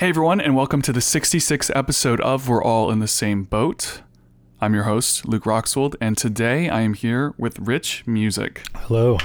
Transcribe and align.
Hey 0.00 0.08
everyone, 0.08 0.40
and 0.40 0.56
welcome 0.56 0.80
to 0.80 0.94
the 0.94 1.00
66th 1.00 1.70
episode 1.76 2.22
of 2.22 2.48
We're 2.48 2.62
All 2.64 2.90
in 2.90 3.00
the 3.00 3.06
Same 3.06 3.44
Boat. 3.44 4.00
I'm 4.58 4.72
your 4.72 4.84
host, 4.84 5.28
Luke 5.28 5.44
Roxwold, 5.44 5.94
and 6.00 6.16
today 6.16 6.70
I 6.70 6.80
am 6.80 6.94
here 6.94 7.34
with 7.36 7.58
Rich 7.58 8.06
Music. 8.06 8.62
Hello. 8.74 9.18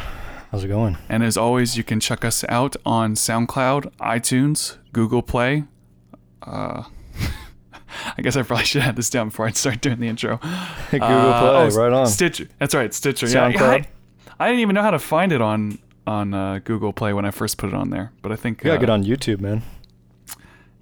How's 0.52 0.66
it 0.66 0.68
going? 0.68 0.98
And 1.08 1.24
as 1.24 1.38
always, 1.38 1.78
you 1.78 1.86
can 1.86 2.02
check 2.02 2.26
us 2.26 2.44
out 2.50 2.76
on 2.86 3.14
SoundCloud, 3.16 3.94
iTunes, 4.02 4.76
Google 4.92 5.22
Play. 5.22 5.64
Uh, 6.44 6.84
I 8.18 8.22
guess 8.22 8.36
I 8.36 8.42
probably 8.42 8.66
should 8.66 8.82
have 8.82 8.98
this 8.98 9.10
down 9.10 9.30
before 9.30 9.48
I 9.48 9.52
start 9.52 9.80
doing 9.80 10.02
the 10.02 10.10
intro. 10.10 10.38
Google 10.92 11.08
Uh, 11.08 11.70
Play, 11.70 11.78
right 11.78 11.94
on. 11.94 12.08
Stitcher. 12.08 12.50
That's 12.60 12.76
right, 12.76 12.94
Stitcher. 12.94 13.28
Yeah, 13.30 13.50
SoundCloud. 13.54 13.86
I, 13.86 14.44
I 14.44 14.48
didn't 14.50 14.60
even 14.60 14.74
know 14.74 14.82
how 14.82 14.92
to 14.92 15.00
find 15.00 15.32
it 15.32 15.42
on 15.42 15.80
on 16.08 16.34
uh, 16.34 16.60
Google 16.64 16.92
Play 16.94 17.14
when 17.14 17.26
I 17.26 17.32
first 17.32 17.58
put 17.58 17.70
it 17.70 17.74
on 17.74 17.90
there, 17.92 18.12
but 18.22 18.32
I 18.32 18.36
think 18.36 18.62
You 18.62 18.66
gotta 18.66 18.78
uh, 18.78 18.80
get 18.82 18.90
on 18.90 19.04
YouTube, 19.04 19.40
man. 19.40 19.64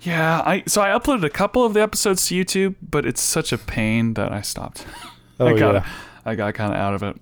Yeah, 0.03 0.41
I 0.45 0.63
so 0.67 0.81
I 0.81 0.87
uploaded 0.89 1.23
a 1.23 1.29
couple 1.29 1.65
of 1.65 1.73
the 1.73 1.81
episodes 1.81 2.27
to 2.27 2.35
YouTube, 2.35 2.75
but 2.81 3.05
it's 3.05 3.21
such 3.21 3.51
a 3.51 3.57
pain 3.57 4.13
that 4.15 4.31
I 4.31 4.41
stopped. 4.41 4.85
Oh 5.39 5.47
I 5.47 5.57
got 5.57 5.73
yeah. 5.73 5.85
I 6.25 6.35
got 6.35 6.53
kind 6.53 6.71
of 6.73 6.79
out 6.79 6.93
of 6.93 7.01
it. 7.01 7.17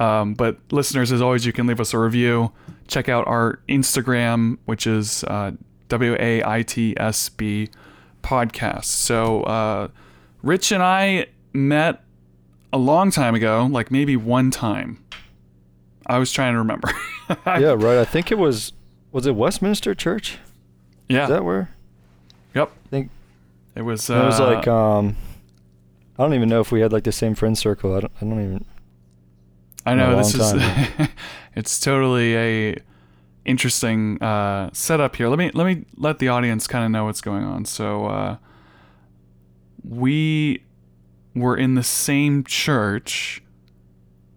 Um, 0.00 0.34
but 0.34 0.58
listeners, 0.70 1.10
as 1.10 1.20
always, 1.20 1.44
you 1.44 1.52
can 1.52 1.66
leave 1.66 1.80
us 1.80 1.92
a 1.92 1.98
review. 1.98 2.52
Check 2.86 3.08
out 3.08 3.26
our 3.26 3.58
Instagram, 3.68 4.58
which 4.66 4.86
is 4.86 5.24
uh, 5.24 5.50
W 5.88 6.16
A 6.20 6.44
I 6.44 6.62
T 6.62 6.94
S 6.96 7.28
B 7.28 7.68
podcast. 8.22 8.84
So 8.84 9.42
uh, 9.42 9.88
Rich 10.44 10.70
and 10.70 10.80
I 10.82 11.26
met 11.52 12.04
a 12.72 12.78
long 12.78 13.10
time 13.10 13.34
ago, 13.34 13.68
like 13.70 13.90
maybe 13.90 14.16
one 14.16 14.52
time. 14.52 15.04
I 16.06 16.18
was 16.18 16.30
trying 16.30 16.52
to 16.54 16.58
remember. 16.58 16.88
Yeah, 17.46 17.74
right. 17.76 17.98
I 17.98 18.04
think 18.04 18.30
it 18.32 18.38
was 18.38 18.72
was 19.12 19.26
it 19.26 19.34
Westminster 19.34 19.94
Church? 19.94 20.38
yeah. 21.08 21.24
Is 21.24 21.28
that 21.30 21.44
where? 21.44 21.74
Yep. 22.54 22.70
I 22.86 22.88
think 22.88 23.10
It 23.74 23.82
was. 23.82 24.08
it 24.08 24.14
was 24.14 24.40
uh, 24.40 24.46
like 24.46 24.68
um 24.68 25.16
I 26.18 26.22
don't 26.22 26.34
even 26.34 26.48
know 26.48 26.60
if 26.60 26.70
we 26.70 26.80
had 26.80 26.92
like 26.92 27.04
the 27.04 27.12
same 27.12 27.34
friend 27.34 27.56
circle. 27.56 27.94
I 27.96 28.00
don't 28.00 28.12
I 28.16 28.24
don't 28.24 28.44
even 28.44 28.64
I 29.86 29.94
know 29.94 30.16
this 30.16 30.34
is 30.34 30.54
it's 31.56 31.80
totally 31.80 32.36
a 32.36 32.76
interesting 33.44 34.22
uh, 34.22 34.70
setup 34.72 35.16
here. 35.16 35.28
Let 35.28 35.38
me 35.38 35.50
let 35.54 35.66
me 35.66 35.84
let 35.96 36.18
the 36.18 36.28
audience 36.28 36.66
kind 36.66 36.84
of 36.84 36.90
know 36.90 37.06
what's 37.06 37.20
going 37.22 37.44
on. 37.44 37.64
So 37.64 38.06
uh, 38.06 38.36
we 39.82 40.62
were 41.34 41.56
in 41.56 41.74
the 41.74 41.82
same 41.82 42.44
church, 42.44 43.42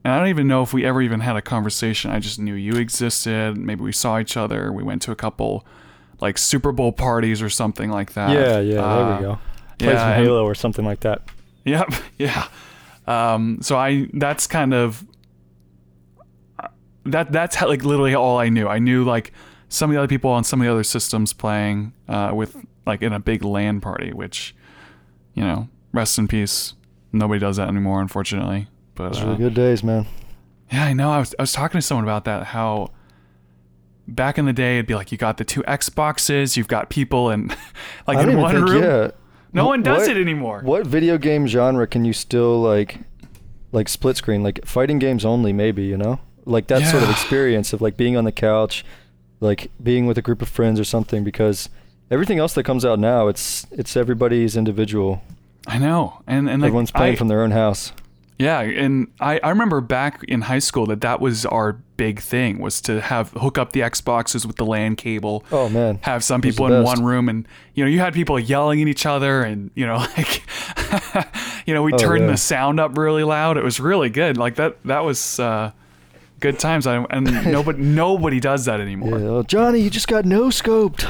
and 0.03 0.14
I 0.14 0.19
don't 0.19 0.30
even 0.30 0.47
know 0.47 0.61
if 0.64 0.73
we 0.73 0.86
ever 0.86 1.02
even 1.02 1.19
had 1.19 1.36
a 1.36 1.41
conversation. 1.41 2.11
I 2.11 2.19
just 2.19 2.39
knew 2.39 2.53
you 2.53 2.75
existed. 2.75 3.58
Maybe 3.58 3.84
we 3.84 3.91
saw 3.91 4.19
each 4.19 4.38
other. 4.38 4.72
We 4.72 4.84
went 4.84 5.02
to 5.03 5.11
a 5.11 5.16
couple 5.16 5.66
like 6.23 6.38
Super 6.39 6.71
Bowl 6.71 6.91
parties 6.91 7.41
or 7.41 7.49
something 7.49 7.91
like 7.91 8.13
that. 8.13 8.31
Yeah, 8.31 8.59
yeah, 8.59 8.73
there 8.75 8.83
Uh, 8.83 9.16
we 9.17 9.21
go. 9.23 9.39
Played 9.79 9.91
yeah, 9.93 9.97
some 9.99 10.09
and- 10.11 10.23
Halo 10.25 10.43
or 10.45 10.55
something 10.55 10.85
like 10.85 11.02
that. 11.02 11.21
Yep. 11.66 11.93
Yeah. 12.17 12.47
Um, 13.05 13.59
so 13.61 13.77
I 13.77 14.07
that's 14.13 14.47
kind 14.47 14.73
of 14.73 15.03
that 17.05 17.31
that's 17.31 17.55
how, 17.55 17.67
like 17.67 17.83
literally 17.83 18.16
all 18.16 18.39
I 18.39 18.49
knew. 18.49 18.67
I 18.67 18.79
knew 18.79 19.03
like 19.03 19.33
some 19.69 19.89
of 19.89 19.94
the 19.94 19.99
other 19.99 20.07
people 20.07 20.29
on 20.31 20.44
some 20.44 20.61
of 20.61 20.66
the 20.66 20.71
other 20.71 20.83
systems 20.83 21.33
playing 21.33 21.94
uh, 22.07 22.31
with 22.33 22.55
like 22.85 23.01
in 23.01 23.11
a 23.13 23.19
big 23.19 23.44
LAN 23.44 23.81
party, 23.81 24.11
which 24.13 24.55
you 25.33 25.44
know, 25.44 25.67
rest 25.91 26.17
in 26.17 26.27
peace. 26.27 26.73
Nobody 27.11 27.39
does 27.39 27.57
that 27.57 27.67
anymore, 27.67 28.01
unfortunately. 28.01 28.67
But 28.95 29.13
Those 29.13 29.21
uh, 29.23 29.27
were 29.27 29.35
good 29.35 29.53
days, 29.53 29.83
man. 29.83 30.05
yeah, 30.71 30.85
I 30.85 30.94
know. 30.94 31.11
I 31.11 31.19
was 31.19 31.35
I 31.38 31.44
was 31.44 31.51
talking 31.53 31.79
to 31.79 31.81
someone 31.85 32.05
about 32.05 32.25
that. 32.25 32.45
How 32.47 32.91
back 34.08 34.38
in 34.38 34.46
the 34.46 34.54
day, 34.54 34.76
it'd 34.78 34.88
be 34.88 34.96
like 34.96 35.12
you 35.12 35.18
got 35.18 35.38
the 35.38 35.44
two 35.46 35.64
Xboxes, 35.64 36.58
you've 36.58 36.68
got 36.68 36.90
people 36.90 37.30
in 37.30 37.48
like 38.08 38.26
in 38.28 38.38
one 38.40 38.56
think, 38.56 38.70
room. 38.70 38.84
yeah. 38.84 39.12
No 39.54 39.68
one 39.68 39.84
does 39.84 40.08
what- 40.08 40.18
it 40.18 40.20
anymore. 40.20 40.62
What 40.64 40.88
video 40.88 41.18
game 41.18 41.46
genre 41.48 41.86
can 41.88 42.06
you 42.06 42.14
still 42.14 42.62
like 42.62 43.00
like 43.72 43.88
split 43.90 44.18
screen? 44.18 44.44
Like 44.44 44.66
fighting 44.66 45.00
games 45.00 45.26
only 45.26 45.54
maybe, 45.54 45.84
you 45.84 45.97
know? 45.97 46.19
Like 46.46 46.68
that 46.68 46.86
sort 46.90 47.03
of 47.03 47.09
experience 47.09 47.72
of 47.72 47.81
like 47.81 47.96
being 47.96 48.18
on 48.18 48.24
the 48.25 48.31
couch, 48.31 48.84
like 49.40 49.72
being 49.81 50.06
with 50.08 50.18
a 50.18 50.22
group 50.22 50.42
of 50.42 50.50
friends 50.50 50.80
or 50.80 50.84
something 50.84 51.24
because 51.24 51.69
everything 52.12 52.38
else 52.40 52.53
that 52.56 52.63
comes 52.63 52.84
out 52.84 53.00
now, 53.00 53.28
it's 53.28 53.66
it's 53.72 53.96
everybody's 53.96 54.58
individual. 54.58 55.22
I 55.68 55.78
know, 55.78 56.22
and 56.28 56.50
and 56.50 56.62
like, 56.62 56.68
Everyone's 56.68 56.92
playing 56.92 57.13
I- 57.13 57.18
from 57.18 57.30
their 57.30 57.42
own 57.44 57.52
house. 57.52 57.94
Yeah, 58.40 58.59
and 58.62 59.08
I, 59.22 59.40
I 59.44 59.50
remember 59.50 59.80
back 59.80 60.24
in 60.25 60.42
high 60.42 60.59
school 60.59 60.88
that 60.88 61.00
that 61.02 61.22
was 61.22 61.46
our 61.46 61.74
big 62.03 62.19
thing 62.19 62.59
was 62.59 62.81
to 62.81 63.00
have 63.00 63.30
hook 63.31 63.58
up 63.58 63.72
the 63.72 63.80
Xboxes 63.80 64.46
with 64.46 64.58
the 64.58 64.66
LAN 64.66 64.96
cable. 64.97 65.44
Oh 65.52 65.69
man. 65.69 66.00
Have 66.02 66.22
some 66.24 66.41
people 66.41 66.66
in 66.68 66.84
one 66.84 67.02
room, 67.03 67.30
and 67.30 67.47
you 67.75 67.84
know 67.84 67.90
you 67.90 68.00
had 68.00 68.14
people 68.14 68.38
yelling 68.40 68.81
at 68.81 68.88
each 68.90 69.06
other, 69.06 69.41
and 69.41 69.72
you 69.75 69.86
know 69.86 69.96
like, 70.18 70.44
you 71.66 71.74
know 71.74 71.81
we 71.84 71.94
Oh, 71.94 71.97
turned 71.97 72.25
yeah. 72.25 72.31
the 72.31 72.38
sound 72.38 72.80
up 72.80 72.97
really 72.97 73.24
loud. 73.24 73.56
It 73.58 73.63
was 73.63 73.80
really 73.80 74.09
good. 74.09 74.38
Like 74.38 74.56
that 74.56 74.84
that 74.86 75.06
was 75.06 75.40
uh, 75.40 75.72
good 76.42 76.59
times. 76.59 76.86
I, 76.88 77.03
and 77.09 77.25
nobody 77.52 77.80
nobody 77.81 78.40
does 78.42 78.66
that 78.66 78.78
Yeah, 78.80 78.84
anymore. 78.86 79.18
oh, 79.19 79.44
Johnny, 79.44 79.80
you 79.80 79.90
just 79.90 80.08
got 80.09 80.25
no 80.25 80.47
scoped. 80.50 81.03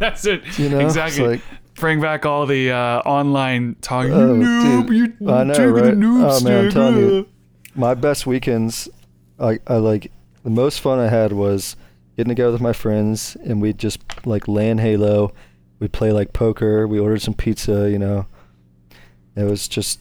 That's 0.00 0.24
it. 0.24 0.42
You 0.58 0.68
know, 0.70 0.78
exactly. 0.80 1.26
like- 1.28 1.40
Bring 1.76 1.98
back 2.00 2.26
all 2.26 2.44
the 2.46 2.70
uh, 2.72 2.98
online 3.08 3.76
talk. 3.80 4.04
You 4.06 4.12
Oh, 4.12 4.34
noob, 4.34 4.86
dude. 4.88 5.16
you 5.20 5.30
I 5.32 5.44
know, 5.44 5.66
right? 5.70 5.94
noob 5.94 6.28
Oh, 6.30 6.44
man, 6.44 6.64
I'm 6.66 6.70
telling 6.70 6.96
you. 6.98 7.26
my 7.74 7.94
best 7.94 8.26
weekends, 8.26 8.86
I, 9.40 9.58
I 9.66 9.76
like 9.76 10.12
the 10.42 10.50
most 10.50 10.80
fun 10.80 10.98
I 10.98 11.08
had 11.08 11.32
was 11.32 11.76
getting 12.16 12.28
together 12.30 12.52
with 12.52 12.60
my 12.60 12.72
friends 12.72 13.36
and 13.44 13.60
we'd 13.60 13.78
just 13.78 14.00
like 14.26 14.46
LAN 14.48 14.78
Halo. 14.78 15.32
We'd 15.78 15.92
play 15.92 16.12
like 16.12 16.32
poker. 16.32 16.86
We 16.86 16.98
ordered 16.98 17.22
some 17.22 17.34
pizza. 17.34 17.90
You 17.90 17.98
know, 17.98 18.26
it 19.34 19.44
was 19.44 19.68
just 19.68 20.00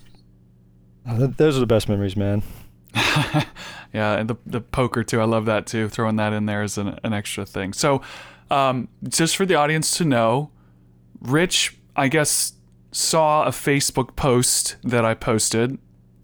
uh, 1.08 1.18
th- 1.18 1.38
those 1.38 1.56
are 1.56 1.62
the 1.62 1.68
best 1.68 1.88
memories, 1.88 2.18
man. 2.18 2.44
yeah, 3.94 4.18
and 4.18 4.30
the 4.30 4.36
the 4.46 4.62
poker 4.62 5.04
too. 5.04 5.22
I 5.22 5.26
love 5.26 5.46
that 5.46 5.66
too. 5.68 5.88
Throwing 5.88 6.18
that 6.18 6.34
in 6.34 6.46
there 6.46 6.62
as 6.62 6.78
an, 6.78 7.00
an 7.04 7.14
extra 7.14 7.46
thing. 7.46 7.74
So, 7.74 8.02
um, 8.52 8.90
just 9.08 9.38
for 9.38 9.46
the 9.46 9.56
audience 9.56 9.96
to 9.98 10.06
know, 10.06 10.52
Rich, 11.22 11.78
I 11.96 12.08
guess, 12.08 12.54
saw 12.92 13.46
a 13.46 13.52
Facebook 13.52 14.16
post 14.16 14.78
that 14.84 15.06
I 15.06 15.14
posted, 15.14 15.78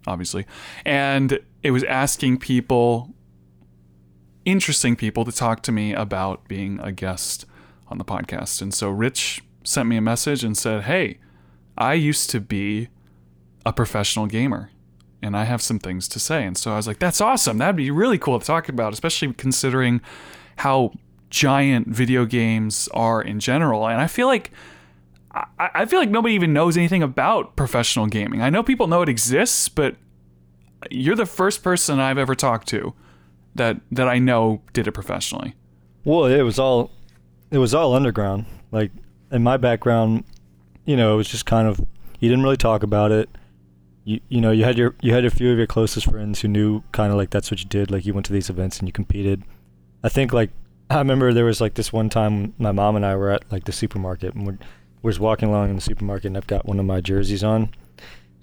obviously, 0.07 0.45
and 0.85 1.39
it 1.63 1.71
was 1.71 1.83
asking 1.83 2.39
people, 2.39 3.13
interesting 4.45 4.95
people, 4.95 5.25
to 5.25 5.31
talk 5.31 5.61
to 5.63 5.71
me 5.71 5.93
about 5.93 6.47
being 6.47 6.79
a 6.79 6.91
guest 6.91 7.45
on 7.87 7.97
the 7.97 8.05
podcast. 8.05 8.61
And 8.61 8.73
so 8.73 8.89
Rich 8.89 9.43
sent 9.63 9.87
me 9.89 9.97
a 9.97 10.01
message 10.01 10.43
and 10.43 10.57
said, 10.57 10.83
"Hey, 10.83 11.19
I 11.77 11.93
used 11.93 12.29
to 12.31 12.39
be 12.39 12.89
a 13.65 13.73
professional 13.73 14.27
gamer." 14.27 14.71
and 15.21 15.35
I 15.35 15.45
have 15.45 15.61
some 15.61 15.79
things 15.79 16.07
to 16.09 16.19
say. 16.19 16.45
And 16.45 16.55
so 16.55 16.71
I 16.71 16.75
was 16.75 16.85
like, 16.85 16.99
that's 16.99 17.19
awesome. 17.19 17.57
That'd 17.57 17.75
be 17.75 17.89
really 17.89 18.19
cool 18.19 18.39
to 18.39 18.45
talk 18.45 18.69
about, 18.69 18.93
especially 18.93 19.33
considering 19.33 20.01
how 20.57 20.91
giant 21.31 21.87
video 21.87 22.25
games 22.25 22.87
are 22.93 23.21
in 23.21 23.39
general. 23.39 23.87
And 23.87 23.99
I 23.99 24.05
feel 24.05 24.27
like 24.27 24.51
I, 25.35 25.69
I 25.73 25.85
feel 25.85 25.99
like 25.99 26.09
nobody 26.09 26.33
even 26.33 26.53
knows 26.53 26.77
anything 26.77 27.03
about 27.03 27.55
professional 27.55 28.07
gaming. 28.07 28.41
I 28.41 28.49
know 28.49 28.63
people 28.63 28.87
know 28.87 29.01
it 29.01 29.09
exists, 29.09 29.67
but 29.67 29.95
you're 30.89 31.15
the 31.15 31.25
first 31.25 31.63
person 31.63 31.99
I've 31.99 32.17
ever 32.17 32.35
talked 32.35 32.67
to 32.69 32.93
that 33.55 33.77
that 33.91 34.07
I 34.07 34.19
know 34.19 34.61
did 34.73 34.87
it 34.87 34.93
professionally. 34.93 35.55
Well, 36.03 36.25
it 36.25 36.41
was 36.43 36.59
all 36.59 36.91
it 37.51 37.57
was 37.57 37.73
all 37.73 37.93
underground. 37.93 38.45
Like 38.71 38.91
in 39.31 39.43
my 39.43 39.57
background, 39.57 40.23
you 40.85 40.95
know, 40.95 41.13
it 41.13 41.17
was 41.17 41.27
just 41.27 41.45
kind 41.45 41.67
of 41.67 41.79
you 42.19 42.29
didn't 42.29 42.43
really 42.43 42.57
talk 42.57 42.83
about 42.83 43.11
it. 43.11 43.29
You 44.03 44.19
you 44.29 44.39
know, 44.39 44.51
you 44.51 44.63
had 44.63 44.77
your 44.77 44.95
you 45.01 45.13
had 45.13 45.25
a 45.25 45.29
few 45.29 45.51
of 45.51 45.57
your 45.57 45.67
closest 45.67 46.09
friends 46.09 46.41
who 46.41 46.47
knew 46.47 46.81
kind 46.91 47.11
of 47.11 47.17
like 47.17 47.29
that's 47.29 47.51
what 47.51 47.59
you 47.59 47.67
did. 47.67 47.91
Like 47.91 48.05
you 48.05 48.13
went 48.13 48.25
to 48.27 48.33
these 48.33 48.49
events 48.49 48.79
and 48.79 48.87
you 48.87 48.93
competed. 48.93 49.43
I 50.03 50.09
think 50.09 50.31
like 50.31 50.51
I 50.89 50.97
remember 50.99 51.33
there 51.33 51.45
was 51.45 51.59
like 51.59 51.73
this 51.73 51.91
one 51.91 52.09
time 52.09 52.53
my 52.57 52.71
mom 52.71 52.95
and 52.95 53.05
I 53.05 53.15
were 53.15 53.31
at 53.31 53.51
like 53.51 53.65
the 53.65 53.71
supermarket 53.71 54.35
and 54.35 54.45
we're, 54.45 54.57
we're 55.05 55.19
walking 55.19 55.49
along 55.49 55.69
in 55.69 55.75
the 55.75 55.81
supermarket 55.81 56.25
and 56.25 56.37
I've 56.37 56.47
got 56.47 56.65
one 56.65 56.79
of 56.79 56.85
my 56.85 56.99
jerseys 56.99 57.43
on. 57.43 57.69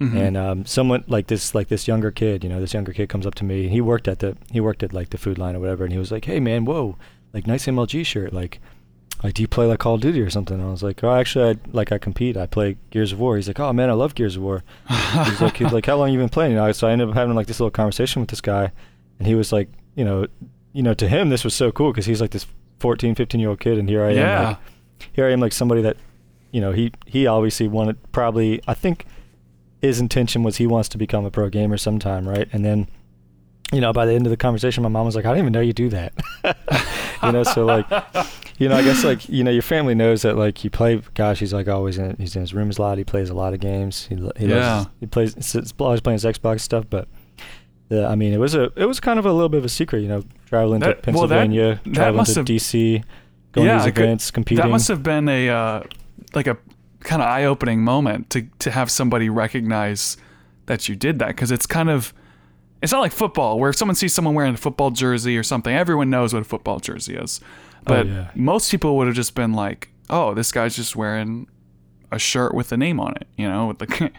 Mhm. 0.01 0.17
and 0.17 0.37
um, 0.37 0.67
someone 0.67 1.05
like 1.07 1.29
this 1.29 1.55
like 1.55 1.69
this 1.69 1.87
younger 1.87 2.11
kid 2.11 2.43
you 2.43 2.51
know 2.51 2.61
this 2.61 2.75
younger 2.75 2.93
kid 2.93 3.09
comes 3.09 3.27
up 3.27 3.35
to 3.37 3.45
me. 3.45 3.69
He 3.69 3.81
worked 3.81 4.09
at 4.09 4.19
the 4.21 4.37
he 4.51 4.61
worked 4.61 4.83
at 4.83 4.93
like 4.93 5.11
the 5.11 5.19
food 5.19 5.39
line 5.39 5.55
or 5.55 5.61
whatever. 5.61 5.85
And 5.85 5.93
he 5.93 5.99
was 5.99 6.11
like 6.11 6.25
hey 6.25 6.41
man 6.41 6.65
whoa 6.65 6.97
like 7.33 7.47
nice 7.47 7.67
mlg 7.67 8.05
shirt. 8.07 8.33
Like 8.33 8.61
like 9.23 9.35
do 9.35 9.43
you 9.43 9.49
play 9.49 9.67
like 9.67 9.79
call 9.81 9.95
of 9.95 10.01
duty 10.01 10.21
or 10.21 10.31
something? 10.31 10.59
And 10.59 10.67
i 10.67 10.71
was 10.71 10.83
like 10.83 11.05
oh 11.05 11.15
actually 11.15 11.51
i 11.51 11.57
like 11.73 11.93
i 11.93 11.99
compete. 11.99 12.37
I 12.37 12.47
play 12.47 12.79
gears 12.91 13.13
of 13.13 13.21
war. 13.21 13.37
He's 13.37 13.47
like 13.49 13.61
oh 13.61 13.73
man 13.73 13.91
i 13.91 13.93
love 13.93 14.15
gears 14.15 14.37
of 14.37 14.43
war. 14.43 14.65
He's 14.89 15.41
like 15.41 15.57
he's 15.59 15.73
like 15.73 15.87
how 15.87 15.97
long 15.97 16.11
you 16.13 16.19
been 16.19 16.29
playing? 16.29 16.53
You 16.53 16.59
know 16.59 16.73
so 16.73 16.89
i 16.89 16.93
ended 16.93 17.09
up 17.09 17.15
having 17.15 17.37
like 17.37 17.47
this 17.47 17.61
little 17.61 17.71
conversation 17.71 18.21
with 18.23 18.31
this 18.31 18.41
guy. 18.41 18.73
And 19.19 19.29
he 19.29 19.35
was 19.35 19.53
like 19.53 19.69
you 19.95 20.05
know 20.05 20.27
you 20.73 20.83
know 20.83 20.95
to 20.95 21.09
him 21.09 21.29
this 21.29 21.45
was 21.45 21.55
so 21.55 21.71
cool 21.71 21.93
because 21.93 22.07
he's 22.07 22.21
like 22.21 22.31
this 22.31 22.47
14 22.81 23.15
15 23.15 23.41
year 23.41 23.51
old 23.51 23.61
kid. 23.61 23.79
And 23.79 23.89
here 23.89 24.03
i 24.03 24.11
am 24.11 24.17
yeah. 24.17 24.49
like, 24.49 24.59
here 25.13 25.27
I 25.27 25.33
am 25.33 25.41
like 25.41 25.53
somebody 25.53 25.83
that 25.83 25.97
you 26.53 26.61
know 26.61 26.71
he 26.73 26.93
he 27.07 27.27
obviously 27.27 27.67
wanted 27.67 27.97
probably 28.13 28.61
I 28.69 28.75
think 28.75 29.05
his 29.81 29.99
intention 30.01 30.43
was 30.45 30.59
he 30.59 30.67
wants 30.67 30.89
to 30.91 30.99
become 30.99 31.25
a 31.25 31.31
pro 31.31 31.49
gamer 31.49 31.77
sometime 31.77 32.29
right 32.29 32.49
and 32.53 32.65
then 32.65 32.87
you 33.73 33.81
know, 33.81 33.91
by 33.91 34.05
the 34.05 34.13
end 34.13 34.27
of 34.27 34.31
the 34.31 34.37
conversation, 34.37 34.83
my 34.83 34.91
mom 34.91 35.07
was 35.07 35.17
like, 35.17 35.25
"I 35.25 35.31
didn't 35.31 35.45
even 35.45 35.53
know 35.55 35.61
you 35.63 35.73
do 35.73 35.89
that." 35.89 36.13
you 37.23 37.33
know, 37.33 37.43
so 37.43 37.65
like, 37.65 37.87
you 38.59 38.69
know, 38.69 38.77
I 38.77 38.83
guess 38.83 39.03
like 39.03 39.27
you 39.31 39.43
know, 39.43 39.51
your 39.51 39.63
family 39.63 39.95
knows 39.95 40.21
that 40.23 40.37
like 40.37 40.63
you 40.63 40.69
play. 40.69 41.01
Gosh, 41.15 41.39
he's 41.39 41.55
like 41.55 41.69
always 41.69 41.97
in. 41.97 42.15
He's 42.19 42.37
in 42.37 42.43
his 42.43 42.53
rooms 42.53 42.77
a 42.77 42.83
lot. 42.83 42.99
He 42.99 43.05
plays 43.05 43.31
a 43.31 43.35
lot 43.35 43.55
of 43.55 43.61
games. 43.61 44.05
He, 44.09 44.17
he 44.37 44.47
Yeah. 44.49 44.57
loves, 44.77 44.89
he 45.01 45.07
plays. 45.07 45.35
he's 45.37 45.73
always 45.79 46.03
playing 46.03 46.17
his 46.21 46.25
Xbox 46.27 46.61
stuff, 46.61 46.85
but. 46.91 47.09
The, 47.89 48.07
I 48.07 48.15
mean, 48.15 48.35
it 48.35 48.39
was 48.39 48.55
a 48.55 48.71
it 48.77 48.85
was 48.85 49.01
kind 49.01 49.19
of 49.19 49.25
a 49.25 49.33
little 49.33 49.49
bit 49.49 49.57
of 49.59 49.65
a 49.65 49.71
secret, 49.71 50.01
you 50.01 50.09
know, 50.09 50.23
traveling 50.45 50.81
That- 50.81 51.03
to 51.05 51.11
well, 51.13 51.27
that- 51.27 51.35
Pennsylvania, 51.39 51.81
that 51.85 51.95
traveling 51.95 52.17
must 52.19 52.35
to 52.35 52.41
have- 52.41 52.47
DC, 52.47 53.03
going 53.53 53.67
Yeah, 53.69 53.79
to 53.79 53.85
these 53.85 53.93
could- 53.95 54.05
events, 54.05 54.31
competing. 54.31 54.63
That 54.65 54.71
must 54.71 54.89
have 54.89 55.03
been 55.03 55.31
a 55.31 55.49
uh, 55.49 55.83
like 56.35 56.47
a 56.47 56.57
kind 57.01 57.21
of 57.21 57.29
eye-opening 57.29 57.83
moment 57.83 58.31
to 58.31 58.43
to 58.61 58.71
have 58.71 58.91
somebody 58.91 59.29
recognize 59.29 60.17
that 60.67 60.89
you 60.89 60.95
did 60.97 61.19
that 61.19 61.29
because 61.29 61.51
it's 61.51 61.67
kind 61.67 61.91
of 61.91 62.15
it's 62.83 62.93
not 62.93 63.01
like 63.01 63.13
football 63.13 63.59
where 63.59 63.71
if 63.71 63.77
someone 63.77 63.95
sees 63.95 64.13
someone 64.13 64.35
wearing 64.35 64.55
a 64.55 64.57
football 64.57 64.91
jersey 64.91 65.37
or 65.37 65.43
something, 65.43 65.75
everyone 65.75 66.11
knows 66.11 66.33
what 66.35 66.43
a 66.43 66.45
football 66.45 66.81
jersey 66.81 67.15
is. 67.15 67.41
But 67.85 68.07
yeah. 68.07 68.31
most 68.35 68.71
people 68.71 68.97
would 68.97 69.07
have 69.07 69.17
just 69.17 69.35
been 69.35 69.53
like, 69.53 69.89
"Oh, 70.11 70.35
this 70.35 70.51
guy's 70.53 70.77
just 70.77 70.97
wearing 70.97 71.49
a 72.11 72.19
shirt 72.19 72.55
with 72.55 72.73
a 72.73 72.77
name 72.77 72.99
on 73.01 73.15
it," 73.17 73.27
you 73.37 73.49
know, 73.49 73.69
with 73.69 73.79
the 73.79 73.87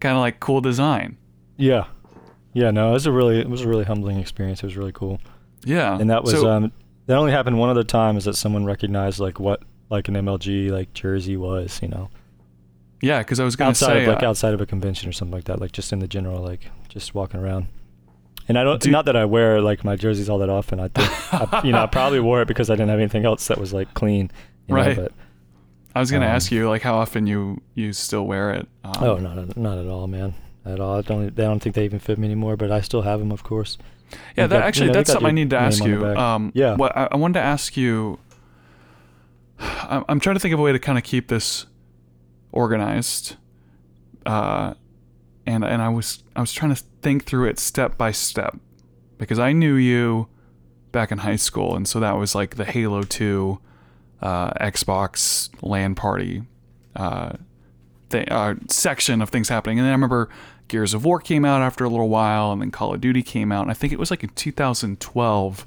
kind 0.00 0.16
of 0.16 0.18
like 0.18 0.40
cool 0.40 0.60
design. 0.60 1.16
Yeah, 1.56 1.84
yeah. 2.52 2.70
No, 2.70 2.90
it 2.90 2.92
was 2.92 3.06
a 3.06 3.12
really 3.12 3.40
it 3.40 3.48
was 3.48 3.62
a 3.62 3.68
really 3.68 3.84
humbling 3.84 4.18
experience. 4.18 4.62
It 4.62 4.66
was 4.66 4.76
really 4.76 4.92
cool, 4.92 5.20
Yeah, 5.64 5.98
and 5.98 6.10
that 6.10 6.24
was 6.24 6.32
So- 6.32 6.50
um 6.50 6.72
that 7.06 7.16
only 7.16 7.32
happened 7.32 7.58
one 7.58 7.70
other 7.70 7.82
time 7.82 8.16
is 8.16 8.24
that 8.24 8.36
someone 8.36 8.64
recognized 8.64 9.18
like 9.18 9.40
what 9.40 9.62
like 9.90 10.08
an 10.08 10.14
MLG 10.14 10.70
like 10.70 10.92
jersey 10.94 11.36
was, 11.36 11.80
you 11.82 11.88
know, 11.88 12.08
yeah, 13.02 13.18
because 13.20 13.40
I 13.40 13.44
was 13.44 13.56
gonna 13.56 13.70
outside 13.70 13.86
say 13.94 14.02
of 14.04 14.14
like 14.14 14.22
uh, 14.22 14.26
outside 14.28 14.54
of 14.54 14.60
a 14.60 14.66
convention 14.66 15.08
or 15.08 15.12
something 15.12 15.34
like 15.34 15.44
that, 15.44 15.60
like 15.60 15.72
just 15.72 15.92
in 15.92 15.98
the 15.98 16.08
general 16.08 16.42
like 16.42 16.70
just 16.88 17.14
walking 17.14 17.40
around. 17.40 17.66
And 18.48 18.58
I 18.58 18.64
don't 18.64 18.80
Do- 18.80 18.90
not 18.90 19.04
that 19.04 19.16
I 19.16 19.24
wear 19.26 19.60
like 19.60 19.84
my 19.84 19.96
jerseys 19.96 20.28
all 20.28 20.38
that 20.38 20.50
often. 20.50 20.80
I 20.80 20.88
think 20.94 21.34
I, 21.54 21.60
you 21.64 21.72
know 21.72 21.82
I 21.82 21.86
probably 21.86 22.20
wore 22.20 22.42
it 22.42 22.48
because 22.48 22.68
I 22.70 22.74
didn't 22.74 22.88
have 22.90 22.98
anything 22.98 23.24
else 23.24 23.46
that 23.48 23.58
was 23.58 23.72
like 23.72 23.92
clean, 23.94 24.30
you 24.68 24.74
know, 24.74 24.80
Right. 24.80 24.96
but 24.96 25.12
I 25.94 26.00
was 26.00 26.10
gonna 26.10 26.26
um, 26.26 26.32
ask 26.32 26.52
you 26.52 26.68
like 26.68 26.82
how 26.82 26.94
often 26.96 27.26
you 27.26 27.60
you 27.74 27.92
still 27.92 28.26
wear 28.26 28.52
it. 28.52 28.68
Um, 28.84 28.92
oh 29.00 29.16
not 29.16 29.38
at- 29.38 29.56
not 29.56 29.78
at 29.78 29.86
all, 29.86 30.06
man, 30.06 30.34
at 30.64 30.78
all. 30.78 30.98
I 30.98 31.02
don't 31.02 31.24
I 31.26 31.30
don't 31.30 31.60
think 31.60 31.74
they 31.74 31.84
even 31.84 31.98
fit 32.00 32.18
me 32.18 32.26
anymore, 32.26 32.56
but 32.56 32.70
I 32.70 32.80
still 32.80 33.02
have 33.02 33.18
them, 33.20 33.32
of 33.32 33.42
course. 33.42 33.78
Yeah, 34.36 34.46
that 34.48 34.58
got- 34.58 34.62
actually 34.66 34.86
you 34.86 34.92
know, 34.92 34.98
that's 34.98 35.10
something 35.12 35.28
I 35.28 35.30
need 35.32 35.50
to 35.50 35.58
ask 35.58 35.84
you. 35.84 36.04
Um, 36.06 36.50
Yeah. 36.54 36.74
What 36.76 36.96
I, 36.96 37.08
I 37.12 37.16
wanted 37.16 37.34
to 37.34 37.44
ask 37.44 37.76
you. 37.76 38.18
I'm, 39.60 40.20
trying 40.20 40.36
to 40.36 40.40
think 40.40 40.54
of 40.54 40.60
a 40.60 40.62
way 40.62 40.72
to 40.72 40.78
kind 40.78 40.96
of 40.96 41.04
keep 41.04 41.28
this 41.28 41.66
organized, 42.52 43.36
uh, 44.24 44.74
and 45.46 45.64
and 45.64 45.82
I 45.82 45.88
was 45.88 46.22
I 46.34 46.40
was 46.40 46.52
trying 46.52 46.74
to 46.74 46.82
think 47.02 47.24
through 47.24 47.48
it 47.48 47.58
step 47.58 47.98
by 47.98 48.10
step, 48.10 48.56
because 49.18 49.38
I 49.38 49.52
knew 49.52 49.74
you 49.74 50.28
back 50.92 51.12
in 51.12 51.18
high 51.18 51.36
school, 51.36 51.76
and 51.76 51.86
so 51.86 52.00
that 52.00 52.16
was 52.16 52.34
like 52.34 52.56
the 52.56 52.64
Halo 52.64 53.02
Two, 53.02 53.60
uh, 54.22 54.52
Xbox 54.54 55.50
LAN 55.62 55.94
party, 55.94 56.42
uh, 56.96 57.32
th- 58.10 58.28
uh, 58.30 58.54
section 58.68 59.20
of 59.20 59.30
things 59.30 59.48
happening. 59.48 59.78
And 59.78 59.84
then 59.84 59.92
I 59.92 59.94
remember 59.94 60.30
Gears 60.68 60.94
of 60.94 61.04
War 61.04 61.20
came 61.20 61.44
out 61.44 61.62
after 61.62 61.84
a 61.84 61.88
little 61.88 62.08
while, 62.08 62.52
and 62.52 62.62
then 62.62 62.70
Call 62.70 62.94
of 62.94 63.00
Duty 63.00 63.22
came 63.22 63.52
out. 63.52 63.62
And 63.62 63.70
I 63.70 63.74
think 63.74 63.92
it 63.92 63.98
was 63.98 64.10
like 64.10 64.22
in 64.22 64.30
2012 64.30 65.66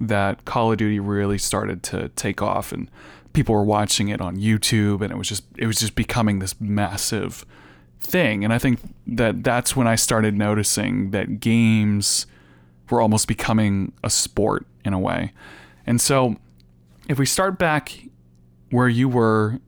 that 0.00 0.44
Call 0.44 0.72
of 0.72 0.78
Duty 0.78 1.00
really 1.00 1.38
started 1.38 1.82
to 1.84 2.08
take 2.10 2.42
off, 2.42 2.70
and 2.72 2.90
people 3.34 3.54
were 3.54 3.64
watching 3.64 4.08
it 4.08 4.22
on 4.22 4.36
YouTube, 4.36 5.02
and 5.02 5.12
it 5.12 5.18
was 5.18 5.28
just 5.28 5.44
it 5.58 5.66
was 5.66 5.78
just 5.78 5.94
becoming 5.94 6.38
this 6.38 6.58
massive 6.58 7.44
thing. 8.00 8.44
And 8.44 8.52
I 8.52 8.58
think 8.58 8.80
that 9.06 9.44
that's 9.44 9.76
when 9.76 9.86
I 9.86 9.96
started 9.96 10.34
noticing 10.34 11.10
that 11.10 11.40
games 11.40 12.26
were 12.88 13.00
almost 13.00 13.28
becoming 13.28 13.92
a 14.02 14.08
sport 14.08 14.66
in 14.84 14.94
a 14.94 14.98
way. 14.98 15.32
And 15.86 16.00
so, 16.00 16.36
if 17.08 17.18
we 17.18 17.26
start 17.26 17.58
back 17.58 17.98
where 18.70 18.88
you 18.88 19.08
were 19.08 19.60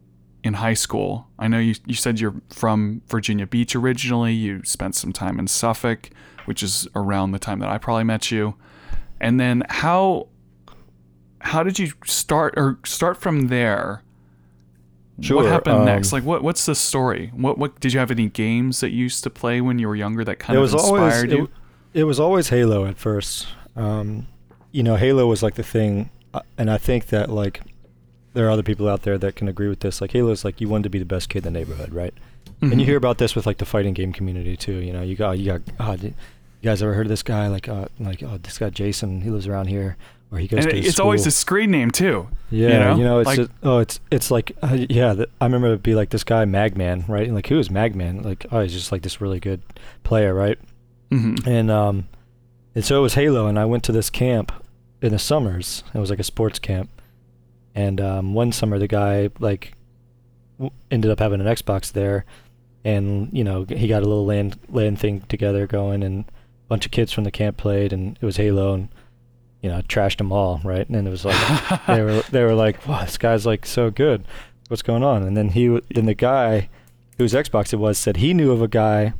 in 0.43 0.55
high 0.55 0.75
school, 0.75 1.27
I 1.39 1.49
know 1.49 1.59
you, 1.59 1.75
you 1.85 1.95
said 1.95 2.21
you're 2.21 2.41
from 2.51 3.03
Virginia 3.09 3.47
Beach 3.47 3.75
originally. 3.77 4.33
You 4.33 4.63
spent 4.65 4.95
some 4.95 5.13
time 5.13 5.39
in 5.39 5.47
Suffolk, 5.49 6.09
which 6.47 6.63
is 6.63 6.89
around 6.95 7.33
the 7.33 7.39
time 7.39 7.59
that 7.59 7.69
I 7.69 7.79
probably 7.79 8.05
met 8.05 8.31
you. 8.31 8.55
And 9.21 9.41
then 9.41 9.65
how 9.69 10.29
how 11.47 11.63
did 11.63 11.79
you 11.79 11.93
start 12.05 12.55
or 12.57 12.79
start 12.85 13.17
from 13.17 13.49
there? 13.49 14.03
Sure, 15.21 15.37
what 15.39 15.47
happened 15.47 15.79
um, 15.79 15.85
next? 15.87 16.13
Like 16.13 16.25
what 16.25 16.43
what's 16.43 16.67
the 16.67 16.75
story? 16.75 17.31
What 17.35 17.57
what 17.57 17.81
did 17.81 17.93
you 17.93 17.99
have 18.01 18.11
any 18.11 18.29
games 18.29 18.81
that 18.81 18.91
you 18.91 19.05
used 19.05 19.23
to 19.25 19.31
play 19.31 19.61
when 19.61 19.79
you 19.79 19.89
were 19.89 19.97
younger 19.97 20.25
that 20.25 20.39
kind 20.39 20.59
of 20.59 20.65
inspired 20.73 20.93
always 21.01 21.23
you? 21.33 21.45
It, 21.95 22.01
it 22.01 22.05
was 22.05 22.21
always 22.21 22.51
Halo 22.51 22.85
at 22.85 22.99
first. 22.99 23.47
Um, 23.75 24.27
you 24.73 24.83
know, 24.83 24.97
Halo 24.97 25.27
was 25.27 25.43
like 25.43 25.55
the 25.55 25.63
thing, 25.63 26.11
uh, 26.35 26.43
and 26.59 26.71
I 26.71 26.77
think 26.77 27.07
that 27.07 27.31
like 27.31 27.63
there 28.35 28.47
are 28.47 28.51
other 28.51 28.63
people 28.63 28.89
out 28.89 29.03
there 29.03 29.17
that 29.17 29.37
can 29.37 29.49
agree 29.49 29.69
with 29.69 29.81
this. 29.81 30.03
Like 30.03 30.13
Halo 30.13 30.31
is 30.33 30.45
like 30.45 30.61
you 30.61 30.69
wanted 30.69 30.83
to 30.85 30.91
be 30.91 30.99
the 30.99 31.07
best 31.07 31.31
kid 31.31 31.47
in 31.47 31.53
the 31.53 31.59
neighborhood, 31.59 31.95
right? 31.95 32.13
And 32.61 32.73
you 32.81 32.85
Mhm. 32.85 32.89
hear 32.89 32.97
about 32.97 33.17
this 33.19 33.35
with 33.35 33.47
like 33.47 33.57
the 33.59 33.65
fighting 33.65 33.95
game 33.95 34.13
community 34.13 34.57
too. 34.57 34.75
You 34.77 34.93
know, 34.93 35.03
you 35.03 35.17
got 35.17 35.39
you 35.39 35.47
got 35.47 35.63
oh, 35.81 35.93
you 36.03 36.13
guys 36.63 36.83
ever 36.83 36.93
heard 36.93 37.07
of 37.07 37.11
this 37.11 37.23
guy? 37.23 37.49
Like 37.49 37.69
uh, 37.71 37.87
like 37.99 38.23
oh, 38.23 38.37
this 38.43 38.59
guy 38.59 38.69
Jason, 38.69 39.23
he 39.23 39.31
lives 39.31 39.47
around 39.47 39.69
here, 39.69 39.97
or 40.33 40.39
he 40.39 40.49
goes 40.49 40.65
and 40.65 40.71
to 40.71 40.77
it's 40.77 40.87
his 40.87 41.01
always 41.01 41.23
school. 41.23 41.29
a 41.29 41.33
screen 41.33 41.71
name 41.71 41.91
too. 41.91 42.29
Yeah, 42.51 42.79
know? 42.79 42.97
you 42.97 43.05
know, 43.05 43.19
it's 43.21 43.27
Like- 43.27 43.37
just, 43.39 43.51
oh, 43.63 43.79
it's 43.79 44.01
it's 44.11 44.31
like 44.31 44.53
uh, 44.63 44.77
yeah. 44.89 45.15
The, 45.15 45.29
I 45.41 45.45
remember 45.47 45.69
it'd 45.69 45.83
be 45.83 45.95
like 45.95 46.11
this 46.11 46.25
guy 46.25 46.45
Magman, 46.45 47.09
right? 47.09 47.27
And 47.27 47.35
like 47.35 47.49
who 47.49 47.59
is 47.59 47.69
Magman? 47.69 48.25
Like 48.25 48.47
oh, 48.53 48.61
he's 48.61 48.73
just 48.73 48.93
like 48.93 49.03
this 49.03 49.21
really 49.21 49.41
good 49.41 49.63
player, 50.05 50.33
right? 50.35 50.59
hmm 51.11 51.37
And 51.47 51.71
um, 51.71 52.09
and 52.75 52.85
so 52.85 52.99
it 52.99 53.03
was 53.03 53.15
Halo, 53.15 53.47
and 53.47 53.59
I 53.59 53.65
went 53.65 53.83
to 53.85 53.93
this 53.93 54.11
camp 54.11 54.53
in 55.03 55.13
the 55.13 55.19
summers. 55.19 55.83
It 55.95 55.99
was 55.99 56.11
like 56.11 56.19
a 56.21 56.25
sports 56.25 56.59
camp, 56.59 56.89
and 57.75 58.01
um, 58.01 58.35
one 58.35 58.53
summer 58.53 58.79
the 58.79 58.89
guy 58.89 59.31
like 59.41 59.73
w- 60.59 60.73
ended 60.91 61.11
up 61.11 61.19
having 61.19 61.41
an 61.41 61.47
Xbox 61.47 61.93
there, 61.93 62.25
and 62.85 63.29
you 63.33 63.43
know 63.45 63.65
he 63.69 63.89
got 63.89 64.03
a 64.03 64.07
little 64.07 64.25
LAN 64.27 64.55
LAN 64.69 64.95
thing 64.97 65.23
together 65.23 65.67
going, 65.67 66.03
and 66.03 66.25
a 66.29 66.69
bunch 66.69 66.87
of 66.87 66.93
kids 66.93 67.13
from 67.13 67.25
the 67.25 67.31
camp 67.33 67.57
played, 67.57 67.93
and 67.93 68.19
it 68.21 68.25
was 68.25 68.37
Halo, 68.37 68.73
and 68.75 68.89
you 69.67 69.73
know 69.73 69.83
trashed 69.83 70.19
them 70.19 70.31
all, 70.31 70.61
right? 70.63 70.87
And 70.87 70.95
then 70.95 71.09
it 71.09 71.11
was 71.11 71.25
like 71.25 71.37
they 71.89 72.01
were 72.03 72.23
they 72.31 72.45
were 72.45 72.55
like, 72.55 72.87
"Wow, 72.87 73.03
this 73.05 73.19
guy's 73.19 73.45
like 73.45 73.67
so 73.67 73.91
good. 73.91 74.25
What's 74.69 74.83
going 74.83 75.03
on?" 75.03 75.25
And 75.25 75.37
then 75.37 75.49
he 75.49 75.81
then 75.93 76.07
the 76.07 76.15
guy 76.15 76.69
whose 77.19 77.33
Xbox 77.33 77.73
it 77.73 77.79
was 77.79 77.99
said 77.99 78.19
he 78.19 78.33
knew 78.33 78.53
of 78.53 78.63
a 78.63 78.69
guy, 78.69 79.15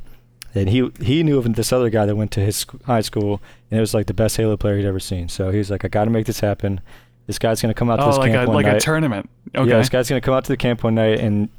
and 0.55 0.69
he 0.69 0.89
he 1.01 1.21
knew 1.21 1.37
of 1.37 1.53
this 1.55 1.73
other 1.73 1.89
guy 1.89 2.05
that 2.05 2.15
went 2.15 2.31
to 2.31 2.39
his 2.39 2.55
sc- 2.55 2.81
high 2.83 3.01
school, 3.01 3.41
and 3.69 3.77
it 3.77 3.81
was 3.81 3.93
like 3.93 4.05
the 4.07 4.13
best 4.13 4.37
Halo 4.37 4.55
player 4.55 4.77
he'd 4.77 4.85
ever 4.85 5.01
seen. 5.01 5.27
So 5.27 5.51
he 5.51 5.57
was 5.57 5.69
like, 5.69 5.83
"I 5.83 5.89
got 5.89 6.05
to 6.05 6.11
make 6.11 6.27
this 6.27 6.39
happen. 6.39 6.79
This 7.25 7.37
guy's 7.37 7.61
gonna 7.61 7.73
come 7.73 7.89
out 7.89 7.97
to 7.97 8.05
oh, 8.05 8.07
this 8.07 8.17
like 8.19 8.31
camp 8.31 8.47
a 8.47 8.47
one 8.47 8.55
like 8.55 8.67
night. 8.67 8.77
a 8.77 8.79
tournament. 8.79 9.29
Okay. 9.53 9.69
Yeah, 9.69 9.79
this 9.79 9.89
guy's 9.89 10.07
gonna 10.07 10.21
come 10.21 10.33
out 10.33 10.45
to 10.45 10.53
the 10.53 10.57
camp 10.57 10.81
one 10.81 10.95
night, 10.95 11.19
and 11.19 11.49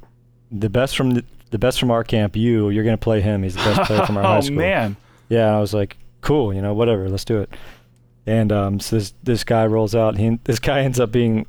the 0.51 0.71
best 0.71 0.97
from 0.97 1.11
the, 1.11 1.25
the 1.51 1.59
best 1.59 1.79
from 1.79 1.91
our 1.91 2.03
camp, 2.03 2.37
you, 2.37 2.71
you're 2.71 2.85
gonna 2.85 2.97
play 2.97 3.21
him. 3.21 3.43
He's 3.43 3.55
the 3.55 3.65
best 3.65 3.83
player 3.83 4.07
from 4.07 4.17
our 4.17 4.23
high 4.37 4.41
school. 4.41 4.55
oh 4.55 4.57
school. 4.57 4.57
man. 4.57 4.97
Yeah, 5.29 5.55
I 5.55 5.61
was 5.61 5.75
like, 5.75 5.99
cool, 6.23 6.55
you 6.55 6.63
know, 6.63 6.73
whatever, 6.73 7.09
let's 7.11 7.25
do 7.27 7.41
it. 7.41 7.51
And 8.29 8.53
um, 8.53 8.79
so 8.79 8.97
this 8.97 9.15
this 9.23 9.43
guy 9.43 9.67
rolls 9.67 9.95
out. 9.95 10.19
He 10.19 10.39
this 10.45 10.59
guy 10.59 10.81
ends 10.81 11.01
up 11.01 11.11
being 11.11 11.47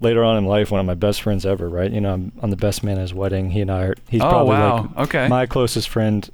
later 0.00 0.24
on 0.24 0.38
in 0.38 0.46
life 0.46 0.70
one 0.70 0.80
of 0.80 0.86
my 0.86 0.94
best 0.94 1.20
friends 1.20 1.44
ever. 1.44 1.68
Right? 1.68 1.92
You 1.92 2.00
know, 2.00 2.14
I'm, 2.14 2.32
I'm 2.40 2.48
the 2.48 2.56
best 2.56 2.82
man 2.82 2.96
at 2.96 3.02
his 3.02 3.12
wedding. 3.12 3.50
He 3.50 3.60
and 3.60 3.70
I 3.70 3.82
are. 3.82 3.94
He's 4.08 4.22
oh 4.22 4.30
probably 4.30 4.56
wow. 4.56 4.82
like 4.96 5.08
okay. 5.08 5.28
my 5.28 5.44
closest 5.44 5.90
friend 5.90 6.28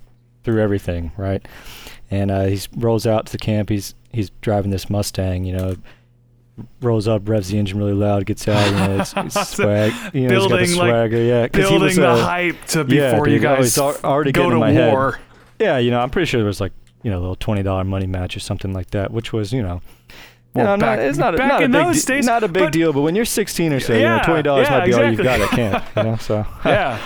through 0.44 0.62
everything. 0.62 1.10
Right? 1.16 1.44
And 2.12 2.30
uh, 2.30 2.44
he 2.44 2.60
rolls 2.76 3.08
out 3.08 3.26
to 3.26 3.32
the 3.32 3.38
camp. 3.38 3.70
He's 3.70 3.96
he's 4.12 4.30
driving 4.40 4.70
this 4.70 4.88
Mustang. 4.88 5.42
You 5.44 5.56
know, 5.56 5.76
rolls 6.80 7.08
up, 7.08 7.28
revs 7.28 7.48
the 7.48 7.58
engine 7.58 7.76
really 7.76 7.92
loud, 7.92 8.24
gets 8.24 8.46
out. 8.46 8.70
You 8.70 8.76
know, 8.76 9.00
it's, 9.00 9.14
it's 9.16 9.48
swag. 9.56 9.92
You 10.14 10.28
know, 10.28 10.34
he's 10.34 10.48
got 10.48 10.48
the 10.48 10.56
Building, 10.58 10.58
like, 10.76 10.90
swagger. 10.90 11.22
yeah, 11.22 11.46
Building 11.48 11.82
was, 11.82 11.96
the 11.96 12.08
uh, 12.08 12.24
hype 12.24 12.64
to 12.66 12.84
before 12.84 13.28
you 13.28 13.40
dude, 13.40 13.46
oh, 13.46 13.56
guys 13.56 13.76
already 13.78 14.30
go 14.30 14.48
to 14.48 14.54
in 14.54 14.60
my 14.60 14.70
head. 14.70 14.92
war. 14.92 15.18
Yeah, 15.58 15.78
you 15.78 15.90
know, 15.90 15.98
I'm 15.98 16.10
pretty 16.10 16.26
sure 16.26 16.38
there 16.38 16.46
was 16.46 16.60
like, 16.60 16.72
you 17.02 17.10
know, 17.10 17.18
a 17.18 17.20
little 17.20 17.36
twenty 17.36 17.62
dollar 17.62 17.84
money 17.84 18.06
match 18.06 18.36
or 18.36 18.40
something 18.40 18.72
like 18.72 18.90
that, 18.90 19.10
which 19.12 19.32
was, 19.32 19.52
you 19.52 19.62
know, 19.62 19.80
Well, 20.54 20.76
know, 20.76 20.76
back- 20.84 20.98
not, 20.98 21.06
it's 21.06 21.18
not 21.18 21.34
a, 21.34 21.38
back 21.38 21.48
not 21.48 21.60
a 21.60 21.64
in 21.66 21.70
big 21.72 21.84
those 21.84 22.04
de- 22.04 22.12
days, 22.14 22.26
not 22.26 22.42
a 22.44 22.48
big 22.48 22.64
but- 22.64 22.72
deal. 22.72 22.92
But 22.92 23.02
when 23.02 23.14
you're 23.14 23.24
16 23.24 23.72
or 23.72 23.80
so, 23.80 23.92
you 23.94 24.00
know, 24.02 24.20
twenty 24.24 24.42
dollars 24.42 24.68
yeah, 24.70 24.78
might 24.78 24.86
be 24.86 24.92
all 24.94 25.04
you've 25.10 25.20
exactly. 25.20 25.46
got 25.46 25.52
at 25.52 25.84
camp. 25.84 25.96
You 25.96 26.02
know, 26.02 26.16
so 26.16 26.46
yeah. 26.64 26.98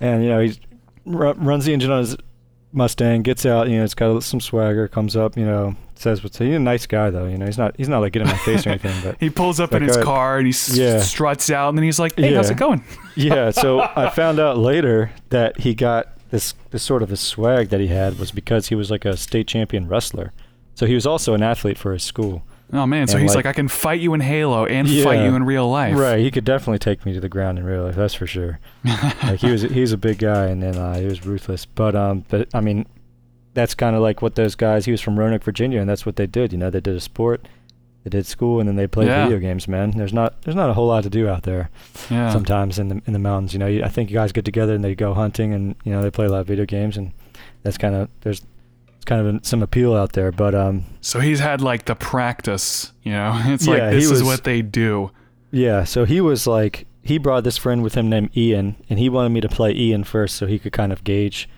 and 0.00 0.22
you 0.22 0.28
know 0.30 0.40
he 0.40 0.58
r- 1.06 1.34
runs 1.34 1.64
the 1.64 1.72
engine 1.72 1.90
on 1.90 2.00
his 2.00 2.16
Mustang, 2.72 3.22
gets 3.22 3.44
out. 3.46 3.68
You 3.68 3.78
know, 3.78 3.84
it's 3.84 3.94
got 3.94 4.22
some 4.22 4.38
swagger. 4.40 4.86
Comes 4.86 5.16
up. 5.16 5.36
You 5.36 5.44
know, 5.44 5.74
says 5.96 6.22
what's. 6.22 6.38
He's 6.38 6.54
a 6.54 6.58
nice 6.60 6.86
guy 6.86 7.10
though. 7.10 7.26
You 7.26 7.36
know, 7.36 7.46
he's 7.46 7.58
not. 7.58 7.74
He's 7.76 7.88
not 7.88 7.98
like 7.98 8.12
getting 8.12 8.28
in 8.28 8.32
my 8.32 8.38
face 8.38 8.64
or 8.64 8.70
anything. 8.70 8.94
But 9.02 9.16
He 9.20 9.28
pulls 9.28 9.58
up 9.58 9.72
in 9.72 9.82
his 9.82 9.96
uh, 9.96 10.04
car 10.04 10.38
and 10.38 10.46
he 10.46 10.52
s- 10.52 10.76
yeah. 10.76 11.00
struts 11.00 11.50
out, 11.50 11.70
and 11.70 11.76
then 11.78 11.82
he's 11.84 11.98
like, 11.98 12.14
"Hey, 12.16 12.32
how's 12.32 12.48
it 12.48 12.56
going?" 12.58 12.84
yeah, 13.16 13.50
so 13.50 13.80
I 13.96 14.08
found 14.10 14.38
out 14.38 14.56
later 14.56 15.10
that 15.30 15.58
he 15.58 15.74
got 15.74 16.12
this 16.30 16.54
this 16.70 16.82
sort 16.82 17.02
of 17.02 17.10
a 17.12 17.16
swag 17.16 17.68
that 17.70 17.80
he 17.80 17.88
had 17.88 18.18
was 18.18 18.30
because 18.30 18.68
he 18.68 18.74
was 18.74 18.90
like 18.90 19.04
a 19.04 19.16
state 19.16 19.46
champion 19.46 19.88
wrestler. 19.88 20.32
So 20.74 20.86
he 20.86 20.94
was 20.94 21.06
also 21.06 21.34
an 21.34 21.42
athlete 21.42 21.76
for 21.78 21.92
his 21.92 22.02
school. 22.02 22.42
Oh 22.72 22.86
man, 22.86 23.08
so 23.08 23.14
And, 23.14 23.22
he's 23.22 23.34
like- 23.34 23.44
like, 23.44 23.46
"I 23.46 23.52
can 23.52 23.66
fight 23.66 24.00
you 24.00 24.14
in 24.14 24.20
Halo 24.20 24.64
and 24.64 24.88
fight 24.88 25.24
you 25.24 25.34
in 25.34 25.42
real 25.44 25.68
life." 25.68 25.96
Right, 25.98 26.20
he 26.20 26.30
could 26.30 26.44
definitely 26.44 26.78
take 26.78 27.04
me 27.04 27.12
to 27.12 27.20
the 27.20 27.28
ground 27.28 27.58
in 27.58 27.64
real 27.64 27.82
life. 27.82 27.96
That's 27.96 28.14
for 28.14 28.28
sure. 28.28 28.60
like 29.24 29.40
he 29.40 29.50
was, 29.50 29.62
he's 29.62 29.90
a 29.92 29.96
big 29.96 30.18
guy, 30.18 30.46
and 30.46 30.62
then 30.62 30.76
uh, 30.76 30.96
he 30.96 31.04
was 31.04 31.26
ruthless. 31.26 31.64
But 31.66 31.96
um, 31.96 32.24
but 32.28 32.48
I 32.54 32.60
mean, 32.60 32.86
that's 33.54 33.74
kind 33.74 33.96
of 33.96 34.02
like 34.02 34.22
what 34.22 34.36
those 34.36 34.54
guys. 34.54 34.84
He 34.84 34.92
was 34.92 35.00
from 35.00 35.18
Roanoke, 35.18 35.42
Virginia, 35.42 35.80
and 35.80 35.90
that's 35.90 36.06
what 36.06 36.14
they 36.14 36.28
did. 36.28 36.52
You 36.52 36.58
know, 36.58 36.70
they 36.70 36.80
did 36.80 36.94
a 36.94 37.00
sport, 37.00 37.48
they 38.10 38.18
did 38.18 38.26
school, 38.26 38.60
and 38.60 38.68
then 38.68 38.76
they 38.76 38.86
played 38.86 39.08
Yeah. 39.08 39.24
video 39.24 39.38
games. 39.38 39.66
Man, 39.68 39.92
there's 39.92 40.12
not 40.12 40.42
there's 40.42 40.56
not 40.56 40.68
a 40.70 40.74
whole 40.74 40.86
lot 40.88 41.02
to 41.04 41.10
do 41.10 41.28
out 41.28 41.44
there 41.44 41.70
Yeah. 42.10 42.30
sometimes 42.32 42.78
in 42.78 42.88
the 42.88 43.02
in 43.06 43.12
the 43.12 43.18
mountains. 43.18 43.52
You 43.52 43.58
know, 43.60 43.66
you, 43.66 43.82
I 43.84 43.88
think 43.88 44.10
you 44.10 44.14
guys 44.16 44.32
get 44.32 44.44
together 44.44 44.74
and 44.74 44.82
they 44.84 44.94
go 44.94 45.14
hunting, 45.14 45.52
and 45.54 45.74
you 45.84 45.92
know 45.92 46.02
they 46.02 46.10
play 46.10 46.26
a 46.26 46.28
lot 46.28 46.40
of 46.40 46.46
video 46.46 46.66
games, 46.66 46.96
and 46.96 47.12
that's 47.62 47.78
kind 47.78 47.94
of 47.94 48.08
there's 48.22 48.42
it's 48.96 49.04
kind 49.06 49.26
of 49.26 49.46
some 49.46 49.62
appeal 49.62 49.94
out 49.94 50.12
there. 50.12 50.30
But 50.32 50.54
um, 50.54 50.84
So 51.00 51.20
he's 51.20 51.40
had 51.40 51.60
like 51.62 51.86
the 51.86 51.94
practice, 51.94 52.92
you 53.02 53.12
know. 53.12 53.40
It's 53.46 53.66
Yeah, 53.66 53.72
like 53.74 53.90
this 53.92 54.04
is 54.04 54.10
was- 54.10 54.22
what 54.24 54.44
they 54.44 54.60
do. 54.62 55.10
Yeah, 55.52 55.84
so 55.84 56.04
he 56.04 56.20
was 56.20 56.46
like 56.46 56.86
he 57.02 57.16
brought 57.18 57.44
this 57.44 57.56
friend 57.56 57.82
with 57.82 57.94
him 57.94 58.08
named 58.10 58.30
Ian, 58.36 58.76
and 58.90 58.98
he 58.98 59.08
wanted 59.08 59.30
me 59.30 59.40
to 59.40 59.48
play 59.48 59.72
Ian 59.74 60.04
first, 60.04 60.36
so 60.36 60.46
he 60.46 60.58
could 60.58 60.72
kind 60.72 60.92
of 60.92 61.02
gauge, 61.02 61.48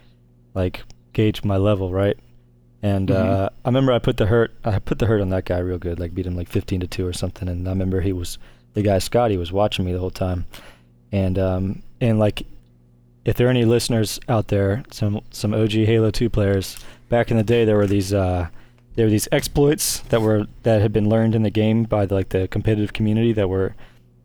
like 0.54 0.82
gauge 1.12 1.42
my 1.44 1.56
level, 1.56 1.90
right? 1.92 2.16
And 2.82 3.08
Mhm. 3.08 3.14
uh, 3.14 3.48
I 3.64 3.68
remember 3.68 3.92
I 3.92 3.98
put 4.00 4.16
the 4.16 4.26
hurt 4.26 4.52
I 4.64 4.78
put 4.80 4.98
the 4.98 5.06
hurt 5.06 5.20
on 5.20 5.28
that 5.30 5.44
guy 5.44 5.58
real 5.58 5.78
good, 5.78 6.00
like 6.00 6.14
beat 6.14 6.26
him 6.26 6.36
like 6.36 6.48
fifteen 6.48 6.80
to 6.80 6.86
two 6.86 7.06
or 7.06 7.12
something. 7.12 7.48
And 7.48 7.66
I 7.68 7.70
remember 7.70 8.00
he 8.00 8.12
was 8.12 8.38
the 8.74 8.82
guy 8.82 8.98
Scotty 8.98 9.36
was 9.36 9.52
watching 9.52 9.84
me 9.84 9.92
the 9.92 9.98
whole 10.00 10.10
time, 10.10 10.46
and 11.12 11.38
um 11.38 11.82
and 12.00 12.18
like 12.18 12.44
if 13.24 13.36
there 13.36 13.46
are 13.46 13.50
any 13.50 13.64
listeners 13.64 14.18
out 14.28 14.48
there, 14.48 14.82
some 14.90 15.20
some 15.30 15.54
OG 15.54 15.84
Halo 15.84 16.10
Two 16.10 16.28
players 16.28 16.76
back 17.08 17.30
in 17.30 17.36
the 17.36 17.44
day, 17.44 17.64
there 17.64 17.76
were 17.76 17.86
these 17.86 18.12
uh 18.12 18.48
there 18.96 19.06
were 19.06 19.10
these 19.10 19.28
exploits 19.30 20.00
that 20.08 20.20
were 20.20 20.46
that 20.64 20.82
had 20.82 20.92
been 20.92 21.08
learned 21.08 21.34
in 21.36 21.44
the 21.44 21.50
game 21.50 21.84
by 21.84 22.04
the, 22.04 22.14
like 22.14 22.30
the 22.30 22.48
competitive 22.48 22.92
community 22.92 23.32
that 23.32 23.48
were 23.48 23.74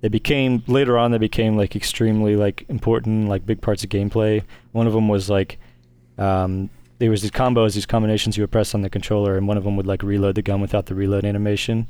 they 0.02 0.10
became 0.10 0.64
later 0.68 0.98
on 0.98 1.12
they 1.12 1.18
became 1.18 1.56
like 1.58 1.76
extremely 1.76 2.36
like 2.36 2.66
important 2.70 3.30
like 3.30 3.46
big 3.46 3.62
parts 3.62 3.84
of 3.84 3.90
gameplay 3.90 4.44
one 4.72 4.86
of 4.88 4.94
them 4.94 5.08
was 5.08 5.30
like 5.30 5.58
um, 6.20 6.70
there 7.00 7.10
was 7.12 7.22
these 7.22 7.32
combos 7.32 7.74
these 7.76 7.86
combinations 7.86 8.38
you 8.38 8.44
would 8.44 8.52
press 8.52 8.74
on 8.74 8.82
the 8.82 8.90
controller 8.90 9.38
and 9.38 9.48
one 9.48 9.58
of 9.58 9.64
them 9.64 9.76
would 9.76 9.86
like 9.88 10.02
reload 10.04 10.36
the 10.36 10.42
gun 10.42 10.62
without 10.62 10.86
the 10.88 10.96
reload 10.96 11.26
animation 11.26 11.88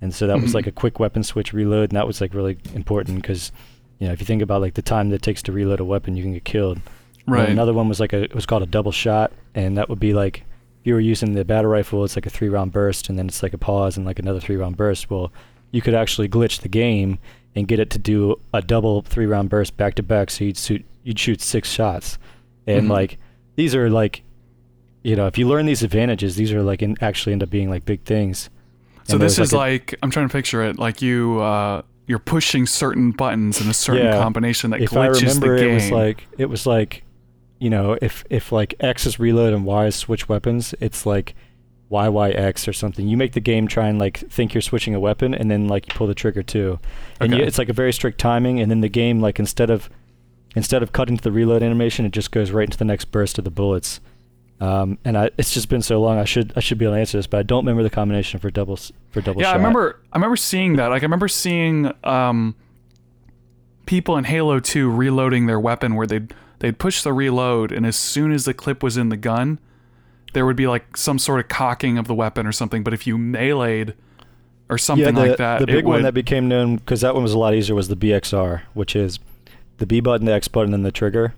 and 0.00 0.14
so 0.14 0.26
that 0.26 0.40
was 0.40 0.50
Mhm. 0.50 0.54
like 0.54 0.66
a 0.66 0.72
quick 0.72 0.98
weapon 1.00 1.22
switch 1.22 1.52
reload 1.52 1.90
and 1.90 1.96
that 1.96 2.06
was 2.06 2.20
like 2.20 2.34
really 2.34 2.58
important 2.74 3.20
because 3.22 3.52
you 3.98 4.06
know 4.06 4.12
if 4.12 4.20
you 4.20 4.26
think 4.26 4.42
about 4.42 4.60
like 4.60 4.74
the 4.74 4.82
time 4.82 5.10
that 5.10 5.16
it 5.16 5.22
takes 5.22 5.42
to 5.44 5.52
reload 5.52 5.80
a 5.80 5.84
weapon 5.84 6.16
you 6.16 6.22
can 6.22 6.32
get 6.32 6.44
killed 6.44 6.78
and 7.26 7.34
Right. 7.34 7.48
another 7.48 7.74
one 7.74 7.88
was 7.88 8.00
like 8.00 8.12
a 8.12 8.22
it 8.22 8.34
was 8.34 8.46
called 8.46 8.62
a 8.62 8.66
double 8.66 8.90
shot, 8.92 9.32
and 9.54 9.76
that 9.76 9.88
would 9.90 10.00
be 10.00 10.14
like 10.14 10.44
if 10.80 10.86
you 10.86 10.94
were 10.94 11.00
using 11.00 11.34
the 11.34 11.44
battle 11.44 11.70
rifle, 11.70 12.02
it's 12.04 12.16
like 12.16 12.24
a 12.24 12.30
three 12.30 12.48
round 12.48 12.72
burst, 12.72 13.10
and 13.10 13.18
then 13.18 13.26
it's 13.28 13.42
like 13.42 13.52
a 13.52 13.58
pause 13.58 13.96
and 13.98 14.06
like 14.06 14.18
another 14.18 14.40
three 14.40 14.56
round 14.56 14.78
burst. 14.78 15.10
Well, 15.10 15.30
you 15.70 15.82
could 15.82 15.92
actually 15.92 16.28
glitch 16.30 16.60
the 16.62 16.68
game 16.70 17.18
and 17.54 17.68
get 17.68 17.80
it 17.80 17.90
to 17.90 17.98
do 17.98 18.36
a 18.54 18.62
double 18.62 19.02
three 19.02 19.26
round 19.26 19.50
burst 19.50 19.76
back 19.76 19.94
to 19.96 20.02
back, 20.02 20.30
so 20.30 20.44
you'd 20.44 20.56
shoot 20.56 20.86
you'd 21.04 21.18
shoot 21.18 21.42
six 21.42 21.70
shots, 21.70 22.16
and 22.66 22.86
Mhm. 22.86 22.90
like 22.92 23.18
these 23.56 23.74
are 23.74 23.90
like, 23.90 24.22
you 25.02 25.16
know, 25.16 25.26
if 25.26 25.38
you 25.38 25.46
learn 25.48 25.66
these 25.66 25.82
advantages, 25.82 26.36
these 26.36 26.52
are 26.52 26.62
like 26.62 26.82
in, 26.82 26.96
actually 27.00 27.32
end 27.32 27.42
up 27.42 27.50
being 27.50 27.70
like 27.70 27.84
big 27.84 28.02
things. 28.04 28.50
So 29.04 29.14
And 29.14 29.22
this 29.22 29.38
is 29.38 29.52
a- 29.52 29.56
like 29.56 29.94
I'm 30.02 30.10
trying 30.10 30.28
to 30.28 30.32
picture 30.32 30.62
it 30.62 30.78
like 30.78 31.00
you 31.02 31.40
uh 31.40 31.82
you're 32.06 32.18
pushing 32.18 32.64
certain 32.66 33.10
buttons 33.12 33.60
in 33.60 33.68
a 33.68 33.74
certain 33.74 34.06
Yeah. 34.06 34.18
combination 34.22 34.70
that 34.70 34.80
if 34.80 34.96
I 34.96 35.08
glitches 35.08 35.20
remember, 35.40 35.54
the 35.56 35.60
game. 35.62 35.70
it 35.70 35.74
was 35.74 35.90
like 35.90 36.26
it 36.38 36.46
was 36.46 36.66
like, 36.66 37.02
you 37.58 37.70
know, 37.70 37.96
if 38.02 38.24
if 38.30 38.50
like 38.52 38.74
X 38.80 39.06
is 39.06 39.18
reload 39.18 39.52
and 39.52 39.64
Y 39.64 39.86
is 39.86 39.94
switch 39.96 40.28
weapons, 40.28 40.74
it's 40.80 41.04
like 41.06 41.34
YYX 41.90 42.68
or 42.68 42.72
something. 42.72 43.08
You 43.08 43.16
make 43.16 43.32
the 43.32 43.40
game 43.40 43.66
try 43.66 43.88
and 43.88 43.98
like 43.98 44.18
think 44.18 44.52
you're 44.54 44.60
switching 44.60 44.94
a 44.94 45.00
weapon, 45.00 45.34
and 45.34 45.50
then 45.50 45.68
like 45.68 45.88
you 45.88 45.94
pull 45.94 46.06
the 46.06 46.14
trigger 46.14 46.42
too, 46.42 46.78
and 47.20 47.32
you, 47.32 47.38
it's 47.42 47.56
like 47.58 47.68
a 47.70 47.72
very 47.72 47.92
strict 47.92 48.18
timing. 48.18 48.60
And 48.60 48.70
then 48.70 48.80
the 48.82 48.88
game 48.90 49.20
like 49.20 49.38
instead 49.38 49.70
of 49.70 49.88
instead 50.54 50.82
of 50.82 50.92
cutting 50.92 51.16
to 51.16 51.22
the 51.22 51.32
reload 51.32 51.62
animation, 51.62 52.04
it 52.04 52.12
just 52.12 52.30
goes 52.30 52.50
right 52.50 52.64
into 52.64 52.76
the 52.78 52.84
next 52.84 53.06
burst 53.06 53.38
of 53.38 53.44
the 53.44 53.50
bullets. 53.50 54.00
Um, 54.60 54.98
and 55.04 55.16
I, 55.16 55.30
it's 55.38 55.54
just 55.54 55.68
been 55.68 55.82
so 55.82 56.00
long. 56.00 56.18
I 56.18 56.24
should 56.24 56.52
I 56.56 56.60
should 56.60 56.78
be 56.78 56.84
able 56.84 56.94
to 56.96 57.00
answer 57.00 57.16
this, 57.18 57.26
but 57.28 57.38
I 57.38 57.42
don't 57.44 57.64
remember 57.64 57.82
the 57.84 57.90
combination 57.90 58.40
for 58.40 58.50
double 58.50 58.74
s- 58.74 58.90
for 59.10 59.20
double. 59.20 59.40
yeah, 59.40 59.50
I 59.52 59.56
remember 59.56 60.00
I 60.12 60.16
remember 60.16 60.36
seeing 60.36 60.76
that. 60.76 60.88
Like 60.88 61.02
I 61.02 61.04
remember 61.06 61.28
seeing 61.28 61.92
um 62.02 62.56
people 63.86 64.16
in 64.16 64.24
Halo 64.24 64.60
2 64.60 64.90
reloading 64.90 65.46
their 65.46 65.60
weapon 65.60 65.94
where 65.94 66.06
they'd 66.06 66.34
they'd 66.58 66.78
push 66.78 67.02
the 67.02 67.12
reload 67.12 67.70
and 67.72 67.86
as 67.86 67.96
soon 67.96 68.32
as 68.32 68.44
the 68.44 68.52
clip 68.54 68.82
was 68.82 68.96
in 68.96 69.08
the 69.10 69.16
gun, 69.16 69.58
there 70.32 70.44
would 70.44 70.56
be 70.56 70.66
like 70.66 70.96
some 70.96 71.18
sort 71.18 71.40
of 71.40 71.48
cocking 71.48 71.96
of 71.96 72.06
the 72.08 72.14
weapon 72.14 72.46
or 72.46 72.52
something, 72.52 72.82
but 72.82 72.92
if 72.92 73.06
you 73.06 73.16
meleeed 73.16 73.94
or 74.68 74.76
something 74.76 75.16
yeah, 75.16 75.22
the, 75.22 75.28
like 75.28 75.38
that, 75.38 75.60
The 75.60 75.66
big 75.66 75.84
would 75.86 75.92
one 75.92 76.02
that 76.02 76.14
became 76.14 76.48
known 76.48 76.76
because 76.76 77.00
that 77.00 77.14
one 77.14 77.22
was 77.22 77.32
a 77.32 77.38
lot 77.38 77.54
easier 77.54 77.74
was 77.74 77.88
the 77.88 77.96
BXR, 77.96 78.62
which 78.74 78.94
is 78.94 79.18
the 79.78 79.86
B 79.86 80.00
button, 80.00 80.26
the 80.26 80.32
X 80.32 80.48
button, 80.48 80.74
and 80.74 80.84
the 80.84 80.92
trigger, 80.92 81.34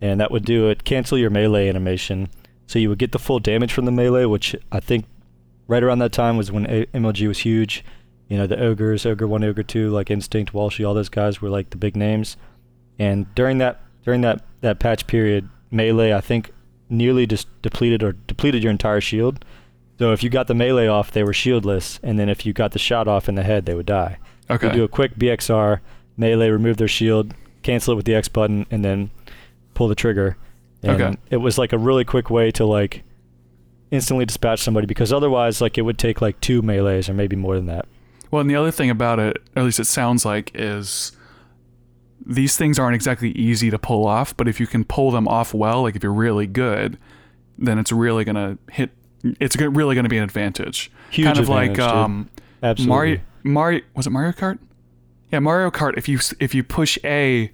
and 0.00 0.18
that 0.20 0.30
would 0.30 0.44
do 0.44 0.68
it 0.68 0.82
cancel 0.84 1.16
your 1.18 1.30
melee 1.30 1.68
animation, 1.68 2.28
so 2.72 2.78
you 2.78 2.88
would 2.88 2.98
get 2.98 3.12
the 3.12 3.18
full 3.18 3.38
damage 3.38 3.70
from 3.70 3.84
the 3.84 3.92
melee, 3.92 4.24
which 4.24 4.56
I 4.72 4.80
think 4.80 5.04
right 5.68 5.82
around 5.82 5.98
that 5.98 6.10
time 6.10 6.38
was 6.38 6.50
when 6.50 6.64
A- 6.70 6.86
MLG 6.86 7.28
was 7.28 7.40
huge. 7.40 7.84
You 8.28 8.38
know, 8.38 8.46
the 8.46 8.58
ogres, 8.58 9.04
ogre 9.04 9.26
one, 9.26 9.44
ogre 9.44 9.62
two, 9.62 9.90
like 9.90 10.10
Instinct, 10.10 10.54
Walshy, 10.54 10.86
all 10.88 10.94
those 10.94 11.10
guys 11.10 11.42
were 11.42 11.50
like 11.50 11.68
the 11.68 11.76
big 11.76 11.96
names, 11.96 12.38
and 12.98 13.32
during 13.34 13.58
that 13.58 13.82
during 14.04 14.22
that 14.22 14.42
that 14.62 14.78
patch 14.78 15.06
period, 15.06 15.50
melee 15.70 16.14
I 16.14 16.22
think 16.22 16.50
nearly 16.88 17.26
just 17.26 17.46
depleted 17.60 18.02
or 18.02 18.12
depleted 18.12 18.62
your 18.62 18.70
entire 18.70 19.02
shield. 19.02 19.44
So 19.98 20.12
if 20.12 20.22
you 20.22 20.30
got 20.30 20.46
the 20.46 20.54
melee 20.54 20.86
off, 20.86 21.10
they 21.10 21.24
were 21.24 21.34
shieldless, 21.34 22.00
and 22.02 22.18
then 22.18 22.30
if 22.30 22.46
you 22.46 22.54
got 22.54 22.72
the 22.72 22.78
shot 22.78 23.06
off 23.06 23.28
in 23.28 23.34
the 23.34 23.42
head, 23.42 23.66
they 23.66 23.74
would 23.74 23.84
die. 23.84 24.16
Okay. 24.48 24.68
You 24.68 24.72
do 24.72 24.84
a 24.84 24.88
quick 24.88 25.16
BXR, 25.16 25.80
melee, 26.16 26.48
remove 26.48 26.78
their 26.78 26.88
shield, 26.88 27.34
cancel 27.62 27.92
it 27.92 27.96
with 27.96 28.06
the 28.06 28.14
X 28.14 28.28
button, 28.28 28.64
and 28.70 28.82
then 28.82 29.10
pull 29.74 29.88
the 29.88 29.94
trigger. 29.94 30.38
And 30.82 31.00
Okay. 31.00 31.16
it 31.30 31.36
was 31.38 31.58
like 31.58 31.72
a 31.72 31.78
really 31.78 32.04
quick 32.04 32.28
way 32.30 32.50
to 32.52 32.64
like 32.66 33.02
instantly 33.90 34.24
dispatch 34.24 34.60
somebody 34.60 34.86
because 34.86 35.12
otherwise 35.12 35.60
like 35.60 35.76
it 35.78 35.82
would 35.82 35.98
take 35.98 36.20
like 36.20 36.40
two 36.40 36.62
melees 36.62 37.08
or 37.08 37.14
maybe 37.14 37.36
more 37.36 37.56
than 37.56 37.66
that. 37.66 37.86
Well, 38.30 38.40
and 38.40 38.48
the 38.50 38.56
other 38.56 38.70
thing 38.70 38.88
about 38.90 39.18
it, 39.18 39.36
or 39.54 39.60
at 39.60 39.64
least 39.64 39.78
it 39.78 39.84
sounds 39.86 40.24
like, 40.24 40.50
is 40.54 41.12
these 42.24 42.56
things 42.56 42.78
aren't 42.78 42.94
exactly 42.94 43.30
easy 43.32 43.70
to 43.70 43.78
pull 43.78 44.06
off, 44.06 44.34
but 44.36 44.48
if 44.48 44.58
you 44.60 44.66
can 44.66 44.84
pull 44.84 45.10
them 45.10 45.28
off 45.28 45.52
well, 45.52 45.82
like 45.82 45.96
if 45.96 46.02
you're 46.02 46.12
really 46.12 46.46
good, 46.46 46.96
then 47.58 47.78
it's 47.78 47.92
really 47.92 48.24
gonna 48.24 48.56
hit. 48.70 48.90
It's 49.22 49.56
really 49.56 49.94
gonna 49.94 50.08
be 50.08 50.16
an 50.18 50.24
advantage. 50.24 50.90
Huge 51.10 51.26
kind 51.26 51.38
of 51.38 51.48
like 51.48 51.70
advantage, 51.72 51.92
dude. 51.92 51.96
um, 52.04 52.30
Absolutely. 52.62 52.88
Mario. 52.88 53.20
Mario 53.44 53.80
was 53.94 54.06
it 54.06 54.10
Mario 54.10 54.32
Kart? 54.32 54.58
Yeah, 55.30 55.40
Mario 55.40 55.70
Kart. 55.70 55.98
If 55.98 56.08
you 56.08 56.18
if 56.40 56.54
you 56.54 56.62
push 56.64 56.96
A 57.04 57.50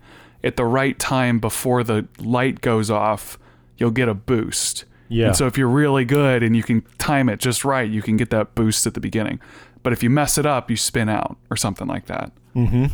at 0.48 0.56
the 0.56 0.64
right 0.64 0.98
time 0.98 1.38
before 1.38 1.84
the 1.84 2.08
light 2.18 2.60
goes 2.60 2.90
off, 2.90 3.38
you'll 3.76 3.92
get 3.92 4.08
a 4.08 4.14
boost. 4.14 4.84
Yeah. 5.08 5.28
And 5.28 5.36
so 5.36 5.46
if 5.46 5.56
you're 5.56 5.68
really 5.68 6.04
good 6.04 6.42
and 6.42 6.56
you 6.56 6.62
can 6.62 6.82
time 6.98 7.28
it 7.28 7.38
just 7.38 7.64
right, 7.64 7.88
you 7.88 8.02
can 8.02 8.16
get 8.16 8.30
that 8.30 8.54
boost 8.54 8.86
at 8.86 8.94
the 8.94 9.00
beginning. 9.00 9.40
But 9.82 9.92
if 9.92 10.02
you 10.02 10.10
mess 10.10 10.36
it 10.36 10.46
up, 10.46 10.70
you 10.70 10.76
spin 10.76 11.08
out 11.08 11.36
or 11.50 11.56
something 11.56 11.86
like 11.86 12.06
that. 12.06 12.32
mm-hmm. 12.54 12.86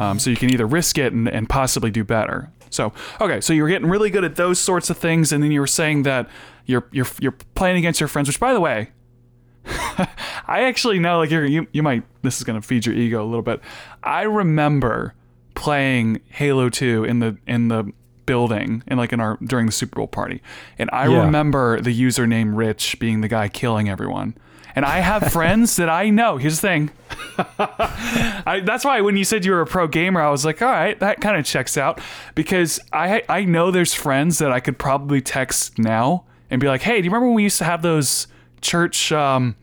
Um, 0.00 0.18
so 0.18 0.30
you 0.30 0.36
can 0.36 0.50
either 0.50 0.66
risk 0.66 0.96
it 0.96 1.12
and, 1.12 1.28
and 1.28 1.46
possibly 1.46 1.90
do 1.90 2.04
better. 2.04 2.50
So 2.70 2.92
okay, 3.20 3.40
so 3.40 3.52
you 3.52 3.62
were 3.62 3.68
getting 3.68 3.88
really 3.88 4.08
good 4.08 4.24
at 4.24 4.36
those 4.36 4.58
sorts 4.58 4.88
of 4.88 4.96
things, 4.96 5.30
and 5.30 5.42
then 5.42 5.50
you 5.50 5.60
were 5.60 5.66
saying 5.66 6.04
that 6.04 6.28
you're 6.64 6.86
you're 6.90 7.06
you're 7.20 7.36
playing 7.54 7.76
against 7.76 8.00
your 8.00 8.08
friends. 8.08 8.28
Which, 8.28 8.40
by 8.40 8.54
the 8.54 8.60
way, 8.60 8.92
I 9.66 10.62
actually 10.62 11.00
know 11.00 11.18
like 11.18 11.30
you're, 11.30 11.44
you 11.44 11.66
you 11.72 11.82
might 11.82 12.04
this 12.22 12.38
is 12.38 12.44
gonna 12.44 12.62
feed 12.62 12.86
your 12.86 12.94
ego 12.94 13.22
a 13.22 13.26
little 13.26 13.42
bit. 13.42 13.60
I 14.02 14.22
remember 14.22 15.14
playing 15.60 16.20
Halo 16.30 16.70
2 16.70 17.04
in 17.04 17.18
the 17.20 17.36
in 17.46 17.68
the 17.68 17.92
building 18.24 18.82
and 18.86 18.98
like 18.98 19.12
in 19.12 19.20
our 19.20 19.36
during 19.44 19.66
the 19.66 19.72
Super 19.72 19.96
Bowl 19.96 20.06
party, 20.08 20.40
and 20.78 20.88
I 20.92 21.06
Yeah. 21.08 21.24
remember 21.26 21.80
the 21.80 21.92
username 21.94 22.56
Rich 22.56 22.98
being 22.98 23.20
the 23.20 23.28
guy 23.28 23.48
killing 23.48 23.88
everyone. 23.88 24.34
And 24.74 24.84
I 24.84 25.00
have 25.00 25.32
friends 25.32 25.76
that 25.76 25.88
I 25.90 26.10
know. 26.10 26.36
Here's 26.38 26.60
the 26.60 26.68
thing. 26.68 26.90
I, 27.48 28.62
that's 28.64 28.84
why 28.84 29.00
when 29.00 29.16
you 29.16 29.24
said 29.24 29.44
you 29.44 29.50
were 29.52 29.60
a 29.60 29.66
pro 29.66 29.86
gamer, 29.88 30.20
I 30.20 30.30
was 30.30 30.44
like, 30.44 30.62
all 30.62 30.70
right, 30.70 30.98
that 31.00 31.20
kind 31.20 31.36
of 31.36 31.44
checks 31.44 31.76
out 31.76 32.00
because 32.34 32.80
I 32.92 33.22
I 33.28 33.44
know 33.44 33.70
there's 33.70 33.94
friends 33.94 34.38
that 34.38 34.52
I 34.52 34.60
could 34.60 34.78
probably 34.78 35.20
text 35.20 35.78
now 35.78 36.24
and 36.50 36.60
be 36.60 36.68
like, 36.68 36.82
hey, 36.82 36.98
do 37.00 37.04
you 37.04 37.10
remember 37.10 37.26
when 37.26 37.34
we 37.36 37.42
used 37.42 37.58
to 37.58 37.64
have 37.64 37.82
those 37.82 38.26
church 38.60 39.12
um, 39.12 39.56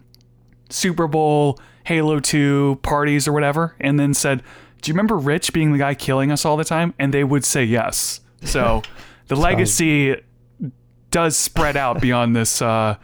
Super 0.70 1.08
Bowl 1.08 1.58
Halo 1.86 2.20
2 2.20 2.80
parties 2.84 3.27
or 3.27 3.34
whatever? 3.34 3.75
And 3.80 4.00
then 4.00 4.13
said, 4.13 4.44
do 4.88 4.91
you 4.91 4.94
remember 4.94 5.17
Rich 5.17 5.51
being 5.51 5.74
the 5.74 5.77
guy 5.77 5.94
killing 5.96 6.32
us 6.32 6.46
all 6.46 6.56
the 6.56 6.63
time? 6.63 6.94
And 6.98 7.13
they 7.13 7.25
would 7.25 7.44
say 7.44 7.65
yes. 7.65 8.22
So 8.46 8.84
the 9.27 9.36
legacy 9.36 10.15
does 11.12 11.36
spread 11.36 11.75
out 11.75 12.00
beyond 12.00 12.38
this 12.38 12.62
uh, 12.62 12.96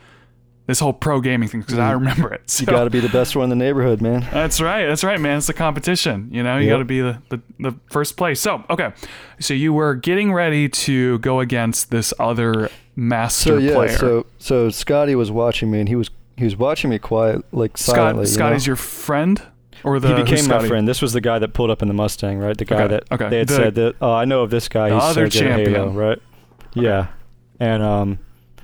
this 0.66 0.80
whole 0.80 0.94
pro 0.94 1.20
gaming 1.20 1.50
thing 1.50 1.60
because 1.60 1.78
I 1.78 1.92
remember 1.92 2.34
it. 2.34 2.50
So. 2.50 2.62
You 2.62 2.68
got 2.68 2.86
to 2.86 2.90
be 2.90 3.02
the 3.02 3.10
best 3.10 3.36
one 3.36 3.44
in 3.44 3.50
the 3.50 3.58
neighborhood, 3.58 4.02
man. 4.02 4.22
That's 4.32 4.62
right. 4.62 4.86
That's 4.86 5.04
right, 5.04 5.20
man. 5.20 5.40
It's 5.40 5.48
the 5.48 5.54
competition. 5.54 6.30
You 6.32 6.42
know, 6.42 6.56
you 6.58 6.68
Yep. 6.68 6.74
got 6.74 6.78
to 6.78 6.86
be 6.86 7.02
the, 7.02 7.22
the, 7.28 7.42
the 7.60 7.78
first 7.92 8.16
place. 8.16 8.40
So, 8.40 8.64
okay. 8.70 8.94
So 9.42 9.54
you 9.54 9.74
were 9.74 9.94
getting 9.94 10.32
ready 10.32 10.70
to 10.70 11.20
go 11.20 11.42
against 11.42 11.92
this 11.92 12.14
other 12.18 12.70
master 12.96 13.50
So 13.50 13.58
yeah, 13.58 13.74
player. 13.74 13.98
so 13.98 14.26
so 14.38 14.70
Scotty 14.70 15.16
was 15.16 15.32
watching 15.32 15.70
me, 15.70 15.82
and 15.82 15.90
he 15.90 15.98
was 15.98 16.10
he 16.38 16.46
was 16.46 16.56
watching 16.56 16.90
me 16.90 16.98
quiet, 16.98 17.44
like 17.52 17.78
silently. 17.78 18.26
Scott, 18.26 18.32
you 18.36 18.40
know? 18.40 18.48
Scotty's 18.48 18.68
your 18.68 18.76
friend? 18.78 19.42
Or 19.84 20.00
the 20.00 20.10
he 20.10 20.14
became 20.24 20.38
my 20.48 20.56
Scotty? 20.58 20.68
friend. 20.70 20.88
This 20.88 21.02
was 21.02 21.14
the 21.14 21.22
guy 21.22 21.40
that 21.40 21.54
pulled 21.54 21.70
up 21.70 21.82
in 21.82 21.88
the 21.88 21.94
Mustang, 21.94 22.40
right? 22.40 22.58
The 22.58 22.66
guy 22.66 22.84
Okay, 22.84 22.88
that 22.88 23.12
okay. 23.12 23.30
they 23.30 23.38
had 23.40 23.48
The- 23.50 23.56
said 23.56 23.76
that. 23.76 23.96
Oh, 24.02 24.12
I 24.14 24.26
know 24.26 24.42
of 24.42 24.50
this 24.50 24.68
guy. 24.70 24.90
the 24.90 24.96
He's 24.96 25.04
other 25.04 25.30
so 25.30 25.40
good 25.42 25.48
at 25.52 25.58
Halo, 25.60 25.66
champion. 25.74 25.96
right? 25.96 26.20
Yeah, 26.74 27.08
and 27.60 27.84
um, 27.84 28.20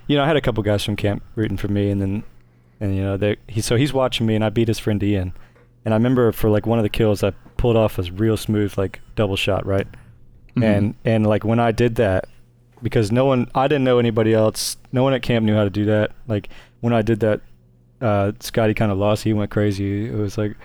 you 0.07 0.17
know, 0.17 0.23
I 0.23 0.27
had 0.27 0.35
a 0.37 0.41
couple 0.41 0.63
guys 0.63 0.83
from 0.83 0.95
camp 0.95 1.21
rooting 1.35 1.57
for 1.57 1.67
me, 1.67 1.89
and 1.91 2.01
then, 2.01 2.23
and 2.79 2.95
you 2.95 3.01
know, 3.03 3.17
they 3.17 3.37
he 3.47 3.61
so 3.61 3.75
he's 3.75 3.93
watching 3.93 4.25
me, 4.25 4.35
and 4.35 4.43
I 4.43 4.49
beat 4.49 4.67
his 4.67 4.79
friend 4.79 5.01
Ian, 5.03 5.33
and 5.85 5.93
I 5.93 5.97
remember 5.97 6.31
for 6.31 6.49
like 6.49 6.65
one 6.65 6.79
of 6.79 6.83
the 6.83 6.89
kills, 6.89 7.23
I 7.23 7.31
pulled 7.57 7.75
off 7.75 7.99
a 7.99 8.03
real 8.03 8.37
smooth 8.37 8.77
like 8.77 9.01
double 9.15 9.35
shot, 9.35 9.65
right? 9.65 9.87
Mhm. 10.55 10.63
And 10.63 10.95
and 11.05 11.27
like 11.27 11.43
when 11.43 11.59
I 11.59 11.71
did 11.71 11.95
that, 11.95 12.25
because 12.81 13.11
no 13.11 13.25
one, 13.25 13.47
I 13.53 13.67
didn't 13.67 13.83
know 13.83 13.99
anybody 13.99 14.33
else, 14.33 14.77
no 14.91 15.03
one 15.03 15.13
at 15.13 15.21
camp 15.21 15.45
knew 15.45 15.55
how 15.55 15.65
to 15.65 15.69
do 15.69 15.85
that. 15.85 16.11
Like 16.27 16.49
when 16.79 16.93
I 16.93 17.01
did 17.03 17.19
that, 17.19 17.41
uh, 18.01 18.31
Scotty 18.39 18.73
kind 18.73 18.91
of 18.91 18.97
lost. 18.97 19.23
He 19.25 19.33
went 19.33 19.51
crazy. 19.51 20.07
It 20.07 20.15
was 20.15 20.37
like. 20.37 20.55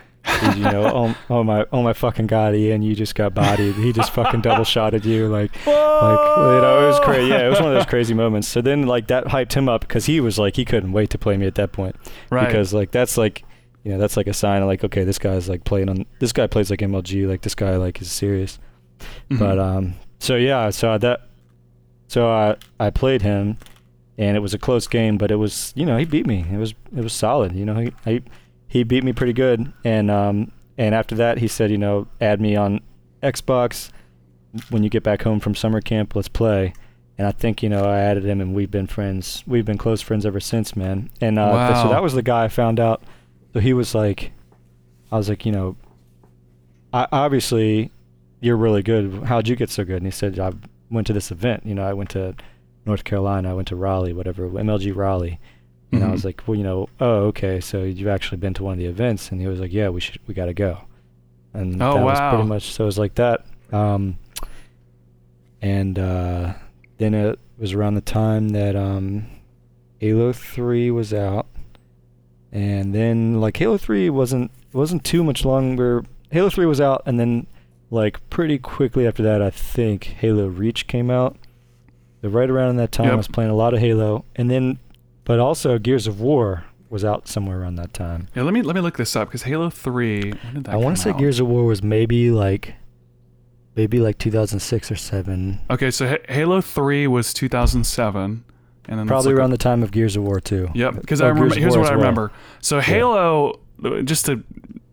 You 0.55 0.63
know, 0.63 0.85
oh, 0.93 1.15
oh 1.29 1.43
my, 1.43 1.65
oh 1.71 1.83
my 1.83 1.93
fucking 1.93 2.27
god, 2.27 2.55
Ian, 2.55 2.81
you 2.81 2.95
just 2.95 3.15
got 3.15 3.33
bodied. 3.33 3.75
He 3.75 3.93
just 3.93 4.11
fucking 4.11 4.41
double 4.41 4.63
shotted 4.63 5.05
you, 5.05 5.27
like, 5.27 5.51
like 5.65 6.19
you 6.37 6.61
know 6.61 6.83
it 6.83 6.87
was 6.87 6.99
crazy 6.99 7.29
yeah 7.29 7.45
it 7.45 7.49
was 7.49 7.59
one 7.59 7.69
of 7.69 7.75
those 7.75 7.85
crazy 7.85 8.13
moments 8.13 8.47
so 8.47 8.61
then 8.61 8.85
like 8.85 9.07
that 9.07 9.25
hyped 9.25 9.53
him 9.53 9.69
up 9.69 9.81
because 9.81 10.05
he 10.05 10.19
was 10.19 10.37
like 10.37 10.55
he 10.55 10.65
couldn't 10.65 10.91
wait 10.91 11.09
to 11.09 11.17
play 11.17 11.37
me 11.37 11.45
at 11.45 11.55
that 11.55 11.71
point 11.71 11.95
right. 12.29 12.47
because 12.47 12.73
like 12.73 12.91
that's 12.91 13.17
like 13.17 13.43
you 13.83 13.91
know 13.91 13.97
that's 13.97 14.17
like 14.17 14.27
a 14.27 14.33
sign 14.33 14.61
of 14.61 14.67
like 14.67 14.83
okay 14.83 15.03
this 15.05 15.17
guy's 15.17 15.47
like 15.47 15.63
playing 15.63 15.89
on 15.89 16.05
this 16.19 16.33
guy 16.33 16.47
plays 16.47 16.69
like 16.69 16.79
mlg 16.79 17.27
like 17.27 17.41
this 17.41 17.55
guy 17.55 17.77
like 17.77 18.01
is 18.01 18.11
serious 18.11 18.59
Mhm. 19.29 19.39
but 19.39 19.57
um 19.59 19.93
so 20.19 20.35
yeah 20.35 20.69
so 20.69 20.97
that 20.97 21.21
so 22.07 22.29
i 22.29 22.55
i 22.79 22.89
played 22.89 23.21
him 23.21 23.57
and 24.17 24.35
it 24.35 24.39
was 24.41 24.53
a 24.53 24.59
close 24.59 24.87
game 24.87 25.17
but 25.17 25.31
it 25.31 25.35
was 25.35 25.71
you 25.75 25.85
know 25.85 25.97
he 25.97 26.05
beat 26.05 26.25
me 26.27 26.45
it 26.51 26.57
was 26.57 26.73
it 26.95 27.03
was 27.03 27.13
solid 27.13 27.53
you 27.53 27.65
know 27.65 27.75
he 27.75 27.93
he, 28.05 28.21
he 28.75 28.83
beat 28.83 29.05
me 29.05 29.13
pretty 29.13 29.31
good. 29.31 29.71
And 29.85 30.11
um 30.11 30.51
and 30.77 30.93
after 30.93 31.15
that 31.15 31.37
he 31.37 31.47
said 31.47 31.71
you 31.71 31.77
know 31.77 32.07
add 32.19 32.41
me 32.41 32.57
on 32.57 32.81
xbox. 33.23 33.89
When 34.69 34.83
you 34.83 34.89
get 34.89 35.01
back 35.01 35.21
home 35.21 35.39
from 35.39 35.55
summer 35.55 35.79
camp 35.79 36.13
let's 36.13 36.27
play. 36.27 36.73
And 37.17 37.25
i 37.25 37.31
think 37.31 37.63
you 37.63 37.69
know 37.69 37.85
i 37.85 37.99
added 37.99 38.25
him 38.25 38.41
and 38.41 38.53
we've 38.53 38.69
been 38.69 38.87
friends. 38.87 39.45
We've 39.47 39.63
been 39.63 39.77
close 39.77 40.01
friends 40.01 40.25
ever 40.25 40.41
since 40.41 40.75
man. 40.75 41.09
And 41.21 41.39
uh 41.39 41.69
th- 41.69 41.83
so 41.83 41.89
that 41.89 42.03
was 42.03 42.15
the 42.15 42.21
guy 42.21 42.43
i 42.43 42.47
found 42.49 42.81
out. 42.81 43.01
So 43.53 43.61
he 43.61 43.71
was 43.71 43.95
like 43.95 44.33
i 45.09 45.17
was 45.17 45.29
like 45.29 45.45
you 45.45 45.53
know 45.53 45.77
I, 46.93 47.07
obviously 47.13 47.91
you're 48.41 48.57
really 48.57 48.83
good. 48.83 49.23
How'd 49.23 49.47
you 49.47 49.55
get 49.55 49.69
so 49.69 49.85
good? 49.85 49.97
And 49.97 50.05
he 50.05 50.11
said 50.11 50.37
i 50.37 50.51
went 50.89 51.07
to 51.07 51.13
this 51.13 51.31
event. 51.31 51.65
You 51.65 51.75
know 51.75 51.85
i 51.87 51.93
went 51.93 52.09
to 52.09 52.35
north 52.85 53.03
carolina 53.03 53.49
i 53.49 53.53
went 53.53 53.67
to 53.67 53.75
raleigh 53.75 54.13
whatever 54.13 54.47
mlg 54.47 54.95
raleigh 54.95 55.39
and 55.95 56.03
i 56.03 56.07
Mhm. 56.07 56.11
was 56.11 56.25
like 56.25 56.41
well 56.47 56.57
you 56.57 56.63
know 56.63 56.87
oh 56.99 57.25
okay 57.31 57.59
so 57.59 57.83
you've 57.83 58.07
actually 58.07 58.37
been 58.37 58.53
to 58.55 58.63
one 58.63 58.73
of 58.73 58.79
the 58.79 58.85
events. 58.85 59.31
And 59.31 59.39
he 59.41 59.47
was 59.47 59.59
like 59.59 59.73
yeah 59.73 59.89
we 59.89 59.99
should 60.01 60.19
we 60.27 60.33
gotta 60.33 60.53
go. 60.53 60.79
And 61.53 61.81
Oh, 61.81 61.93
that 61.95 62.03
was 62.03 62.19
pretty 62.19 62.43
much 62.47 62.71
so 62.73 62.83
it 62.83 62.87
was 62.87 62.99
like 62.99 63.15
that. 63.15 63.45
Um 63.71 64.17
and 65.61 65.97
uh 65.97 66.53
then 66.97 67.13
it 67.13 67.39
was 67.57 67.73
around 67.73 67.95
the 67.95 68.01
time 68.01 68.49
that 68.49 68.75
um 68.75 69.25
halo 69.99 70.31
3 70.33 70.91
was 70.91 71.13
out. 71.13 71.47
And 72.51 72.93
then 72.93 73.39
like 73.41 73.57
halo 73.57 73.77
3 73.77 74.09
wasn't 74.09 74.51
wasn't 74.73 75.03
too 75.03 75.23
much 75.23 75.45
longer. 75.45 76.03
Halo 76.31 76.49
3 76.49 76.65
was 76.65 76.81
out 76.81 77.01
and 77.05 77.19
then 77.19 77.47
like 77.91 78.27
pretty 78.29 78.57
quickly 78.57 79.05
after 79.07 79.21
that 79.23 79.41
i 79.41 79.49
think 79.51 80.03
halo 80.05 80.47
reach 80.47 80.87
came 80.87 81.09
out. 81.09 81.37
So 82.21 82.29
right 82.29 82.49
around 82.49 82.75
that 82.77 82.91
time 82.91 83.09
i 83.11 83.15
was 83.15 83.27
playing 83.27 83.51
a 83.51 83.55
lot 83.55 83.73
of 83.73 83.79
halo. 83.79 84.25
And 84.35 84.49
then 84.49 84.79
but 85.25 85.39
also 85.39 85.77
gears 85.77 86.07
of 86.07 86.19
war 86.21 86.63
was 86.89 87.03
out 87.03 87.27
somewhere 87.27 87.59
around 87.61 87.75
that 87.75 87.93
time 87.93 88.27
yeah, 88.35 88.43
let 88.43 88.53
me 88.53 88.61
let 88.61 88.75
me 88.75 88.81
look 88.81 88.95
this 88.97 89.15
up 89.15 89.27
because 89.27 89.43
Halo 89.43 89.69
Three. 89.69 90.31
When 90.31 90.53
did 90.53 90.63
that 90.65 90.73
i 90.73 90.77
want 90.77 90.95
to 90.95 91.01
say 91.01 91.09
out? 91.09 91.17
gears 91.19 91.39
of 91.39 91.47
war 91.47 91.65
was 91.65 91.83
maybe 91.83 92.31
like 92.31 92.75
maybe 93.75 93.99
like 93.99 94.17
2006 94.17 94.91
or 94.91 94.95
7 94.95 95.59
Okay, 95.69 95.91
so 95.91 96.07
H- 96.13 96.21
Halo 96.29 96.61
Three 96.61 97.07
was 97.07 97.33
2007, 97.33 98.43
and 98.87 98.99
then 98.99 99.07
probably 99.07 99.33
around 99.33 99.49
the 99.49 99.57
time 99.57 99.83
of 99.83 99.91
gears 99.91 100.15
of 100.15 100.23
war 100.23 100.39
too 100.39 100.69
Yep, 100.73 101.01
because 101.01 101.19
I 101.21 101.27
remember. 101.27 101.55
Here's 101.55 101.75
what 101.75 101.87
I 101.87 101.89
well. 101.91 101.97
remember. 101.99 102.31
So 102.61 102.79
Halo, 102.79 103.59
just 104.03 104.27
to 104.27 104.43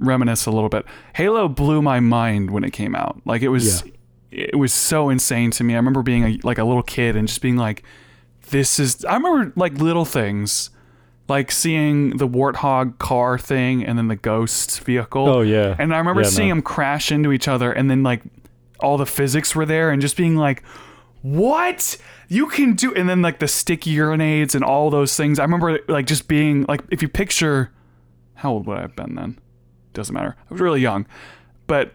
reminisce 0.01 0.47
a 0.47 0.51
little 0.51 0.69
bit, 0.69 0.85
Halo 1.15 1.47
blew 1.47 1.81
my 1.83 2.01
mind 2.01 2.51
when 2.51 2.65
it 2.65 2.73
came 2.73 2.97
out. 2.97 3.21
Like 3.25 3.43
it 3.43 3.49
was, 3.51 3.85
it 4.33 4.59
was 4.59 4.73
so 4.73 5.11
insane 5.11 5.51
to 5.53 5.62
me. 5.65 5.75
I 5.75 5.77
remember 5.77 6.03
being 6.03 6.25
a, 6.25 6.39
like 6.43 6.59
a 6.59 6.65
little 6.65 6.83
kid 6.83 7.15
and 7.17 7.29
just 7.29 7.41
being 7.43 7.57
like, 7.57 7.85
"This 8.52 8.78
is." 8.78 9.04
I 9.04 9.16
remember 9.16 9.53
like 9.57 9.74
little 9.74 10.05
things, 10.05 10.70
like 11.29 11.50
seeing 11.50 12.16
the 12.18 12.29
Warthog 12.29 12.98
car 12.98 13.38
thing 13.38 13.85
and 13.85 13.98
then 13.98 14.07
the 14.09 14.16
Ghost 14.16 14.81
vehicle. 14.81 15.29
oh 15.29 15.40
yeah 15.40 15.74
And 15.79 15.92
I 15.94 15.98
remember 15.98 16.22
Yeah, 16.22 16.29
seeing 16.29 16.48
man. 16.48 16.59
them 16.59 16.62
crash 16.62 17.11
into 17.11 17.33
each 17.33 17.48
other, 17.48 17.72
and 17.72 17.90
then 17.90 18.03
like 18.03 18.22
all 18.81 18.96
the 18.96 19.07
physics 19.07 19.55
were 19.57 19.66
there, 19.66 19.90
and 19.90 20.00
just 20.00 20.16
being 20.16 20.37
like, 20.37 20.62
"What 21.22 21.96
you 22.29 22.46
can 22.46 22.74
do?" 22.74 22.94
And 22.94 23.09
then 23.09 23.22
like 23.22 23.38
the 23.38 23.48
sticky 23.48 23.96
grenades 23.96 24.55
and 24.55 24.64
all 24.64 24.90
those 24.90 25.16
things. 25.16 25.38
I 25.38 25.42
remember 25.44 25.79
like 25.88 26.07
just 26.07 26.29
being 26.29 26.64
like, 26.68 26.83
if 26.90 27.03
you 27.03 27.09
picture, 27.09 27.70
how 28.35 28.53
old 28.53 28.66
would 28.66 28.79
I 28.79 28.83
have 28.83 28.96
been 28.96 29.14
then? 29.14 29.38
Doesn't 29.92 30.14
matter. 30.14 30.37
I 30.50 30.55
was 30.55 30.61
really 30.61 30.81
young, 30.81 31.07
but 31.66 31.92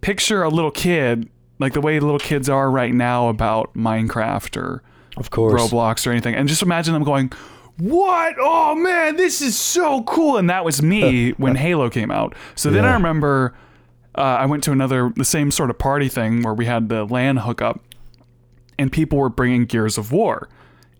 picture 0.00 0.42
a 0.42 0.48
little 0.48 0.70
kid 0.70 1.28
like 1.58 1.72
the 1.72 1.80
way 1.80 1.98
little 1.98 2.18
kids 2.18 2.48
are 2.50 2.70
right 2.70 2.92
now 2.92 3.28
about 3.28 3.72
Minecraft 3.74 4.56
or 4.58 4.82
of 5.16 5.30
course 5.30 5.60
Roblox 5.60 6.06
or 6.06 6.10
anything, 6.10 6.34
and 6.34 6.48
just 6.48 6.62
imagine 6.62 6.94
them 6.94 7.04
going, 7.04 7.32
"What? 7.78 8.34
Oh 8.38 8.74
man, 8.74 9.16
this 9.16 9.40
is 9.40 9.58
so 9.58 10.02
cool!" 10.04 10.36
And 10.36 10.48
that 10.50 10.64
was 10.64 10.82
me 10.82 11.30
when 11.38 11.56
Halo 11.56 11.88
came 11.90 12.10
out. 12.10 12.34
So 12.54 12.70
then 12.70 12.84
I 12.84 12.92
remember 12.94 13.54
uh, 14.16 14.20
I 14.20 14.46
went 14.46 14.64
to 14.64 14.72
another 14.72 15.12
the 15.16 15.24
same 15.24 15.50
sort 15.50 15.70
of 15.70 15.78
party 15.78 16.08
thing 16.08 16.42
where 16.42 16.54
we 16.54 16.66
had 16.66 16.88
the 16.88 17.04
LAN 17.04 17.38
hookup, 17.38 17.80
and 18.78 18.90
people 18.92 19.18
were 19.18 19.28
bringing 19.28 19.64
Gears 19.64 19.98
of 19.98 20.12
War, 20.12 20.48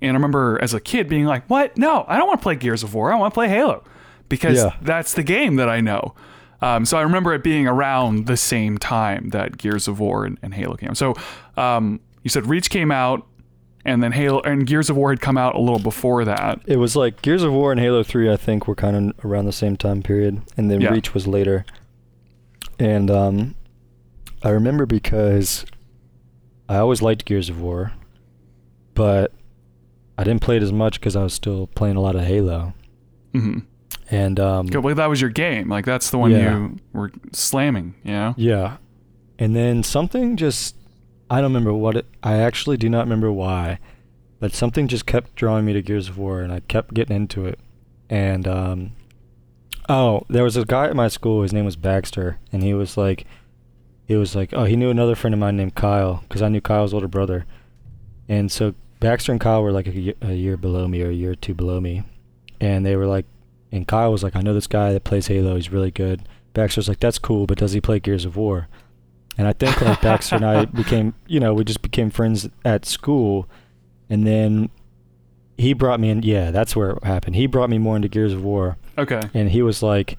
and 0.02 0.10
I 0.12 0.14
remember 0.14 0.58
as 0.62 0.74
a 0.74 0.80
kid 0.80 1.08
being 1.08 1.24
like, 1.26 1.44
"What? 1.48 1.76
No, 1.76 2.04
I 2.08 2.16
don't 2.16 2.26
want 2.26 2.40
to 2.40 2.42
play 2.42 2.56
Gears 2.56 2.82
of 2.82 2.94
War. 2.94 3.12
I 3.12 3.16
want 3.16 3.32
to 3.32 3.34
play 3.34 3.48
Halo." 3.48 3.84
Because 4.28 4.56
Yeah. 4.56 4.74
that's 4.82 5.14
the 5.14 5.22
game 5.22 5.54
that 5.56 5.68
I 5.68 5.80
know. 5.80 6.12
Um, 6.60 6.84
so 6.84 6.98
I 6.98 7.02
remember 7.02 7.32
it 7.32 7.44
being 7.44 7.68
around 7.68 8.26
the 8.26 8.36
same 8.36 8.76
time 8.76 9.28
that 9.30 9.56
Gears 9.56 9.86
of 9.86 10.00
War 10.00 10.24
and, 10.24 10.36
and 10.42 10.52
Halo 10.52 10.74
came. 10.74 10.88
out. 10.90 10.96
So 10.96 11.14
um, 11.56 12.00
you 12.24 12.30
said 12.30 12.46
Reach 12.46 12.68
came 12.68 12.90
out, 12.90 13.24
and 13.86 14.02
then 14.02 14.12
Halo 14.12 14.40
and 14.40 14.66
Gears 14.66 14.90
of 14.90 14.96
War 14.96 15.10
had 15.10 15.20
come 15.20 15.38
out 15.38 15.54
a 15.54 15.60
little 15.60 15.78
before 15.78 16.24
that. 16.26 16.60
It 16.66 16.76
was 16.76 16.94
like 16.96 17.22
Gears 17.22 17.42
of 17.42 17.52
War 17.52 17.70
and 17.72 17.80
Halo 17.80 18.02
3, 18.02 18.30
I 18.30 18.36
think, 18.36 18.66
were 18.68 18.74
kind 18.74 18.96
of 19.18 19.24
around 19.24 19.46
the 19.46 19.52
same 19.52 19.76
time 19.76 20.02
period, 20.02 20.42
and 20.56 20.70
then 20.70 20.80
Yeah. 20.80 20.90
Reach 20.90 21.14
was 21.14 21.26
later. 21.26 21.64
And 22.78 23.10
um, 23.10 23.54
I 24.42 24.50
remember 24.50 24.84
because 24.86 25.64
I 26.68 26.76
always 26.76 27.00
liked 27.00 27.24
Gears 27.24 27.48
of 27.48 27.60
War, 27.60 27.92
but 28.94 29.32
I 30.18 30.24
didn't 30.24 30.42
play 30.42 30.56
it 30.56 30.62
as 30.62 30.72
much 30.72 31.00
because 31.00 31.16
I 31.16 31.22
was 31.22 31.32
still 31.34 31.66
playing 31.68 31.96
a 31.96 32.00
lot 32.00 32.16
of 32.16 32.22
Halo. 32.22 32.74
hmm 33.32 33.58
And 34.10 34.38
um, 34.40 34.66
Well, 34.72 34.94
that 34.94 35.06
was 35.08 35.20
your 35.20 35.30
game. 35.30 35.68
Like 35.68 35.84
that's 35.84 36.10
the 36.10 36.18
one 36.18 36.30
Yeah. 36.32 36.56
you 36.58 36.76
were 36.92 37.12
slamming. 37.32 37.94
You 38.04 38.12
know. 38.12 38.34
yeah, 38.36 38.76
and 39.38 39.54
then 39.54 39.82
something 39.82 40.36
just 40.36 40.74
I 41.30 41.36
don't 41.36 41.50
remember 41.52 41.72
what 41.72 41.96
it. 41.96 42.06
I 42.22 42.38
actually 42.38 42.76
do 42.76 42.88
not 42.88 43.06
remember 43.06 43.32
why, 43.32 43.78
but 44.38 44.52
something 44.52 44.88
just 44.88 45.06
kept 45.06 45.34
drawing 45.34 45.64
me 45.64 45.72
to 45.72 45.82
Gears 45.82 46.08
of 46.08 46.18
War, 46.18 46.40
and 46.40 46.52
I 46.52 46.60
kept 46.60 46.94
getting 46.94 47.16
into 47.16 47.46
it. 47.46 47.58
And 48.08 48.46
um, 48.46 48.92
oh, 49.88 50.22
there 50.28 50.44
was 50.44 50.56
a 50.56 50.64
guy 50.64 50.86
at 50.86 50.96
my 50.96 51.08
school. 51.08 51.42
His 51.42 51.52
name 51.52 51.64
was 51.64 51.76
Baxter, 51.76 52.38
and 52.52 52.62
he 52.62 52.74
was 52.74 52.96
like, 52.96 53.26
he 54.06 54.14
was 54.14 54.36
like, 54.36 54.50
oh, 54.52 54.64
he 54.64 54.76
knew 54.76 54.90
another 54.90 55.16
friend 55.16 55.34
of 55.34 55.40
mine 55.40 55.56
named 55.56 55.74
Kyle, 55.74 56.22
because 56.28 56.42
I 56.42 56.48
knew 56.48 56.60
Kyle's 56.60 56.94
older 56.94 57.08
brother. 57.08 57.44
And 58.28 58.52
so 58.52 58.74
Baxter 59.00 59.32
and 59.32 59.40
Kyle 59.40 59.62
were 59.62 59.72
like 59.72 59.88
a, 59.88 59.98
ye- 59.98 60.14
a 60.20 60.32
year 60.32 60.56
below 60.56 60.86
me 60.86 61.02
or 61.02 61.10
a 61.10 61.14
year 61.14 61.32
or 61.32 61.36
two 61.36 61.54
below 61.54 61.80
me, 61.80 62.04
and 62.60 62.86
they 62.86 62.94
were 62.94 63.06
like, 63.06 63.26
and 63.72 63.88
Kyle 63.88 64.12
was 64.12 64.22
like, 64.22 64.36
I 64.36 64.42
know 64.42 64.54
this 64.54 64.68
guy 64.68 64.92
that 64.92 65.02
plays 65.02 65.26
Halo. 65.26 65.56
He's 65.56 65.72
really 65.72 65.90
good. 65.90 66.28
Baxter's 66.54 66.88
like, 66.88 67.00
that's 67.00 67.18
cool, 67.18 67.46
but 67.46 67.58
does 67.58 67.72
he 67.72 67.80
play 67.80 67.98
Gears 67.98 68.24
of 68.24 68.36
War? 68.36 68.68
And 69.38 69.46
I 69.46 69.52
think 69.52 69.80
like 69.82 70.00
Baxter 70.00 70.36
and 70.36 70.44
I 70.46 70.64
became, 70.82 71.14
you 71.26 71.40
know, 71.40 71.52
we 71.54 71.64
just 71.64 71.82
became 71.82 72.10
friends 72.10 72.48
at 72.64 72.84
school, 72.86 73.48
and 74.08 74.26
then 74.26 74.70
he 75.58 75.72
brought 75.74 76.00
me 76.00 76.10
in. 76.10 76.22
Yeah, 76.22 76.50
that's 76.50 76.74
where 76.74 76.90
it 76.92 77.04
happened. 77.04 77.36
He 77.36 77.46
brought 77.46 77.68
me 77.70 77.78
more 77.78 77.96
into 77.96 78.08
Gears 78.08 78.32
of 78.32 78.42
War, 78.42 78.76
Okay. 78.96 79.20
and 79.34 79.50
he 79.50 79.60
was 79.62 79.82
like, 79.82 80.16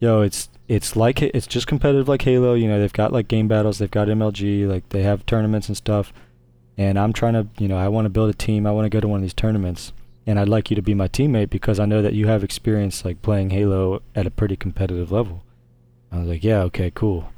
"Yo, 0.00 0.20
it's 0.22 0.48
it's 0.68 0.94
like 0.96 1.20
it's 1.20 1.46
just 1.46 1.66
competitive 1.66 2.08
like 2.08 2.22
Halo. 2.22 2.54
You 2.54 2.68
know, 2.68 2.78
they've 2.80 2.92
got 2.92 3.12
like 3.12 3.26
game 3.28 3.48
battles, 3.48 3.78
they've 3.78 3.90
got 3.90 4.08
MLG, 4.08 4.66
like 4.68 4.88
they 4.90 5.02
have 5.02 5.26
tournaments 5.26 5.68
and 5.68 5.76
stuff. 5.76 6.12
And 6.76 6.98
I'm 6.98 7.12
trying 7.12 7.34
to, 7.34 7.46
you 7.58 7.68
know, 7.68 7.76
I 7.76 7.86
want 7.88 8.06
to 8.06 8.10
build 8.10 8.30
a 8.30 8.34
team. 8.34 8.66
I 8.66 8.72
want 8.72 8.84
to 8.84 8.90
go 8.90 8.98
to 9.00 9.06
one 9.06 9.18
of 9.18 9.22
these 9.22 9.34
tournaments, 9.34 9.92
and 10.26 10.38
I'd 10.40 10.48
like 10.48 10.70
you 10.70 10.76
to 10.76 10.82
be 10.82 10.94
my 10.94 11.06
teammate 11.08 11.50
because 11.50 11.78
I 11.80 11.86
know 11.86 12.02
that 12.02 12.14
you 12.14 12.26
have 12.28 12.42
experience 12.44 13.04
like 13.04 13.20
playing 13.22 13.50
Halo 13.50 14.00
at 14.14 14.26
a 14.26 14.30
pretty 14.30 14.54
competitive 14.56 15.10
level." 15.10 15.42
I 16.12 16.18
was 16.20 16.28
like, 16.28 16.44
"Yeah, 16.44 16.62
okay, 16.62 16.92
cool." 16.94 17.30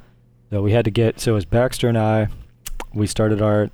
So 0.51 0.63
we 0.63 0.73
had 0.73 0.85
to 0.85 0.91
get. 0.91 1.21
So 1.21 1.33
it 1.33 1.35
was 1.35 1.45
Baxter 1.45 1.89
and 1.89 1.99
I. 1.99 2.29
We 2.95 3.07
started 3.07 3.43
our 3.43 3.71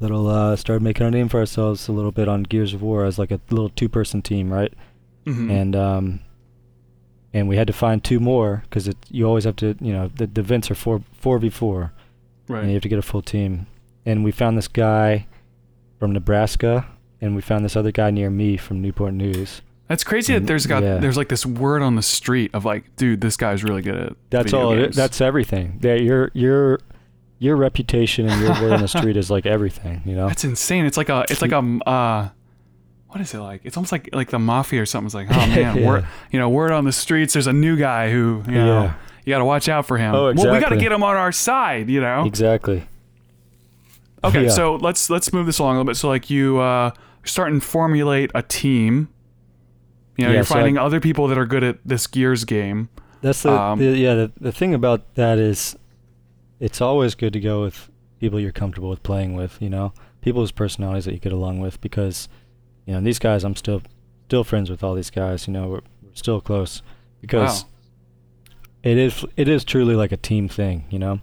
little 0.00 0.28
uh 0.28 0.56
started 0.56 0.82
making 0.82 1.06
a 1.06 1.10
name 1.10 1.28
for 1.28 1.38
ourselves 1.38 1.86
a 1.88 1.92
little 1.92 2.10
bit 2.10 2.26
on 2.28 2.42
Gears 2.42 2.74
of 2.74 2.82
War 2.82 3.04
as 3.04 3.18
like 3.18 3.30
a 3.30 3.40
little 3.50 3.68
two-person 3.70 4.22
team, 4.22 4.52
right? 4.52 4.72
Mhm. 5.26 5.50
and 5.52 5.76
um 5.76 6.20
and 7.32 7.48
we 7.48 7.56
had 7.56 7.68
to 7.68 7.72
find 7.72 8.02
two 8.02 8.18
more 8.18 8.62
because 8.64 8.90
you 9.08 9.24
always 9.24 9.44
have 9.44 9.54
to 9.56 9.76
you 9.80 9.92
know 9.92 10.10
the, 10.16 10.26
the 10.26 10.40
events 10.40 10.68
are 10.70 10.74
four 10.74 11.02
four 11.12 11.38
v 11.38 11.48
four 11.48 11.92
and 12.62 12.68
you 12.68 12.74
have 12.74 12.82
to 12.82 12.88
get 12.88 12.98
a 12.98 13.02
full 13.02 13.22
team 13.22 13.66
and 14.04 14.24
we 14.24 14.32
found 14.32 14.58
this 14.58 14.66
guy 14.66 15.26
from 16.00 16.10
Nebraska 16.12 16.86
and 17.20 17.36
we 17.36 17.40
found 17.40 17.64
this 17.64 17.76
other 17.76 17.92
guy 17.92 18.10
near 18.10 18.30
me 18.30 18.56
from 18.56 18.82
Newport 18.82 19.14
News. 19.14 19.62
That's 19.92 20.04
crazy 20.04 20.32
that 20.32 20.46
there's 20.46 20.64
got 20.64 20.82
yeah. 20.82 20.96
there's 20.96 21.18
like 21.18 21.28
this 21.28 21.44
word 21.44 21.82
on 21.82 21.96
the 21.96 22.02
street 22.02 22.50
of 22.54 22.64
like, 22.64 22.96
dude, 22.96 23.20
this 23.20 23.36
guy's 23.36 23.62
really 23.62 23.82
good 23.82 23.94
at. 23.94 24.12
That's 24.30 24.54
all. 24.54 24.72
It, 24.72 24.94
that's 24.94 25.20
everything. 25.20 25.80
That 25.82 26.00
your 26.00 26.30
your 26.32 26.80
your 27.38 27.56
reputation 27.56 28.26
and 28.26 28.40
your 28.40 28.52
word 28.52 28.72
on 28.72 28.80
the 28.80 28.88
street 28.98 29.18
is 29.18 29.30
like 29.30 29.44
everything. 29.44 30.00
You 30.06 30.16
know. 30.16 30.28
That's 30.28 30.44
insane. 30.44 30.86
It's 30.86 30.96
like 30.96 31.10
a 31.10 31.26
it's 31.28 31.42
like 31.42 31.52
a 31.52 31.58
uh 31.86 32.30
what 33.08 33.20
is 33.20 33.34
it 33.34 33.40
like? 33.40 33.60
It's 33.64 33.76
almost 33.76 33.92
like 33.92 34.08
like 34.14 34.30
the 34.30 34.38
mafia 34.38 34.80
or 34.80 34.86
something. 34.86 35.08
It's 35.08 35.14
like, 35.14 35.26
oh 35.30 35.46
man, 35.54 35.76
Yeah. 35.76 35.86
word 35.86 36.06
you 36.30 36.38
know, 36.38 36.48
word 36.48 36.70
on 36.72 36.86
the 36.86 36.92
streets, 36.92 37.34
there's 37.34 37.46
a 37.46 37.52
new 37.52 37.76
guy 37.76 38.10
who, 38.10 38.42
you 38.46 38.52
know, 38.52 38.82
Yeah. 38.84 38.94
you 39.26 39.30
gotta 39.34 39.44
watch 39.44 39.68
out 39.68 39.84
for 39.84 39.98
him. 39.98 40.14
Oh, 40.14 40.28
exactly. 40.28 40.46
Well, 40.52 40.58
we 40.58 40.62
gotta 40.62 40.78
get 40.78 40.92
him 40.92 41.02
on 41.02 41.16
our 41.16 41.32
side, 41.32 41.90
you 41.90 42.00
know? 42.00 42.24
Exactly. 42.24 42.86
Okay, 44.24 44.44
Yeah. 44.44 44.48
so 44.48 44.76
let's 44.76 45.10
let's 45.10 45.34
move 45.34 45.44
this 45.44 45.58
along 45.58 45.76
a 45.76 45.80
little 45.80 45.90
bit. 45.90 45.98
So 45.98 46.08
like 46.08 46.30
you 46.30 46.60
uh 46.60 46.92
starting 47.24 47.60
to 47.60 47.66
formulate 47.66 48.30
a 48.34 48.40
team. 48.40 49.10
You 50.16 50.24
know, 50.24 50.30
Yeah, 50.30 50.34
you're 50.36 50.44
so 50.44 50.54
I- 50.54 50.58
finding 50.58 50.78
other 50.78 51.00
people 51.00 51.26
that 51.28 51.38
are 51.38 51.46
good 51.46 51.64
at 51.64 51.78
this 51.84 52.06
Gears 52.06 52.44
game. 52.44 52.88
That's 53.22 53.42
the, 53.42 53.52
Um, 53.52 53.78
the 53.78 53.96
yeah. 53.96 54.14
The, 54.14 54.32
the 54.40 54.52
thing 54.52 54.74
about 54.74 55.14
that 55.14 55.38
is, 55.38 55.76
it's 56.60 56.80
always 56.80 57.14
good 57.14 57.32
to 57.32 57.40
go 57.40 57.62
with 57.62 57.88
people 58.20 58.38
you're 58.40 58.52
comfortable 58.52 58.90
with 58.90 59.02
playing 59.02 59.34
with. 59.34 59.60
You 59.60 59.70
know, 59.70 59.92
people 60.20 60.42
whose 60.42 60.52
personalities 60.52 61.04
that 61.06 61.12
you 61.14 61.20
get 61.20 61.32
along 61.32 61.60
with 61.60 61.80
because, 61.80 62.28
you 62.86 62.94
know, 62.94 63.00
these 63.00 63.18
guys 63.18 63.44
I'm 63.44 63.56
still 63.56 63.82
still 64.26 64.44
friends 64.44 64.70
with 64.70 64.82
all 64.84 64.94
these 64.94 65.10
guys. 65.10 65.46
You 65.46 65.52
know, 65.52 65.68
we're, 65.68 65.80
we're 66.02 66.14
still 66.14 66.40
close 66.40 66.82
because 67.20 67.62
Wow. 67.62 67.68
it 68.82 68.98
is 68.98 69.24
it 69.36 69.48
is 69.48 69.64
truly 69.64 69.94
like 69.94 70.12
a 70.12 70.16
team 70.16 70.48
thing. 70.48 70.84
You 70.90 70.98
know, 70.98 71.20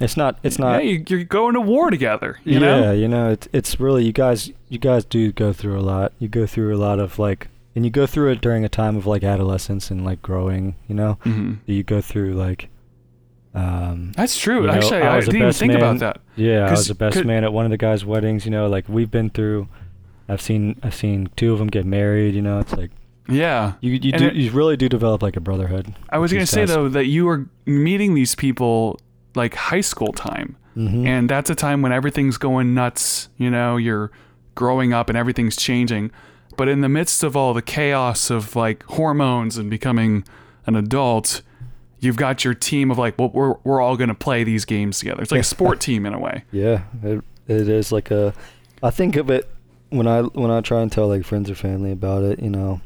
it's 0.00 0.16
not 0.16 0.38
it's 0.42 0.58
not. 0.58 0.82
yeah, 0.84 0.90
you, 0.90 1.04
you're 1.08 1.24
going 1.24 1.54
to 1.54 1.60
war 1.60 1.90
together, 1.90 2.38
you 2.44 2.54
yeah, 2.54 2.80
know? 2.80 2.92
you 2.92 3.08
know, 3.08 3.30
it's 3.30 3.48
it's 3.52 3.80
really 3.80 4.04
you 4.04 4.12
guys 4.12 4.50
you 4.68 4.78
guys 4.78 5.04
do 5.04 5.32
go 5.32 5.52
through 5.52 5.78
a 5.78 5.82
lot. 5.82 6.12
You 6.18 6.28
go 6.28 6.46
through 6.46 6.74
a 6.74 6.78
lot 6.78 6.98
of 7.00 7.18
like, 7.18 7.48
and 7.74 7.84
you 7.84 7.90
go 7.90 8.06
through 8.06 8.30
it 8.32 8.40
during 8.40 8.64
a 8.64 8.68
time 8.68 8.96
of 8.96 9.06
like 9.06 9.22
adolescence 9.24 9.90
and 9.90 10.04
like 10.04 10.20
growing. 10.22 10.74
You 10.88 10.94
know, 10.94 11.12
hmm 11.22 11.54
you 11.66 11.82
go 11.82 12.00
through 12.00 12.34
like, 12.34 12.68
um, 13.54 14.12
That's 14.16 14.38
true. 14.38 14.62
You 14.62 14.66
know, 14.68 14.72
Actually, 14.74 15.02
I 15.02 15.14
I, 15.14 15.16
was 15.16 15.26
the 15.26 15.32
didn't 15.32 15.36
even 15.42 15.48
best 15.48 15.58
think 15.58 15.72
man- 15.72 15.82
about 15.82 15.98
that. 16.00 16.20
yeah, 16.36 16.66
I 16.66 16.70
was 16.70 16.86
the 16.86 16.94
best 16.94 17.24
man 17.24 17.44
at 17.44 17.52
one 17.52 17.64
of 17.64 17.70
the 17.70 17.76
guys' 17.76 18.04
weddings. 18.04 18.44
You 18.44 18.50
know, 18.52 18.68
like 18.68 18.88
we've 18.88 19.10
been 19.10 19.30
through. 19.30 19.68
I've 20.28 20.40
seen 20.40 20.78
I've 20.82 20.94
seen 20.94 21.30
two 21.36 21.52
of 21.52 21.58
them 21.58 21.68
get 21.68 21.84
married. 21.84 22.34
You 22.34 22.42
know, 22.42 22.60
it's 22.60 22.72
like 22.72 22.90
Yeah. 23.28 23.72
you 23.80 23.92
you 23.92 24.12
And 24.12 24.20
do 24.22 24.26
it- 24.28 24.34
you 24.36 24.50
really 24.52 24.76
do 24.76 24.88
develop 24.88 25.22
like 25.22 25.36
a 25.36 25.40
brotherhood. 25.40 25.94
I 26.10 26.18
was 26.18 26.30
going 26.32 26.38
to 26.40 26.42
these 26.42 26.50
say 26.50 26.60
guys. 26.62 26.68
though 26.68 26.88
that 26.90 27.06
you 27.06 27.24
were 27.26 27.46
meeting 27.66 28.14
these 28.14 28.34
people 28.36 29.00
like 29.34 29.54
high 29.54 29.80
school 29.80 30.12
time. 30.12 30.56
Mhm. 30.76 31.04
And 31.06 31.28
that's 31.28 31.50
a 31.50 31.54
time 31.56 31.82
when 31.82 31.90
everything's 31.92 32.36
going 32.38 32.74
nuts, 32.74 33.28
you 33.36 33.50
know, 33.50 33.76
you're 33.76 34.12
growing 34.54 34.92
up 34.92 35.08
and 35.08 35.18
everything's 35.18 35.56
changing. 35.56 36.12
But 36.56 36.68
in 36.68 36.80
the 36.80 36.88
midst 36.88 37.22
of 37.22 37.36
all 37.36 37.54
the 37.54 37.62
chaos 37.62 38.30
of 38.30 38.54
like 38.56 38.82
hormones 38.84 39.56
and 39.56 39.70
becoming 39.70 40.24
an 40.66 40.76
adult, 40.76 41.42
you've 42.00 42.16
got 42.16 42.44
your 42.44 42.54
team 42.54 42.90
of 42.90 42.98
like, 42.98 43.18
well, 43.18 43.30
we're, 43.32 43.54
we're 43.64 43.80
all 43.80 43.96
going 43.96 44.08
to 44.08 44.14
play 44.14 44.44
these 44.44 44.64
games 44.64 44.98
together. 44.98 45.22
It's 45.22 45.32
like 45.32 45.40
a 45.40 45.44
sport 45.56 45.80
team 45.80 46.04
in 46.06 46.12
a 46.14 46.18
way. 46.18 46.44
Yeah, 46.52 46.82
it, 47.02 47.22
it 47.48 47.68
is 47.68 47.92
like 47.92 48.10
a. 48.10 48.34
I 48.82 48.90
think 48.90 49.16
of 49.16 49.30
it 49.30 49.48
when 49.90 50.06
I 50.06 50.22
when 50.22 50.50
I 50.50 50.60
try 50.60 50.80
and 50.82 50.90
tell 50.92 51.08
like 51.08 51.24
friends 51.24 51.50
or 51.50 51.54
family 51.54 51.92
about 51.92 52.22
it. 52.24 52.40
You 52.40 52.50
know, 52.50 52.80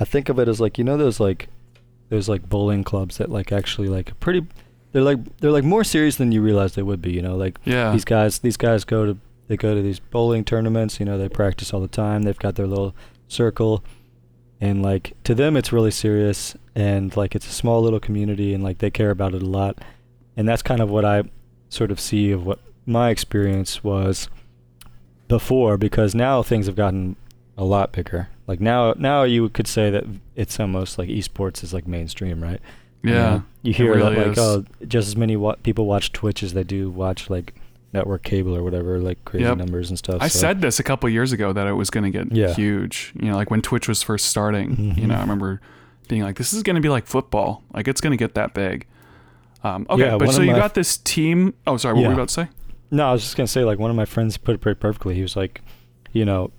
I 0.00 0.04
think 0.04 0.28
of 0.28 0.38
it 0.38 0.48
as 0.48 0.60
like 0.60 0.78
you 0.78 0.84
know 0.84 0.96
those 0.96 1.18
like 1.20 1.48
those 2.08 2.28
like 2.28 2.48
bowling 2.48 2.84
clubs 2.84 3.18
that 3.18 3.30
like 3.30 3.52
actually 3.52 3.88
like 3.88 4.18
pretty. 4.20 4.46
They're 4.92 5.02
like 5.02 5.18
they're 5.38 5.50
like 5.50 5.64
more 5.64 5.84
serious 5.84 6.16
than 6.16 6.32
you 6.32 6.40
realize 6.40 6.74
they 6.74 6.82
would 6.82 7.02
be. 7.02 7.12
You 7.12 7.22
know, 7.22 7.36
like 7.36 7.58
Yeah. 7.64 7.92
these 7.92 8.04
guys 8.06 8.38
these 8.38 8.56
guys 8.56 8.84
go 8.84 9.04
to 9.06 9.18
they 9.48 9.56
go 9.56 9.74
to 9.74 9.82
these 9.82 9.98
bowling 9.98 10.44
tournaments. 10.44 11.00
You 11.00 11.06
know, 11.06 11.18
they 11.18 11.28
practice 11.28 11.74
all 11.74 11.80
the 11.80 11.88
time. 11.88 12.22
They've 12.22 12.38
got 12.38 12.54
their 12.54 12.66
little 12.66 12.94
circle, 13.26 13.82
and 14.60 14.82
like 14.82 15.14
to 15.24 15.34
them 15.34 15.56
it's 15.56 15.72
really 15.72 15.90
serious 15.90 16.56
and 16.74 17.16
like 17.16 17.34
it's 17.34 17.48
a 17.48 17.52
small 17.52 17.82
little 17.82 18.00
community 18.00 18.54
and 18.54 18.62
like 18.62 18.78
they 18.78 18.90
care 18.90 19.10
about 19.10 19.34
it 19.34 19.42
a 19.42 19.46
lot, 19.46 19.78
and 20.36 20.48
that's 20.48 20.62
kind 20.62 20.80
of 20.80 20.90
what 20.90 21.04
I 21.04 21.24
sort 21.68 21.90
of 21.90 21.98
see 21.98 22.30
of 22.30 22.46
what 22.46 22.60
my 22.86 23.10
experience 23.10 23.84
was 23.84 24.28
before 25.28 25.76
because 25.76 26.14
now 26.14 26.42
things 26.42 26.66
have 26.66 26.76
gotten 26.76 27.16
a 27.56 27.64
lot 27.64 27.92
bigger. 27.92 28.28
Like 28.46 28.60
now 28.60 28.94
now 28.96 29.24
you 29.24 29.48
could 29.50 29.66
say 29.66 29.90
that 29.90 30.04
it's 30.34 30.58
almost 30.58 30.98
like 30.98 31.08
esports 31.08 31.62
is 31.62 31.74
like 31.74 31.86
mainstream, 31.86 32.42
right? 32.42 32.60
You 33.02 33.12
yeah. 33.12 33.16
know, 33.16 33.42
you 33.62 33.72
hear 33.72 33.94
really 33.94 34.14
that 34.14 34.26
like 34.28 34.32
is. 34.32 34.38
oh, 34.38 34.64
just 34.86 35.08
as 35.08 35.16
many 35.16 35.36
wa- 35.36 35.56
people 35.62 35.86
watch 35.86 36.12
Twitch 36.12 36.42
as 36.42 36.54
they 36.54 36.64
do 36.64 36.90
watch 36.90 37.28
like 37.28 37.54
network 37.92 38.22
cable 38.22 38.54
or 38.54 38.62
whatever, 38.62 38.98
like 38.98 39.24
crazy 39.24 39.44
Yep. 39.44 39.56
numbers 39.58 39.88
and 39.88 39.98
stuff. 39.98 40.18
I 40.20 40.28
so- 40.28 40.38
said 40.38 40.60
this 40.60 40.78
a 40.78 40.82
couple 40.82 41.08
years 41.08 41.32
ago 41.32 41.52
that 41.52 41.66
it 41.66 41.72
was 41.72 41.88
going 41.90 42.04
to 42.04 42.10
get 42.10 42.30
Yeah. 42.30 42.52
huge. 42.54 43.12
You 43.18 43.30
know, 43.30 43.36
like 43.36 43.50
when 43.50 43.62
Twitch 43.62 43.88
was 43.88 44.02
first 44.02 44.26
starting, 44.26 44.70
you 44.96 45.04
Mhm. 45.04 45.06
know, 45.08 45.14
I 45.16 45.20
remember 45.20 45.60
being 46.08 46.22
like, 46.22 46.36
this 46.36 46.52
is 46.52 46.62
going 46.62 46.76
to 46.76 46.82
be 46.82 46.88
like 46.90 47.06
football. 47.06 47.62
Like 47.72 47.88
it's 47.88 48.00
going 48.00 48.10
to 48.10 48.16
get 48.16 48.34
that 48.34 48.52
big. 48.54 48.86
Um, 49.64 49.86
okay, 49.90 50.02
Yeah, 50.04 50.18
but 50.18 50.30
so 50.32 50.42
you 50.42 50.52
my- 50.52 50.58
got 50.58 50.74
this 50.74 50.98
team. 50.98 51.54
Oh, 51.66 51.76
sorry, 51.78 51.94
what 51.94 52.00
were 52.00 52.02
Yeah. 52.04 52.08
you 52.10 52.14
about 52.14 52.28
to 52.28 52.34
say? 52.34 52.48
No, 52.90 53.08
I 53.08 53.12
was 53.12 53.22
just 53.22 53.36
gonna 53.36 53.46
say 53.48 53.64
like 53.64 53.78
one 53.78 53.90
of 53.90 53.96
my 53.96 54.04
friends 54.06 54.38
put 54.38 54.54
it 54.54 54.60
pretty 54.62 54.78
perfectly. 54.78 55.14
He 55.14 55.20
was 55.22 55.36
like, 55.36 55.60
you 56.12 56.24
know, 56.24 56.52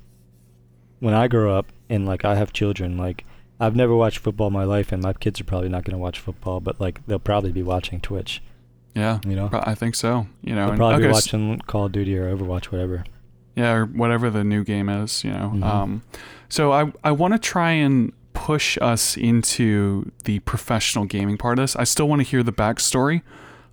when 0.99 1.13
I 1.15 1.27
grow 1.27 1.55
up 1.57 1.67
and 1.89 2.05
like 2.05 2.23
I 2.25 2.35
have 2.35 2.53
children, 2.53 2.97
like 2.97 3.25
I've 3.59 3.75
never 3.75 3.95
watched 3.95 4.19
football 4.19 4.47
in 4.47 4.53
my 4.53 4.63
life, 4.63 4.91
and 4.91 5.01
my 5.01 5.13
kids 5.13 5.41
are 5.41 5.43
probably 5.43 5.69
not 5.69 5.85
gonna 5.85 5.97
watch 5.97 6.19
football, 6.19 6.59
but 6.59 6.79
like 6.79 7.05
they'll 7.07 7.17
probably 7.19 7.51
be 7.51 7.63
watching 7.63 7.99
Twitch. 7.99 8.43
Yeah, 8.95 9.19
You 9.25 9.36
know, 9.36 9.49
I 9.54 9.75
think 9.75 9.95
so. 9.95 10.28
You 10.41 10.56
know, 10.56 10.67
they'll 10.67 10.78
probably 10.78 10.95
okay, 10.95 11.08
be 11.08 11.12
watching 11.13 11.60
Call 11.67 11.86
of 11.86 11.91
Duty 11.91 12.17
or 12.17 12.36
Overwatch, 12.36 12.65
whatever. 12.65 13.04
yeah, 13.56 13.73
or 13.73 13.86
whatever 13.86 14.30
the 14.30 14.43
new 14.43 14.63
game 14.63 14.89
is. 14.89 15.23
You 15.23 15.32
know, 15.32 15.52
Mhm. 15.56 15.63
um, 15.63 16.02
so 16.49 16.71
I 16.71 16.91
I 17.04 17.12
want 17.12 17.34
to 17.34 17.39
try 17.39 17.71
and 17.71 18.12
push 18.34 18.78
us 18.82 19.15
into 19.17 20.12
the 20.23 20.39
professional 20.39 21.06
gaming 21.06 21.38
part 21.38 21.60
of 21.60 21.63
this. 21.63 21.75
I 21.75 21.84
still 21.84 22.08
want 22.10 22.21
to 22.21 22.28
hear 22.28 22.41
the 22.43 22.54
backstory. 22.54 23.21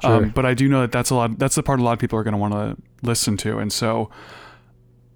Sure. 0.02 0.24
Um, 0.24 0.28
but 0.34 0.44
I 0.44 0.52
do 0.54 0.68
know 0.68 0.82
that 0.82 0.92
that's 0.92 1.08
a 1.10 1.14
lot. 1.14 1.38
That's 1.38 1.54
the 1.54 1.62
part 1.62 1.80
a 1.80 1.82
lot 1.82 1.92
of 1.94 1.98
people 1.98 2.18
are 2.18 2.22
going 2.22 2.32
to 2.32 2.38
want 2.38 2.52
to 2.52 2.76
listen 3.02 3.36
to. 3.38 3.58
And 3.58 3.72
so, 3.72 4.10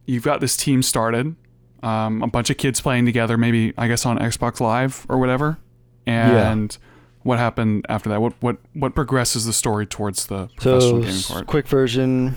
you've 0.06 0.22
got 0.24 0.40
this 0.40 0.56
team 0.56 0.82
started, 0.82 1.34
um, 1.82 2.22
a 2.22 2.26
bunch 2.26 2.48
of 2.50 2.56
kids 2.56 2.80
playing 2.80 3.04
together. 3.06 3.36
Maybe 3.36 3.72
I 3.76 3.88
guess 3.88 4.06
on 4.06 4.18
Xbox 4.18 4.60
Live 4.60 5.04
or 5.08 5.18
whatever. 5.18 5.58
And 6.06 6.76
what 7.22 7.38
happened 7.38 7.86
after 7.88 8.08
that? 8.10 8.20
What 8.22 8.34
what 8.40 8.56
what 8.74 8.94
progresses 8.94 9.44
the 9.46 9.52
story 9.52 9.86
towards 9.86 10.26
the 10.26 10.48
professional 10.56 10.80
So 10.80 11.00
gaming 11.00 11.22
part? 11.22 11.46
quick 11.46 11.68
version. 11.68 12.34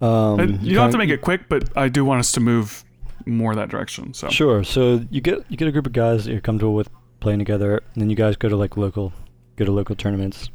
Um, 0.00 0.58
you 0.62 0.74
don't 0.74 0.82
have 0.82 0.92
to 0.92 0.98
make 0.98 1.08
it 1.10 1.22
quick, 1.22 1.48
but 1.48 1.70
I 1.76 1.88
do 1.88 2.04
want 2.04 2.20
us 2.20 2.32
to 2.32 2.40
move 2.40 2.84
more 3.24 3.54
that 3.54 3.68
direction. 3.70 4.12
So 4.14 4.28
Sure. 4.28 4.62
So 4.62 5.00
you 5.10 5.20
get 5.20 5.44
you 5.48 5.56
get 5.56 5.68
a 5.68 5.72
group 5.72 5.86
of 5.86 5.92
guys 5.92 6.24
that 6.26 6.32
you're 6.32 6.40
comfortable 6.40 6.74
with 6.74 6.88
playing 7.20 7.38
together, 7.38 7.82
and 7.94 8.02
then 8.02 8.10
you 8.10 8.16
guys 8.16 8.36
go 8.36 8.48
to 8.48 8.56
like 8.56 8.76
local, 8.76 9.12
go 9.56 9.64
to 9.64 9.72
local 9.72 9.96
tournaments. 9.96 10.50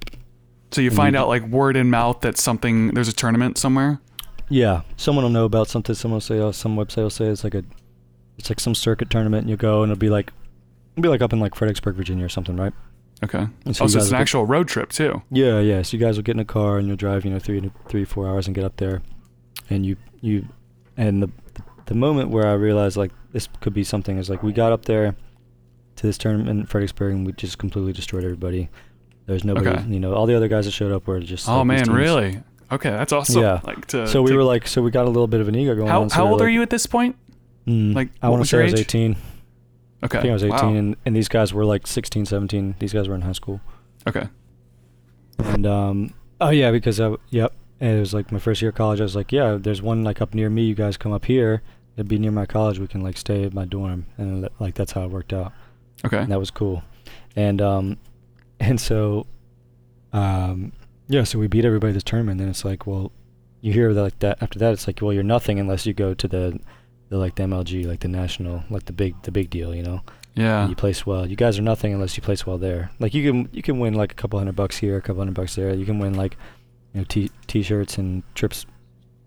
so 0.72 0.80
you 0.82 0.92
find 0.92 1.16
you- 1.16 1.20
out 1.22 1.28
like 1.28 1.44
word 1.48 1.76
in 1.76 1.90
mouth 1.90 2.22
that 2.22 2.38
something 2.38 2.90
there's 2.94 3.08
a 3.10 3.14
tournament 3.14 3.58
somewhere. 3.58 4.00
Yeah, 4.48 4.82
someone 4.98 5.24
will 5.24 5.32
know 5.32 5.46
about 5.46 5.70
something. 5.70 5.96
Someone 5.96 6.18
will 6.18 6.22
say, 6.22 6.38
oh, 6.40 6.52
some 6.52 6.76
website 6.76 7.04
will 7.04 7.10
say 7.10 7.26
it's 7.26 7.44
like 7.46 7.56
a, 7.56 7.64
it's 8.38 8.50
like 8.50 8.60
some 8.60 8.76
circuit 8.76 9.10
tournament, 9.10 9.42
and 9.44 9.50
you 9.50 9.56
go, 9.58 9.82
and 9.82 9.92
it'll 9.92 10.00
be 10.00 10.10
like, 10.10 10.32
it'll 10.94 11.04
be 11.04 11.08
like 11.10 11.22
up 11.22 11.32
in 11.34 11.40
like 11.40 11.56
Fredericksburg, 11.56 11.96
Virginia, 11.96 12.26
or 12.26 12.30
something, 12.30 12.58
right? 12.58 12.74
Okay. 13.24 13.38
And 13.40 13.52
oh, 13.68 13.72
so 13.72 13.86
it's 13.86 13.96
an 13.96 14.02
get- 14.12 14.22
actual 14.22 14.46
road 14.46 14.68
trip 14.68 14.90
too. 14.92 15.22
Yeah, 15.32 15.60
yeah. 15.60 15.82
So 15.84 15.96
you 15.98 16.04
guys 16.04 16.18
will 16.18 16.24
get 16.24 16.36
in 16.36 16.40
a 16.40 16.46
car 16.46 16.78
and 16.78 16.88
you'll 16.88 16.98
drive, 16.98 17.24
you 17.26 17.32
know, 17.32 17.40
three, 17.40 17.62
to- 17.62 17.72
three, 17.88 18.04
four 18.06 18.28
hours 18.28 18.48
and 18.48 18.56
get 18.56 18.64
up 18.64 18.78
there, 18.78 19.02
and 19.70 19.86
you, 19.86 19.96
you, 20.22 20.48
and 20.98 21.22
the, 21.24 21.30
the 21.86 21.94
moment 21.96 22.30
where 22.30 22.48
I 22.48 22.54
realized 22.54 22.98
like 22.98 23.12
this 23.32 23.48
could 23.60 23.74
be 23.74 23.84
something 23.84 24.18
is 24.18 24.30
like 24.30 24.42
we 24.44 24.54
got 24.54 24.72
up 24.72 24.86
there 24.86 25.16
to 25.98 26.08
this 26.08 26.18
tournament 26.18 26.50
in 26.50 26.66
Fredericksburg 26.66 27.14
and 27.14 27.26
we 27.26 27.32
just 27.34 27.58
completely 27.58 27.94
destroyed 27.94 28.24
everybody. 28.24 28.70
There's 29.28 29.44
nobody, 29.44 29.70
Okay. 29.70 29.84
you 29.88 30.00
know, 30.00 30.14
all 30.14 30.26
the 30.26 30.36
other 30.36 30.48
guys 30.48 30.66
that 30.66 30.72
showed 30.72 30.92
up 30.92 31.06
were 31.08 31.20
just. 31.20 31.48
Oh 31.48 31.58
like, 31.60 31.68
man, 31.68 31.92
really? 31.92 32.42
Okay, 32.72 32.90
that's 32.90 33.14
awesome. 33.14 33.42
Yeah. 33.44 33.60
Like 33.64 33.86
to. 33.88 34.08
So 34.08 34.22
we 34.24 34.32
to- 34.32 34.38
were 34.38 34.44
like, 34.44 34.66
so 34.68 34.82
we 34.82 34.90
got 34.92 35.06
a 35.06 35.10
little 35.10 35.28
bit 35.28 35.42
of 35.42 35.48
an 35.48 35.56
ego 35.56 35.76
going 35.76 35.88
how 35.90 36.02
on. 36.04 36.10
so 36.10 36.16
how 36.16 36.28
old 36.28 36.42
are 36.42 36.50
you 36.50 36.62
at 36.64 36.70
this 36.72 36.86
point? 36.88 37.16
Mm, 37.68 37.94
Like, 37.94 38.10
I 38.22 38.30
want 38.30 38.42
to 38.42 38.48
say 38.50 38.60
I 38.62 38.64
was 38.64 38.74
age? 38.74 38.80
18. 38.82 39.16
Okay. 40.04 40.18
I 40.18 40.22
think 40.22 40.32
I 40.32 40.34
was 40.34 40.44
18, 40.44 40.52
Wow. 40.56 40.74
and, 40.74 40.96
and 41.06 41.16
these 41.16 41.28
guys 41.28 41.54
were 41.54 41.64
like 41.66 41.86
16, 41.86 42.26
17. 42.26 42.76
These 42.80 42.94
guys 42.94 43.08
were 43.08 43.16
in 43.16 43.22
high 43.22 43.32
school. 43.34 43.62
Okay. 44.08 44.28
And 45.40 45.66
um, 45.66 46.14
oh 46.40 46.50
yeah, 46.50 46.72
because 46.72 47.00
I, 47.00 47.16
yep, 47.30 47.54
and 47.80 47.98
it 47.98 48.00
was 48.00 48.14
like 48.14 48.32
my 48.32 48.40
first 48.40 48.62
year 48.62 48.70
of 48.70 48.76
college. 48.76 49.00
I 49.00 49.04
was 49.04 49.16
like, 49.16 49.32
yeah, 49.32 49.58
there's 49.60 49.82
one 49.82 50.04
like 50.04 50.22
up 50.22 50.34
near 50.34 50.50
me. 50.50 50.64
You 50.64 50.76
guys 50.76 50.98
come 50.98 51.12
up 51.12 51.26
here. 51.26 51.62
It'd 51.96 52.08
be 52.08 52.18
near 52.20 52.32
my 52.32 52.46
college. 52.46 52.80
We 52.80 52.88
can 52.88 53.02
like 53.02 53.18
stay 53.18 53.44
at 53.44 53.54
my 53.54 53.66
dorm, 53.66 54.06
and 54.18 54.48
like 54.60 54.76
that's 54.76 54.92
how 54.92 55.04
it 55.04 55.12
worked 55.12 55.34
out. 55.34 55.52
Okay. 56.06 56.18
And 56.20 56.32
that 56.32 56.40
was 56.40 56.52
cool. 56.52 56.84
And 57.36 57.62
um, 57.62 57.98
and 58.60 58.80
so, 58.80 59.26
um, 60.14 60.72
yeah, 61.08 61.24
so 61.24 61.40
we 61.40 61.48
beat 61.48 61.66
everybody 61.66 61.94
this 61.94 62.04
tournament. 62.04 62.40
And 62.40 62.42
then 62.42 62.50
it's 62.50 62.64
like, 62.66 62.86
well, 62.88 63.12
you 63.62 63.74
hear 63.74 63.94
that 63.94 64.02
like 64.02 64.20
that 64.20 64.42
after 64.42 64.60
that, 64.60 64.74
it's 64.74 64.88
like, 64.88 65.00
well, 65.02 65.14
you're 65.14 65.24
nothing 65.24 65.60
unless 65.60 65.86
you 65.86 65.94
go 65.94 66.14
to 66.14 66.28
the, 66.28 66.60
the 67.12 67.18
like 67.18 67.36
the 67.36 67.44
MLG, 67.44 67.86
like 67.86 68.00
the 68.00 68.08
national, 68.08 68.64
like 68.72 68.86
the 68.86 68.94
big 68.94 69.14
the 69.24 69.32
big 69.32 69.50
deal, 69.52 69.76
you 69.76 69.84
know. 69.84 70.02
Yeah. 70.34 70.62
and 70.62 70.70
you 70.70 70.78
place 70.78 71.06
well. 71.06 71.28
You 71.28 71.36
guys 71.36 71.60
are 71.60 71.62
nothing 71.62 71.94
unless 71.94 72.16
you 72.16 72.24
place 72.24 72.48
well 72.48 72.58
there. 72.58 72.90
Like 73.00 73.14
you 73.14 73.22
can 73.30 73.50
you 73.52 73.62
can 73.62 73.80
win 73.80 73.94
like 73.96 74.14
a 74.14 74.16
couple 74.16 74.40
hundred 74.40 74.56
bucks 74.56 74.78
here, 74.78 74.96
a 74.98 75.02
couple 75.02 75.20
hundred 75.20 75.36
bucks 75.36 75.56
there. 75.56 75.74
You 75.76 75.86
can 75.86 76.00
win 76.00 76.14
like 76.14 76.38
you 76.94 77.02
know 77.02 77.06
t 77.08 77.30
t-shirts 77.48 77.98
and 77.98 78.24
trips 78.34 78.66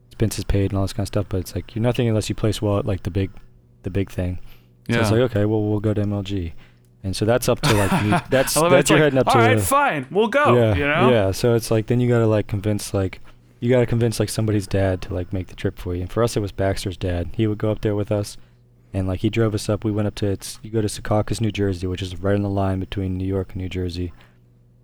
expenses 0.09 0.45
paid 0.45 0.71
and 0.71 0.79
all 0.79 0.85
this 0.85 0.95
kind 0.95 1.05
of 1.05 1.09
stuff. 1.09 1.27
But 1.29 1.39
it's 1.41 1.55
like 1.55 1.75
you're 1.75 1.83
nothing 1.83 2.09
unless 2.09 2.29
you 2.31 2.35
place 2.35 2.63
well 2.63 2.79
at 2.79 2.87
like 2.87 3.03
the 3.03 3.11
big 3.11 3.31
the 3.83 3.91
big 3.91 4.11
thing. 4.11 4.39
So 4.89 4.95
Yeah. 4.95 5.01
it's 5.03 5.11
like 5.11 5.21
okay, 5.31 5.45
well 5.45 5.63
we'll 5.63 5.81
go 5.81 5.93
to 5.93 6.01
MLG, 6.03 6.53
and 7.03 7.15
so 7.15 7.27
that's 7.27 7.51
up 7.51 7.61
to 7.61 7.75
like 7.75 7.91
that's 8.31 8.57
I 8.57 8.61
love 8.61 8.73
it. 8.73 8.77
that's 8.77 8.81
It's 8.85 8.91
you're 8.91 8.99
like, 8.99 9.05
heading 9.05 9.19
up 9.19 9.27
all 9.29 9.35
to 9.35 9.39
right, 9.41 9.57
the- 9.57 9.63
fine, 9.63 10.07
we'll 10.11 10.29
go. 10.29 10.55
yeah 10.57 10.75
you 10.75 10.87
know. 10.87 11.11
yeah. 11.11 11.31
So 11.33 11.55
it's 11.55 11.71
like 11.71 11.87
then 11.89 12.01
you 12.01 12.09
gotta 12.09 12.27
like 12.27 12.47
convince 12.47 12.95
like 12.95 13.21
you 13.65 13.71
gotta 13.71 13.87
convince 13.87 14.21
like 14.21 14.29
somebody's 14.29 14.67
dad 14.67 15.01
to 15.01 15.15
like 15.15 15.33
make 15.33 15.47
the 15.47 15.57
trip 15.57 15.79
for 15.79 15.95
you. 15.95 16.03
And 16.03 16.13
for 16.13 16.23
us 16.23 16.37
it 16.37 16.41
was 16.41 16.53
Baxter's 16.53 16.99
dad. 16.99 17.31
He 17.35 17.47
would 17.47 17.57
go 17.57 17.71
up 17.71 17.81
there 17.81 17.95
with 17.95 18.13
us, 18.13 18.37
and 18.93 19.09
like 19.09 19.21
he 19.21 19.31
drove 19.31 19.55
us 19.55 19.71
up. 19.71 19.85
We 19.85 19.91
went 19.91 20.07
up 20.07 20.15
to 20.17 20.27
it's 20.27 20.59
you 20.63 20.71
go 20.71 20.83
to 20.83 20.89
Secaucus, 20.89 21.41
New 21.41 21.51
Jersey, 21.51 21.87
which 21.87 22.03
is 22.03 22.21
right 22.21 22.35
on 22.35 22.43
the 22.43 22.51
line 22.51 22.79
between 22.79 23.17
New 23.17 23.27
York 23.27 23.53
and 23.53 23.63
New 23.63 23.71
Jersey. 23.71 24.13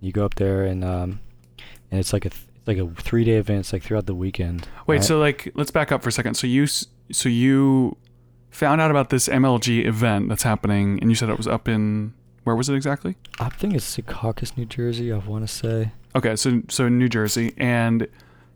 You 0.01 0.13
go 0.13 0.25
up 0.25 0.37
there 0.37 0.65
and 0.65 0.83
um 0.83 1.21
and 1.91 2.01
it's 2.01 2.15
like 2.15 2.25
a 2.25 2.31
th- 2.31 2.47
it's 2.57 2.69
like 2.69 2.79
a 2.79 2.89
three 3.03 3.25
day 3.25 3.37
event. 3.37 3.61
It's 3.61 3.73
like 3.75 3.83
throughout 3.83 4.07
the 4.07 4.15
weekend. 4.15 4.67
Wait, 4.87 4.97
right? 4.97 5.05
so 5.05 5.19
like, 5.19 5.53
let's 5.55 5.71
back 5.71 5.93
up 5.93 6.03
for 6.03 6.09
a 6.09 6.13
second. 6.13 6.35
So 6.35 6.47
you, 6.47 6.67
so 6.67 7.29
you 7.29 7.97
found 8.51 8.81
out 8.81 8.91
about 8.91 9.11
this 9.11 9.29
MLG 9.29 9.85
event 9.87 10.29
that's 10.29 10.43
happening, 10.43 10.99
and 11.01 11.11
you 11.11 11.17
said 11.17 11.29
it 11.29 11.37
was 11.37 11.47
up 11.47 11.69
in 11.69 12.15
where 12.45 12.57
was 12.57 12.69
it 12.69 12.75
exactly? 12.75 13.17
I 13.39 13.49
think 13.49 13.75
it's 13.75 13.97
Secaucus, 13.97 14.57
New 14.57 14.67
Jersey. 14.67 15.13
I 15.13 15.19
want 15.19 15.47
to 15.47 15.53
say. 15.53 15.93
Okay, 16.15 16.37
so 16.37 16.63
so 16.69 16.89
New 16.89 17.09
Jersey, 17.09 17.55
and 17.57 18.07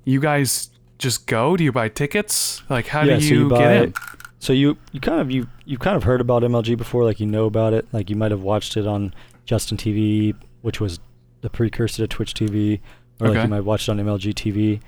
you 0.05 0.21
guys 0.21 0.71
just 0.99 1.27
go? 1.27 1.57
Do 1.57 1.65
you 1.65 1.73
buy 1.73 1.89
tickets? 1.89 2.63
Like, 2.69 2.87
how 2.89 3.03
Yeah, 3.03 3.17
do 3.17 3.21
so 3.23 3.35
you, 3.35 3.41
you 3.45 3.49
get 3.51 3.83
in? 3.85 3.95
So 4.39 4.53
you 4.53 4.77
you 4.93 5.01
kind 5.01 5.21
of 5.21 5.31
you 5.31 5.49
you 5.65 5.79
kind 5.79 5.97
of 5.97 6.03
heard 6.05 6.21
about 6.21 6.43
MLG 6.43 6.77
before, 6.77 7.05
like 7.05 7.19
you 7.19 7.27
know 7.27 7.47
about 7.47 7.73
it, 7.73 7.87
like 7.93 8.11
you 8.11 8.17
might 8.17 8.31
have 8.31 8.43
watched 8.43 8.77
it 8.77 8.87
on 8.87 9.15
Justin 9.47 9.77
TV, 9.79 10.35
which 10.63 10.81
was 10.81 10.99
the 11.41 11.49
precursor 11.51 12.03
to 12.03 12.07
Twitch 12.09 12.35
TV, 12.35 12.81
or 13.21 13.29
like 13.31 13.43
you 13.43 13.49
might 13.49 13.63
watch 13.65 13.89
it 13.89 13.93
on 13.93 13.99
MLG 13.99 14.35
TV, 14.35 14.81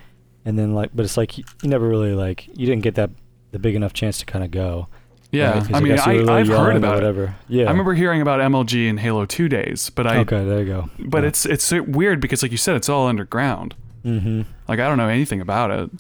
and 0.45 0.59
then 0.59 0.75
like, 0.75 0.91
but 0.95 1.05
it's 1.07 1.17
like 1.17 1.39
you, 1.39 1.45
you 1.63 1.71
never 1.71 1.89
really 1.89 2.13
like 2.15 2.47
you 2.49 2.67
didn't 2.67 2.83
get 2.83 2.95
that 2.97 3.11
the 3.53 3.59
big 3.59 3.75
enough 3.75 3.95
chance 3.95 4.19
to 4.19 4.27
kind 4.27 4.45
of 4.45 4.51
go. 4.51 4.89
Yeah, 5.33 5.59
right? 5.59 5.75
I 5.75 5.81
mean, 5.81 5.99
I, 5.99 6.13
really 6.13 6.29
I've 6.33 6.49
heard 6.49 6.77
about 6.77 6.93
it. 6.93 6.97
whatever. 6.97 7.35
Yeah, 7.49 7.65
I 7.65 7.71
remember 7.71 7.95
hearing 7.95 8.21
about 8.21 8.41
MLG 8.41 8.87
in 8.89 8.99
Halo 8.99 9.25
Two 9.25 9.49
days, 9.49 9.89
but 9.91 10.07
I 10.07 10.19
okay, 10.19 10.45
there 10.45 10.61
you 10.61 10.67
go. 10.67 10.91
but 10.99 11.25
it's 11.25 11.47
it's 11.47 11.73
weird 11.73 12.21
because 12.21 12.43
like 12.43 12.53
you 12.53 12.59
said, 12.59 12.77
it's 12.77 12.91
all 12.91 13.07
underground. 13.07 13.75
Mm-hmm. 14.07 14.43
Like 14.69 14.81
I 14.81 14.89
don't 14.89 14.99
know 14.99 15.09
anything 15.09 15.41
about 15.41 15.71
it. 15.71 15.91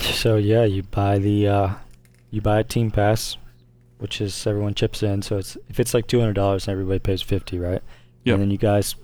So 0.00 0.36
yeah, 0.36 0.64
you 0.64 0.82
buy 0.82 1.18
the 1.18 1.48
uh, 1.48 1.70
you 2.30 2.40
buy 2.40 2.60
a 2.60 2.64
team 2.64 2.90
pass, 2.90 3.36
which 3.98 4.20
is 4.20 4.46
everyone 4.46 4.74
chips 4.74 5.02
in. 5.02 5.22
So 5.22 5.38
it's 5.38 5.56
if 5.68 5.80
it's 5.80 5.94
like 5.94 6.06
two 6.06 6.20
hundred 6.20 6.34
dollars 6.34 6.66
and 6.66 6.72
everybody 6.72 6.98
pays 6.98 7.22
fifty, 7.22 7.58
right? 7.58 7.82
Yep. 8.24 8.34
And 8.34 8.42
then 8.42 8.50
you 8.50 8.58
guys 8.58 8.94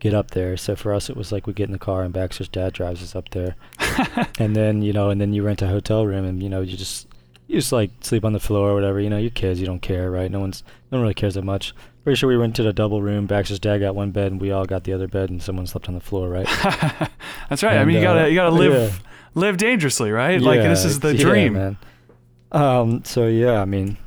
get 0.00 0.14
up 0.14 0.32
there. 0.32 0.56
So 0.56 0.74
for 0.74 0.92
us, 0.92 1.08
it 1.08 1.16
was 1.16 1.30
like 1.30 1.46
we 1.46 1.52
get 1.52 1.66
in 1.66 1.72
the 1.72 1.78
car 1.78 2.02
and 2.02 2.12
Baxter's 2.12 2.48
dad 2.48 2.72
drives 2.72 3.02
us 3.02 3.14
up 3.14 3.28
there, 3.30 3.54
and 4.38 4.56
then 4.56 4.82
you 4.82 4.92
know, 4.92 5.10
and 5.10 5.20
then 5.20 5.32
you 5.32 5.42
rent 5.44 5.62
a 5.62 5.68
hotel 5.68 6.06
room, 6.06 6.24
and 6.24 6.42
you 6.42 6.48
know, 6.48 6.60
you 6.60 6.76
just 6.76 7.06
you 7.46 7.56
just 7.56 7.72
like 7.72 7.90
sleep 8.00 8.24
on 8.24 8.32
the 8.32 8.40
floor 8.40 8.70
or 8.70 8.74
whatever. 8.74 9.00
You 9.00 9.10
know, 9.10 9.18
you're 9.18 9.30
kids, 9.30 9.60
you 9.60 9.66
don't 9.66 9.80
care, 9.82 10.10
right? 10.10 10.30
No 10.30 10.40
one's 10.40 10.64
no 10.90 10.98
one 10.98 11.02
really 11.02 11.14
cares 11.14 11.34
that 11.34 11.44
much. 11.44 11.72
Pretty 12.04 12.16
sure 12.16 12.28
we 12.28 12.36
rented 12.36 12.66
a 12.66 12.72
double 12.72 13.00
room. 13.00 13.26
Baxter's 13.26 13.60
dad 13.60 13.78
got 13.78 13.94
one 13.94 14.10
bed, 14.10 14.32
and 14.32 14.40
we 14.40 14.50
all 14.50 14.64
got 14.64 14.84
the 14.84 14.92
other 14.92 15.06
bed, 15.06 15.30
and 15.30 15.40
someone 15.40 15.66
slept 15.66 15.88
on 15.88 15.94
the 15.94 16.00
floor, 16.00 16.28
right? 16.28 16.46
That's 17.48 17.62
right. 17.62 17.78
I 17.78 17.84
mean, 17.84 17.96
you 17.96 18.08
uh, 18.08 18.14
gotta 18.14 18.28
you 18.28 18.34
gotta 18.34 18.54
live 18.54 18.72
yeah. 18.72 18.98
live 19.34 19.56
dangerously, 19.56 20.10
right? 20.10 20.40
like 20.40 20.60
this 20.60 20.84
is 20.84 21.00
the 21.00 21.14
yeah, 21.14 21.22
dream. 21.22 21.52
man. 21.52 21.76
Um. 22.50 23.04
So 23.04 23.26
yeah, 23.26 23.60
I 23.60 23.66
mean, 23.66 23.98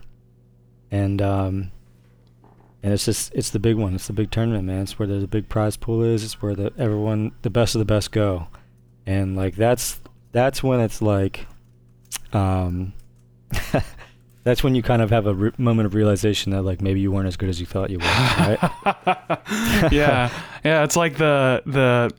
and 0.92 1.22
um, 1.22 1.72
and 2.84 2.94
it's 2.94 3.06
just 3.06 3.34
it's 3.34 3.50
the 3.50 3.60
big 3.60 3.78
one. 3.78 3.96
It's 3.96 4.08
the 4.08 4.14
big 4.14 4.30
tournament, 4.30 4.66
man. 4.66 4.84
It's 4.84 5.00
where 5.00 5.08
the 5.08 5.26
big 5.26 5.50
prize 5.50 5.76
pool 5.76 6.04
is. 6.04 6.24
It's 6.24 6.42
where 6.42 6.54
the 6.54 6.72
everyone 6.78 7.32
the 7.42 7.50
best 7.50 7.76
of 7.76 7.80
the 7.80 7.86
best 7.86 8.12
go, 8.12 8.48
and 9.06 9.36
like 9.36 9.56
that's 9.56 10.00
that's 10.34 10.62
when 10.62 10.82
it's 10.82 11.02
like, 11.02 11.48
um, 12.34 12.94
that's 14.46 14.64
when 14.64 14.74
you 14.76 14.82
kind 14.82 15.02
of 15.02 15.10
have 15.10 15.26
a 15.28 15.34
re- 15.34 15.52
moment 15.58 15.86
of 15.88 15.94
realization 15.96 16.54
that 16.54 16.62
like 16.62 16.82
maybe 16.82 17.02
you 17.02 17.12
weren't 17.12 17.28
as 17.28 17.36
good 17.36 17.50
as 17.50 17.60
you 17.60 17.66
thought 17.66 17.90
you 17.90 17.98
were, 18.00 18.06
right? 18.06 18.58
yeah, 19.92 20.30
yeah. 20.64 20.84
It's 20.86 20.96
like 20.96 21.18
the 21.18 21.62
the 21.66 22.10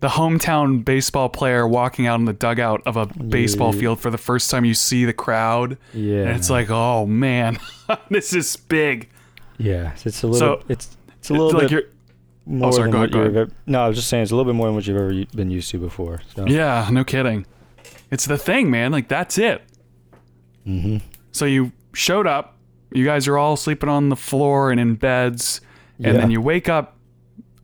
the 0.00 0.08
hometown 0.08 0.84
baseball 0.84 1.28
player 1.28 1.66
walking 1.66 2.06
out 2.06 2.18
in 2.18 2.24
the 2.26 2.32
dugout 2.32 2.82
of 2.86 2.96
a 2.96 3.06
baseball 3.06 3.74
Yeah. 3.74 3.80
field 3.80 4.00
for 4.00 4.10
the 4.10 4.18
first 4.18 4.50
time. 4.50 4.64
You 4.64 4.74
see 4.74 5.04
the 5.04 5.12
crowd, 5.12 5.76
Yeah. 5.92 6.22
and 6.22 6.30
it's 6.30 6.48
like, 6.50 6.70
oh 6.70 7.04
man, 7.06 7.58
this 8.10 8.32
is 8.32 8.56
big. 8.56 9.08
yeah, 9.58 9.92
it's 10.04 10.22
a 10.22 10.26
little 10.26 10.58
So, 10.58 10.64
it's 10.68 10.96
it's 11.18 11.30
a 11.30 11.32
little 11.32 11.50
like 11.52 11.62
bit 11.62 11.70
you're, 11.72 11.82
more 12.44 12.72
sorry, 12.72 12.84
than 12.84 12.92
go 12.92 13.00
what 13.00 13.10
ahead, 13.14 13.26
you've 13.26 13.36
ever, 13.36 13.50
no, 13.66 13.80
I 13.84 13.88
was 13.88 13.96
just 13.96 14.08
saying 14.08 14.22
it's 14.22 14.32
a 14.32 14.36
little 14.36 14.50
bit 14.52 14.56
more 14.56 14.66
than 14.68 14.76
what 14.76 14.86
you've 14.86 14.96
ever 14.96 15.24
been 15.34 15.50
used 15.50 15.70
to 15.70 15.78
before. 15.78 16.20
So. 16.36 16.46
yeah, 16.46 16.88
no 16.92 17.02
kidding. 17.02 17.44
It's 18.10 18.26
the 18.26 18.38
thing, 18.38 18.70
man. 18.70 18.92
Like 18.92 19.08
that's 19.08 19.36
it. 19.38 19.62
Mm-hmm. 20.66 20.98
So 21.36 21.44
you 21.44 21.72
showed 21.92 22.26
up. 22.26 22.54
You 22.92 23.04
guys 23.04 23.28
are 23.28 23.36
all 23.36 23.56
sleeping 23.56 23.88
on 23.88 24.08
the 24.08 24.16
floor 24.16 24.70
and 24.70 24.80
in 24.80 24.94
beds, 24.94 25.60
and 25.98 26.14
Yeah. 26.14 26.20
then 26.20 26.30
you 26.30 26.40
wake 26.40 26.68
up 26.68 26.96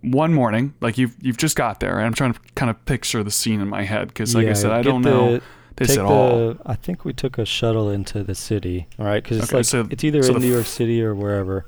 one 0.02 0.35
morning, 0.35 0.74
like 0.80 0.98
you've 0.98 1.14
you've 1.22 1.37
just 1.37 1.56
got 1.56 1.80
there. 1.80 1.96
And 1.98 2.06
I'm 2.06 2.12
trying 2.14 2.32
to 2.35 2.40
kind 2.54 2.70
of 2.70 2.85
picture 2.87 3.22
the 3.22 3.30
scene 3.30 3.61
in 3.61 3.68
my 3.68 3.82
head 3.85 4.08
because, 4.08 4.35
like 4.35 4.48
I 4.48 4.52
said, 4.52 4.72
I 4.72 4.82
don't 4.82 5.02
know 5.02 5.40
this 5.76 5.96
at 5.96 6.04
all. 6.04 6.56
I 6.66 6.74
think 6.74 7.04
we 7.04 7.12
took 7.12 7.38
a 7.38 7.44
shuttle 7.46 7.88
into 7.88 8.22
the 8.24 8.35
city. 8.35 8.88
All 8.98 9.06
right, 9.06 9.22
because 9.22 9.38
it's 9.38 9.48
Okay, 9.48 9.56
like 9.58 9.64
so- 9.64 9.87
it's 9.90 10.02
either 10.04 10.22
so 10.22 10.35
in 10.37 10.42
New 10.42 10.52
York 10.52 10.66
City 10.66 11.02
or 11.02 11.14
wherever. 11.14 11.64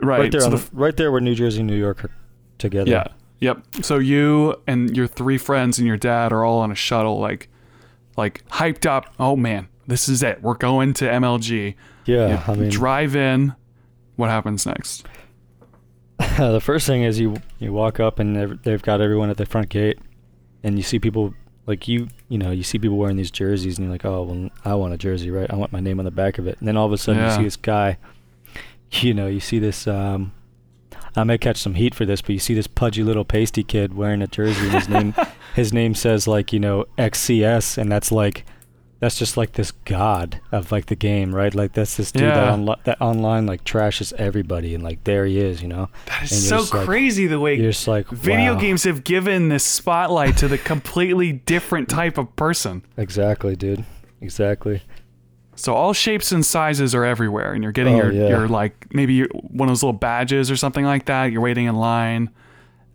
Right. 0.00 0.20
right 0.20 0.30
there, 0.32 0.42
so 0.42 0.46
on 0.46 0.52
the, 0.52 0.58
the, 0.58 0.68
right 0.74 0.96
there 0.96 1.10
where 1.10 1.20
New 1.20 1.34
Jersey 1.34 1.58
and 1.60 1.66
New 1.66 1.76
York 1.78 2.04
are 2.04 2.10
together. 2.58 2.88
yeah. 2.90 3.06
Yep. 3.40 3.62
So 3.82 3.98
you 3.98 4.54
and 4.66 4.96
your 4.96 5.06
three 5.08 5.38
friends 5.38 5.78
and 5.78 5.86
your 5.88 5.96
dad 5.96 6.32
are 6.32 6.44
all 6.44 6.58
on 6.60 6.70
a 6.70 6.74
shuttle, 6.76 7.18
like, 7.18 7.48
like 8.16 8.46
hyped 8.48 8.84
up. 8.86 9.12
Oh 9.18 9.34
man, 9.34 9.66
this 9.88 10.08
is 10.08 10.22
it. 10.22 10.40
We're 10.42 10.54
going 10.54 10.94
to 10.94 11.04
MLG. 11.06 11.74
yeah. 12.04 12.28
You 12.46 12.52
I 12.52 12.54
mean, 12.56 12.70
drive 12.70 13.16
in. 13.16 13.54
What 14.14 14.30
happens 14.30 14.64
next? 14.66 15.04
the 16.38 16.60
first 16.60 16.86
thing 16.86 17.02
is 17.02 17.18
you 17.20 17.36
you 17.58 17.72
walk 17.72 17.98
up 18.00 18.18
and 18.18 18.58
they've- 18.62 18.82
got 18.82 19.00
everyone 19.00 19.30
at 19.30 19.36
the 19.36 19.46
front 19.46 19.68
gate, 19.68 19.98
and 20.62 20.76
you 20.76 20.82
see 20.82 20.98
people 20.98 21.34
like 21.66 21.86
you 21.86 22.08
you 22.28 22.38
know 22.38 22.50
you 22.50 22.62
see 22.62 22.78
people 22.78 22.96
wearing 22.96 23.16
these 23.16 23.30
jerseys 23.30 23.76
and 23.78 23.84
you're 23.86 23.92
like 23.92 24.04
oh 24.04 24.22
well 24.22 24.50
I 24.64 24.74
want 24.74 24.94
a 24.94 24.98
jersey 24.98 25.30
right 25.30 25.48
I 25.50 25.54
want 25.54 25.70
my 25.70 25.80
name 25.80 25.98
on 25.98 26.06
the 26.06 26.10
back 26.10 26.38
of 26.38 26.46
it 26.46 26.58
and 26.58 26.66
then 26.66 26.76
all 26.78 26.86
of 26.86 26.92
a 26.92 26.98
sudden 26.98 27.20
Yeah. 27.20 27.30
you 27.32 27.36
see 27.36 27.44
this 27.44 27.56
guy, 27.56 27.98
you 28.92 29.14
know 29.14 29.26
you 29.26 29.40
see 29.40 29.58
this 29.58 29.86
um. 29.86 30.32
I 31.16 31.24
may 31.24 31.36
catch 31.38 31.56
some 31.56 31.74
heat 31.74 31.94
for 31.96 32.04
this, 32.04 32.20
but 32.22 32.30
you 32.30 32.38
see 32.38 32.54
this 32.54 32.66
pudgy 32.68 33.02
little 33.02 33.24
pasty 33.24 33.64
kid 33.64 33.94
wearing 33.94 34.22
a 34.22 34.26
jersey, 34.28 34.66
and 34.66 34.72
his 34.74 34.88
name, 34.88 35.14
his 35.54 35.72
name 35.72 35.94
says 35.94 36.28
like 36.28 36.52
you 36.52 36.60
know 36.60 36.84
XCS, 36.96 37.76
and 37.78 37.90
that's 37.90 38.12
like, 38.12 38.44
that's 39.00 39.16
just 39.18 39.36
like 39.36 39.52
this 39.52 39.70
god 39.84 40.40
of 40.50 40.72
like 40.72 40.86
the 40.86 40.96
game, 40.96 41.34
right? 41.34 41.54
Like 41.54 41.72
that's 41.72 41.96
this 41.96 42.10
dude 42.12 42.22
that, 42.24 42.36
Yeah. 42.36 42.56
onli- 42.56 42.82
that 42.84 43.00
online 43.00 43.46
like 43.46 43.64
trashes 43.64 44.12
everybody, 44.14 44.74
and 44.74 44.82
like 44.82 45.04
there 45.04 45.24
he 45.26 45.38
is, 45.38 45.62
you 45.62 45.68
know. 45.68 45.88
That 46.06 46.24
is 46.24 46.48
so 46.48 46.56
you're 46.56 46.64
like- 46.64 46.84
crazy 46.86 47.26
the 47.26 47.38
way 47.40 47.54
You're 47.54 47.70
just 47.70 47.86
like 47.88 48.08
video 48.08 48.54
wow. 48.54 48.60
games 48.60 48.84
have 48.84 49.04
given 49.04 49.48
this 49.50 49.64
spotlight 49.64 50.36
to 50.38 50.48
the 50.48 50.58
completely 50.58 51.32
different 51.32 51.88
type 52.00 52.18
of 52.18 52.34
person. 52.36 52.82
Exactly, 52.96 53.54
dude. 53.56 53.84
Exactly. 54.20 54.82
So 55.54 55.74
all 55.74 55.92
shapes 55.92 56.30
and 56.30 56.44
sizes 56.46 56.94
are 56.94 57.04
everywhere, 57.04 57.52
and 57.52 57.62
you're 57.62 57.72
getting 57.72 57.94
Oh, 57.94 58.04
your 58.04 58.12
yeah. 58.12 58.28
your 58.28 58.48
like 58.48 58.86
maybe 58.92 59.22
one 59.24 59.68
of 59.68 59.72
those 59.72 59.82
little 59.82 59.92
badges 59.98 60.50
or 60.50 60.56
something 60.56 60.84
like 60.84 61.06
that. 61.06 61.32
You're 61.32 61.40
waiting 61.40 61.66
in 61.66 61.76
line. 61.76 62.30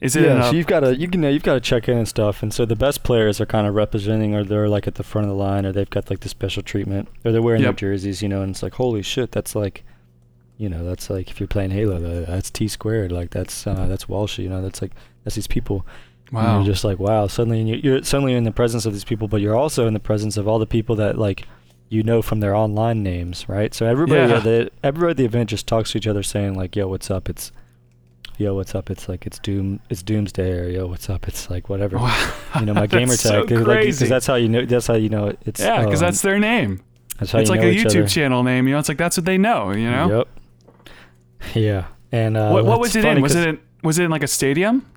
Is 0.03 0.15
it? 0.17 0.23
Yeah, 0.25 0.49
so 0.49 0.55
you've 0.55 0.67
got 0.67 0.81
to 0.81 0.95
you 0.95 1.07
can 1.07 1.23
you've 1.23 1.43
got 1.43 1.53
to 1.53 1.61
check 1.61 1.87
in 1.87 1.97
and 1.97 2.07
stuff, 2.07 2.43
and 2.43 2.53
so 2.53 2.65
the 2.65 2.75
best 2.75 3.03
players 3.03 3.39
are 3.39 3.45
kind 3.45 3.65
of 3.65 3.73
representing, 3.73 4.35
or 4.35 4.43
they're 4.43 4.67
like 4.67 4.85
at 4.85 4.95
the 4.95 5.03
front 5.03 5.25
of 5.25 5.29
the 5.29 5.37
line, 5.41 5.65
or 5.65 5.71
they've 5.71 5.89
got 5.89 6.09
like 6.09 6.19
the 6.19 6.29
special 6.29 6.61
treatment, 6.61 7.07
or 7.23 7.31
they're 7.31 7.41
wearing 7.41 7.61
Yep. 7.63 7.77
their 7.77 7.91
jerseys, 7.91 8.21
you 8.21 8.27
know, 8.27 8.41
and 8.41 8.51
it's 8.51 8.61
like 8.61 8.73
holy 8.73 9.01
shit, 9.01 9.31
that's 9.31 9.55
like, 9.55 9.85
you 10.57 10.67
know, 10.67 10.83
that's 10.83 11.09
like 11.09 11.29
if 11.31 11.39
you're 11.39 11.47
playing 11.47 11.71
Halo, 11.71 12.25
that's 12.25 12.51
T 12.51 12.67
squared, 12.67 13.11
like 13.13 13.29
that's 13.29 13.65
uh, 13.65 13.85
that's 13.87 14.09
Walsh, 14.09 14.39
you 14.39 14.49
know, 14.49 14.61
that's 14.61 14.81
like 14.81 14.91
that's 15.23 15.35
these 15.35 15.47
people. 15.47 15.85
And 16.27 16.35
wow. 16.37 16.55
you're 16.57 16.65
just 16.65 16.83
like 16.83 16.99
wow, 16.99 17.27
suddenly 17.27 17.61
you're, 17.61 17.77
you're 17.77 18.03
suddenly 18.03 18.33
in 18.33 18.43
the 18.43 18.51
presence 18.51 18.85
of 18.85 18.91
these 18.91 19.05
people, 19.05 19.29
but 19.29 19.39
you're 19.39 19.55
also 19.55 19.87
in 19.87 19.93
the 19.93 19.99
presence 20.01 20.35
of 20.35 20.47
all 20.49 20.59
the 20.59 20.65
people 20.67 20.95
that 20.97 21.17
like 21.17 21.47
you 21.87 22.03
know 22.03 22.21
from 22.21 22.41
their 22.41 22.53
online 22.55 23.03
names, 23.03 23.47
right? 23.47 23.73
So 23.73 23.85
everybody 23.85 24.29
Yeah. 24.29 24.37
at 24.39 24.43
the 24.43 24.69
everybody 24.83 25.11
at 25.11 25.17
the 25.17 25.25
event 25.25 25.49
just 25.51 25.65
talks 25.65 25.91
to 25.91 25.97
each 25.99 26.07
other, 26.07 26.23
saying 26.23 26.55
like, 26.55 26.75
"Yo, 26.75 26.87
what's 26.89 27.09
up?" 27.09 27.29
It's 27.29 27.51
Yo, 28.37 28.55
what's 28.55 28.73
up? 28.73 28.89
It's 28.89 29.07
like 29.07 29.27
it's 29.27 29.37
doom. 29.39 29.79
It's 29.89 30.01
doomsday, 30.01 30.51
or 30.59 30.67
yo, 30.69 30.87
what's 30.87 31.09
up? 31.09 31.27
It's 31.27 31.49
like 31.49 31.69
whatever. 31.69 31.97
Wow. 31.97 32.33
You 32.59 32.65
know, 32.65 32.73
my 32.83 32.87
gamer 32.87 33.15
tag. 33.15 33.17
so 33.17 33.45
'cause, 33.45 33.67
like, 33.67 33.95
that's 34.09 34.25
how 34.25 34.35
you 34.35 34.49
know. 34.49 34.65
That's 34.65 34.87
how 34.87 34.95
you 34.95 35.09
know 35.09 35.35
it's. 35.45 35.59
yeah, 35.61 35.83
because 35.85 36.01
um, 36.01 36.07
that's 36.07 36.21
their 36.21 36.39
name. 36.39 36.81
that's 37.19 37.31
how 37.31 37.39
It's 37.39 37.49
you 37.49 37.55
like 37.55 37.61
know 37.61 37.67
a 37.69 37.75
YouTube 37.75 37.99
other. 38.01 38.07
channel 38.07 38.43
name. 38.43 38.67
You 38.67 38.73
know, 38.73 38.79
it's 38.79 38.89
like 38.89 38.97
that's 38.97 39.17
what 39.17 39.25
they 39.25 39.37
know. 39.37 39.71
You 39.71 39.89
know. 39.89 40.17
Yep. 40.17 40.27
Yeah, 41.55 41.85
and 42.11 42.35
uh, 42.35 42.49
what 42.49 42.65
what 42.65 42.79
was 42.79 42.95
it 42.95 43.05
in? 43.05 43.21
Was 43.21 43.35
it 43.35 43.47
in, 43.47 43.59
was 43.83 43.99
it 43.99 44.03
in 44.05 44.11
like 44.11 44.23
a 44.23 44.27
stadium? 44.27 44.89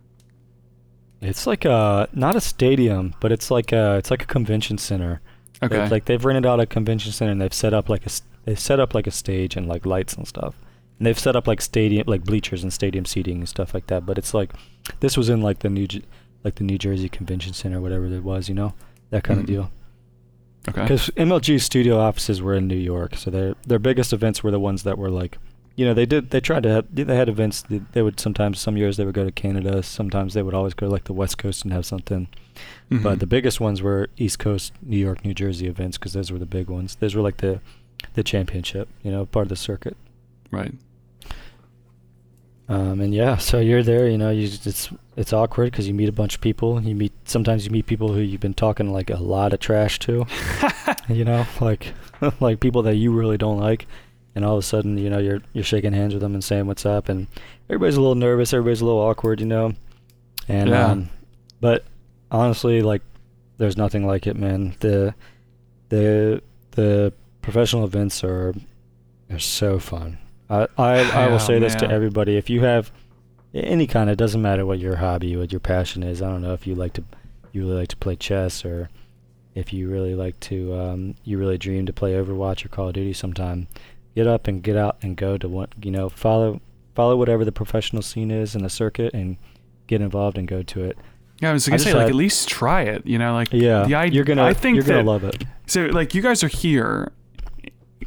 It's 1.21 1.47
like 1.47 1.65
a 1.67 2.09
not 2.15 2.37
a 2.37 2.41
stadium, 2.41 3.15
but 3.21 3.33
it's 3.33 3.51
like 3.51 3.71
a 3.73 3.97
it's 3.97 4.11
like 4.11 4.23
a 4.23 4.27
convention 4.27 4.79
center. 4.79 5.21
Okay. 5.63 5.83
It's 5.83 5.91
like 5.91 6.05
they've 6.07 6.23
rented 6.25 6.47
out 6.47 6.61
a 6.61 6.67
convention 6.67 7.13
center 7.13 7.33
and 7.33 7.41
they've 7.41 7.53
set 7.53 7.75
up 7.75 7.89
like 7.89 8.07
a 8.07 8.11
they've 8.45 8.59
set 8.59 8.81
up 8.81 8.95
like 8.95 9.07
a 9.07 9.11
stage 9.11 9.57
and 9.57 9.67
like 9.69 9.85
lights 9.85 10.15
and 10.15 10.27
stuff. 10.27 10.55
And 10.99 11.07
they've 11.07 11.19
set 11.19 11.37
up 11.37 11.47
like 11.47 11.61
stadium 11.61 12.05
like 12.07 12.25
bleachers 12.25 12.63
and 12.63 12.73
stadium 12.73 13.05
seating 13.05 13.39
and 13.39 13.49
stuff 13.49 13.75
like 13.75 13.87
that. 13.89 14.07
But 14.07 14.17
it's 14.19 14.33
like 14.35 14.53
this 15.01 15.17
was 15.17 15.29
in 15.29 15.43
like 15.43 15.59
the 15.61 15.69
New 15.71 15.87
like 16.45 16.55
the 16.57 16.65
New 16.65 16.79
Jersey 16.79 17.09
Convention 17.09 17.53
Center, 17.53 17.81
whatever 17.81 18.07
it 18.07 18.23
was, 18.25 18.49
you 18.49 18.55
know, 18.55 18.73
that 19.11 19.25
kind 19.25 19.39
Mhm. 19.39 19.43
of 19.43 19.47
deal. 19.47 19.71
Okay. 20.69 20.83
Because 20.83 21.11
MLG 21.17 21.61
studio 21.61 21.99
offices 21.99 22.43
were 22.43 22.55
in 22.55 22.67
New 22.67 22.77
York, 22.77 23.17
so 23.17 23.31
their 23.31 23.55
their 23.67 23.79
biggest 23.79 24.13
events 24.13 24.43
were 24.43 24.51
the 24.51 24.59
ones 24.61 24.83
that 24.85 24.99
were 24.99 25.11
like, 25.11 25.39
you 25.77 25.85
know, 25.85 25.93
they 25.95 26.07
did 26.07 26.31
they 26.31 26.41
tried 26.41 26.63
to 26.65 26.71
have, 26.71 26.87
they 26.93 27.15
had 27.15 27.29
events. 27.29 27.63
They, 27.63 27.83
they 27.93 28.03
would 28.03 28.19
sometimes 28.19 28.59
some 28.61 28.77
years 28.77 28.97
they 28.97 29.05
would 29.05 29.15
go 29.15 29.25
to 29.25 29.31
Canada, 29.31 29.83
sometimes 29.83 30.35
they 30.35 30.43
would 30.43 30.55
always 30.55 30.75
go 30.75 30.87
to 30.87 30.93
like 30.93 31.05
the 31.05 31.13
West 31.13 31.37
Coast 31.39 31.63
and 31.65 31.73
have 31.73 31.85
something. 31.87 32.29
Mhm. 32.91 33.03
But 33.03 33.21
the 33.21 33.27
biggest 33.27 33.61
ones 33.61 33.83
were 33.83 34.09
East 34.17 34.39
Coast, 34.39 34.73
New 34.83 34.97
York, 34.97 35.25
New 35.25 35.35
Jersey 35.35 35.67
events 35.69 35.99
because 35.99 36.15
those 36.15 36.33
were 36.33 36.39
the 36.39 36.47
big 36.47 36.69
ones. 36.69 36.97
Those 36.97 37.15
were 37.15 37.23
like 37.23 37.37
the 37.37 37.61
the 38.15 38.25
championship, 38.25 38.89
you 39.03 39.11
know, 39.11 39.27
part 39.27 39.45
of 39.45 39.49
the 39.51 39.57
circuit. 39.57 39.97
right. 40.51 40.73
Um, 42.69 43.01
and 43.01 43.15
yeah, 43.15 43.37
so 43.37 43.61
you're 43.61 43.85
there, 43.85 44.09
you 44.09 44.19
know, 44.19 44.31
you 44.31 44.49
just, 44.49 44.67
it's 44.67 44.91
it's 45.17 45.33
awkward 45.33 45.71
because 45.71 45.87
you 45.87 45.95
meet 45.95 46.09
a 46.09 46.13
bunch 46.13 46.35
of 46.35 46.41
people. 46.41 46.83
You 46.83 46.97
meet 46.97 47.13
sometimes 47.25 47.65
you 47.65 47.71
meet 47.71 47.87
people 47.87 48.13
who 48.13 48.21
you've 48.21 48.41
been 48.41 48.55
talking 48.55 48.93
like 48.93 49.09
a 49.09 49.17
lot 49.23 49.53
of 49.53 49.61
trash 49.61 50.01
to, 50.01 50.27
you 51.09 51.25
know, 51.25 51.47
like 51.61 51.95
like 52.41 52.59
people 52.59 52.83
that 52.83 52.97
you 52.97 53.13
really 53.13 53.39
don't 53.39 53.59
like, 53.59 53.87
and 54.35 54.45
all 54.45 54.55
of 54.55 54.59
a 54.59 54.67
sudden, 54.67 54.99
you 54.99 55.09
know, 55.09 55.19
you're 55.19 55.43
you're 55.53 55.63
shaking 55.63 55.93
hands 55.93 56.13
with 56.13 56.23
them 56.23 56.35
and 56.35 56.43
saying 56.43 56.67
what's 56.67 56.85
up, 56.85 57.09
and 57.09 57.29
everybody's 57.69 57.97
a 57.97 58.01
little 58.01 58.17
nervous, 58.17 58.53
everybody's 58.53 58.81
a 58.81 58.85
little 58.85 59.01
awkward, 59.01 59.39
you 59.39 59.47
know, 59.47 59.75
and 60.49 60.71
Yeah. 60.71 60.87
um, 60.89 61.09
but 61.61 61.85
honestly, 62.33 62.83
like, 62.83 63.03
there's 63.59 63.77
nothing 63.77 64.05
like 64.07 64.27
it, 64.27 64.37
man. 64.37 64.75
The 64.81 65.15
the 65.89 66.43
the 66.73 67.13
professional 67.43 67.85
events 67.85 68.25
are 68.25 68.55
are 69.31 69.39
so 69.39 69.79
fun. 69.79 70.19
I 70.51 70.67
I, 70.79 70.99
I 71.25 71.27
will 71.29 71.35
Oh, 71.37 71.39
say 71.39 71.59
this 71.59 71.75
to 71.77 71.91
everybody: 71.91 72.37
if 72.37 72.49
you 72.51 72.61
have 72.63 72.91
any 73.55 73.87
kind, 73.87 74.11
it 74.11 74.17
doesn't 74.17 74.43
matter 74.43 74.67
what 74.67 74.79
your 74.79 74.97
hobby, 74.97 75.37
what 75.37 75.53
your 75.53 75.61
passion 75.61 76.03
is. 76.03 76.21
I 76.23 76.29
don't 76.31 76.43
know 76.43 76.53
if 76.53 76.67
you 76.67 76.75
like 76.75 76.93
to, 76.95 77.05
you 77.53 77.63
really 77.63 77.77
like 77.81 77.89
to 77.89 77.97
play 77.97 78.17
chess, 78.17 78.65
or 78.65 78.91
if 79.55 79.73
you 79.73 79.89
really 79.91 80.15
like 80.15 80.39
to, 80.41 80.75
um, 80.75 81.15
you 81.25 81.39
really 81.39 81.57
dream 81.59 81.87
to 81.87 81.93
play 81.93 82.13
Overwatch 82.13 82.65
or 82.65 82.69
Call 82.69 82.89
of 82.89 82.95
Duty 82.95 83.13
sometime. 83.13 83.67
Get 84.15 84.27
up 84.27 84.47
and 84.49 84.63
get 84.63 84.77
out 84.77 84.97
and 85.03 85.17
go 85.17 85.37
to 85.39 85.49
what 85.49 85.71
you 85.83 85.91
know. 85.91 86.09
Follow 86.09 86.61
follow 86.95 87.17
whatever 87.17 87.45
the 87.45 87.53
professional 87.53 88.03
scene 88.03 88.31
is 88.31 88.55
in 88.55 88.63
the 88.63 88.71
circuit 88.71 89.13
and 89.15 89.37
get 89.87 90.01
involved 90.01 90.39
and 90.39 90.49
go 90.49 90.63
to 90.63 90.85
it. 90.85 90.97
Yeah, 91.43 91.51
I 91.51 91.53
was 91.53 91.67
gonna 91.69 91.77
just 91.77 91.85
say 91.91 91.93
like 91.93 92.03
had- 92.05 92.11
at 92.11 92.15
least 92.17 92.49
try 92.49 92.83
it. 92.83 93.07
You 93.07 93.19
know, 93.19 93.35
like 93.35 93.53
Yeah, 93.53 93.85
the 93.85 93.95
idea. 93.95 94.15
you're 94.17 94.25
gonna 94.25 94.43
I 94.45 94.55
think 94.55 94.77
you're 94.77 94.85
gonna 94.85 95.03
love 95.03 95.23
it. 95.25 95.45
So, 95.67 95.87
like, 95.87 96.15
you 96.15 96.23
guys 96.23 96.43
are 96.45 96.49
here, 96.49 97.13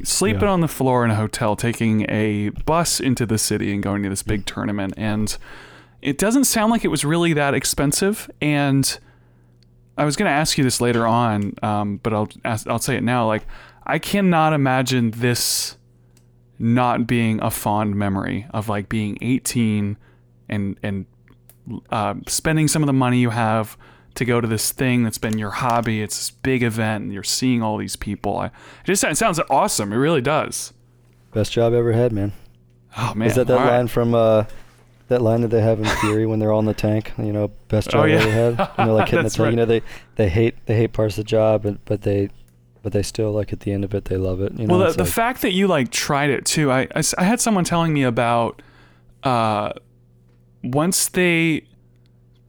sleeping 0.04 0.44
Yeah. 0.44 0.50
on 0.52 0.62
the 0.62 0.68
floor 0.68 1.04
in 1.06 1.12
a 1.12 1.16
hotel, 1.16 1.56
taking 1.56 2.06
a 2.10 2.50
bus 2.50 3.00
into 3.00 3.26
the 3.26 3.38
city 3.38 3.74
and 3.74 3.82
going 3.84 4.04
to 4.04 4.10
this 4.10 4.24
big 4.24 4.46
tournament, 4.46 4.94
and 4.98 5.38
it 6.02 6.18
doesn't 6.18 6.46
sound 6.46 6.72
like 6.72 6.86
it 6.86 6.90
was 6.90 7.04
really 7.04 7.34
that 7.34 7.54
expensive. 7.54 8.30
And 8.42 8.98
I 9.98 10.06
was 10.06 10.16
going 10.16 10.30
to 10.30 10.34
ask 10.36 10.58
you 10.58 10.64
this 10.64 10.80
later 10.80 11.06
on, 11.06 11.54
um, 11.62 11.98
but 12.04 12.14
I'll 12.14 12.30
ask, 12.46 12.68
I'll 12.68 12.80
say 12.80 12.96
it 12.96 13.04
now. 13.04 13.28
Like, 13.28 13.46
I 13.86 14.00
cannot 14.00 14.54
imagine 14.54 15.12
this 15.12 15.76
not 16.58 17.08
being 17.08 17.42
a 17.42 17.50
fond 17.52 17.96
memory 17.96 18.46
of 18.52 18.70
like 18.70 18.88
being 18.90 19.18
18 19.22 19.98
and 20.50 20.78
and 20.84 21.06
uh, 21.92 22.16
spending 22.28 22.68
some 22.68 22.82
of 22.84 22.88
the 22.88 22.94
money 22.94 23.20
you 23.20 23.30
have 23.30 23.78
to 24.20 24.26
go 24.26 24.40
to 24.40 24.48
this 24.48 24.72
thing 24.72 25.04
that's 25.04 25.18
been 25.18 25.38
your 25.38 25.50
hobby. 25.50 26.02
It's 26.02 26.16
this 26.18 26.32
big 26.32 26.62
event, 26.64 27.06
and 27.06 27.14
you're 27.14 27.24
seeing 27.24 27.62
all 27.64 27.78
these 27.78 27.96
people. 27.96 28.38
I, 28.38 28.46
it 28.46 28.52
just 28.86 29.04
it 29.04 29.18
sounds 29.18 29.40
awesome. 29.50 29.92
It 29.92 29.98
really 29.98 30.22
does. 30.22 30.72
Best 31.34 31.52
job 31.52 31.74
ever 31.74 31.92
had, 31.94 32.12
man. 32.14 32.32
Oh 32.98 33.14
man, 33.16 33.28
Is 33.28 33.36
that 33.36 33.48
that 33.48 33.58
All 33.58 33.66
right. 33.66 33.78
line 33.78 33.88
from 33.88 34.16
uh, 34.16 34.46
that 35.10 35.22
line 35.22 35.42
that 35.42 35.50
they 35.50 35.62
have 35.62 35.80
in 35.80 35.86
Fury 35.86 36.26
when 36.26 36.40
they're 36.40 36.52
all 36.52 36.60
in 36.60 36.66
the 36.66 36.74
tank? 36.74 37.12
You 37.18 37.34
know, 37.34 37.48
best 37.68 37.90
job 37.92 38.04
Oh, 38.04 38.06
yeah. 38.06 38.16
ever 38.22 38.32
had. 38.32 38.70
And 38.78 38.88
they're 38.90 38.96
like 38.96 39.10
hitting 39.10 39.24
the 39.26 39.30
tank. 39.30 39.40
right. 39.40 39.50
You 39.52 39.56
know, 39.58 39.66
they 39.66 39.82
they 40.16 40.30
hate 40.30 40.56
they 40.66 40.76
hate 40.76 40.94
parts 40.94 41.18
of 41.18 41.26
the 41.26 41.30
job, 41.30 41.64
but 41.64 41.84
but 41.86 42.02
they 42.04 42.30
but 42.82 42.94
they 42.94 43.04
still 43.04 43.32
like 43.32 43.54
at 43.54 43.60
the 43.62 43.72
end 43.72 43.84
of 43.84 43.94
it 43.94 44.06
they 44.06 44.18
love 44.18 44.42
it. 44.42 44.54
You 44.60 44.66
know, 44.68 44.78
well, 44.78 44.88
the, 44.88 44.98
the 44.98 45.04
like- 45.04 45.12
fact 45.14 45.42
that 45.44 45.52
you 45.54 45.68
like 45.68 45.92
tried 45.92 46.30
it 46.32 46.46
too, 46.46 46.72
I 46.72 46.88
I 47.18 47.24
had 47.24 47.40
someone 47.40 47.64
telling 47.64 47.94
me 47.94 48.04
about 48.04 48.62
uh, 49.24 49.74
once 50.64 51.10
they 51.10 51.64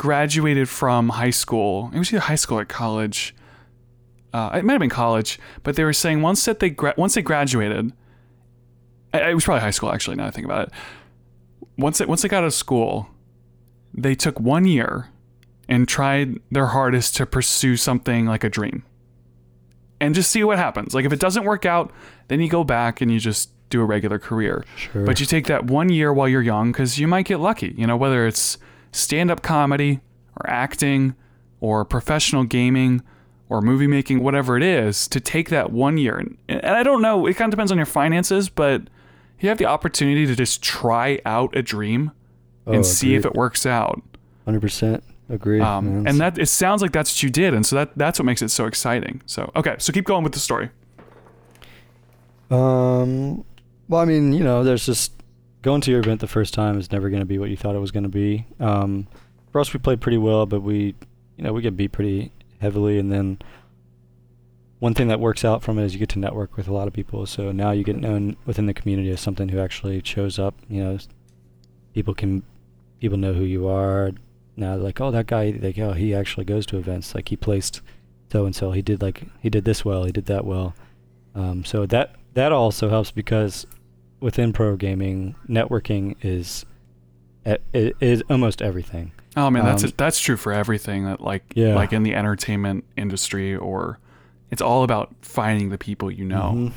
graduated 0.01 0.67
from 0.67 1.11
high 1.11 1.29
school. 1.29 1.91
It 1.93 1.99
was 1.99 2.11
either 2.11 2.21
high 2.21 2.35
school 2.35 2.59
or 2.59 2.65
college. 2.65 3.35
Uh, 4.33 4.49
it 4.55 4.65
might 4.65 4.73
have 4.73 4.81
been 4.81 4.89
college, 4.89 5.39
but 5.63 5.77
they 5.77 5.85
were 5.85 5.93
saying 5.93 6.23
once 6.23 6.43
that 6.47 6.59
they 6.59 6.71
gra- 6.71 6.95
once 6.97 7.17
they 7.17 7.21
graduated, 7.21 7.93
it 9.13 9.35
was 9.35 9.45
probably 9.45 9.61
high 9.61 9.71
school 9.71 9.93
actually. 9.93 10.17
Now 10.17 10.25
I 10.25 10.31
think 10.31 10.47
about 10.47 10.69
it, 10.69 10.75
once 11.77 11.99
they, 11.99 12.07
once 12.07 12.23
they 12.23 12.29
got 12.29 12.39
out 12.39 12.45
of 12.45 12.55
school, 12.55 13.11
they 13.93 14.15
took 14.15 14.41
one 14.41 14.65
year 14.65 15.11
and 15.69 15.87
tried 15.87 16.39
their 16.51 16.69
hardest 16.69 17.15
to 17.17 17.27
pursue 17.27 17.77
something 17.77 18.25
like 18.25 18.43
a 18.43 18.49
dream 18.49 18.85
and 20.01 20.15
just 20.15 20.31
see 20.31 20.43
what 20.43 20.57
happens. 20.57 20.95
Like 20.95 21.05
if 21.05 21.13
it 21.13 21.21
doesn't 21.21 21.45
work 21.45 21.67
out, 21.67 21.93
then 22.29 22.41
you 22.41 22.49
go 22.49 22.65
back 22.65 23.03
and 23.03 23.13
you 23.13 23.21
just 23.21 23.51
do 23.69 23.83
a 23.83 23.85
regular 23.85 24.19
career. 24.19 24.65
Sure. 24.77 25.05
But 25.05 25.21
you 25.21 25.27
take 25.27 25.47
that 25.49 25.67
one 25.67 25.91
year 25.91 26.11
while 26.11 26.27
you're 26.27 26.41
young 26.41 26.73
because 26.73 26.99
you 26.99 27.07
might 27.07 27.27
get 27.27 27.39
lucky. 27.39 27.75
You 27.77 27.87
know, 27.87 27.99
whether 27.99 28.27
it's 28.27 28.57
stand 28.93 29.31
up 29.31 29.43
comedy 29.43 30.01
or 30.37 30.49
acting 30.49 31.15
or 31.61 31.85
professional 31.85 32.45
gaming 32.45 33.03
or 33.49 33.61
movie 33.61 33.87
making, 33.87 34.23
whatever 34.23 34.57
it 34.57 34.63
is, 34.63 35.09
to 35.09 35.21
take 35.21 35.49
that 35.51 35.73
one 35.73 35.99
year. 35.99 36.17
And, 36.19 36.39
and 36.49 36.67
I 36.67 36.83
don't 36.83 37.03
know, 37.03 37.27
it 37.27 37.35
kind 37.35 37.49
of 37.49 37.51
depends 37.51 37.73
on 37.73 37.79
your 37.79 37.87
finances, 37.87 38.49
but 38.49 38.83
you 39.41 39.49
have 39.49 39.59
the 39.59 39.67
opportunity 39.67 40.27
to 40.27 40.37
just 40.37 40.63
try 40.63 41.21
out 41.25 41.57
a 41.57 41.63
dream 41.63 42.13
Oh, 42.67 42.73
and 42.73 42.85
see 42.85 43.15
if 43.15 43.25
it 43.25 43.35
works 43.35 43.65
out. 43.65 44.03
Hundred 44.45 44.61
percent 44.61 45.03
agree. 45.29 45.61
Um, 45.61 46.07
and 46.07 46.21
that 46.21 46.39
it 46.39 46.47
sounds 46.47 46.83
like 46.83 46.93
that's 46.93 47.11
what 47.15 47.23
you 47.23 47.31
did, 47.31 47.55
and 47.55 47.65
so 47.65 47.77
that 47.77 47.97
that's 47.97 48.19
what 48.19 48.27
makes 48.27 48.43
it 48.43 48.51
so 48.51 48.67
exciting. 48.67 49.23
So 49.27 49.51
okay, 49.57 49.77
so 49.79 49.93
keep 49.93 50.05
going 50.05 50.25
with 50.25 50.35
the 50.35 50.39
story. 50.39 50.71
Um, 52.51 53.45
well, 53.89 54.01
I 54.01 54.05
mean, 54.05 54.33
you 54.33 54.45
know, 54.45 54.63
there's 54.63 54.85
just 54.85 55.13
going 55.63 55.81
to 55.83 55.91
your 55.91 56.01
event 56.01 56.21
the 56.21 56.27
first 56.27 56.55
time 56.55 56.79
is 56.79 56.91
never 56.91 57.11
going 57.11 57.21
to 57.21 57.27
be 57.27 57.39
what 57.39 57.51
you 57.51 57.57
thought 57.57 57.75
it 57.75 57.81
was 57.81 57.91
going 57.91 58.05
to 58.05 58.09
be. 58.09 58.47
Um, 58.59 59.07
for 59.53 59.61
us, 59.61 59.73
we 59.73 59.81
played 59.81 60.01
pretty 60.01 60.19
well, 60.19 60.47
but 60.47 60.61
we, 60.61 60.95
you 61.37 61.45
know, 61.45 61.53
we 61.53 61.63
get 61.63 61.77
beat 61.77 61.93
pretty 61.93 62.33
heavily, 62.61 62.99
and 62.99 63.11
then 63.11 63.39
one 64.79 64.95
thing 64.95 65.09
that 65.09 65.21
works 65.21 65.45
out 65.45 65.63
from 65.63 65.79
it 65.79 65.85
is 65.85 65.93
you 65.93 65.99
get 65.99 66.09
to 66.11 66.19
network 66.19 66.57
with 66.57 66.67
a 66.67 66.73
lot 66.73 66.89
of 66.89 66.95
people. 66.95 67.27
So 67.27 67.53
now 67.53 67.71
you 67.71 67.85
get 67.85 67.97
known 67.97 68.37
within 68.47 68.67
the 68.67 68.75
community 68.75 69.11
as 69.11 69.21
something 69.21 69.51
who 69.51 69.61
actually 69.61 70.01
shows 70.05 70.39
up. 70.39 70.55
You 70.69 70.83
know, 70.83 70.99
people 71.95 72.15
can, 72.15 72.43
people 73.01 73.19
know 73.19 73.35
who 73.35 73.45
you 73.45 73.69
are. 73.69 74.13
Now 74.57 74.77
like, 74.77 75.01
oh, 75.01 75.11
that 75.11 75.27
guy, 75.27 75.59
like, 75.61 75.79
oh, 75.79 75.93
he 75.93 76.15
actually 76.15 76.47
goes 76.47 76.65
to 76.67 76.79
events. 76.79 77.15
Like 77.15 77.29
he 77.29 77.37
placed 77.37 77.83
so 78.33 78.47
and 78.47 78.57
so. 78.57 78.73
He 78.73 78.81
did 78.81 79.03
like 79.03 79.23
he 79.41 79.51
did 79.51 79.65
this 79.65 79.85
well. 79.85 80.05
He 80.05 80.13
did 80.13 80.27
that 80.27 80.45
well. 80.45 80.75
Um, 81.35 81.65
so 81.65 81.85
that 81.87 82.17
that 82.35 82.53
also 82.53 82.89
helps 82.89 83.11
because 83.11 83.67
within 84.21 84.53
pro 84.53 84.77
gaming, 84.77 85.35
networking 85.49 86.17
is 86.23 86.65
e- 87.47 87.57
i- 87.75 87.93
is 88.01 88.23
almost 88.31 88.61
everything. 88.63 89.13
Oh 89.37 89.49
man, 89.51 89.65
that's 89.65 89.85
Um, 89.85 89.93
that's 89.97 90.21
true 90.21 90.37
for 90.37 90.53
everything. 90.53 91.05
That 91.05 91.21
like 91.21 91.45
Yeah. 91.55 91.75
like 91.75 91.93
in 91.93 92.03
the 92.03 92.15
entertainment 92.15 92.85
industry, 92.97 93.55
or 93.57 93.99
it's 94.51 94.61
all 94.63 94.83
about 94.83 95.15
finding 95.23 95.71
the 95.71 95.79
people 95.79 96.11
you 96.11 96.25
know. 96.25 96.53
Mhm. 96.57 96.73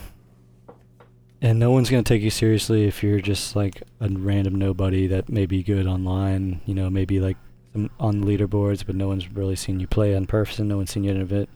And 1.42 1.60
no 1.60 1.72
one's 1.72 1.90
gonna 1.90 2.04
take 2.04 2.22
you 2.22 2.30
seriously 2.30 2.86
if 2.86 3.04
you're 3.04 3.20
just 3.20 3.56
like 3.56 3.84
a 4.00 4.08
random 4.10 4.56
nobody 4.56 5.08
that 5.08 5.30
may 5.30 5.46
be 5.46 5.62
good 5.64 5.86
online. 5.86 6.62
You 6.66 6.74
know, 6.74 6.90
maybe 6.90 7.20
like 7.20 7.38
some 7.74 7.90
on 8.00 8.24
leaderboards, 8.24 8.86
but 8.86 8.96
no 8.96 9.08
one's 9.08 9.30
really 9.34 9.56
seen 9.56 9.80
you 9.80 9.88
play 9.88 10.14
in 10.14 10.26
person. 10.26 10.68
No 10.70 10.78
one's 10.78 10.92
seen 10.92 11.04
you 11.04 11.10
at 11.10 11.16
an 11.18 11.22
event. 11.24 11.50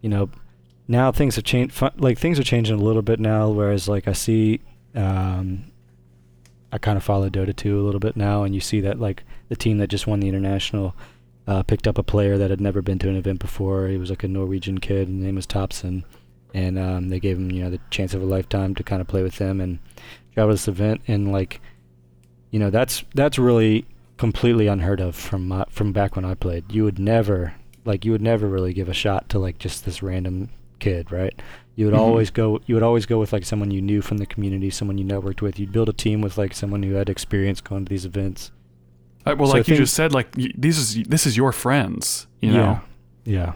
You 0.00 0.08
know, 0.08 0.30
now 0.88 1.12
things 1.12 1.36
have 1.36 1.44
changed. 1.44 1.80
Like 1.98 2.18
things 2.18 2.40
are 2.40 2.44
changing 2.44 2.78
a 2.80 2.82
little 2.82 3.02
bit 3.02 3.20
now. 3.20 3.48
Whereas 3.50 3.86
like 3.88 4.08
I 4.08 4.12
see, 4.12 4.60
um, 4.94 5.70
I 6.72 6.78
kind 6.78 6.96
of 6.96 7.04
follow 7.04 7.28
Dota 7.30 7.54
2 7.54 7.80
a 7.80 7.82
little 7.82 8.00
bit 8.00 8.16
now, 8.16 8.42
and 8.42 8.54
you 8.54 8.60
see 8.60 8.80
that 8.80 8.98
like 8.98 9.22
the 9.48 9.56
team 9.56 9.78
that 9.78 9.88
just 9.88 10.06
won 10.06 10.20
the 10.20 10.28
international 10.28 10.94
uh, 11.46 11.62
picked 11.62 11.86
up 11.86 11.98
a 11.98 12.02
player 12.02 12.38
that 12.38 12.50
had 12.50 12.60
never 12.60 12.82
been 12.82 12.98
to 13.00 13.08
an 13.08 13.16
event 13.16 13.38
before. 13.38 13.88
He 13.88 13.98
was 13.98 14.10
like 14.10 14.24
a 14.24 14.28
Norwegian 14.28 14.78
kid. 14.78 15.08
His 15.08 15.16
name 15.16 15.36
was 15.36 15.46
Topson, 15.46 16.04
and 16.52 16.78
um, 16.78 17.08
they 17.10 17.20
gave 17.20 17.36
him 17.36 17.50
you 17.50 17.62
know 17.62 17.70
the 17.70 17.80
chance 17.90 18.14
of 18.14 18.22
a 18.22 18.26
lifetime 18.26 18.74
to 18.74 18.82
kind 18.82 19.00
of 19.00 19.08
play 19.08 19.22
with 19.22 19.36
them 19.36 19.60
and 19.60 19.78
travel 20.32 20.52
this 20.52 20.68
event. 20.68 21.02
And 21.06 21.32
like, 21.32 21.60
you 22.50 22.58
know, 22.58 22.70
that's 22.70 23.04
that's 23.14 23.38
really 23.38 23.86
completely 24.16 24.66
unheard 24.66 25.00
of 25.00 25.16
from 25.16 25.48
my, 25.48 25.64
from 25.68 25.92
back 25.92 26.16
when 26.16 26.24
I 26.24 26.34
played. 26.34 26.72
You 26.72 26.84
would 26.84 26.98
never 26.98 27.54
like 27.84 28.04
you 28.04 28.12
would 28.12 28.22
never 28.22 28.48
really 28.48 28.72
give 28.72 28.88
a 28.88 28.94
shot 28.94 29.28
to 29.30 29.38
like 29.38 29.58
just 29.58 29.84
this 29.84 30.02
random 30.02 30.50
kid, 30.78 31.12
right? 31.12 31.40
You 31.76 31.86
would 31.86 31.94
Mhm. 31.94 31.98
always 31.98 32.30
go 32.30 32.60
you 32.66 32.74
would 32.76 32.84
always 32.84 33.04
go 33.06 33.18
with 33.18 33.32
like 33.32 33.44
someone 33.44 33.70
you 33.70 33.82
knew 33.82 34.00
from 34.00 34.18
the 34.18 34.26
community, 34.26 34.70
someone 34.70 34.96
you 34.98 35.04
networked 35.04 35.42
with. 35.42 35.58
You'd 35.58 35.72
build 35.72 35.88
a 35.88 35.92
team 35.92 36.20
with 36.20 36.38
like 36.38 36.54
someone 36.54 36.82
who 36.84 36.94
had 36.94 37.08
experience 37.08 37.60
going 37.60 37.84
to 37.84 37.90
these 37.90 38.04
events. 38.04 38.52
Uh, 39.26 39.34
well, 39.38 39.48
So 39.48 39.56
like 39.58 39.68
you 39.68 39.76
just 39.76 39.94
said, 39.94 40.12
like 40.12 40.28
y- 40.36 40.52
these 40.56 40.78
is 40.78 41.02
this 41.08 41.26
is 41.26 41.36
your 41.36 41.50
friends. 41.52 42.26
You 42.40 42.52
know. 42.52 42.80
Yeah. 43.24 43.32
Yeah. 43.34 43.52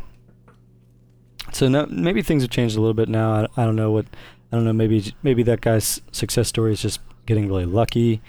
So 1.52 1.68
no, 1.68 1.86
maybe 1.86 2.22
things 2.22 2.42
have 2.42 2.50
changed 2.50 2.76
a 2.76 2.80
little 2.80 2.94
bit 2.94 3.08
now. 3.08 3.32
I, 3.56 3.62
I 3.62 3.64
don't 3.64 3.76
know 3.76 3.90
what 3.90 4.06
I 4.52 4.56
don't 4.56 4.64
know. 4.64 4.72
Maybe 4.72 5.12
maybe 5.22 5.42
that 5.44 5.60
guy's 5.60 6.00
success 6.12 6.48
story 6.48 6.72
is 6.72 6.82
just 6.82 7.00
getting 7.26 7.48
really 7.48 7.66
lucky. 7.66 8.20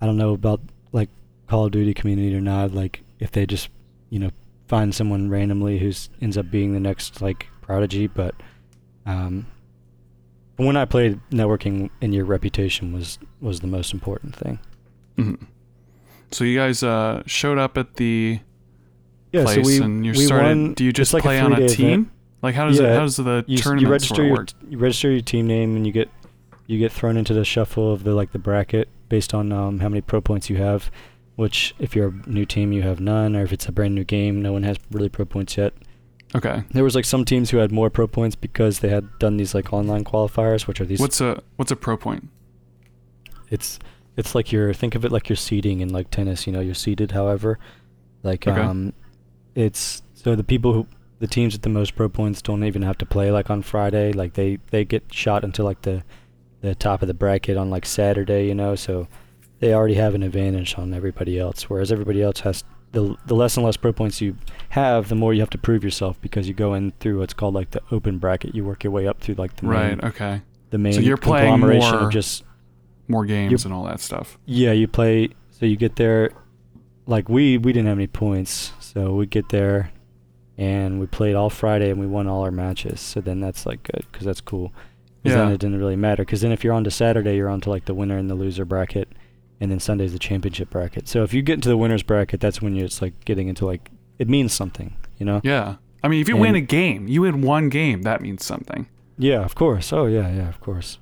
I 0.00 0.06
don't 0.06 0.16
know 0.16 0.32
about 0.32 0.60
like 0.92 1.10
Call 1.48 1.66
of 1.66 1.72
Duty 1.72 1.94
community 1.94 2.34
or 2.34 2.40
not. 2.40 2.72
Like 2.72 3.02
if 3.18 3.30
they 3.32 3.46
just 3.46 3.68
you 4.10 4.18
know 4.18 4.30
find 4.66 4.94
someone 4.94 5.28
randomly 5.30 5.78
who's 5.78 6.10
ends 6.20 6.36
up 6.36 6.50
being 6.50 6.72
the 6.72 6.80
next 6.80 7.20
like 7.22 7.46
prodigy, 7.62 8.06
but 8.06 8.34
um, 9.08 9.46
when 10.56 10.76
I 10.76 10.84
played 10.84 11.20
networking, 11.30 11.90
and 12.02 12.14
your 12.14 12.24
reputation 12.24 12.92
was 12.92 13.18
was 13.40 13.60
the 13.60 13.66
most 13.66 13.92
important 13.92 14.34
thing. 14.36 14.58
Mhm. 15.16 15.46
So 16.30 16.44
you 16.44 16.58
guys 16.58 16.82
uh, 16.82 17.22
showed 17.26 17.58
up 17.58 17.78
at 17.78 17.94
the 17.96 18.40
Yeah, 19.32 19.44
place 19.44 19.56
so 19.56 19.62
we 19.62 19.80
and 19.82 20.04
you 20.04 20.14
started. 20.14 20.44
won- 20.46 20.74
do 20.74 20.84
you 20.84 20.92
just 20.92 21.14
like 21.14 21.22
play 21.22 21.40
on 21.40 21.52
a 21.52 21.68
team? 21.68 21.86
event. 21.88 22.08
Like 22.42 22.54
how 22.54 22.66
does 22.66 22.78
it? 22.78 22.88
How 22.88 23.00
does 23.00 23.16
the 23.16 23.44
You, 23.48 23.58
tournament 23.58 23.82
you 23.86 23.92
register 23.92 24.24
your 24.24 24.32
work? 24.36 24.48
you 24.68 24.78
register 24.78 25.10
your 25.10 25.20
team 25.22 25.46
name, 25.46 25.74
and 25.76 25.86
you 25.86 25.92
get 25.92 26.08
you 26.66 26.78
get 26.78 26.92
thrown 26.92 27.16
into 27.16 27.32
the 27.34 27.44
shuffle 27.44 27.92
of 27.92 28.04
the 28.04 28.14
like 28.14 28.32
the 28.32 28.38
bracket 28.38 28.88
based 29.08 29.32
on 29.32 29.50
um, 29.52 29.78
how 29.80 29.88
many 29.88 30.00
pro 30.02 30.20
points 30.20 30.50
you 30.50 30.56
have. 30.56 30.90
Which, 31.36 31.72
if 31.78 31.94
you're 31.94 32.08
a 32.08 32.28
new 32.28 32.44
team, 32.44 32.72
you 32.72 32.82
have 32.82 32.98
none, 33.00 33.36
or 33.36 33.42
if 33.44 33.52
it's 33.52 33.66
a 33.66 33.72
brand 33.72 33.94
new 33.94 34.02
game, 34.02 34.42
no 34.42 34.52
one 34.52 34.64
has 34.64 34.76
really 34.90 35.08
pro 35.08 35.24
points 35.24 35.56
yet. 35.56 35.72
Okay. 36.34 36.62
There 36.72 36.84
was 36.84 36.94
like 36.94 37.04
some 37.06 37.24
teams 37.24 37.50
who 37.50 37.56
had 37.56 37.72
more 37.72 37.88
pro 37.90 38.06
points 38.06 38.36
because 38.36 38.80
they 38.80 38.88
had 38.90 39.18
done 39.18 39.36
these 39.38 39.54
like 39.54 39.72
online 39.72 40.04
qualifiers, 40.04 40.66
which 40.66 40.80
are 40.80 40.84
these. 40.84 41.00
What's 41.00 41.20
a 41.20 41.42
what's 41.56 41.70
a 41.72 41.76
pro 41.76 41.96
point? 41.96 42.28
it's 43.50 43.78
it's 44.16 44.34
like 44.34 44.52
your 44.52 44.74
think 44.74 44.94
of 44.94 45.04
it 45.04 45.12
like 45.12 45.28
you're 45.28 45.36
seeding 45.36 45.80
in 45.80 45.88
like 45.90 46.10
tennis. 46.10 46.46
You 46.46 46.52
know, 46.52 46.60
you're 46.60 46.74
seeded. 46.74 47.12
However, 47.12 47.58
like 48.22 48.46
Okay. 48.46 48.60
um, 48.60 48.92
it's 49.54 50.02
so 50.14 50.34
the 50.34 50.44
people 50.44 50.72
who 50.72 50.86
the 51.20 51.26
teams 51.26 51.54
with 51.54 51.62
the 51.62 51.68
most 51.68 51.96
pro 51.96 52.08
points 52.08 52.42
don't 52.42 52.62
even 52.64 52.82
have 52.82 52.98
to 52.98 53.06
play 53.06 53.30
like 53.30 53.48
on 53.50 53.62
Friday. 53.62 54.12
Like 54.12 54.34
they 54.34 54.58
they 54.70 54.84
get 54.84 55.04
shot 55.12 55.44
into 55.44 55.62
like 55.64 55.82
the 55.82 56.02
the 56.60 56.74
top 56.74 57.00
of 57.02 57.08
the 57.08 57.14
bracket 57.14 57.56
on 57.56 57.70
like 57.70 57.86
Saturday. 57.86 58.46
You 58.46 58.54
know, 58.54 58.74
so 58.74 59.08
they 59.60 59.72
already 59.72 59.94
have 59.94 60.14
an 60.14 60.22
advantage 60.22 60.76
on 60.76 60.92
everybody 60.92 61.38
else. 61.38 61.70
Whereas 61.70 61.90
everybody 61.90 62.22
else 62.22 62.40
has 62.40 62.64
the 62.92 63.16
the 63.26 63.34
less 63.34 63.56
and 63.56 63.64
less 63.66 63.76
pro 63.76 63.92
points 63.92 64.20
you 64.20 64.36
have, 64.70 65.08
the 65.08 65.14
more 65.14 65.34
you 65.34 65.40
have 65.40 65.50
to 65.50 65.58
prove 65.58 65.84
yourself 65.84 66.20
because 66.20 66.48
you 66.48 66.54
go 66.54 66.74
in 66.74 66.92
through 67.00 67.18
what's 67.18 67.34
called 67.34 67.54
like 67.54 67.70
the 67.72 67.82
open 67.90 68.18
bracket. 68.18 68.54
You 68.54 68.64
work 68.64 68.84
your 68.84 68.92
way 68.92 69.06
up 69.06 69.20
through 69.20 69.34
like 69.36 69.56
the 69.56 69.66
Right. 69.66 69.88
main 69.96 70.00
Okay. 70.10 70.42
the 70.70 70.78
main 70.78 70.92
So 70.94 71.00
you're 71.00 71.16
playing 71.16 71.50
conglomeration 71.52 71.90
more- 71.96 72.04
of 72.06 72.12
just 72.12 72.44
More 73.08 73.24
games 73.24 73.64
and 73.64 73.72
all 73.74 73.84
that 73.84 74.00
stuff. 74.00 74.38
yeah, 74.46 74.72
you 74.72 74.86
play. 74.88 75.30
So 75.50 75.66
you 75.66 75.76
get 75.76 75.96
there, 75.96 76.30
like 77.06 77.28
we 77.28 77.58
we 77.58 77.72
didn't 77.72 77.88
have 77.88 77.98
any 77.98 78.06
points, 78.06 78.72
so 78.80 79.14
we 79.14 79.26
get 79.26 79.48
there, 79.50 79.90
and 80.56 81.00
we 81.00 81.06
played 81.06 81.34
all 81.34 81.50
Friday 81.50 81.90
and 81.90 81.98
we 82.00 82.06
won 82.06 82.26
all 82.26 82.42
our 82.42 82.50
matches. 82.50 83.00
So 83.00 83.20
then 83.20 83.40
that's 83.40 83.64
like 83.66 83.82
good 83.82 84.04
because 84.10 84.24
that's 84.26 84.40
cool. 84.40 84.68
'Cause 85.24 85.34
then 85.34 85.48
Yeah. 85.48 85.54
it 85.54 85.60
didn't 85.60 85.78
really 85.78 85.96
matter. 85.96 86.22
Because 86.24 86.40
then 86.42 86.52
if 86.52 86.62
you're 86.62 86.72
on 86.72 86.84
to 86.84 86.90
Saturday, 86.90 87.36
you're 87.36 87.48
on 87.48 87.60
to 87.62 87.70
like 87.70 87.86
the 87.86 87.94
winner 87.94 88.16
and 88.16 88.30
the 88.30 88.34
loser 88.36 88.64
bracket, 88.64 89.08
and 89.60 89.70
then 89.70 89.80
Sunday's 89.80 90.12
the 90.12 90.18
championship 90.18 90.70
bracket. 90.70 91.08
So 91.08 91.22
if 91.22 91.34
you 91.34 91.42
get 91.42 91.54
into 91.54 91.68
the 91.68 91.76
winners 91.76 92.02
bracket, 92.02 92.40
that's 92.40 92.62
when 92.62 92.74
you're 92.74 92.86
it's 92.86 93.02
like 93.02 93.24
getting 93.24 93.48
into 93.48 93.66
like 93.66 93.90
it 94.18 94.28
means 94.28 94.52
something, 94.52 94.96
you 95.16 95.26
know? 95.26 95.40
Yeah. 95.44 95.76
I 96.02 96.08
mean, 96.08 96.20
if 96.20 96.28
you 96.28 96.36
win 96.36 96.54
a 96.54 96.60
game, 96.60 97.08
you 97.08 97.22
win 97.22 97.42
one 97.42 97.68
game, 97.68 98.02
that 98.02 98.20
means 98.20 98.44
something. 98.44 98.88
Yeah, 99.18 99.44
of 99.44 99.54
course. 99.54 99.92
Oh 99.92 100.06
yeah, 100.06 100.30
yeah, 100.30 100.48
of 100.48 100.60
course. 100.60 100.98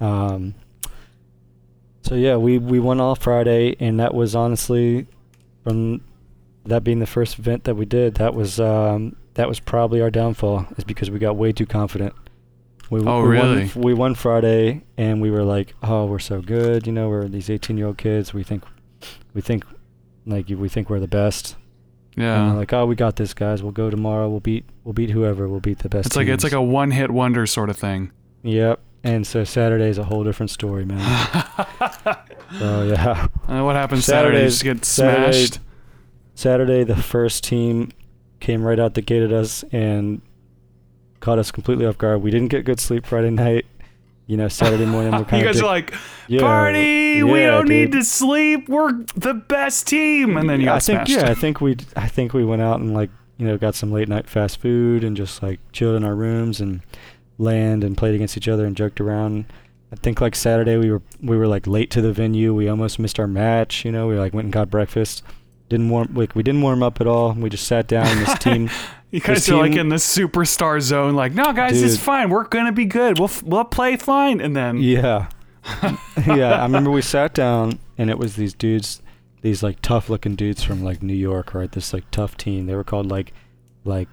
Um. 0.00 0.54
So 2.02 2.14
yeah, 2.14 2.36
we 2.36 2.58
we 2.58 2.80
won 2.80 3.00
all 3.00 3.14
Friday, 3.14 3.76
and 3.78 4.00
that 4.00 4.14
was 4.14 4.34
honestly, 4.34 5.06
from 5.62 6.00
that 6.64 6.82
being 6.82 6.98
the 6.98 7.06
first 7.06 7.38
event 7.38 7.64
that 7.64 7.76
we 7.76 7.84
did, 7.84 8.14
that 8.16 8.34
was 8.34 8.58
um 8.58 9.14
that 9.34 9.48
was 9.48 9.60
probably 9.60 10.00
our 10.00 10.10
downfall, 10.10 10.66
is 10.76 10.84
because 10.84 11.10
we 11.10 11.20
got 11.20 11.36
way 11.36 11.52
too 11.52 11.66
confident. 11.66 12.12
We, 12.90 13.00
Oh, 13.00 13.22
we 13.22 13.28
really? 13.28 13.70
Won, 13.74 13.84
we 13.84 13.94
won 13.94 14.14
Friday, 14.14 14.82
and 14.96 15.20
we 15.20 15.30
were 15.30 15.44
like, 15.44 15.74
oh, 15.82 16.06
we're 16.06 16.18
so 16.18 16.40
good, 16.40 16.86
you 16.86 16.92
know, 16.92 17.08
we're 17.08 17.28
these 17.28 17.50
18 17.50 17.76
year 17.76 17.86
old 17.88 17.98
kids. 17.98 18.32
We 18.32 18.42
think, 18.42 18.64
we 19.34 19.40
think, 19.40 19.64
like 20.26 20.48
we 20.48 20.68
think 20.68 20.88
we're 20.90 21.00
the 21.00 21.08
best. 21.08 21.56
Yeah. 22.16 22.52
like, 22.54 22.72
oh, 22.72 22.84
we 22.86 22.96
got 22.96 23.16
this, 23.16 23.32
guys. 23.34 23.62
We'll 23.62 23.72
go 23.72 23.90
tomorrow. 23.90 24.28
We'll 24.28 24.40
beat, 24.40 24.64
we'll 24.84 24.92
beat 24.94 25.10
whoever. 25.10 25.46
We'll 25.48 25.60
beat 25.60 25.78
the 25.80 25.88
best. 25.88 26.06
it's 26.06 26.16
like 26.16 26.26
it's 26.28 26.42
like 26.42 26.52
a 26.52 26.60
one 26.62 26.90
hit 26.90 27.10
wonder 27.12 27.46
sort 27.46 27.70
of 27.70 27.76
thing. 27.76 28.10
Yep. 28.42 28.80
And 29.04 29.24
so 29.24 29.44
Saturday 29.44 29.88
is 29.88 29.98
a 29.98 30.04
whole 30.04 30.24
different 30.24 30.50
story, 30.50 30.84
man. 30.84 30.98
so 32.58 32.82
yeah. 32.82 33.28
Uh, 33.46 33.62
what 33.62 33.76
happens 33.76 34.04
Saturday? 34.04 34.44
You 34.44 34.50
Saturday- 34.50 34.50
just 34.50 34.64
get 34.64 34.84
Saturday- 34.84 35.32
smashed. 35.46 35.60
Saturday 36.34 36.84
the 36.84 36.96
first 36.96 37.44
team 37.44 37.90
came 38.40 38.62
right 38.62 38.78
out 38.80 38.94
the 38.94 39.02
gate 39.02 39.22
at 39.22 39.32
us 39.32 39.64
and 39.72 40.20
caught 41.20 41.38
us 41.38 41.50
completely 41.50 41.86
off 41.86 41.98
guard. 41.98 42.22
We 42.22 42.30
didn't 42.30 42.48
get 42.48 42.64
good 42.64 42.80
sleep 42.80 43.06
Friday 43.06 43.30
night. 43.30 43.66
You 44.26 44.36
know, 44.36 44.48
Saturday 44.48 44.84
morning 44.84 45.12
we're 45.12 45.24
kind 45.24 45.42
you 45.42 45.48
of 45.48 45.54
guys 45.54 45.62
are 45.62 45.66
like, 45.66 45.94
yeah, 46.26 46.40
party! 46.40 47.22
we 47.22 47.40
yeah, 47.40 47.52
don't 47.52 47.68
need 47.68 47.92
to 47.92 48.04
sleep. 48.04 48.68
We're 48.68 48.92
the 49.16 49.32
best 49.32 49.86
team. 49.86 50.36
And 50.36 50.50
then 50.50 50.60
you 50.60 50.66
got 50.66 50.76
I 50.76 50.80
think 50.80 51.06
smashed. 51.06 51.10
yeah, 51.10 51.30
I 51.30 51.34
think 51.34 51.62
we 51.62 51.76
I 51.96 52.08
think 52.08 52.34
we 52.34 52.44
went 52.44 52.60
out 52.60 52.78
and 52.80 52.92
like, 52.92 53.08
you 53.38 53.46
know, 53.46 53.56
got 53.56 53.74
some 53.74 53.90
late 53.90 54.08
night 54.08 54.28
fast 54.28 54.60
food 54.60 55.02
and 55.02 55.16
just 55.16 55.42
like 55.42 55.60
chilled 55.72 55.96
in 55.96 56.04
our 56.04 56.14
rooms 56.14 56.60
and 56.60 56.82
LAN'd 57.38 57.84
and 57.84 57.96
played 57.96 58.14
against 58.14 58.36
each 58.36 58.48
other 58.48 58.66
and 58.66 58.76
joked 58.76 59.00
around. 59.00 59.46
I 59.90 59.96
think 59.96 60.20
like 60.20 60.34
Saturday 60.34 60.76
we 60.76 60.90
were 60.90 61.00
we 61.22 61.36
were 61.36 61.46
like 61.46 61.66
late 61.66 61.90
to 61.92 62.02
the 62.02 62.12
venue. 62.12 62.52
We 62.54 62.68
almost 62.68 62.98
missed 62.98 63.18
our 63.18 63.26
match. 63.26 63.84
You 63.84 63.92
know, 63.92 64.06
we 64.06 64.16
like 64.18 64.34
went 64.34 64.44
and 64.44 64.52
got 64.52 64.68
breakfast. 64.68 65.22
Didn't 65.70 65.88
warm 65.88 66.12
like 66.14 66.34
we 66.34 66.42
didn't 66.42 66.60
warm 66.60 66.82
up 66.82 67.00
at 67.00 67.06
all. 67.06 67.32
We 67.32 67.48
just 67.48 67.66
sat 67.66 67.86
down. 67.86 68.18
This 68.18 68.38
team, 68.40 68.68
You 69.10 69.20
guys 69.20 69.48
are 69.48 69.56
like 69.56 69.74
in 69.76 69.88
the 69.88 69.96
superstar 69.96 70.80
zone. 70.80 71.14
Like, 71.14 71.32
no, 71.32 71.52
guys, 71.52 71.80
it's 71.82 71.96
fine. 71.96 72.28
We're 72.30 72.44
gonna 72.44 72.72
be 72.72 72.84
good. 72.84 73.18
We'll 73.18 73.28
f- 73.28 73.42
we'll 73.42 73.64
play 73.64 73.96
fine. 73.96 74.40
And 74.40 74.54
then 74.54 74.78
yeah, 74.78 75.28
yeah. 76.26 76.58
I 76.60 76.62
remember 76.64 76.90
we 76.90 77.00
sat 77.02 77.32
down 77.34 77.78
and 77.96 78.10
it 78.10 78.18
was 78.18 78.36
these 78.36 78.52
dudes, 78.52 79.00
these 79.40 79.62
like 79.62 79.80
tough 79.80 80.10
looking 80.10 80.34
dudes 80.34 80.62
from 80.62 80.82
like 80.84 81.02
New 81.02 81.14
York, 81.14 81.54
right? 81.54 81.72
This 81.72 81.92
like 81.94 82.10
tough 82.10 82.36
team. 82.36 82.66
They 82.66 82.74
were 82.74 82.84
called 82.84 83.06
like, 83.10 83.32
like, 83.84 84.08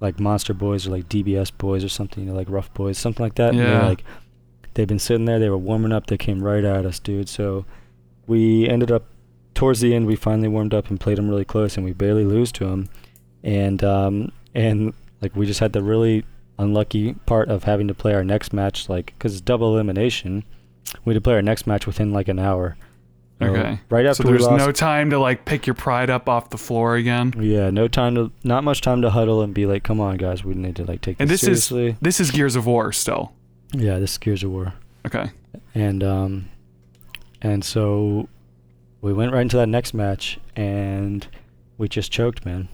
like 0.00 0.20
Monster 0.20 0.54
Boys 0.54 0.86
or 0.86 0.90
like 0.90 1.08
DBS 1.08 1.50
Boys 1.56 1.82
or 1.82 1.88
something. 1.88 2.22
You 2.24 2.30
know, 2.30 2.36
like 2.36 2.48
Rough 2.48 2.72
Boys, 2.72 2.98
something 2.98 3.24
like 3.24 3.34
that. 3.34 3.50
And 3.50 3.58
they 3.58 3.64
were, 3.64 3.70
Yeah. 3.70 3.86
like, 3.88 4.04
they've 4.74 4.86
been 4.86 4.98
sitting 5.00 5.24
there. 5.24 5.40
They 5.40 5.50
were 5.50 5.58
warming 5.58 5.90
up. 5.92 6.06
They 6.06 6.18
came 6.18 6.40
right 6.44 6.62
at 6.64 6.86
us, 6.86 7.00
dude. 7.00 7.28
So 7.28 7.64
we 8.28 8.68
ended 8.68 8.92
up 8.92 9.06
towards 9.54 9.80
the 9.80 9.92
end. 9.92 10.06
We 10.06 10.14
finally 10.14 10.48
warmed 10.48 10.72
up 10.74 10.88
and 10.88 11.00
played 11.00 11.18
them 11.18 11.28
really 11.28 11.44
close, 11.44 11.76
and 11.76 11.84
we 11.84 11.92
barely 11.92 12.24
lose 12.24 12.52
to 12.52 12.64
them. 12.66 12.88
And 13.42 13.82
um 13.84 14.32
and 14.56 14.92
like 15.22 15.36
we 15.36 15.46
just 15.46 15.60
had 15.60 15.72
the 15.72 15.82
really 15.82 16.24
unlucky 16.58 17.12
part 17.26 17.48
of 17.50 17.64
having 17.64 17.86
to 17.88 17.94
play 17.94 18.14
our 18.14 18.24
next 18.24 18.52
match 18.52 18.88
like 18.88 19.06
because 19.18 19.34
it's 19.34 19.40
double 19.42 19.74
elimination. 19.74 20.42
We 21.04 21.12
had 21.12 21.18
to 21.18 21.20
play 21.20 21.34
our 21.34 21.42
next 21.42 21.66
match 21.66 21.86
within 21.86 22.12
like 22.12 22.28
an 22.28 22.38
hour. 22.38 22.76
So, 23.40 23.48
Okay. 23.48 23.78
right 23.90 24.04
so 24.06 24.10
after 24.10 24.22
we 24.24 24.30
there's 24.30 24.48
no 24.48 24.72
time 24.72 25.10
to 25.10 25.18
like 25.18 25.44
pick 25.44 25.66
your 25.66 25.74
pride 25.74 26.08
up 26.08 26.26
off 26.26 26.48
the 26.48 26.56
floor 26.56 26.96
again. 26.96 27.34
yeah, 27.38 27.68
no 27.68 27.86
time 27.86 28.14
to, 28.14 28.32
not 28.44 28.64
much 28.64 28.80
time 28.80 29.02
to 29.02 29.10
huddle 29.10 29.42
and 29.42 29.52
be 29.52 29.66
like, 29.66 29.82
come 29.82 30.00
on, 30.00 30.16
guys, 30.16 30.42
we 30.42 30.54
need 30.54 30.74
to 30.76 30.84
like 30.84 31.02
take 31.02 31.16
And 31.20 31.28
this, 31.28 31.42
this 31.42 31.70
is 31.70 31.94
this 32.00 32.18
is 32.18 32.30
Gears 32.30 32.56
of 32.56 32.64
War 32.66 32.92
still. 32.92 33.32
yeah, 33.74 33.98
this 33.98 34.12
is 34.12 34.18
Gears 34.18 34.42
of 34.42 34.50
War. 34.52 34.72
Okay. 35.06 35.30
and 35.74 36.02
um 36.02 36.48
and 37.42 37.62
so 37.62 38.28
we 39.02 39.12
went 39.12 39.32
right 39.32 39.42
into 39.42 39.58
that 39.58 39.68
next 39.68 39.92
match 39.92 40.38
and 40.56 41.26
we 41.76 41.88
just 41.90 42.10
choked 42.10 42.46
man 42.46 42.68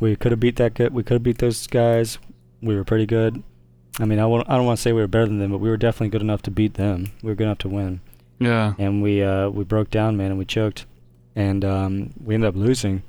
we 0.00 0.16
could 0.16 0.32
have 0.32 0.40
beat 0.40 0.56
that 0.56 0.74
good 0.74 0.92
we 0.94 1.02
could 1.02 1.14
have 1.14 1.22
beat 1.22 1.38
those 1.38 1.66
guys 1.66 2.18
we 2.62 2.74
were 2.76 2.84
pretty 2.84 3.06
good 3.06 3.42
i 3.98 4.04
mean 4.04 4.18
i, 4.18 4.26
won't, 4.26 4.48
I 4.48 4.56
don't 4.56 4.66
want 4.66 4.78
to 4.78 4.82
say 4.82 4.92
we 4.92 5.00
were 5.00 5.06
better 5.08 5.26
than 5.26 5.38
them 5.38 5.50
but 5.50 5.58
we 5.58 5.68
were 5.68 5.76
definitely 5.76 6.08
good 6.10 6.22
enough 6.22 6.42
to 6.42 6.50
beat 6.50 6.74
them 6.74 7.10
we 7.22 7.30
were 7.30 7.34
good 7.34 7.44
enough 7.44 7.58
to 7.58 7.68
win 7.68 8.00
Yeah. 8.38 8.74
and 8.78 9.02
we 9.02 9.22
uh 9.22 9.48
we 9.50 9.64
broke 9.64 9.90
down 9.90 10.16
man 10.16 10.30
and 10.30 10.38
we 10.38 10.44
choked 10.44 10.86
and 11.36 11.64
um 11.64 12.12
we 12.22 12.34
ended 12.34 12.48
up 12.48 12.56
losing 12.56 13.02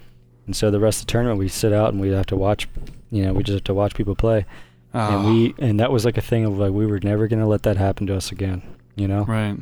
and 0.45 0.55
so 0.55 0.69
the 0.71 0.79
rest 0.79 1.01
of 1.01 1.07
the 1.07 1.11
tournament 1.11 1.39
we 1.39 1.47
sit 1.47 1.71
out 1.73 1.91
and 1.93 2.01
we 2.01 2.09
have 2.09 2.25
to 2.27 2.35
watch 2.35 2.67
you 3.09 3.23
know 3.23 3.33
we 3.33 3.43
just 3.43 3.55
have 3.55 3.63
to 3.65 3.73
watch 3.73 3.93
people 3.95 4.15
play 4.15 4.45
Oh, 4.93 4.99
and 4.99 5.25
we 5.25 5.55
and 5.57 5.79
that 5.79 5.89
was 5.91 6.03
like 6.03 6.17
a 6.17 6.21
thing 6.21 6.43
of 6.43 6.57
like 6.57 6.71
we 6.73 6.85
were 6.85 6.99
never 6.99 7.27
gonna 7.27 7.47
let 7.47 7.63
that 7.63 7.77
happen 7.77 8.07
to 8.07 8.15
us 8.15 8.31
again 8.31 8.61
you 8.95 9.07
know 9.07 9.23
right. 9.23 9.57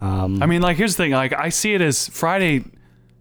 um 0.00 0.42
I 0.42 0.46
mean, 0.46 0.60
like, 0.62 0.76
here's 0.76 0.96
the 0.96 1.04
thing. 1.04 1.12
Like, 1.12 1.32
I 1.32 1.50
see 1.50 1.74
it 1.74 1.80
as 1.80 2.08
Friday. 2.08 2.64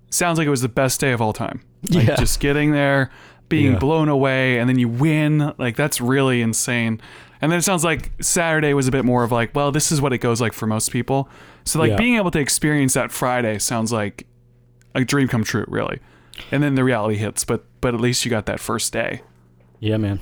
Sounds 0.10 0.38
like 0.38 0.48
it 0.48 0.52
was 0.52 0.62
the 0.62 0.70
best 0.70 1.00
day 1.00 1.12
of 1.12 1.22
all 1.22 1.34
time. 1.34 1.62
Like, 1.90 2.08
Yeah. 2.08 2.16
Just 2.16 2.40
getting 2.40 2.72
there, 2.72 3.10
being 3.48 3.74
Yeah. 3.74 3.80
blown 3.80 4.10
away, 4.10 4.58
and 4.60 4.68
then 4.70 4.78
you 4.80 4.88
win. 4.88 5.54
Like, 5.58 5.76
that's 5.76 6.02
really 6.02 6.42
insane. 6.42 7.00
And 7.42 7.52
then 7.52 7.60
it 7.60 7.62
sounds 7.64 7.84
like 7.86 8.12
Saturday 8.20 8.74
was 8.74 8.88
a 8.88 8.92
bit 8.92 9.06
more 9.06 9.24
of 9.24 9.32
like, 9.32 9.56
well, 9.56 9.72
this 9.72 9.92
is 9.92 10.02
what 10.02 10.12
it 10.12 10.18
goes 10.18 10.42
like 10.42 10.52
for 10.54 10.68
most 10.68 10.92
people. 10.92 11.30
So 11.64 11.80
like 11.80 11.92
Yeah. 11.92 11.98
being 11.98 12.16
able 12.16 12.32
to 12.32 12.40
experience 12.40 12.96
that 12.96 13.12
Friday 13.12 13.60
sounds 13.60 13.94
like 13.94 14.26
a 14.94 15.06
dream 15.06 15.28
come 15.30 15.44
true, 15.46 15.64
really. 15.70 16.00
And 16.52 16.62
then 16.62 16.76
the 16.76 16.84
reality 16.84 17.16
hits, 17.16 17.44
but 17.46 17.64
but 17.82 17.94
at 17.94 18.02
least 18.02 18.26
you 18.26 18.30
got 18.32 18.46
that 18.48 18.60
first 18.60 18.92
day. 18.92 19.22
Yeah, 19.80 19.96
man. 19.98 20.20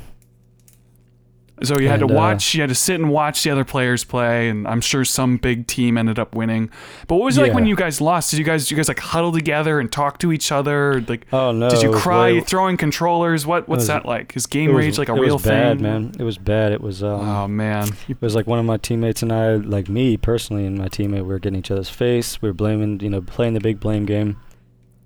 So 1.63 1.79
you 1.79 1.87
had 1.87 2.01
And, 2.01 2.09
to 2.09 2.13
uh, 2.13 2.17
watch, 2.17 2.53
you 2.53 2.61
had 2.61 2.69
to 2.69 2.75
sit 2.75 2.99
and 2.99 3.09
watch 3.09 3.41
the 3.43 3.49
other 3.49 3.65
players 3.65 4.03
play, 4.03 4.47
and 4.47 4.67
I'm 4.67 4.79
sure 4.79 5.03
some 5.03 5.37
big 5.37 5.65
team 5.65 5.97
ended 5.97 6.19
up 6.19 6.35
winning. 6.35 6.69
But 7.07 7.15
what 7.15 7.25
was 7.25 7.37
it 7.39 7.41
like 7.41 7.53
when 7.53 7.65
you 7.65 7.75
guys 7.75 7.99
lost? 7.99 8.29
Did 8.29 8.37
you 8.37 8.43
guys, 8.45 8.65
did 8.65 8.71
you 8.71 8.77
guys 8.77 8.87
like 8.87 8.99
huddle 8.99 9.31
together 9.31 9.79
and 9.79 9.91
talk 9.91 10.19
to 10.19 10.31
each 10.31 10.51
other? 10.51 11.03
Like, 11.07 11.25
Oh 11.33 11.51
no. 11.51 11.69
did 11.71 11.81
you 11.81 11.91
cry? 11.93 12.33
way- 12.33 12.41
throwing 12.41 12.77
controllers? 12.77 13.47
What 13.47 13.67
what's 13.67 13.79
was- 13.81 13.87
that 13.87 14.05
like? 14.05 14.35
Is 14.37 14.45
game 14.45 14.71
was- 14.71 14.85
rage 14.85 14.97
like 14.99 15.09
a 15.09 15.13
real 15.15 15.35
was 15.37 15.43
bad, 15.45 15.77
thing? 15.77 15.83
man. 15.83 16.11
It 16.19 16.23
was 16.23 16.37
bad. 16.37 16.73
It 16.73 16.81
was 16.81 17.01
um, 17.01 17.21
Oh 17.27 17.47
man, 17.47 17.89
it 18.07 18.21
was 18.21 18.35
like 18.35 18.45
one 18.45 18.59
of 18.59 18.65
my 18.65 18.77
teammates 18.77 19.23
and 19.23 19.33
I, 19.33 19.55
like 19.55 19.89
me 19.89 20.15
personally, 20.15 20.65
and 20.65 20.77
my 20.77 20.89
teammate, 20.89 21.13
we 21.13 21.21
were 21.23 21.39
getting 21.39 21.57
each 21.57 21.71
other's 21.71 21.89
face. 21.89 22.39
We 22.39 22.49
were 22.49 22.53
blaming, 22.53 22.99
you 22.99 23.09
know, 23.09 23.21
playing 23.21 23.55
the 23.55 23.59
big 23.61 23.79
blame 23.79 24.05
game. 24.05 24.37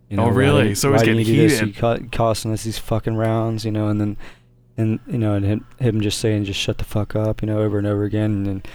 You 0.10 0.18
Oh, 0.18 0.24
know, 0.24 0.28
why 0.28 0.36
really? 0.36 0.68
do- 0.70 0.76
So 0.76 0.90
it 0.90 0.92
was 0.92 1.02
you 1.04 1.06
getting 1.16 1.38
this? 1.38 1.60
heated. 1.60 1.68
You 1.70 1.74
co- 1.82 2.00
costing 2.12 2.52
us 2.52 2.66
these 2.66 2.78
fucking 2.78 3.16
rounds, 3.16 3.64
you 3.64 3.72
know, 3.72 3.88
and 3.88 4.02
then 4.02 4.18
and 4.78 5.00
you 5.08 5.18
know, 5.18 5.34
and 5.34 5.46
him, 5.46 5.66
him 5.80 6.02
just 6.02 6.20
saying 6.20 6.46
just 6.46 6.60
shut 6.60 6.78
the 6.78 6.84
fuck 6.84 7.16
up, 7.16 7.42
you 7.42 7.48
know, 7.48 7.60
over 7.60 7.78
and 7.78 7.88
over 7.88 8.04
again, 8.04 8.46
and 8.48 8.68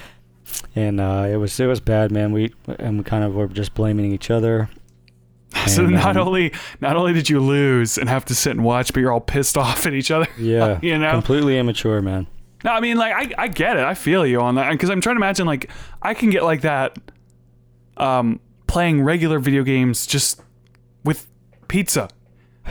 and 0.75 1.01
uh, 1.01 1.27
it 1.29 1.37
was 1.37 1.59
it 1.59 1.67
was 1.67 1.81
bad, 1.81 2.11
man. 2.11 2.33
We 2.33 2.53
and 2.79 2.99
we 2.99 3.05
kind 3.05 3.25
of 3.25 3.35
were 3.35 3.49
just 3.49 3.75
blaming 3.75 4.13
each 4.13 4.31
other. 4.31 4.69
So 5.69 5.85
not 5.85 6.17
um, 6.17 6.29
only 6.29 6.53
not 6.81 6.97
only 6.97 7.13
did 7.13 7.31
you 7.31 7.41
lose 7.41 7.99
and 7.99 8.09
have 8.09 8.25
to 8.27 8.35
sit 8.35 8.53
and 8.53 8.63
watch, 8.63 8.93
but 8.93 9.01
you're 9.01 9.11
all 9.11 9.21
pissed 9.21 9.57
off 9.57 9.87
at 9.87 9.95
each 9.95 10.11
other. 10.11 10.29
Yeah, 10.39 10.79
you 10.83 10.99
know. 10.99 11.11
completely 11.11 11.59
immature, 11.59 12.03
man. 12.03 12.27
No, 12.65 12.73
I 12.73 12.81
mean, 12.81 12.97
like, 12.97 13.13
I, 13.15 13.45
I 13.45 13.49
get 13.49 13.77
it. 13.77 13.85
I 13.85 13.95
feel 13.95 14.27
you 14.27 14.41
on 14.41 14.57
that. 14.57 14.71
Because 14.73 14.91
I'm 14.91 15.01
trying 15.01 15.17
to 15.17 15.19
imagine, 15.19 15.47
like, 15.47 15.71
I 16.03 16.15
can 16.15 16.31
get 16.31 16.43
like 16.43 16.63
that 16.63 16.99
um, 17.97 18.41
playing 18.67 19.03
regular 19.03 19.39
video 19.39 19.63
games 19.63 20.07
just 20.07 20.41
with 21.05 21.29
pizza. 21.69 22.09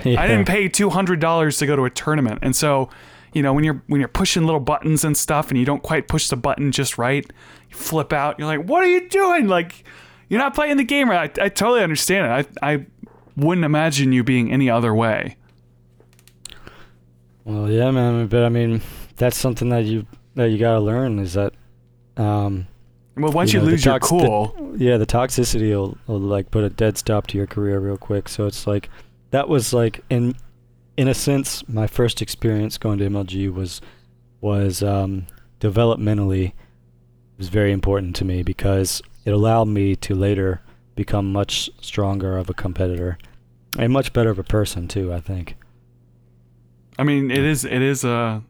Yeah. 0.03 0.21
I 0.21 0.27
didn't 0.27 0.47
pay 0.47 0.67
$200 0.67 1.59
to 1.59 1.65
go 1.65 1.75
to 1.75 1.85
a 1.85 1.89
tournament. 1.89 2.39
And 2.41 2.55
so, 2.55 2.89
you 3.35 3.43
know, 3.43 3.53
when 3.53 3.63
you're 3.63 3.83
when 3.85 3.99
you're 3.99 4.07
pushing 4.07 4.45
little 4.45 4.59
buttons 4.61 5.03
and 5.03 5.15
stuff 5.15 5.49
and 5.49 5.59
you 5.59 5.65
don't 5.65 5.83
quite 5.83 6.07
push 6.07 6.29
the 6.29 6.37
button 6.37 6.71
just 6.71 6.97
right, 6.97 7.23
you 7.69 7.75
flip 7.75 8.11
out. 8.13 8.39
You're 8.39 8.47
like, 8.47 8.67
what 8.67 8.83
are 8.83 8.87
you 8.87 9.07
doing? 9.09 9.47
Like, 9.47 9.83
you're 10.29 10.39
not 10.39 10.55
playing 10.55 10.77
the 10.77 10.83
game 10.83 11.09
right. 11.09 11.37
I, 11.39 11.45
I 11.45 11.49
totally 11.49 11.83
understand 11.83 12.25
it. 12.47 12.57
I, 12.63 12.71
I 12.73 12.85
wouldn't 13.35 13.65
imagine 13.65 14.11
you 14.13 14.23
being 14.23 14.51
any 14.51 14.69
other 14.69 14.95
way. 14.95 15.35
Well, 17.43 17.69
yeah, 17.69 17.91
man. 17.91 18.27
But 18.27 18.43
I 18.43 18.49
mean, 18.49 18.81
that's 19.17 19.37
something 19.37 19.69
that 19.69 19.85
you 19.85 20.07
that 20.35 20.49
you 20.49 20.57
gotta 20.57 20.79
learn 20.79 21.19
is 21.19 21.33
that, 21.33 21.53
um, 22.17 22.67
Well, 23.15 23.31
once 23.31 23.53
You 23.53 23.59
you, 23.59 23.61
know, 23.61 23.65
the 23.67 23.71
lose 23.73 23.85
your 23.85 23.93
tox- 23.99 24.09
the- 24.09 24.17
cool, 24.17 24.73
yeah, 24.77 24.97
the 24.97 25.05
toxicity 25.05 25.69
will, 25.71 25.97
will 26.07 26.19
like 26.19 26.51
put 26.51 26.63
a 26.63 26.69
dead 26.69 26.97
stop 26.97 27.27
to 27.27 27.37
your 27.37 27.47
career 27.47 27.79
real 27.79 27.97
quick. 27.97 28.27
So 28.29 28.45
it's 28.47 28.65
like 28.65 28.89
that 29.31 29.47
was 29.49 29.73
like 29.73 30.01
in 30.09 30.35
in 30.97 31.07
a 31.07 31.13
sense 31.13 31.67
my 31.67 31.87
first 31.87 32.21
experience 32.21 32.77
going 32.77 32.99
to 32.99 33.09
MLG 33.09 33.53
was 33.53 33.81
was 34.41 34.83
um, 34.83 35.27
developmentally 35.59 36.53
was 37.37 37.49
very 37.49 37.71
important 37.71 38.15
to 38.17 38.25
me 38.25 38.43
because 38.43 39.01
it 39.25 39.31
allowed 39.31 39.67
me 39.67 39.95
to 39.95 40.15
later 40.15 40.61
become 40.95 41.31
much 41.31 41.69
stronger 41.81 42.37
of 42.37 42.49
a 42.49 42.53
competitor 42.53 43.17
and 43.77 43.91
much 43.91 44.13
better 44.13 44.29
of 44.29 44.39
a 44.39 44.43
person 44.43 44.87
too. 44.87 45.13
I 45.13 45.19
think. 45.19 45.57
I 46.97 47.03
mean, 47.03 47.29
it 47.31 47.43
is 47.43 47.65
it 47.65 47.81
is 47.81 48.03
a 48.03 48.43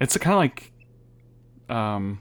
it's 0.00 0.16
a 0.16 0.18
kind 0.18 0.34
of 0.34 0.38
like 0.38 0.72
um 1.68 2.20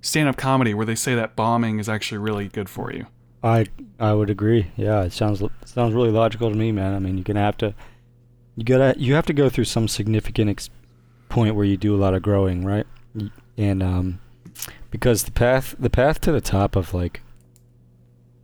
stand-up 0.00 0.36
comedy 0.36 0.72
where 0.72 0.86
they 0.86 0.94
say 0.94 1.14
that 1.16 1.34
bombing 1.34 1.80
is 1.80 1.88
actually 1.88 2.18
really 2.18 2.48
good 2.48 2.68
for 2.68 2.92
you. 2.92 3.06
I 3.42 3.66
I 3.98 4.12
would 4.12 4.30
agree. 4.30 4.70
Yeah, 4.76 5.02
it 5.02 5.12
sounds 5.12 5.42
sounds 5.64 5.94
really 5.94 6.10
logical 6.10 6.50
to 6.50 6.56
me, 6.56 6.70
man. 6.70 6.94
I 6.94 6.98
mean, 7.00 7.16
you're 7.16 7.24
gonna 7.24 7.40
have 7.40 7.56
to 7.58 7.74
you 8.56 8.64
gotta 8.64 8.94
you 8.98 9.14
have 9.14 9.26
to 9.26 9.32
go 9.32 9.48
through 9.48 9.64
some 9.64 9.86
significant 9.88 10.50
ex- 10.50 10.70
point 11.28 11.54
where 11.54 11.64
you 11.64 11.76
do 11.76 11.94
a 11.94 11.98
lot 11.98 12.14
of 12.14 12.22
growing, 12.22 12.64
right? 12.64 12.86
And 13.58 13.82
um, 13.82 14.20
because 14.90 15.24
the 15.24 15.30
path 15.32 15.74
the 15.78 15.90
path 15.90 16.20
to 16.22 16.32
the 16.32 16.40
top 16.40 16.76
of 16.76 16.92
like 16.94 17.20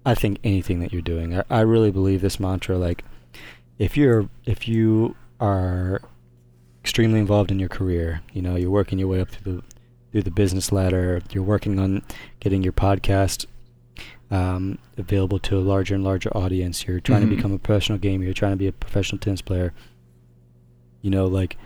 I 0.05 0.15
think 0.15 0.39
anything 0.43 0.81
that 0.81 0.93
you're 0.93 1.01
doing, 1.03 1.39
I, 1.39 1.45
I 1.51 1.61
really 1.61 1.91
believe 1.91 2.23
this 2.23 2.41
mantra. 2.41 2.77
Like, 2.77 3.05
if 3.79 3.97
you're 3.97 4.29
if 4.45 4.67
you 4.69 5.15
are 5.41 6.01
extremely 6.83 7.21
involved 7.21 7.51
in 7.53 7.59
your 7.61 7.69
career, 7.69 8.23
you 8.33 8.43
know, 8.43 8.57
you're 8.57 8.71
working 8.71 8.99
your 8.99 9.09
way 9.09 9.21
up 9.21 9.31
through 9.31 9.57
the 9.57 9.63
through 10.11 10.23
the 10.23 10.31
business 10.31 10.73
ladder, 10.73 11.23
you're 11.31 11.43
working 11.45 11.79
on 11.79 12.03
getting 12.41 12.63
your 12.63 12.73
podcast 12.73 13.47
um, 14.31 14.79
available 14.97 15.39
to 15.39 15.57
a 15.59 15.61
larger 15.61 15.95
and 15.95 16.03
larger 16.05 16.31
audience. 16.37 16.87
You're 16.87 17.01
trying 17.01 17.23
Mhm. 17.23 17.31
to 17.31 17.37
become 17.37 17.53
a 17.53 17.59
professional 17.59 17.99
gamer. 17.99 18.25
You're 18.25 18.35
trying 18.35 18.53
to 18.53 18.57
be 18.57 18.67
a 18.67 18.73
professional 18.73 19.19
tennis 19.21 19.41
player. 19.43 19.73
You 21.03 21.11
know, 21.11 21.27
like 21.27 21.57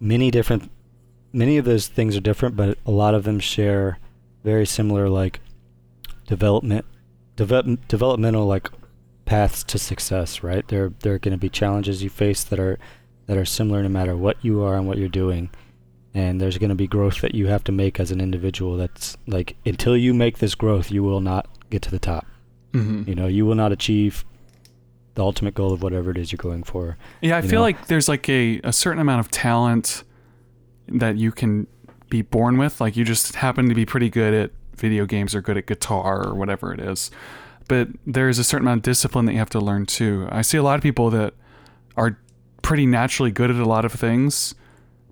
many 0.00 0.30
different, 0.30 0.70
many 1.32 1.56
of 1.56 1.64
those 1.64 1.86
things 1.86 2.16
are 2.16 2.20
different, 2.20 2.56
but 2.56 2.78
a 2.84 2.90
lot 2.90 3.14
of 3.14 3.24
them 3.24 3.38
share 3.38 3.98
very 4.42 4.66
similar 4.66 5.08
like 5.08 5.40
development, 6.26 6.84
develop, 7.36 7.86
developmental 7.88 8.46
like 8.46 8.68
paths 9.24 9.62
to 9.64 9.78
success. 9.78 10.42
Right? 10.42 10.66
There, 10.66 10.92
there 11.00 11.14
are 11.14 11.18
going 11.18 11.32
to 11.32 11.38
be 11.38 11.48
challenges 11.48 12.02
you 12.02 12.10
face 12.10 12.42
that 12.44 12.58
are 12.58 12.78
that 13.26 13.36
are 13.36 13.44
similar 13.44 13.82
no 13.82 13.88
matter 13.88 14.16
what 14.16 14.42
you 14.42 14.62
are 14.62 14.74
and 14.74 14.88
what 14.88 14.98
you're 14.98 15.08
doing. 15.08 15.50
And 16.14 16.40
there's 16.40 16.58
going 16.58 16.70
to 16.70 16.74
be 16.74 16.86
growth 16.86 17.20
that 17.20 17.34
you 17.34 17.46
have 17.46 17.62
to 17.64 17.72
make 17.72 18.00
as 18.00 18.10
an 18.10 18.20
individual. 18.20 18.76
That's 18.76 19.16
like 19.26 19.56
until 19.64 19.96
you 19.96 20.14
make 20.14 20.38
this 20.38 20.54
growth, 20.54 20.90
you 20.90 21.04
will 21.04 21.20
not 21.20 21.46
get 21.70 21.82
to 21.82 21.90
the 21.90 21.98
top. 21.98 22.26
Mm-hmm. 22.72 23.08
You 23.08 23.14
know, 23.14 23.26
you 23.26 23.46
will 23.46 23.54
not 23.54 23.70
achieve 23.70 24.24
the 25.18 25.24
ultimate 25.24 25.52
goal 25.52 25.72
of 25.72 25.82
whatever 25.82 26.12
it 26.12 26.16
is 26.16 26.30
you're 26.30 26.36
going 26.36 26.62
for. 26.62 26.96
Yeah, 27.20 27.36
I 27.38 27.42
feel 27.42 27.58
know? 27.58 27.62
like 27.62 27.88
there's 27.88 28.08
like 28.08 28.28
a, 28.28 28.60
a 28.62 28.72
certain 28.72 29.00
amount 29.00 29.18
of 29.18 29.32
talent 29.32 30.04
that 30.86 31.16
you 31.16 31.32
can 31.32 31.66
be 32.08 32.22
born 32.22 32.56
with. 32.56 32.80
Like 32.80 32.96
you 32.96 33.04
just 33.04 33.34
happen 33.34 33.68
to 33.68 33.74
be 33.74 33.84
pretty 33.84 34.10
good 34.10 34.32
at 34.32 34.52
video 34.76 35.06
games 35.06 35.34
or 35.34 35.42
good 35.42 35.58
at 35.58 35.66
guitar 35.66 36.24
or 36.24 36.36
whatever 36.36 36.72
it 36.72 36.78
is. 36.78 37.10
But 37.66 37.88
there's 38.06 38.38
a 38.38 38.44
certain 38.44 38.68
amount 38.68 38.78
of 38.78 38.82
discipline 38.84 39.24
that 39.24 39.32
you 39.32 39.40
have 39.40 39.50
to 39.50 39.60
learn 39.60 39.86
too. 39.86 40.28
I 40.30 40.42
see 40.42 40.56
a 40.56 40.62
lot 40.62 40.76
of 40.76 40.84
people 40.84 41.10
that 41.10 41.34
are 41.96 42.16
pretty 42.62 42.86
naturally 42.86 43.32
good 43.32 43.50
at 43.50 43.56
a 43.56 43.66
lot 43.66 43.84
of 43.84 43.92
things, 43.92 44.54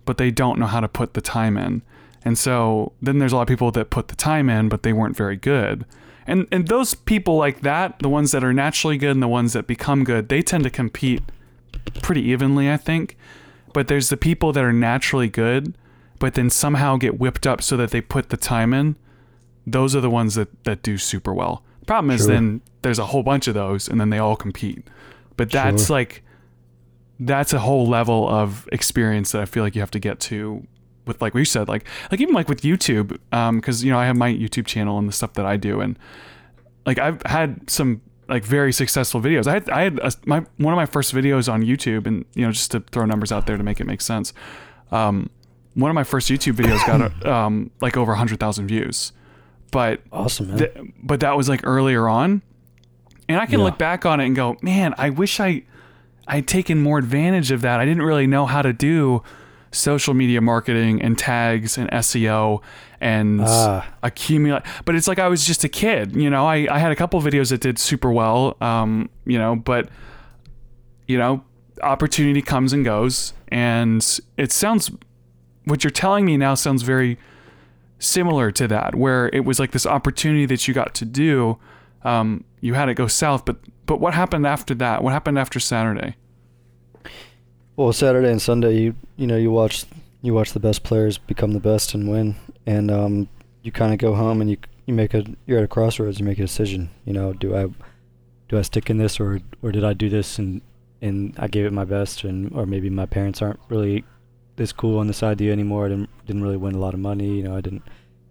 but 0.04 0.18
they 0.18 0.30
don't 0.30 0.60
know 0.60 0.66
how 0.66 0.78
to 0.78 0.88
put 0.88 1.14
the 1.14 1.20
time 1.20 1.56
in. 1.56 1.82
And 2.24 2.38
so 2.38 2.92
then 3.02 3.18
there's 3.18 3.32
a 3.32 3.36
lot 3.36 3.42
of 3.42 3.48
people 3.48 3.72
that 3.72 3.90
put 3.90 4.06
the 4.06 4.14
time 4.14 4.48
in, 4.48 4.68
but 4.68 4.84
they 4.84 4.92
weren't 4.92 5.16
very 5.16 5.36
good. 5.36 5.84
And 6.26 6.46
and 6.50 6.68
those 6.68 6.94
people 6.94 7.36
like 7.36 7.60
that, 7.60 7.98
the 8.00 8.08
ones 8.08 8.32
that 8.32 8.42
are 8.42 8.52
naturally 8.52 8.98
good 8.98 9.10
and 9.10 9.22
the 9.22 9.28
ones 9.28 9.52
that 9.52 9.66
become 9.66 10.04
good, 10.04 10.28
they 10.28 10.42
tend 10.42 10.64
to 10.64 10.70
compete 10.70 11.22
pretty 12.02 12.22
evenly, 12.22 12.70
I 12.70 12.76
think. 12.76 13.16
But 13.72 13.88
there's 13.88 14.08
the 14.08 14.16
people 14.16 14.52
that 14.52 14.64
are 14.64 14.72
naturally 14.72 15.28
good, 15.28 15.76
but 16.18 16.34
then 16.34 16.50
somehow 16.50 16.96
get 16.96 17.18
whipped 17.20 17.46
up 17.46 17.62
so 17.62 17.76
that 17.76 17.90
they 17.90 18.00
put 18.00 18.30
the 18.30 18.36
time 18.36 18.72
in. 18.74 18.96
Those 19.66 19.94
are 19.94 20.00
the 20.00 20.10
ones 20.10 20.34
that, 20.36 20.64
that 20.64 20.82
do 20.82 20.96
super 20.98 21.34
well. 21.34 21.62
Problem 21.86 22.10
is 22.10 22.22
Sure. 22.22 22.28
then 22.32 22.60
there's 22.82 22.98
a 22.98 23.06
whole 23.06 23.22
bunch 23.22 23.46
of 23.48 23.54
those 23.54 23.88
and 23.88 24.00
then 24.00 24.10
they 24.10 24.18
all 24.18 24.36
compete. 24.36 24.86
But 25.36 25.50
that's 25.50 25.86
Sure. 25.86 25.96
like 25.96 26.22
that's 27.18 27.52
a 27.52 27.58
whole 27.60 27.86
level 27.86 28.28
of 28.28 28.68
experience 28.72 29.32
that 29.32 29.42
I 29.42 29.44
feel 29.46 29.62
like 29.62 29.74
you 29.74 29.80
have 29.80 29.90
to 29.92 29.98
get 29.98 30.20
to 30.20 30.66
with 31.06 31.20
like 31.22 31.34
what 31.34 31.38
you 31.40 31.44
said, 31.44 31.68
like 31.68 31.84
like 32.10 32.20
even 32.20 32.34
like 32.34 32.48
with 32.48 32.62
YouTube, 32.62 33.18
um, 33.32 33.56
because 33.56 33.84
you 33.84 33.90
know 33.90 33.98
I 33.98 34.06
have 34.06 34.16
my 34.16 34.32
YouTube 34.32 34.66
channel 34.66 34.98
and 34.98 35.08
the 35.08 35.12
stuff 35.12 35.32
that 35.34 35.46
I 35.46 35.56
do, 35.56 35.80
and 35.80 35.98
like 36.84 36.98
I've 36.98 37.22
had 37.24 37.68
some 37.70 38.00
like 38.28 38.44
very 38.44 38.72
successful 38.72 39.20
videos. 39.20 39.46
I 39.46 39.52
had 39.54 39.70
I 39.70 39.82
had 39.82 39.98
a, 40.00 40.12
my 40.26 40.44
one 40.56 40.72
of 40.72 40.76
my 40.76 40.86
first 40.86 41.14
videos 41.14 41.52
on 41.52 41.62
YouTube, 41.62 42.06
and 42.06 42.24
you 42.34 42.44
know 42.44 42.52
just 42.52 42.70
to 42.72 42.80
throw 42.80 43.04
numbers 43.04 43.30
out 43.32 43.46
there 43.46 43.56
to 43.56 43.62
make 43.62 43.80
it 43.80 43.86
make 43.86 44.00
sense. 44.00 44.32
Um, 44.90 45.30
one 45.74 45.90
of 45.90 45.94
my 45.94 46.04
first 46.04 46.28
YouTube 46.30 46.54
videos 46.54 46.84
got 46.86 47.26
um 47.32 47.70
like 47.80 47.96
over 47.96 48.14
hundred 48.14 48.40
thousand 48.40 48.66
views, 48.66 49.12
but 49.70 50.00
Awesome, 50.12 50.48
man. 50.48 50.58
th- 50.58 50.72
but 51.02 51.20
that 51.20 51.36
was 51.36 51.48
like 51.48 51.60
earlier 51.64 52.08
on, 52.08 52.42
and 53.28 53.38
I 53.40 53.46
can 53.46 53.58
Yeah. 53.60 53.66
look 53.66 53.78
back 53.78 54.04
on 54.06 54.20
it 54.20 54.26
and 54.26 54.34
go, 54.34 54.56
man, 54.62 54.94
I 54.98 55.10
wish 55.10 55.38
I 55.38 55.62
I'd 56.26 56.48
taken 56.48 56.82
more 56.82 56.98
advantage 56.98 57.52
of 57.52 57.60
that. 57.60 57.78
I 57.78 57.84
didn't 57.84 58.02
really 58.02 58.26
know 58.26 58.46
how 58.46 58.60
to 58.62 58.72
do 58.72 59.22
social 59.76 60.14
media 60.14 60.40
marketing 60.40 61.02
and 61.02 61.16
tags 61.18 61.76
and 61.78 61.90
SEO 61.90 62.62
and 63.00 63.42
Ah. 63.44 63.86
accumulate. 64.02 64.62
But 64.84 64.94
it's 64.94 65.06
like 65.06 65.18
I 65.18 65.28
was 65.28 65.46
just 65.46 65.64
a 65.64 65.68
kid, 65.68 66.16
you 66.16 66.30
know. 66.30 66.46
I, 66.46 66.66
I 66.70 66.78
had 66.78 66.92
a 66.92 66.96
couple 66.96 67.20
videos 67.20 67.50
that 67.50 67.60
did 67.60 67.78
super 67.78 68.10
well, 68.10 68.56
um, 68.60 69.08
you 69.26 69.38
know, 69.38 69.56
but 69.56 69.88
you 71.06 71.18
know, 71.18 71.42
opportunity 71.82 72.42
comes 72.42 72.72
and 72.72 72.84
goes, 72.84 73.32
and 73.48 74.04
it 74.36 74.50
sounds 74.50 74.90
what 75.64 75.84
you're 75.84 75.90
telling 75.90 76.24
me 76.24 76.36
now 76.36 76.54
sounds 76.54 76.82
very 76.82 77.18
similar 77.98 78.50
to 78.52 78.66
that, 78.68 78.94
where 78.94 79.28
it 79.32 79.44
was 79.44 79.58
like 79.58 79.70
this 79.72 79.86
opportunity 79.86 80.46
that 80.46 80.66
you 80.66 80.74
got 80.74 80.94
to 80.94 81.04
do. 81.04 81.58
Um, 82.02 82.44
you 82.60 82.74
had 82.74 82.88
it 82.88 82.94
go 82.94 83.06
south, 83.06 83.44
but 83.44 83.56
but 83.84 84.00
what 84.00 84.14
happened 84.14 84.46
after 84.46 84.74
that? 84.76 85.02
What 85.04 85.12
happened 85.12 85.38
after 85.38 85.60
Saturday? 85.60 86.16
Well, 87.76 87.92
Saturday 87.92 88.30
and 88.30 88.40
Sunday, 88.40 88.78
you 88.78 88.94
you 89.16 89.26
know 89.26 89.36
you 89.36 89.50
watch 89.50 89.84
you 90.22 90.32
watch 90.34 90.52
the 90.52 90.60
best 90.60 90.82
players 90.82 91.18
become 91.18 91.52
the 91.52 91.60
best 91.60 91.94
and 91.94 92.08
win, 92.08 92.36
and 92.64 92.90
um, 92.90 93.28
you 93.62 93.70
kind 93.72 93.92
of 93.92 93.98
go 93.98 94.14
home 94.14 94.40
and 94.40 94.50
you 94.50 94.56
you 94.86 94.94
make 94.94 95.12
a 95.14 95.24
you're 95.46 95.58
at 95.58 95.64
a 95.64 95.68
crossroads. 95.68 96.18
You 96.18 96.24
make 96.24 96.38
a 96.38 96.42
decision. 96.42 96.90
You 97.04 97.12
know, 97.12 97.32
do 97.32 97.54
I 97.54 97.66
do 98.48 98.58
I 98.58 98.62
stick 98.62 98.88
in 98.88 98.98
this 98.98 99.20
or 99.20 99.40
or 99.62 99.72
did 99.72 99.84
I 99.84 99.92
do 99.92 100.08
this 100.08 100.38
and 100.38 100.62
and 101.02 101.34
I 101.38 101.48
gave 101.48 101.66
it 101.66 101.72
my 101.72 101.84
best 101.84 102.24
and 102.24 102.50
or 102.54 102.64
maybe 102.64 102.88
my 102.88 103.06
parents 103.06 103.42
aren't 103.42 103.60
really 103.68 104.04
this 104.56 104.72
cool 104.72 104.98
on 104.98 105.06
this 105.06 105.22
idea 105.22 105.52
anymore. 105.52 105.86
I 105.86 105.88
didn't 105.90 106.10
didn't 106.26 106.42
really 106.42 106.56
win 106.56 106.74
a 106.74 106.78
lot 106.78 106.94
of 106.94 107.00
money. 107.00 107.36
You 107.36 107.42
know, 107.42 107.56
I 107.56 107.60
didn't 107.60 107.82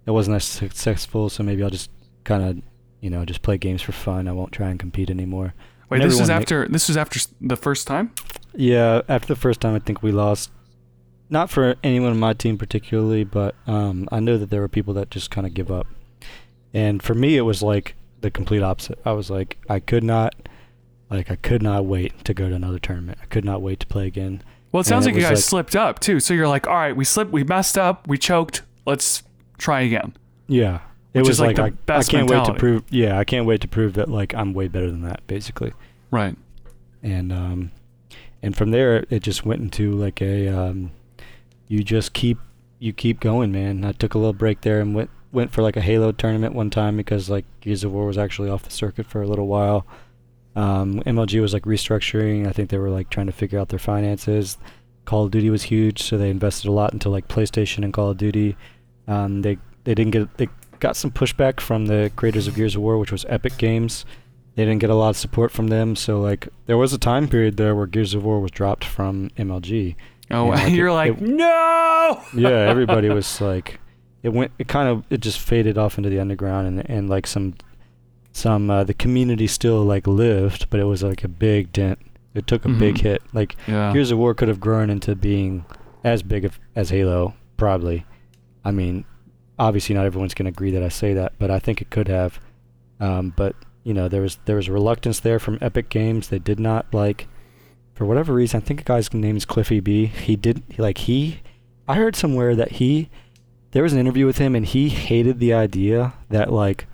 it 0.07 0.11
wasn't 0.11 0.37
as 0.37 0.45
successful. 0.45 1.29
So 1.29 1.43
maybe 1.43 1.61
I'll 1.63 1.69
just 1.69 1.91
kind 2.23 2.43
of 2.43 2.63
you 3.01 3.11
know 3.11 3.23
just 3.25 3.43
play 3.43 3.59
games 3.59 3.83
for 3.83 3.91
fun. 3.91 4.27
I 4.27 4.31
won't 4.31 4.51
try 4.51 4.69
and 4.69 4.79
compete 4.79 5.11
anymore. 5.11 5.53
Wait, 5.89 6.01
And 6.01 6.09
this 6.09 6.15
is 6.15 6.21
everyone 6.21 6.37
ma- 6.37 6.41
after 6.41 6.67
this 6.67 6.87
was 6.87 6.97
after 6.97 7.19
the 7.41 7.55
first 7.55 7.85
time. 7.85 8.11
Yeah, 8.55 9.01
after 9.07 9.27
the 9.27 9.39
first 9.39 9.61
time, 9.61 9.75
I 9.75 9.79
think 9.79 10.01
we 10.01 10.11
lost. 10.11 10.51
Not 11.29 11.49
for 11.49 11.75
anyone 11.83 12.11
on 12.11 12.19
my 12.19 12.33
team 12.33 12.57
particularly, 12.57 13.23
but 13.23 13.55
um, 13.65 14.07
I 14.11 14.19
know 14.19 14.37
that 14.37 14.49
there 14.51 14.61
were 14.61 14.67
people 14.67 14.93
that 14.93 15.09
just 15.09 15.31
kind 15.31 15.47
of 15.47 15.53
give 15.53 15.71
up. 15.71 15.87
And 16.73 17.01
for 17.01 17.15
me, 17.15 17.37
it 17.37 17.41
was 17.41 17.63
like 17.63 17.95
the 18.21 18.29
complete 18.29 18.61
opposite. 18.61 18.99
I 19.05 19.13
was 19.13 19.29
like, 19.29 19.57
I 19.67 19.79
could 19.79 20.03
not, 20.03 20.35
like, 21.09 21.31
I 21.31 21.35
could 21.35 21.63
not 21.63 21.85
wait 21.85 22.23
to 22.25 22.33
go 22.33 22.49
to 22.49 22.55
another 22.55 22.79
tournament. 22.79 23.17
I 23.21 23.25
could 23.25 23.45
not 23.45 23.61
wait 23.61 23.79
to 23.79 23.87
play 23.87 24.05
again. 24.07 24.43
Well, 24.71 24.81
it 24.81 24.85
sounds 24.85 25.05
And 25.05 25.15
like 25.15 25.21
it 25.21 25.25
you 25.25 25.29
guys 25.33 25.43
slipped 25.43 25.75
up 25.75 25.99
too. 25.99 26.19
So 26.19 26.33
you're 26.33 26.47
like, 26.47 26.67
all 26.67 26.75
right, 26.75 26.95
we 26.95 27.05
slipped, 27.05 27.31
we 27.31 27.43
messed 27.43 27.77
up, 27.77 28.07
we 28.07 28.17
choked. 28.17 28.61
Let's 28.85 29.23
try 29.57 29.81
again. 29.81 30.15
Yeah. 30.47 30.81
It 31.13 31.19
Which 31.19 31.29
was 31.29 31.39
like, 31.39 31.57
like, 31.57 31.73
the 31.73 31.93
I, 31.93 31.97
best 31.97 32.09
I 32.09 32.11
can't 32.11 32.29
wait 32.29 32.45
to 32.45 32.53
prove. 32.53 32.83
Yeah, 32.89 33.17
I 33.17 33.23
can't 33.23 33.45
wait 33.45 33.61
to 33.61 33.69
prove 33.69 33.93
that 33.93 34.09
like 34.09 34.35
I'm 34.35 34.53
way 34.53 34.67
better 34.67 34.91
than 34.91 35.01
that, 35.03 35.25
basically. 35.27 35.71
Right. 36.11 36.35
And 37.01 37.31
um, 37.31 37.71
and 38.45 38.55
from 38.55 38.69
there 38.69 39.05
it 39.09 39.23
just 39.23 39.43
went 39.43 39.61
into 39.61 39.93
like 39.93 40.21
a 40.21 40.47
um, 40.47 40.91
you 41.67 41.83
just 41.83 42.13
keep 42.13 42.37
you 42.79 42.93
keep 42.93 43.19
going, 43.19 43.51
man. 43.51 43.83
I 43.83 43.91
took 43.91 44.13
a 44.13 44.19
little 44.19 44.33
break 44.33 44.61
there 44.61 44.79
and 44.79 44.93
went 44.93 45.09
went 45.31 45.51
for 45.51 45.63
like 45.63 45.75
a 45.75 45.81
Halo 45.81 46.11
tournament 46.11 46.53
one 46.53 46.69
time 46.69 46.95
because 46.95 47.29
like 47.29 47.45
Gears 47.61 47.83
of 47.83 47.91
War 47.91 48.05
was 48.05 48.17
actually 48.17 48.49
off 48.49 48.63
the 48.63 48.69
circuit 48.69 49.07
for 49.07 49.21
a 49.23 49.27
little 49.27 49.47
while. 49.47 49.87
Um, 50.55 51.01
MLG 51.01 51.41
was 51.41 51.53
like 51.53 51.63
restructuring. 51.63 52.47
I 52.47 52.51
think 52.51 52.69
they 52.69 52.77
were 52.77 52.91
like 52.91 53.09
trying 53.09 53.25
to 53.25 53.31
figure 53.33 53.59
out 53.59 53.69
their 53.69 53.79
finances. 53.79 54.57
Call 55.05 55.25
of 55.25 55.31
Duty 55.31 55.49
was 55.49 55.63
huge, 55.63 56.03
so 56.03 56.17
they 56.17 56.29
invested 56.29 56.67
a 56.67 56.71
lot 56.71 56.93
into 56.93 57.09
like 57.09 57.27
PlayStation 57.27 57.83
and 57.83 57.93
Call 57.93 58.11
of 58.11 58.17
Duty. 58.17 58.55
Um, 59.07 59.41
they 59.41 59.57
they 59.85 59.95
didn't 59.95 60.11
get 60.11 60.37
they 60.37 60.49
got 60.79 60.95
some 60.95 61.09
pushback 61.09 61.59
from 61.59 61.87
the 61.87 62.11
creators 62.15 62.47
of 62.47 62.55
Gears 62.55 62.75
of 62.75 62.81
War, 62.81 62.99
which 62.99 63.11
was 63.11 63.25
Epic 63.27 63.57
Games. 63.57 64.05
They 64.55 64.63
didn't 64.65 64.79
get 64.79 64.89
a 64.89 64.95
lot 64.95 65.09
of 65.09 65.17
support 65.17 65.51
from 65.51 65.67
them, 65.67 65.95
so 65.95 66.19
like 66.21 66.47
there 66.65 66.77
was 66.77 66.93
a 66.93 66.97
time 66.97 67.27
period 67.27 67.57
there 67.57 67.75
where 67.75 67.85
Gears 67.87 68.13
of 68.13 68.23
War 68.23 68.39
was 68.39 68.51
dropped 68.51 68.85
from 68.85 69.29
MLG. 69.37 69.95
Oh, 70.31 70.45
Yeah, 70.45 70.51
like 70.63 70.73
you're 70.73 70.87
it- 70.87 70.93
like, 70.93 71.11
it- 71.17 71.21
no. 71.21 72.21
Yeah, 72.35 72.49
everybody 72.49 73.09
was 73.09 73.41
like, 73.41 73.79
it 74.23 74.29
went, 74.29 74.51
it 74.57 74.67
kind 74.67 74.87
of, 74.89 75.03
it 75.09 75.19
just 75.19 75.39
faded 75.39 75.77
off 75.77 75.97
into 75.97 76.09
the 76.09 76.19
underground, 76.19 76.67
and 76.67 76.89
and 76.89 77.09
like 77.09 77.27
some, 77.27 77.55
some 78.31 78.69
uh, 78.69 78.83
the 78.83 78.93
community 78.93 79.47
still 79.47 79.83
like 79.83 80.07
lived, 80.07 80.69
but 80.69 80.79
it 80.79 80.85
was 80.85 81.03
like 81.03 81.23
a 81.23 81.27
big 81.27 81.71
dent. 81.73 81.99
It 82.33 82.47
took 82.47 82.65
a 82.65 82.69
big 82.69 82.95
Mhm. 82.95 83.01
hit. 83.01 83.21
Like 83.33 83.55
Yeah. 83.67 83.91
Gears 83.93 84.11
of 84.11 84.17
War 84.17 84.33
could 84.33 84.47
have 84.49 84.59
grown 84.59 84.89
into 84.89 85.15
being 85.15 85.65
as 86.03 86.21
big 86.23 86.43
of, 86.45 86.59
as 86.75 86.89
Halo, 86.89 87.33
probably. 87.57 88.05
I 88.63 88.71
mean, 88.71 89.05
obviously 89.57 89.95
not 89.95 90.05
everyone's 90.05 90.33
going 90.33 90.45
to 90.45 90.49
agree 90.55 90.71
that 90.71 90.83
I 90.83 90.89
say 90.89 91.13
that, 91.13 91.33
but 91.39 91.49
I 91.51 91.59
think 91.59 91.81
it 91.81 91.89
could 91.89 92.07
have. 92.09 92.39
Um, 92.99 93.33
but 93.37 93.55
you 93.85 93.93
know, 93.93 94.09
there 94.09 94.21
was 94.21 94.37
there 94.43 94.57
was 94.57 94.69
reluctance 94.69 95.21
there 95.21 95.39
from 95.39 95.57
Epic 95.61 95.87
Games. 95.87 96.27
They 96.27 96.39
did 96.39 96.59
not 96.59 96.93
like, 96.93 97.29
for 97.93 98.05
whatever 98.05 98.33
reason. 98.33 98.61
I 98.61 98.65
think 98.65 98.81
a 98.81 98.83
guy's 98.83 99.13
name 99.13 99.37
is 99.37 99.45
Cliffy 99.45 99.79
B. 99.79 100.07
He 100.07 100.35
did 100.35 100.77
like 100.77 100.97
he. 100.97 101.39
I 101.87 101.95
heard 101.95 102.17
somewhere 102.17 102.53
that 102.55 102.73
he. 102.73 103.09
There 103.71 103.83
was 103.83 103.93
an 103.93 103.99
interview 103.99 104.25
with 104.25 104.39
him, 104.39 104.55
and 104.55 104.65
he 104.65 104.89
hated 104.89 105.39
the 105.39 105.53
idea 105.53 106.13
that 106.29 106.51
like 106.51 106.87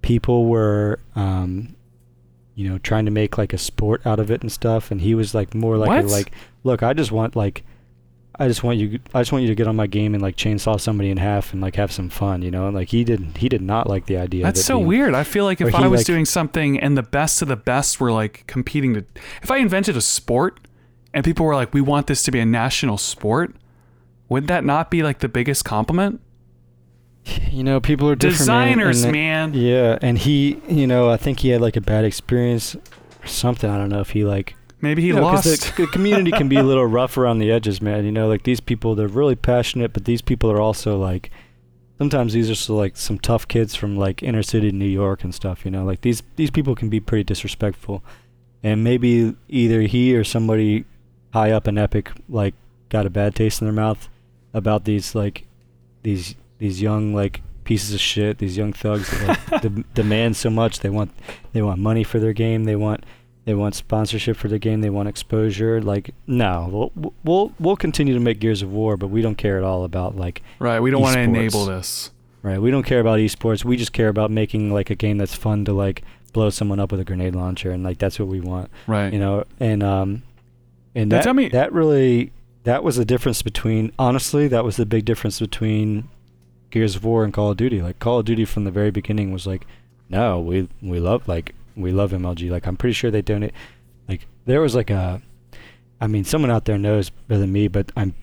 people 0.00 0.46
were 0.46 1.00
um, 1.14 1.74
you 2.54 2.68
know, 2.68 2.78
trying 2.78 3.04
to 3.04 3.10
make 3.10 3.36
like 3.36 3.52
a 3.52 3.58
sport 3.58 4.06
out 4.06 4.20
of 4.20 4.30
it 4.30 4.42
and 4.42 4.50
stuff. 4.50 4.90
And 4.90 5.00
he 5.00 5.14
was 5.14 5.34
like 5.34 5.54
more 5.54 5.76
like 5.76 6.04
a, 6.04 6.06
like, 6.06 6.32
look, 6.62 6.82
I 6.82 6.92
just 6.92 7.12
want 7.12 7.36
like, 7.36 7.64
I 8.36 8.48
just 8.48 8.64
want 8.64 8.78
you, 8.78 8.98
I 9.14 9.20
just 9.20 9.30
want 9.30 9.42
you 9.42 9.48
to 9.48 9.54
get 9.54 9.68
on 9.68 9.76
my 9.76 9.86
game 9.86 10.12
and 10.14 10.22
like 10.22 10.36
chainsaw 10.36 10.80
somebody 10.80 11.10
in 11.10 11.18
half 11.18 11.52
and 11.52 11.62
like 11.62 11.76
have 11.76 11.92
some 11.92 12.08
fun, 12.10 12.42
you 12.42 12.50
know. 12.50 12.66
And 12.66 12.74
like 12.74 12.88
he 12.88 13.04
did, 13.04 13.36
he 13.38 13.48
did 13.48 13.62
not 13.62 13.88
like 13.88 14.06
the 14.06 14.16
idea. 14.16 14.42
That's 14.42 14.58
it 14.60 14.64
so 14.64 14.76
being- 14.78 14.86
weird. 14.88 15.14
I 15.14 15.22
feel 15.22 15.44
like 15.44 15.60
if 15.60 15.72
I 15.74 15.86
was 15.86 16.00
like- 16.00 16.06
doing 16.06 16.24
something 16.24 16.78
and 16.80 16.96
the 16.98 17.02
best 17.04 17.42
of 17.42 17.48
the 17.48 17.56
best 17.56 18.00
were 18.00 18.10
like 18.10 18.44
competing 18.46 18.94
to, 18.94 19.04
if 19.42 19.50
I 19.52 19.58
invented 19.58 19.96
a 19.96 20.00
sport 20.00 20.58
and 21.12 21.24
people 21.24 21.46
were 21.46 21.54
like, 21.54 21.72
we 21.72 21.80
want 21.80 22.08
this 22.08 22.22
to 22.24 22.32
be 22.32 22.40
a 22.40 22.46
national 22.46 22.98
sport, 22.98 23.54
would 24.28 24.48
that 24.48 24.64
not 24.64 24.90
be 24.90 25.02
like 25.04 25.20
the 25.20 25.28
biggest 25.28 25.64
compliment? 25.64 26.20
You 27.50 27.62
know, 27.64 27.80
people 27.80 28.08
are 28.10 28.16
different. 28.16 28.48
man, 28.48 28.66
Designers, 28.68 29.02
they- 29.02 29.12
man. 29.12 29.54
Yeah, 29.54 29.98
and 30.02 30.18
he, 30.18 30.60
you 30.68 30.86
know, 30.86 31.08
I 31.08 31.16
think 31.16 31.38
he 31.40 31.50
had 31.50 31.60
like 31.60 31.76
a 31.76 31.80
bad 31.80 32.04
experience 32.04 32.74
or 32.74 33.26
something. 33.26 33.70
I 33.70 33.78
don't 33.78 33.88
know 33.88 34.00
if 34.00 34.10
he 34.10 34.24
like 34.24 34.56
Maybe 34.84 35.00
he 35.00 35.08
you 35.08 35.14
know, 35.14 35.22
lost. 35.22 35.44
The, 35.44 35.82
the 35.82 35.86
community 35.88 36.30
can 36.30 36.48
be 36.48 36.56
a 36.56 36.62
little 36.70 36.84
rough 36.84 37.16
around 37.16 37.38
the 37.38 37.50
edges, 37.50 37.80
man. 37.80 38.04
You 38.04 38.12
know, 38.12 38.28
like 38.28 38.42
these 38.42 38.60
people, 38.60 38.94
they're 38.94 39.08
really 39.08 39.34
passionate, 39.34 39.94
but 39.94 40.04
these 40.04 40.20
people 40.20 40.50
are 40.50 40.60
also 40.60 40.98
like, 40.98 41.30
sometimes 41.96 42.34
these 42.34 42.50
are 42.50 42.54
so, 42.54 42.76
like 42.76 42.96
some 42.96 43.18
tough 43.18 43.48
kids 43.48 43.74
from 43.74 43.96
like 43.96 44.22
inner 44.22 44.42
city 44.42 44.70
New 44.70 44.84
York 44.84 45.24
and 45.24 45.34
stuff. 45.34 45.64
You 45.64 45.70
know, 45.70 45.84
like 45.84 46.02
these 46.02 46.22
these 46.36 46.50
people 46.50 46.74
can 46.74 46.90
be 46.90 47.00
pretty 47.00 47.24
disrespectful, 47.24 48.04
and 48.62 48.84
maybe 48.84 49.34
either 49.48 49.80
he 49.82 50.14
or 50.14 50.22
somebody 50.22 50.84
high 51.32 51.50
up 51.50 51.66
in 51.66 51.78
Epic 51.78 52.12
like 52.28 52.54
got 52.90 53.06
a 53.06 53.10
bad 53.10 53.34
taste 53.34 53.60
in 53.60 53.66
their 53.66 53.74
mouth 53.74 54.08
about 54.52 54.84
these 54.84 55.14
like 55.14 55.46
these 56.02 56.36
these 56.58 56.82
young 56.82 57.14
like 57.14 57.40
pieces 57.64 57.94
of 57.94 58.00
shit, 58.00 58.38
these 58.38 58.56
young 58.56 58.72
thugs 58.72 59.10
that 59.10 59.50
like, 59.50 59.62
de- 59.62 59.84
demand 59.94 60.36
so 60.36 60.50
much. 60.50 60.80
They 60.80 60.90
want 60.90 61.10
they 61.52 61.62
want 61.62 61.80
money 61.80 62.04
for 62.04 62.18
their 62.18 62.32
game. 62.32 62.64
They 62.64 62.76
want 62.76 63.04
they 63.44 63.54
want 63.54 63.74
sponsorship 63.74 64.36
for 64.36 64.48
the 64.48 64.58
game. 64.58 64.80
They 64.80 64.90
want 64.90 65.08
exposure. 65.08 65.80
Like 65.80 66.14
no, 66.26 66.90
we'll 66.94 67.12
we'll 67.24 67.52
we'll 67.58 67.76
continue 67.76 68.14
to 68.14 68.20
make 68.20 68.40
Gears 68.40 68.62
of 68.62 68.72
War, 68.72 68.96
but 68.96 69.08
we 69.08 69.22
don't 69.22 69.36
care 69.36 69.58
at 69.58 69.64
all 69.64 69.84
about 69.84 70.16
like 70.16 70.42
right. 70.58 70.80
We 70.80 70.90
don't 70.90 71.02
want 71.02 71.14
to 71.14 71.20
enable 71.20 71.66
this. 71.66 72.10
right. 72.42 72.60
We 72.60 72.70
don't 72.70 72.84
care 72.84 73.00
about 73.00 73.18
esports. 73.18 73.64
We 73.64 73.76
just 73.76 73.92
care 73.92 74.08
about 74.08 74.30
making 74.30 74.72
like 74.72 74.90
a 74.90 74.94
game 74.94 75.18
that's 75.18 75.34
fun 75.34 75.64
to 75.66 75.72
like 75.72 76.02
blow 76.32 76.50
someone 76.50 76.80
up 76.80 76.90
with 76.90 77.00
a 77.00 77.04
grenade 77.04 77.34
launcher, 77.36 77.70
and 77.70 77.82
like 77.84 77.98
that's 77.98 78.18
what 78.18 78.28
we 78.28 78.40
want. 78.40 78.70
Right. 78.86 79.12
You 79.12 79.18
know, 79.18 79.44
and 79.60 79.82
um, 79.82 80.22
and 80.94 81.12
that 81.12 81.22
tell 81.24 81.34
me- 81.34 81.48
that 81.50 81.72
really 81.72 82.32
that 82.64 82.82
was 82.82 82.96
the 82.96 83.04
difference 83.04 83.42
between 83.42 83.92
honestly 83.98 84.48
that 84.48 84.64
was 84.64 84.76
the 84.76 84.86
big 84.86 85.04
difference 85.04 85.38
between 85.38 86.08
Gears 86.70 86.96
of 86.96 87.04
War 87.04 87.24
and 87.24 87.32
Call 87.32 87.50
of 87.50 87.56
Duty. 87.58 87.82
Like 87.82 87.98
Call 87.98 88.20
of 88.20 88.24
Duty 88.24 88.46
from 88.46 88.64
the 88.64 88.70
very 88.70 88.90
beginning 88.90 89.32
was 89.32 89.46
like, 89.46 89.66
no, 90.08 90.40
we 90.40 90.68
we 90.80 90.98
love 90.98 91.28
like 91.28 91.54
we 91.76 91.92
love 91.92 92.12
MLG. 92.12 92.50
Like 92.50 92.66
I'm 92.66 92.76
pretty 92.76 92.94
sure 92.94 93.10
they 93.10 93.22
donate. 93.22 93.52
Like 94.08 94.26
there 94.44 94.60
was 94.60 94.74
like 94.74 94.90
a, 94.90 95.22
I 96.00 96.06
mean, 96.06 96.24
someone 96.24 96.50
out 96.50 96.64
there 96.64 96.78
knows 96.78 97.10
better 97.10 97.40
than 97.40 97.52
me, 97.52 97.68
but 97.68 97.90
I'm 97.96 98.14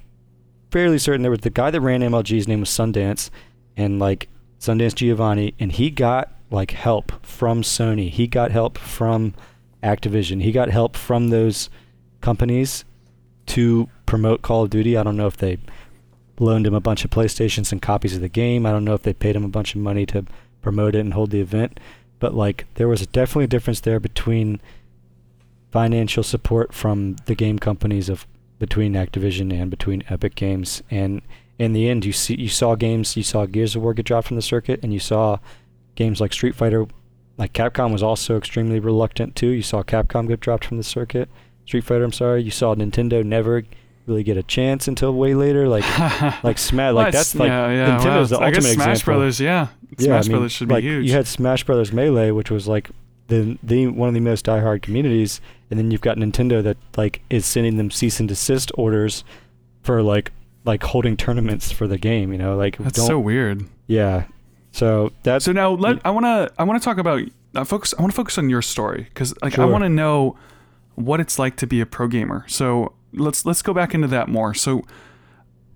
fairly 0.71 0.97
certain 0.97 1.21
there 1.21 1.31
was 1.31 1.41
the 1.41 1.49
guy 1.49 1.71
that 1.71 1.81
ran 1.81 2.01
MLG's 2.01 2.47
name 2.47 2.61
was 2.61 2.69
Sundance, 2.69 3.29
and 3.75 3.99
like 3.99 4.29
Sundance 4.59 4.95
Giovanni, 4.95 5.53
and 5.59 5.71
he 5.71 5.89
got 5.89 6.31
like 6.49 6.71
help 6.71 7.25
from 7.25 7.61
Sony. 7.61 8.09
He 8.09 8.27
got 8.27 8.51
help 8.51 8.77
from 8.77 9.33
Activision. 9.83 10.41
He 10.41 10.51
got 10.51 10.69
help 10.69 10.95
from 10.95 11.29
those 11.29 11.69
companies 12.21 12.85
to 13.47 13.89
promote 14.05 14.41
Call 14.41 14.63
of 14.63 14.69
Duty. 14.69 14.97
I 14.97 15.03
don't 15.03 15.17
know 15.17 15.27
if 15.27 15.37
they 15.37 15.57
loaned 16.39 16.67
him 16.67 16.73
a 16.73 16.79
bunch 16.79 17.05
of 17.05 17.11
PlayStations 17.11 17.71
and 17.71 17.81
copies 17.81 18.15
of 18.15 18.21
the 18.21 18.29
game. 18.29 18.65
I 18.65 18.71
don't 18.71 18.85
know 18.85 18.93
if 18.93 19.03
they 19.03 19.13
paid 19.13 19.35
him 19.35 19.43
a 19.43 19.49
bunch 19.49 19.75
of 19.75 19.81
money 19.81 20.05
to 20.07 20.25
promote 20.61 20.95
it 20.95 20.99
and 20.99 21.13
hold 21.13 21.31
the 21.31 21.41
event. 21.41 21.79
But 22.21 22.33
like 22.33 22.67
there 22.75 22.87
was 22.87 23.05
definitely 23.05 23.45
a 23.45 23.47
difference 23.55 23.81
there 23.81 23.99
between 23.99 24.61
financial 25.71 26.23
support 26.23 26.73
from 26.73 27.17
the 27.25 27.35
game 27.35 27.59
companies 27.59 28.07
of 28.07 28.25
between 28.59 28.93
Activision 28.93 29.51
and 29.51 29.69
between 29.69 30.03
Epic 30.07 30.35
Games 30.35 30.83
and 30.89 31.21
in 31.57 31.73
the 31.73 31.89
end 31.89 32.05
you 32.05 32.13
see 32.13 32.35
you 32.35 32.47
saw 32.47 32.75
games 32.75 33.17
you 33.17 33.23
saw 33.23 33.45
Gears 33.45 33.75
of 33.75 33.81
War 33.81 33.93
get 33.93 34.05
dropped 34.05 34.27
from 34.27 34.35
the 34.35 34.41
circuit 34.41 34.79
and 34.83 34.93
you 34.93 34.99
saw 34.99 35.37
games 35.95 36.21
like 36.21 36.31
Street 36.31 36.55
Fighter 36.55 36.85
like 37.37 37.53
Capcom 37.53 37.91
was 37.91 38.03
also 38.03 38.37
extremely 38.37 38.79
reluctant 38.79 39.35
too. 39.35 39.47
You 39.47 39.63
saw 39.63 39.81
Capcom 39.81 40.27
get 40.27 40.41
dropped 40.41 40.65
from 40.65 40.77
the 40.77 40.83
circuit. 40.83 41.27
Street 41.65 41.83
Fighter, 41.83 42.03
I'm 42.03 42.11
sorry. 42.11 42.43
You 42.43 42.51
saw 42.51 42.75
Nintendo 42.75 43.25
never 43.25 43.63
really 44.05 44.23
get 44.23 44.37
a 44.37 44.43
chance 44.43 44.87
until 44.87 45.13
way 45.13 45.33
later. 45.33 45.67
Like 45.67 45.83
like 46.43 46.57
Smash, 46.57 46.93
like 46.93 47.13
that's 47.13 47.35
like 47.35 47.49
yeah, 47.49 47.71
yeah. 47.71 47.97
Nintendo's 47.97 48.31
wow. 48.31 48.39
the 48.39 48.43
I 48.45 48.51
guess 48.51 48.57
ultimate 48.65 48.73
Smash 48.73 48.87
example. 48.87 49.13
Brothers, 49.13 49.39
yeah. 49.39 49.67
Yeah, 49.97 50.05
Smash 50.05 50.25
I 50.25 50.27
mean, 50.27 50.31
Brothers 50.31 50.51
should 50.51 50.69
like, 50.69 50.83
be 50.83 50.89
huge. 50.89 51.07
You 51.07 51.13
had 51.13 51.27
Smash 51.27 51.63
Brothers 51.65 51.91
Melee, 51.91 52.31
which 52.31 52.51
was 52.51 52.67
like 52.67 52.89
the 53.27 53.57
the 53.63 53.87
one 53.87 54.07
of 54.07 54.13
the 54.13 54.19
most 54.19 54.45
diehard 54.45 54.81
communities, 54.81 55.41
and 55.69 55.79
then 55.79 55.91
you've 55.91 56.01
got 56.01 56.17
Nintendo 56.17 56.61
that 56.63 56.77
like 56.97 57.21
is 57.29 57.45
sending 57.45 57.77
them 57.77 57.91
cease 57.91 58.19
and 58.19 58.29
desist 58.29 58.71
orders 58.75 59.23
for 59.83 60.03
like 60.03 60.31
like 60.65 60.83
holding 60.83 61.17
tournaments 61.17 61.71
for 61.71 61.87
the 61.87 61.97
game. 61.97 62.31
You 62.31 62.37
know, 62.37 62.55
like 62.55 62.77
That's 62.77 62.97
don't 62.97 63.07
so 63.07 63.19
weird. 63.19 63.65
yeah. 63.87 64.25
So 64.71 65.11
that's 65.23 65.45
So 65.45 65.51
now 65.51 65.71
let 65.71 65.99
I 66.05 66.11
want 66.11 66.25
to 66.25 66.51
I 66.57 66.63
want 66.63 66.81
to 66.81 66.85
talk 66.85 66.97
about 66.97 67.21
uh, 67.55 67.63
focus 67.63 67.93
I 67.97 68.01
want 68.01 68.13
to 68.13 68.15
focus 68.15 68.37
on 68.37 68.49
your 68.49 68.61
story 68.61 69.09
cuz 69.13 69.33
like 69.41 69.59
I 69.59 69.65
want 69.65 69.83
to 69.83 69.89
know 69.89 70.37
what 70.95 71.19
it's 71.19 71.39
like 71.39 71.55
to 71.57 71.67
be 71.67 71.81
a 71.81 71.85
pro 71.85 72.07
gamer. 72.07 72.45
So 72.47 72.93
let's 73.13 73.45
let's 73.45 73.61
go 73.61 73.73
back 73.73 73.93
into 73.93 74.07
that 74.07 74.27
more. 74.27 74.53
So 74.53 74.83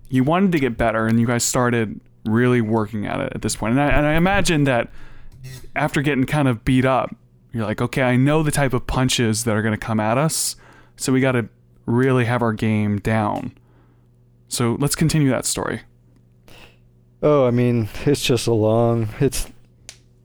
you 0.08 0.24
wanted 0.24 0.52
to 0.52 0.58
get 0.58 0.76
better 0.76 1.06
and 1.06 1.18
you 1.18 1.26
guys 1.26 1.44
started 1.44 2.00
really 2.24 2.60
working 2.60 3.06
at 3.06 3.20
it 3.20 3.32
at 3.34 3.42
this 3.42 3.56
point. 3.56 3.72
And 3.72 3.80
I, 3.80 3.88
and 3.88 4.06
I 4.06 4.14
imagine 4.14 4.64
that 4.64 4.90
after 5.74 6.02
getting 6.02 6.26
kind 6.26 6.48
of 6.48 6.64
beat 6.64 6.84
up, 6.84 7.14
you're 7.52 7.64
like, 7.64 7.80
"Okay, 7.80 8.02
I 8.02 8.16
know 8.16 8.42
the 8.42 8.50
type 8.50 8.72
of 8.72 8.86
punches 8.86 9.44
that 9.44 9.54
are 9.56 9.62
going 9.62 9.74
to 9.74 9.78
come 9.78 10.00
at 10.00 10.18
us. 10.18 10.56
So 10.96 11.12
we 11.12 11.20
got 11.20 11.32
to 11.32 11.48
really 11.86 12.24
have 12.24 12.42
our 12.42 12.52
game 12.52 12.98
down." 12.98 13.52
So 14.48 14.76
let's 14.78 14.94
continue 14.94 15.30
that 15.30 15.44
story. 15.46 15.82
oh, 17.22 17.46
I 17.46 17.50
mean, 17.50 17.88
it's 18.04 18.22
just 18.22 18.46
a 18.46 18.52
long. 18.52 19.08
It's 19.20 19.48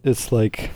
it's 0.04 0.32
like 0.32 0.72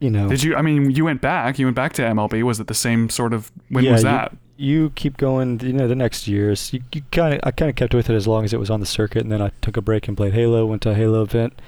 you 0.00 0.10
know. 0.10 0.28
Did 0.28 0.42
you? 0.42 0.56
I 0.56 0.62
mean, 0.62 0.90
you 0.90 1.04
went 1.04 1.20
back. 1.20 1.58
You 1.58 1.66
went 1.66 1.76
back 1.76 1.92
to 1.94 2.02
MLG. 2.02 2.42
Was 2.42 2.60
it 2.60 2.66
the 2.66 2.74
same 2.74 3.08
sort 3.08 3.32
of? 3.32 3.50
When 3.68 3.84
Yeah, 3.84 3.92
was 3.92 4.02
that? 4.02 4.36
You 4.56 4.90
keep 4.90 5.16
going 5.16 5.60
you 5.60 5.72
know 5.72 5.86
the 5.86 5.94
next 5.94 6.26
years 6.26 6.72
you, 6.72 6.80
you 6.92 7.02
kind 7.12 7.34
of 7.34 7.40
i 7.42 7.50
kind 7.50 7.68
of 7.68 7.76
kept 7.76 7.94
with 7.94 8.08
it 8.08 8.14
as 8.14 8.26
long 8.26 8.44
as 8.44 8.52
it 8.54 8.58
was 8.58 8.70
on 8.70 8.80
the 8.80 8.86
circuit 8.86 9.22
and 9.22 9.30
then 9.30 9.42
i 9.42 9.50
took 9.60 9.76
a 9.76 9.82
break 9.82 10.08
and 10.08 10.16
played 10.16 10.32
halo 10.32 10.64
went 10.64 10.80
to 10.80 10.90
a 10.90 10.94
halo 10.94 11.22
event 11.22 11.60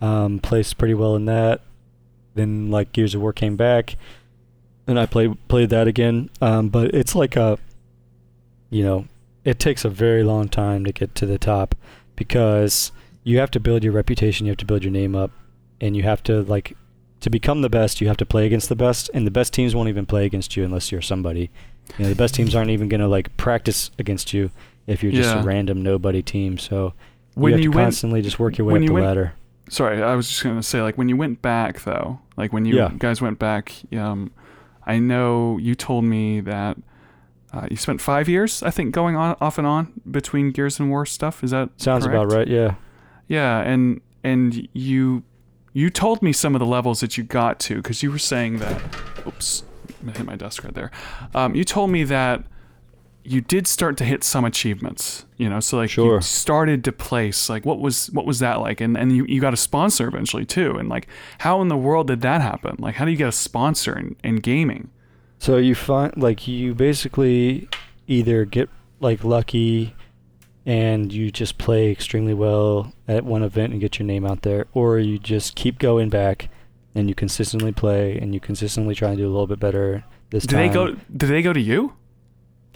um, 0.00 0.40
placed 0.40 0.76
pretty 0.76 0.94
well 0.94 1.14
in 1.14 1.26
that 1.26 1.60
then 2.34 2.70
like 2.70 2.92
gears 2.92 3.14
of 3.14 3.20
war 3.20 3.32
came 3.32 3.56
back 3.56 3.96
and 4.86 4.98
i 4.98 5.06
played 5.06 5.36
played 5.46 5.70
that 5.70 5.86
again 5.86 6.28
um, 6.40 6.68
but 6.68 6.92
it's 6.92 7.14
like 7.14 7.36
a 7.36 7.56
you 8.74 8.82
know, 8.82 9.06
it 9.44 9.60
takes 9.60 9.84
a 9.84 9.88
very 9.88 10.24
long 10.24 10.48
time 10.48 10.84
to 10.84 10.92
get 10.92 11.14
to 11.14 11.26
the 11.26 11.38
top 11.38 11.76
because 12.16 12.90
you 13.22 13.38
have 13.38 13.50
to 13.52 13.60
build 13.60 13.84
your 13.84 13.92
reputation, 13.92 14.46
you 14.46 14.50
have 14.50 14.58
to 14.58 14.66
build 14.66 14.82
your 14.82 14.90
name 14.90 15.14
up, 15.14 15.30
and 15.80 15.96
you 15.96 16.02
have 16.02 16.24
to 16.24 16.42
like 16.42 16.76
to 17.20 17.30
become 17.30 17.62
the 17.62 17.70
best, 17.70 18.00
you 18.00 18.08
have 18.08 18.16
to 18.16 18.26
play 18.26 18.46
against 18.46 18.68
the 18.68 18.74
best, 18.74 19.08
and 19.14 19.24
the 19.24 19.30
best 19.30 19.52
teams 19.54 19.76
won't 19.76 19.88
even 19.88 20.06
play 20.06 20.26
against 20.26 20.56
you 20.56 20.64
unless 20.64 20.90
you're 20.90 21.00
somebody. 21.00 21.52
You 21.98 22.04
know, 22.04 22.08
the 22.10 22.16
best 22.16 22.34
teams 22.34 22.54
aren't 22.54 22.70
even 22.70 22.88
gonna 22.88 23.08
like 23.08 23.36
practice 23.36 23.90
against 23.98 24.32
you 24.32 24.50
if 24.86 25.02
you're 25.02 25.12
just 25.12 25.34
Yeah. 25.34 25.42
a 25.42 25.44
random 25.44 25.82
nobody 25.82 26.22
team. 26.22 26.58
So 26.58 26.94
When 27.34 27.50
you 27.52 27.56
have 27.56 27.64
you 27.64 27.70
to 27.70 27.76
went, 27.76 27.86
constantly 27.86 28.22
just 28.22 28.38
work 28.38 28.58
your 28.58 28.66
way 28.66 28.74
up 28.74 28.80
you 28.82 28.88
the 28.88 28.94
went- 28.94 29.06
ladder. 29.06 29.32
sorry, 29.68 30.02
I 30.02 30.14
was 30.14 30.28
just 30.28 30.42
gonna 30.42 30.62
say 30.62 30.82
like 30.82 30.96
when 30.98 31.08
you 31.08 31.16
went 31.16 31.40
back 31.42 31.82
though, 31.84 32.20
like 32.36 32.52
when 32.52 32.64
you 32.64 32.76
Yeah. 32.76 32.90
guys 32.98 33.20
went 33.22 33.38
back, 33.38 33.72
um, 33.96 34.30
I 34.86 34.98
know 34.98 35.58
you 35.58 35.74
told 35.74 36.04
me 36.04 36.40
that 36.40 36.76
uh, 37.52 37.68
you 37.70 37.76
spent 37.76 38.00
five 38.00 38.28
years, 38.28 38.62
I 38.64 38.70
think, 38.70 38.92
going 38.92 39.14
on 39.14 39.36
off 39.40 39.58
and 39.58 39.66
on 39.66 39.92
between 40.10 40.50
Gears 40.50 40.80
and 40.80 40.90
War 40.90 41.06
stuff. 41.06 41.44
Is 41.44 41.52
that 41.52 41.70
Sounds 41.76 42.04
correct? 42.04 42.24
about 42.24 42.36
right. 42.36 42.48
Yeah. 42.48 42.74
Yeah, 43.28 43.60
and 43.60 44.00
and 44.24 44.68
you 44.72 45.22
you 45.72 45.88
told 45.90 46.20
me 46.20 46.32
some 46.32 46.54
of 46.56 46.58
the 46.58 46.66
levels 46.66 47.00
that 47.00 47.16
you 47.16 47.22
got 47.24 47.58
to 47.60 47.76
because 47.76 48.02
you 48.02 48.10
were 48.10 48.18
saying 48.18 48.58
that. 48.58 48.82
Oops, 49.26 49.62
hit 50.12 50.26
my 50.26 50.36
desk 50.36 50.64
right 50.64 50.74
there. 50.74 50.90
Um, 51.34 51.54
you 51.54 51.64
told 51.64 51.90
me 51.90 52.04
that 52.04 52.44
you 53.26 53.40
did 53.40 53.66
start 53.66 53.96
to 53.96 54.04
hit 54.04 54.22
some 54.22 54.44
achievements. 54.44 55.24
You 55.38 55.48
know, 55.48 55.58
so 55.60 55.78
like 55.78 55.90
Sure. 55.90 56.16
you 56.16 56.20
started 56.20 56.84
to 56.84 56.92
place. 56.92 57.48
Like, 57.48 57.64
what 57.64 57.80
was 57.80 58.10
what 58.10 58.26
was 58.26 58.38
that 58.40 58.60
like? 58.60 58.80
And 58.80 58.96
and 58.96 59.12
you, 59.16 59.24
you 59.26 59.40
got 59.40 59.54
a 59.54 59.56
sponsor 59.56 60.06
eventually 60.08 60.44
too. 60.44 60.76
And 60.76 60.88
like, 60.88 61.08
how 61.38 61.60
in 61.62 61.68
the 61.68 61.76
world 61.76 62.08
did 62.08 62.20
that 62.20 62.40
happen? 62.42 62.76
Like, 62.78 62.96
how 62.96 63.04
do 63.04 63.10
you 63.10 63.16
get 63.16 63.28
a 63.28 63.32
sponsor 63.32 63.98
in, 63.98 64.16
in 64.22 64.36
gaming? 64.36 64.90
So 65.38 65.56
you 65.56 65.74
find 65.74 66.16
like 66.16 66.46
you 66.46 66.74
basically 66.74 67.68
either 68.06 68.44
get 68.44 68.68
like 69.00 69.24
lucky 69.24 69.94
and 70.66 71.12
you 71.12 71.30
just 71.30 71.58
play 71.58 71.90
extremely 71.90 72.32
well 72.32 72.92
at 73.06 73.24
one 73.24 73.42
event 73.42 73.72
and 73.72 73.80
get 73.80 73.98
your 73.98 74.06
name 74.06 74.24
out 74.24 74.42
there, 74.42 74.66
or 74.72 74.98
you 74.98 75.18
just 75.18 75.54
keep 75.56 75.78
going 75.78 76.08
back 76.08 76.48
and 76.94 77.08
you 77.08 77.14
consistently 77.14 77.72
play 77.72 78.18
and 78.18 78.32
you 78.34 78.40
consistently 78.40 78.94
try 78.94 79.08
and 79.10 79.18
do 79.18 79.26
a 79.26 79.32
little 79.32 79.46
bit 79.46 79.58
better 79.60 80.04
this 80.30 80.44
Do 80.46 80.56
time. 80.56 80.68
they 80.68 80.72
go? 80.74 80.96
Do 81.16 81.26
they 81.26 81.42
go 81.42 81.52
to 81.52 81.60
you? 81.60 81.94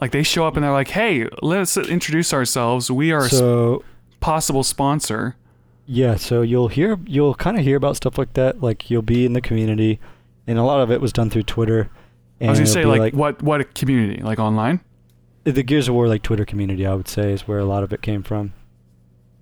Like 0.01 0.13
they 0.13 0.23
show 0.23 0.47
up 0.47 0.55
and 0.57 0.65
they're 0.65 0.73
like, 0.73 0.89
"Hey, 0.89 1.27
let's 1.43 1.77
introduce 1.77 2.33
ourselves. 2.33 2.91
We 2.91 3.11
are 3.13 3.25
a 3.25 3.29
So 3.31 3.83
possible 4.21 4.63
sponsor." 4.63 5.37
yeah, 5.87 6.17
so 6.17 6.43
you'll 6.43 6.69
hear 6.69 6.99
you'll 7.07 7.35
kind 7.35 7.59
of 7.59 7.65
hear 7.65 7.77
about 7.77 7.97
stuff 7.97 8.19
like 8.19 8.35
that. 8.35 8.61
Like 8.63 8.91
you'll 8.91 9.03
be 9.03 9.25
in 9.27 9.33
the 9.33 9.41
community, 9.41 9.99
and 10.47 10.59
a 10.59 10.63
lot 10.63 10.81
of 10.81 10.91
it 10.91 11.01
was 11.01 11.13
done 11.13 11.31
through 11.31 11.45
Twitter. 11.45 11.91
And 12.41 12.51
I 12.51 12.53
was 12.53 12.59
gonna 12.61 12.67
say 12.71 12.83
be 12.83 12.87
like, 12.87 13.15
what 13.15 13.43
what 13.43 13.61
a 13.61 13.65
community 13.65 14.23
like 14.23 14.39
online. 14.39 14.81
the 15.45 15.63
Gears 15.65 15.89
of 15.89 15.95
War 15.95 16.07
like 16.07 16.23
Twitter 16.23 16.45
community. 16.45 16.87
I 16.87 16.95
would 16.95 17.09
say 17.09 17.33
is 17.33 17.49
where 17.49 17.59
a 17.59 17.65
lot 17.65 17.83
of 17.83 17.93
it 17.93 18.03
came 18.03 18.23
from. 18.23 18.53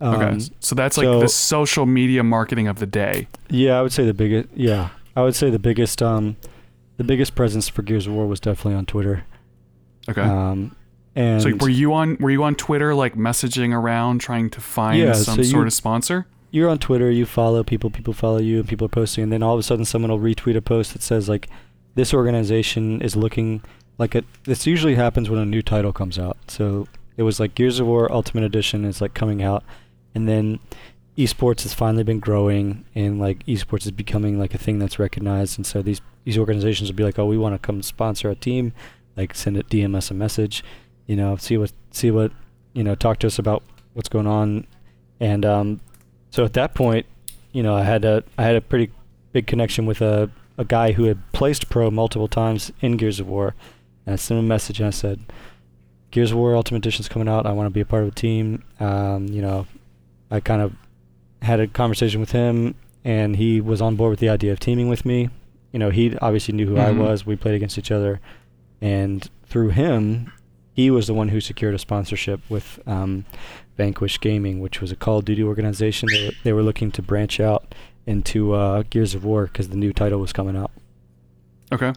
Okay, 0.00 0.24
Um, 0.26 0.40
so 0.60 0.74
that's 0.74 0.98
like 0.98 1.04
so- 1.06 1.20
the 1.20 1.28
social 1.28 1.86
media 1.86 2.22
marketing 2.22 2.68
of 2.68 2.78
the 2.78 2.86
day. 2.86 3.28
Yeah, 3.48 3.78
I 3.78 3.82
would 3.82 3.92
say 3.92 4.04
the 4.04 4.12
biggest. 4.14 4.48
Yeah, 4.54 4.90
I 5.14 5.22
would 5.22 5.34
say 5.34 5.48
the 5.50 5.58
biggest. 5.58 6.02
Um, 6.02 6.36
the 6.98 7.04
biggest 7.04 7.34
presence 7.34 7.68
for 7.68 7.82
Gears 7.82 8.06
of 8.06 8.12
War 8.14 8.26
was 8.26 8.40
definitely 8.40 8.74
on 8.74 8.84
Twitter. 8.86 9.24
Okay, 10.08 10.20
Um, 10.22 10.76
and 11.14 11.42
so 11.42 11.54
were 11.56 11.68
you 11.68 11.92
on 11.94 12.16
were 12.20 12.30
you 12.30 12.42
on 12.44 12.54
Twitter 12.54 12.94
like 12.94 13.14
messaging 13.16 13.72
around 13.72 14.20
trying 14.20 14.50
to 14.50 14.60
find 14.60 14.98
Yeah, 14.98 15.12
some 15.14 15.36
so 15.36 15.40
you- 15.42 15.44
sort 15.48 15.66
of 15.66 15.72
sponsor? 15.72 16.26
you're 16.52 16.68
on 16.70 16.78
Twitter, 16.78 17.10
you 17.10 17.26
follow 17.26 17.62
people, 17.64 17.90
people 17.90 18.14
follow 18.14 18.38
you, 18.38 18.60
and 18.60 18.68
people 18.68 18.84
are 18.86 18.88
posting, 18.90 19.24
and 19.24 19.32
then 19.32 19.42
all 19.42 19.52
of 19.54 19.60
a 19.60 19.62
sudden 19.62 19.84
someone 19.84 20.10
will 20.10 20.20
retweet 20.20 20.56
a 20.56 20.62
post 20.62 20.92
that 20.92 21.02
says 21.02 21.28
like, 21.28 21.48
"This 21.96 22.14
organization 22.14 23.00
is 23.02 23.16
looking 23.16 23.62
like 23.98 24.14
it." 24.14 24.24
This 24.44 24.66
usually 24.66 24.94
happens 24.94 25.28
when 25.28 25.38
a 25.40 25.44
new 25.46 25.60
title 25.62 25.92
comes 25.92 26.18
out. 26.18 26.36
So 26.48 26.86
it 27.16 27.24
was 27.24 27.40
like 27.40 27.54
Gears 27.54 27.80
of 27.80 27.86
War 27.86 28.10
Ultimate 28.12 28.44
Edition 28.44 28.84
is 28.84 29.00
like 29.00 29.12
coming 29.14 29.42
out, 29.42 29.64
and 30.16 30.28
then 30.28 30.58
esports 31.16 31.62
has 31.62 31.74
finally 31.74 32.02
been 32.02 32.18
growing, 32.18 32.84
and 32.94 33.20
like 33.20 33.44
esports 33.46 33.84
is 33.84 33.92
becoming 33.92 34.38
like 34.38 34.54
a 34.54 34.58
thing 34.58 34.78
that's 34.78 34.98
recognized, 34.98 35.58
and 35.58 35.66
so 35.66 35.82
these 35.82 36.00
these 36.24 36.38
organizations 36.38 36.90
will 36.90 36.96
be 36.96 37.04
like, 37.04 37.18
"Oh, 37.18 37.26
we 37.26 37.38
want 37.38 37.54
to 37.54 37.64
come 37.64 37.82
sponsor 37.82 38.30
a 38.30 38.34
team," 38.34 38.72
like 39.16 39.34
send 39.34 39.56
it 39.56 39.68
DM 39.68 39.94
us 39.94 40.10
a 40.10 40.14
message, 40.14 40.64
you 41.06 41.14
know, 41.14 41.36
see 41.36 41.56
what 41.56 41.72
see 41.92 42.10
what 42.10 42.32
you 42.76 42.84
know, 42.84 42.94
talk 42.94 43.18
to 43.20 43.26
us 43.26 43.38
about 43.38 43.62
what's 43.94 44.08
going 44.08 44.26
on, 44.26 44.66
and 45.18 45.46
um, 45.46 45.80
so 46.30 46.44
at 46.44 46.52
that 46.52 46.74
point, 46.74 47.06
you 47.52 47.62
know, 47.62 47.74
I 47.74 47.84
had 47.84 48.04
a 48.04 48.22
I 48.36 48.42
had 48.42 48.56
a 48.56 48.60
pretty 48.60 48.90
big 49.32 49.46
connection 49.46 49.86
with 49.86 50.02
a 50.02 50.30
a 50.58 50.64
guy 50.64 50.92
who 50.92 51.04
had 51.04 51.20
placed 51.32 51.70
pro 51.70 51.90
multiple 51.90 52.28
times 52.28 52.72
in 52.80 52.96
Gears 52.96 53.20
of 53.20 53.28
War, 53.28 53.54
and 54.04 54.14
I 54.14 54.16
sent 54.16 54.38
him 54.38 54.44
a 54.44 54.48
message 54.48 54.80
and 54.80 54.86
I 54.86 54.90
said, 54.90 55.20
"Gears 56.10 56.32
of 56.32 56.38
War 56.38 56.54
Ultimate 56.54 56.78
Edition's 56.78 57.08
coming 57.08 57.28
out. 57.28 57.46
I 57.46 57.52
want 57.52 57.66
to 57.66 57.70
be 57.70 57.80
a 57.80 57.86
part 57.86 58.02
of 58.02 58.08
a 58.08 58.14
team." 58.14 58.62
Um, 58.78 59.28
you 59.28 59.40
know, 59.40 59.66
I 60.30 60.40
kind 60.40 60.62
of 60.62 60.74
had 61.42 61.60
a 61.60 61.66
conversation 61.66 62.20
with 62.20 62.32
him, 62.32 62.74
and 63.04 63.36
he 63.36 63.60
was 63.60 63.80
on 63.80 63.96
board 63.96 64.10
with 64.10 64.20
the 64.20 64.28
idea 64.28 64.52
of 64.52 64.60
teaming 64.60 64.88
with 64.88 65.04
me. 65.04 65.30
You 65.72 65.78
know, 65.78 65.90
he 65.90 66.16
obviously 66.18 66.54
knew 66.54 66.66
who 66.66 66.78
I 66.78 66.90
Mhm. 66.92 66.98
was. 66.98 67.26
We 67.26 67.36
played 67.36 67.54
against 67.54 67.78
each 67.78 67.90
other, 67.90 68.20
and 68.80 69.28
through 69.44 69.68
him, 69.70 70.32
he 70.72 70.90
was 70.90 71.06
the 71.06 71.14
one 71.14 71.28
who 71.28 71.40
secured 71.40 71.74
a 71.74 71.78
sponsorship 71.78 72.40
with 72.48 72.80
um, 72.86 73.24
Vanquish 73.76 74.20
Gaming, 74.20 74.60
which 74.60 74.80
was 74.80 74.90
a 74.92 74.96
Call 74.96 75.18
of 75.18 75.24
Duty 75.24 75.42
organization. 75.42 76.08
They 76.10 76.26
were, 76.26 76.32
they 76.44 76.52
were 76.52 76.62
looking 76.62 76.90
to 76.92 77.02
branch 77.02 77.40
out 77.40 77.74
into 78.06 78.52
uh, 78.52 78.82
Gears 78.90 79.14
of 79.14 79.24
War 79.24 79.44
because 79.46 79.68
the 79.68 79.76
new 79.76 79.92
title 79.92 80.18
was 80.20 80.32
coming 80.32 80.56
out. 80.56 80.70
Okay, 81.72 81.92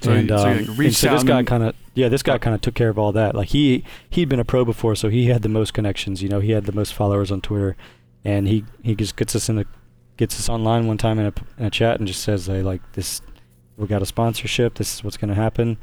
so, 0.00 0.12
and, 0.12 0.28
you, 0.28 0.36
so 0.36 0.48
you 0.48 0.58
um, 0.58 0.66
like, 0.66 0.78
and 0.78 0.94
so 0.94 1.10
this 1.10 1.24
guy 1.24 1.42
kind 1.42 1.62
of 1.62 1.74
yeah, 1.94 2.08
this 2.08 2.22
guy 2.22 2.38
kind 2.38 2.54
of 2.54 2.60
took 2.60 2.74
care 2.74 2.88
of 2.88 2.98
all 2.98 3.12
that. 3.12 3.34
Like 3.34 3.48
he 3.48 3.84
he'd 4.10 4.28
been 4.28 4.38
a 4.38 4.44
pro 4.44 4.64
before, 4.64 4.94
so 4.94 5.08
he 5.08 5.26
had 5.26 5.42
the 5.42 5.48
most 5.48 5.74
connections. 5.74 6.22
You 6.22 6.28
know, 6.28 6.40
he 6.40 6.52
had 6.52 6.64
the 6.66 6.72
most 6.72 6.94
followers 6.94 7.32
on 7.32 7.40
Twitter, 7.40 7.76
and 8.24 8.46
he 8.46 8.64
he 8.82 8.94
just 8.94 9.16
gets 9.16 9.34
us 9.34 9.48
in 9.48 9.58
a 9.58 9.64
gets 10.16 10.38
us 10.38 10.48
online 10.48 10.86
one 10.86 10.98
time 10.98 11.18
in 11.18 11.26
a, 11.26 11.32
in 11.58 11.66
a 11.66 11.70
chat 11.70 11.98
and 11.98 12.06
just 12.06 12.22
says, 12.22 12.46
"Hey, 12.46 12.62
like 12.62 12.80
this, 12.92 13.20
we 13.76 13.86
got 13.86 14.02
a 14.02 14.06
sponsorship. 14.06 14.74
This 14.74 14.94
is 14.94 15.04
what's 15.04 15.16
going 15.16 15.30
to 15.30 15.34
happen. 15.34 15.76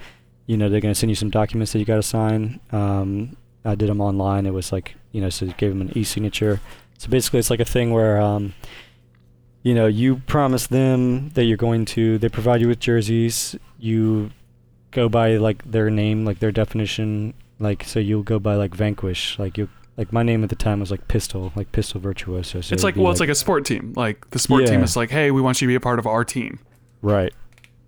You 0.46 0.58
know, 0.58 0.70
they're 0.70 0.82
going 0.82 0.94
to 0.94 1.00
send 1.00 1.10
you 1.10 1.16
some 1.16 1.30
documents 1.30 1.74
that 1.74 1.80
you 1.80 1.86
got 1.86 1.98
to 1.98 2.04
sign." 2.04 2.62
Um, 2.72 3.36
I 3.66 3.76
did 3.76 3.90
them 3.90 4.00
online. 4.00 4.46
It 4.46 4.54
was 4.54 4.72
like 4.72 4.96
you 5.12 5.22
know, 5.22 5.30
so 5.30 5.48
gave 5.48 5.72
him 5.72 5.82
an 5.82 5.92
e-signature. 5.98 6.62
So 6.98 7.10
basically, 7.10 7.40
it's 7.40 7.50
like 7.50 7.60
a 7.60 7.66
thing 7.66 7.92
where 7.92 8.22
um, 8.22 8.54
you 9.66 9.74
know, 9.74 9.88
you 9.88 10.18
promise 10.28 10.68
them 10.68 11.30
that 11.30 11.46
you're 11.46 11.58
going 11.58 11.86
to. 11.86 12.20
They 12.20 12.30
provide 12.30 12.62
you 12.62 12.68
with 12.68 12.80
jerseys. 12.80 13.56
You 13.80 14.30
go 14.92 15.10
by 15.10 15.38
like 15.38 15.70
their 15.70 15.90
name, 15.90 16.24
like 16.24 16.38
their 16.38 16.52
definition. 16.52 17.34
Like 17.58 17.84
so, 17.84 18.00
you'll 18.00 18.22
go 18.22 18.38
by 18.38 18.54
like 18.54 18.76
Vanquish. 18.76 19.40
Like 19.40 19.58
you, 19.58 19.68
like 19.98 20.14
my 20.14 20.22
name 20.22 20.44
at 20.44 20.52
the 20.52 20.56
time 20.56 20.82
was 20.82 20.92
like 20.92 21.08
Pistol, 21.08 21.52
like 21.56 21.72
Pistol 21.72 22.00
Virtuoso. 22.00 22.62
So 22.62 22.76
it's 22.76 22.84
like 22.84 22.96
well, 22.96 23.12
it's 23.12 23.20
like 23.20 23.30
a 23.30 23.34
sport 23.34 23.66
team. 23.66 23.94
Like 23.96 24.30
the 24.30 24.38
sport 24.38 24.68
team 24.68 24.84
is 24.84 24.96
like, 24.96 25.10
hey, 25.10 25.32
we 25.32 25.42
want 25.42 25.60
you 25.60 25.68
to 25.68 25.72
be 25.72 25.76
a 25.76 25.80
part 25.80 25.98
of 25.98 26.06
our 26.06 26.24
team. 26.24 26.60
right. 27.02 27.34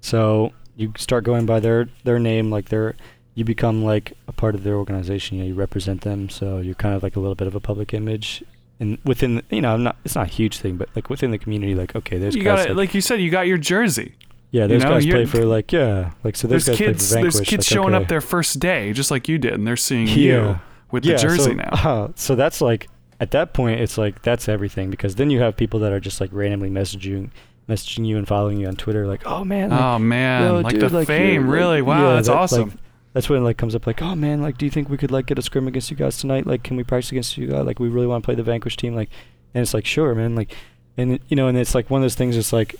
So 0.01 0.53
you 0.75 0.93
start 0.97 1.25
going 1.25 1.45
by 1.45 1.59
their 1.59 1.89
their 2.03 2.17
name, 2.17 2.49
like 2.49 2.69
their. 2.69 2.95
You 3.35 3.45
become 3.45 3.83
like 3.83 4.13
a 4.27 4.31
part 4.31 4.55
of 4.55 4.63
their 4.63 4.77
organization. 4.77 5.37
You 5.37 5.43
know, 5.43 5.49
you 5.49 5.53
represent 5.53 6.01
them, 6.01 6.27
so 6.27 6.57
you're 6.57 6.73
kind 6.73 6.95
of 6.95 7.03
like 7.03 7.15
a 7.15 7.19
little 7.19 7.35
bit 7.35 7.47
of 7.47 7.53
a 7.53 7.59
public 7.59 7.93
image. 7.93 8.43
And 8.79 8.99
within, 9.05 9.35
the, 9.35 9.43
you 9.49 9.61
know, 9.61 9.73
I'm 9.73 9.83
not. 9.83 9.97
It's 10.05 10.13
not 10.15 10.27
a 10.27 10.29
huge 10.31 10.59
thing, 10.59 10.77
but 10.77 10.89
like 10.95 11.09
within 11.09 11.31
the 11.31 11.37
community, 11.39 11.73
like 11.73 11.95
okay, 11.95 12.17
there's 12.19 12.35
you 12.35 12.43
guys 12.43 12.65
got 12.65 12.71
it, 12.71 12.75
like 12.77 12.93
you 12.93 13.01
said, 13.01 13.19
you 13.21 13.31
got 13.31 13.47
your 13.47 13.57
jersey. 13.57 14.13
Yeah, 14.51 14.61
You 14.63 14.67
those 14.69 14.83
know, 14.83 14.89
guys 14.91 15.05
play 15.05 15.25
for 15.25 15.45
like 15.45 15.71
yeah, 15.71 16.11
like 16.23 16.35
so 16.35 16.47
those 16.47 16.65
There's 16.65 16.77
guys 16.77 16.87
kids. 16.87 17.11
play 17.11 17.17
for 17.23 17.31
There's 17.31 17.39
kids 17.41 17.69
like, 17.69 17.75
showing 17.75 17.93
okay. 17.95 18.03
up 18.03 18.09
their 18.09 18.21
first 18.21 18.59
day, 18.59 18.93
just 18.93 19.09
like 19.11 19.27
you 19.27 19.37
did, 19.39 19.53
and 19.53 19.67
they're 19.67 19.75
seeing 19.75 20.07
Yeah. 20.07 20.13
you 20.13 20.59
with 20.91 21.05
yeah, 21.05 21.15
the 21.15 21.21
jersey 21.23 21.43
so, 21.43 21.51
now. 21.53 21.69
uh, 21.71 22.07
so 22.15 22.35
that's 22.35 22.61
like 22.61 22.87
at 23.19 23.31
that 23.31 23.53
point, 23.53 23.81
it's 23.81 23.97
like 23.97 24.21
that's 24.21 24.47
everything 24.47 24.89
because 24.91 25.15
then 25.15 25.29
you 25.31 25.39
have 25.41 25.57
people 25.57 25.79
that 25.81 25.91
are 25.91 25.99
just 25.99 26.21
like 26.21 26.29
randomly 26.31 26.69
messaging, 26.69 27.31
messaging 27.67 28.05
you 28.05 28.15
and 28.17 28.27
following 28.27 28.57
you 28.59 28.67
on 28.67 28.75
Twitter, 28.75 29.05
like 29.07 29.25
oh 29.25 29.43
man, 29.43 29.71
like, 29.71 29.81
Oh 29.81 29.99
man, 29.99 30.43
yo, 30.43 30.59
like 30.61 30.75
dude, 30.75 30.91
the 30.91 30.95
like, 30.97 31.07
fame, 31.07 31.47
like- 31.47 31.53
really? 31.53 31.81
Wow, 31.81 32.09
yeah, 32.09 32.15
that's 32.15 32.27
that, 32.27 32.33
like, 32.33 32.41
awesome. 32.43 32.79
That's 33.17 33.29
when 33.29 33.39
it 33.41 33.43
like 33.43 33.57
comes 33.57 33.73
up 33.73 33.87
like 33.87 34.01
oh 34.01 34.15
man, 34.15 34.41
like 34.41 34.57
do 34.59 34.65
you 34.65 34.71
think 34.71 34.89
we 34.89 34.97
could 34.97 35.09
like 35.11 35.25
get 35.25 35.39
a 35.39 35.41
scrim 35.41 35.67
against 35.67 35.89
you 35.89 35.97
guys 35.97 36.17
tonight? 36.19 36.45
Like 36.45 36.61
can 36.63 36.77
we 36.77 36.83
practice 36.83 37.11
against 37.11 37.35
you? 37.37 37.47
guys? 37.47 37.65
Like 37.65 37.79
we 37.79 37.87
really 37.89 38.05
want 38.07 38.23
to 38.23 38.25
play 38.25 38.35
the 38.35 38.43
Vanquish 38.43 38.77
team, 38.77 38.93
like, 38.95 39.09
and 39.53 39.61
it's 39.63 39.73
like 39.73 39.85
sure, 39.85 40.13
man, 40.13 40.35
like, 40.35 40.55
and 40.97 41.19
you 41.27 41.35
know, 41.35 41.47
and 41.47 41.57
it's 41.57 41.73
like 41.73 41.89
one 41.89 42.01
of 42.01 42.03
those 42.03 42.15
things. 42.15 42.37
It's 42.37 42.53
like 42.53 42.75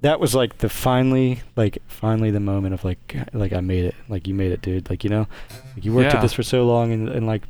that 0.00 0.20
was 0.20 0.34
like 0.34 0.58
the 0.58 0.68
finally 0.68 1.40
like 1.56 1.78
finally 1.86 2.30
the 2.30 2.40
moment 2.40 2.72
of 2.72 2.84
like 2.84 3.16
like 3.32 3.52
I 3.52 3.60
made 3.60 3.84
it 3.84 3.94
like 4.08 4.26
you 4.28 4.34
made 4.34 4.52
it 4.52 4.62
dude 4.62 4.88
like 4.88 5.02
you 5.04 5.10
know 5.10 5.26
like 5.74 5.84
you 5.84 5.92
worked 5.92 6.12
Yeah. 6.12 6.18
at 6.18 6.22
this 6.22 6.32
for 6.32 6.44
so 6.44 6.64
long 6.64 6.92
and 6.92 7.08
and 7.08 7.26
like 7.26 7.42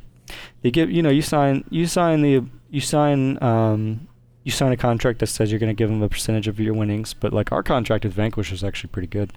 they 0.63 0.71
give 0.71 0.89
you 0.89 1.03
know 1.03 1.09
you 1.11 1.21
sign 1.21 1.63
you 1.69 1.85
sign 1.85 2.21
the 2.23 2.43
you 2.71 2.81
sign 2.81 3.37
um 3.43 4.07
you 4.43 4.51
sign 4.51 4.71
a 4.71 4.77
contract 4.77 5.19
that 5.19 5.27
says 5.27 5.51
you're 5.51 5.59
going 5.59 5.69
to 5.69 5.75
give 5.75 5.89
them 5.89 6.01
a 6.01 6.09
percentage 6.09 6.47
of 6.47 6.59
your 6.59 6.73
winnings 6.73 7.13
but 7.13 7.31
like 7.33 7.51
our 7.51 7.61
contract 7.61 8.03
with 8.03 8.13
Vanquish 8.13 8.49
was 8.49 8.63
actually 8.63 8.89
pretty 8.89 9.07
good 9.07 9.31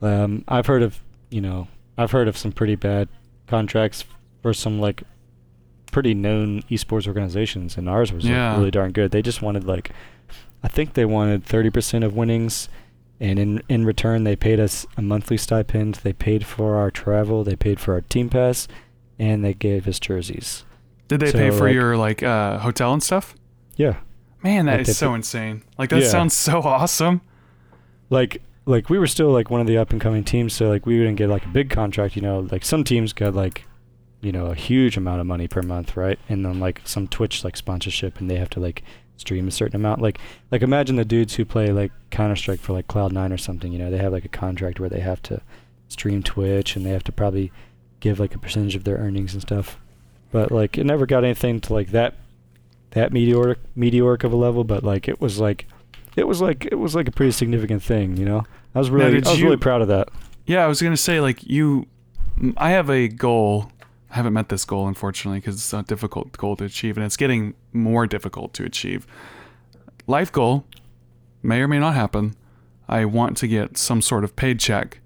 um 0.00 0.42
I've 0.48 0.66
heard 0.66 0.82
of 0.82 0.98
you 1.28 1.42
know 1.42 1.68
I've 1.98 2.10
heard 2.10 2.28
of 2.28 2.36
some 2.36 2.52
pretty 2.52 2.74
bad 2.76 3.08
contracts 3.46 4.04
for 4.42 4.52
some 4.52 4.78
like 4.80 5.02
pretty 5.92 6.14
known 6.14 6.62
esports 6.64 7.06
organizations 7.06 7.76
and 7.76 7.88
ours 7.88 8.12
was 8.12 8.24
like, 8.24 8.58
really 8.58 8.70
darn 8.70 8.92
good 8.92 9.12
they 9.12 9.22
just 9.22 9.40
wanted 9.40 9.64
like 9.64 9.90
I 10.62 10.68
think 10.68 10.94
they 10.94 11.04
wanted 11.04 11.44
30% 11.46 12.04
of 12.04 12.14
winnings, 12.16 12.68
and 13.20 13.38
in 13.38 13.62
in 13.68 13.84
return 13.84 14.24
they 14.24 14.34
paid 14.34 14.58
us 14.58 14.84
a 14.96 15.02
monthly 15.02 15.36
stipend. 15.36 15.96
They 15.96 16.12
paid 16.12 16.44
for 16.44 16.74
our 16.76 16.90
travel. 16.90 17.44
They 17.44 17.54
paid 17.54 17.78
for 17.78 17.92
our 17.94 18.00
team 18.00 18.28
pass, 18.30 18.66
and 19.18 19.44
they 19.44 19.54
gave 19.54 19.86
us 19.86 20.00
jerseys. 20.00 20.64
Did 21.08 21.20
they 21.20 21.30
So, 21.30 21.38
pay 21.38 21.50
for 21.50 21.66
like- 21.66 21.74
your 21.74 21.96
like 21.96 22.22
uh, 22.22 22.58
hotel 22.58 22.92
and 22.92 23.02
stuff? 23.02 23.36
Yeah, 23.76 23.96
Man, 24.42 24.66
that 24.66 24.78
Like, 24.80 24.88
is 24.88 24.96
so 24.98 25.10
put- 25.10 25.16
insane. 25.16 25.62
Like 25.78 25.90
that 25.90 26.02
Yeah. 26.02 26.08
sounds 26.08 26.34
so 26.34 26.60
awesome. 26.62 27.20
like 28.10 28.42
like 28.66 28.90
we 28.90 28.98
were 28.98 29.06
still 29.06 29.30
like 29.30 29.48
one 29.48 29.60
of 29.60 29.66
the 29.66 29.78
up 29.78 29.92
and 29.92 30.00
coming 30.00 30.24
teams, 30.24 30.52
so 30.52 30.68
like 30.68 30.84
we 30.84 30.98
didn't 30.98 31.14
get 31.14 31.30
like 31.30 31.46
a 31.46 31.48
big 31.48 31.70
contract. 31.70 32.16
You 32.16 32.22
know, 32.22 32.40
like 32.50 32.64
some 32.64 32.84
teams 32.84 33.12
got 33.12 33.34
like 33.34 33.64
you 34.20 34.32
know 34.32 34.46
a 34.46 34.54
huge 34.54 34.96
amount 34.96 35.20
of 35.20 35.26
money 35.26 35.48
per 35.48 35.62
month, 35.62 35.96
right? 35.96 36.18
And 36.28 36.44
then 36.44 36.58
like 36.60 36.82
some 36.84 37.06
Twitch 37.06 37.44
like 37.44 37.56
sponsorship, 37.56 38.20
and 38.20 38.28
they 38.28 38.36
have 38.36 38.50
to 38.50 38.60
like 38.60 38.82
stream 39.16 39.48
a 39.48 39.52
certain 39.52 39.76
amount. 39.76 40.02
Like 40.02 40.18
like 40.50 40.62
imagine 40.62 40.96
the 40.96 41.04
dudes 41.04 41.34
who 41.34 41.44
play 41.44 41.68
like 41.68 41.92
Counter 42.10 42.36
Strike 42.36 42.60
for 42.60 42.72
like 42.72 42.88
Cloud9 42.88 43.32
or 43.32 43.38
something. 43.38 43.72
You 43.72 43.78
know, 43.78 43.90
they 43.90 43.98
have 43.98 44.12
like 44.12 44.24
a 44.24 44.28
contract 44.28 44.80
where 44.80 44.90
they 44.90 45.00
have 45.00 45.22
to 45.22 45.40
stream 45.88 46.22
Twitch, 46.22 46.74
and 46.74 46.84
they 46.84 46.90
have 46.90 47.04
to 47.04 47.12
probably 47.12 47.52
give 48.00 48.18
like 48.18 48.34
a 48.34 48.38
percentage 48.38 48.74
of 48.74 48.84
their 48.84 48.96
earnings 48.96 49.32
and 49.32 49.42
stuff. 49.42 49.78
But 50.32 50.50
like 50.50 50.76
it 50.76 50.84
never 50.84 51.06
got 51.06 51.24
anything 51.24 51.60
to 51.62 51.72
like 51.72 51.92
that 51.92 52.14
that 52.90 53.12
meteoric 53.12 53.58
meteoric 53.76 54.24
of 54.24 54.32
a 54.32 54.36
level. 54.36 54.64
But 54.64 54.82
like 54.82 55.06
it 55.06 55.20
was 55.20 55.38
like 55.38 55.68
it 56.16 56.26
was 56.26 56.40
like 56.40 56.66
it 56.66 56.76
was 56.76 56.94
like 56.94 57.06
a 57.08 57.12
pretty 57.12 57.32
significant 57.32 57.82
thing, 57.82 58.16
you 58.16 58.24
know. 58.24 58.44
I 58.74 58.78
was 58.78 58.90
really 58.90 59.16
I 59.24 59.28
was 59.30 59.38
you- 59.38 59.44
really 59.44 59.56
proud 59.56 59.82
of 59.82 59.88
that. 59.88 60.08
Yeah, 60.46 60.64
I 60.64 60.66
was 60.66 60.80
gonna 60.82 60.96
say 60.96 61.20
like 61.20 61.42
you. 61.44 61.86
I 62.56 62.70
have 62.70 62.90
a 62.90 63.08
goal. 63.08 63.70
I 64.10 64.16
haven't 64.16 64.32
met 64.34 64.48
this 64.48 64.64
goal 64.64 64.86
unfortunately 64.88 65.38
because 65.40 65.54
it's 65.56 65.72
a 65.72 65.82
difficult 65.82 66.36
goal 66.36 66.56
to 66.56 66.64
achieve, 66.64 66.96
and 66.96 67.04
it's 67.04 67.16
getting 67.16 67.54
more 67.72 68.06
difficult 68.06 68.52
to 68.54 68.64
achieve. 68.64 69.06
Life 70.06 70.30
goal 70.32 70.64
may 71.42 71.60
or 71.60 71.68
may 71.68 71.78
not 71.78 71.94
happen. 71.94 72.34
I 72.88 73.04
want 73.04 73.36
to 73.38 73.48
get 73.48 73.76
some 73.76 74.00
sort 74.00 74.22
of 74.24 74.36
paid 74.36 74.60
check 74.60 75.00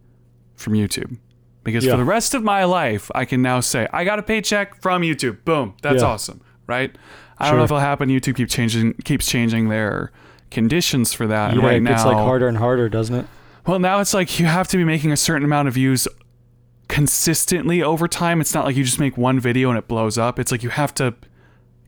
from 0.55 0.75
YouTube. 0.75 1.17
Because 1.65 1.85
Yeah. 1.85 1.93
for 1.93 1.97
the 1.99 2.05
rest 2.05 2.35
of 2.35 2.43
my 2.43 2.65
life, 2.65 3.11
I 3.15 3.25
can 3.25 3.41
now 3.43 3.61
say, 3.61 3.87
I 3.93 4.05
got 4.05 4.19
a 4.19 4.23
paycheck 4.23 4.81
from 4.83 5.03
YouTube. 5.03 5.45
Boom. 5.45 5.75
That's 5.83 6.03
Yeah. 6.03 6.09
awesome. 6.09 6.41
Right? 6.67 6.95
I 7.39 7.49
don't 7.49 7.57
know 7.57 7.65
if 7.65 7.71
it'll 7.71 7.81
happen. 7.81 8.11
YouTube 8.11 8.37
keep 8.37 8.49
changing 8.51 8.95
keeps 9.05 9.27
changing 9.27 9.69
their 9.71 10.13
conditions 10.51 11.13
for 11.13 11.27
that. 11.27 11.55
yeah, 11.55 11.63
right 11.63 11.77
it 11.77 11.81
now 11.81 11.91
gets 11.91 12.05
like 12.05 12.17
harder 12.17 12.49
and 12.49 12.59
harder, 12.59 12.89
doesn't 12.89 13.15
it? 13.15 13.27
well, 13.67 13.79
now 13.79 14.01
it's 14.01 14.15
like 14.15 14.39
you 14.41 14.47
have 14.47 14.69
to 14.69 14.77
be 14.77 14.85
making 14.85 15.13
a 15.13 15.17
certain 15.17 15.45
amount 15.45 15.69
of 15.69 15.75
views 15.75 16.09
consistently 16.89 17.83
over 17.83 18.09
time. 18.09 18.41
It's 18.41 18.53
not 18.53 18.65
like 18.65 18.77
you 18.77 18.85
just 18.85 18.99
make 18.99 19.17
one 19.17 19.39
video 19.39 19.69
and 19.71 19.79
it 19.79 19.87
blows 19.87 20.19
up. 20.19 20.39
It's 20.39 20.51
like 20.51 20.63
you 20.63 20.71
have 20.71 20.93
to 20.95 21.15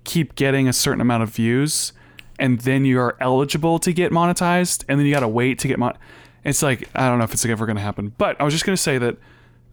keep 0.05 0.35
getting 0.35 0.69
a 0.69 0.73
certain 0.73 1.01
amount 1.01 1.23
of 1.23 1.31
views 1.31 1.93
and 2.39 2.61
then 2.61 2.85
you 2.85 2.99
are 3.01 3.17
eligible 3.21 3.79
to 3.81 3.93
get 3.93 4.13
monetized 4.13 4.85
and 4.89 4.99
then 4.99 5.07
you 5.07 5.13
got 5.13 5.21
to 5.21 5.29
wait 5.29 5.59
to 5.61 5.69
get 5.69 5.79
mon 5.79 5.97
It's 6.45 6.63
like 6.63 6.89
I 6.95 7.09
don't 7.09 7.19
know 7.19 7.25
if 7.25 7.33
it's 7.33 7.45
ever 7.45 7.67
going 7.67 7.77
to 7.77 7.83
happen. 7.83 8.15
But 8.17 8.41
I 8.41 8.45
was 8.45 8.55
just 8.55 8.65
going 8.65 8.77
to 8.77 8.83
say 8.83 8.99
that 8.99 9.17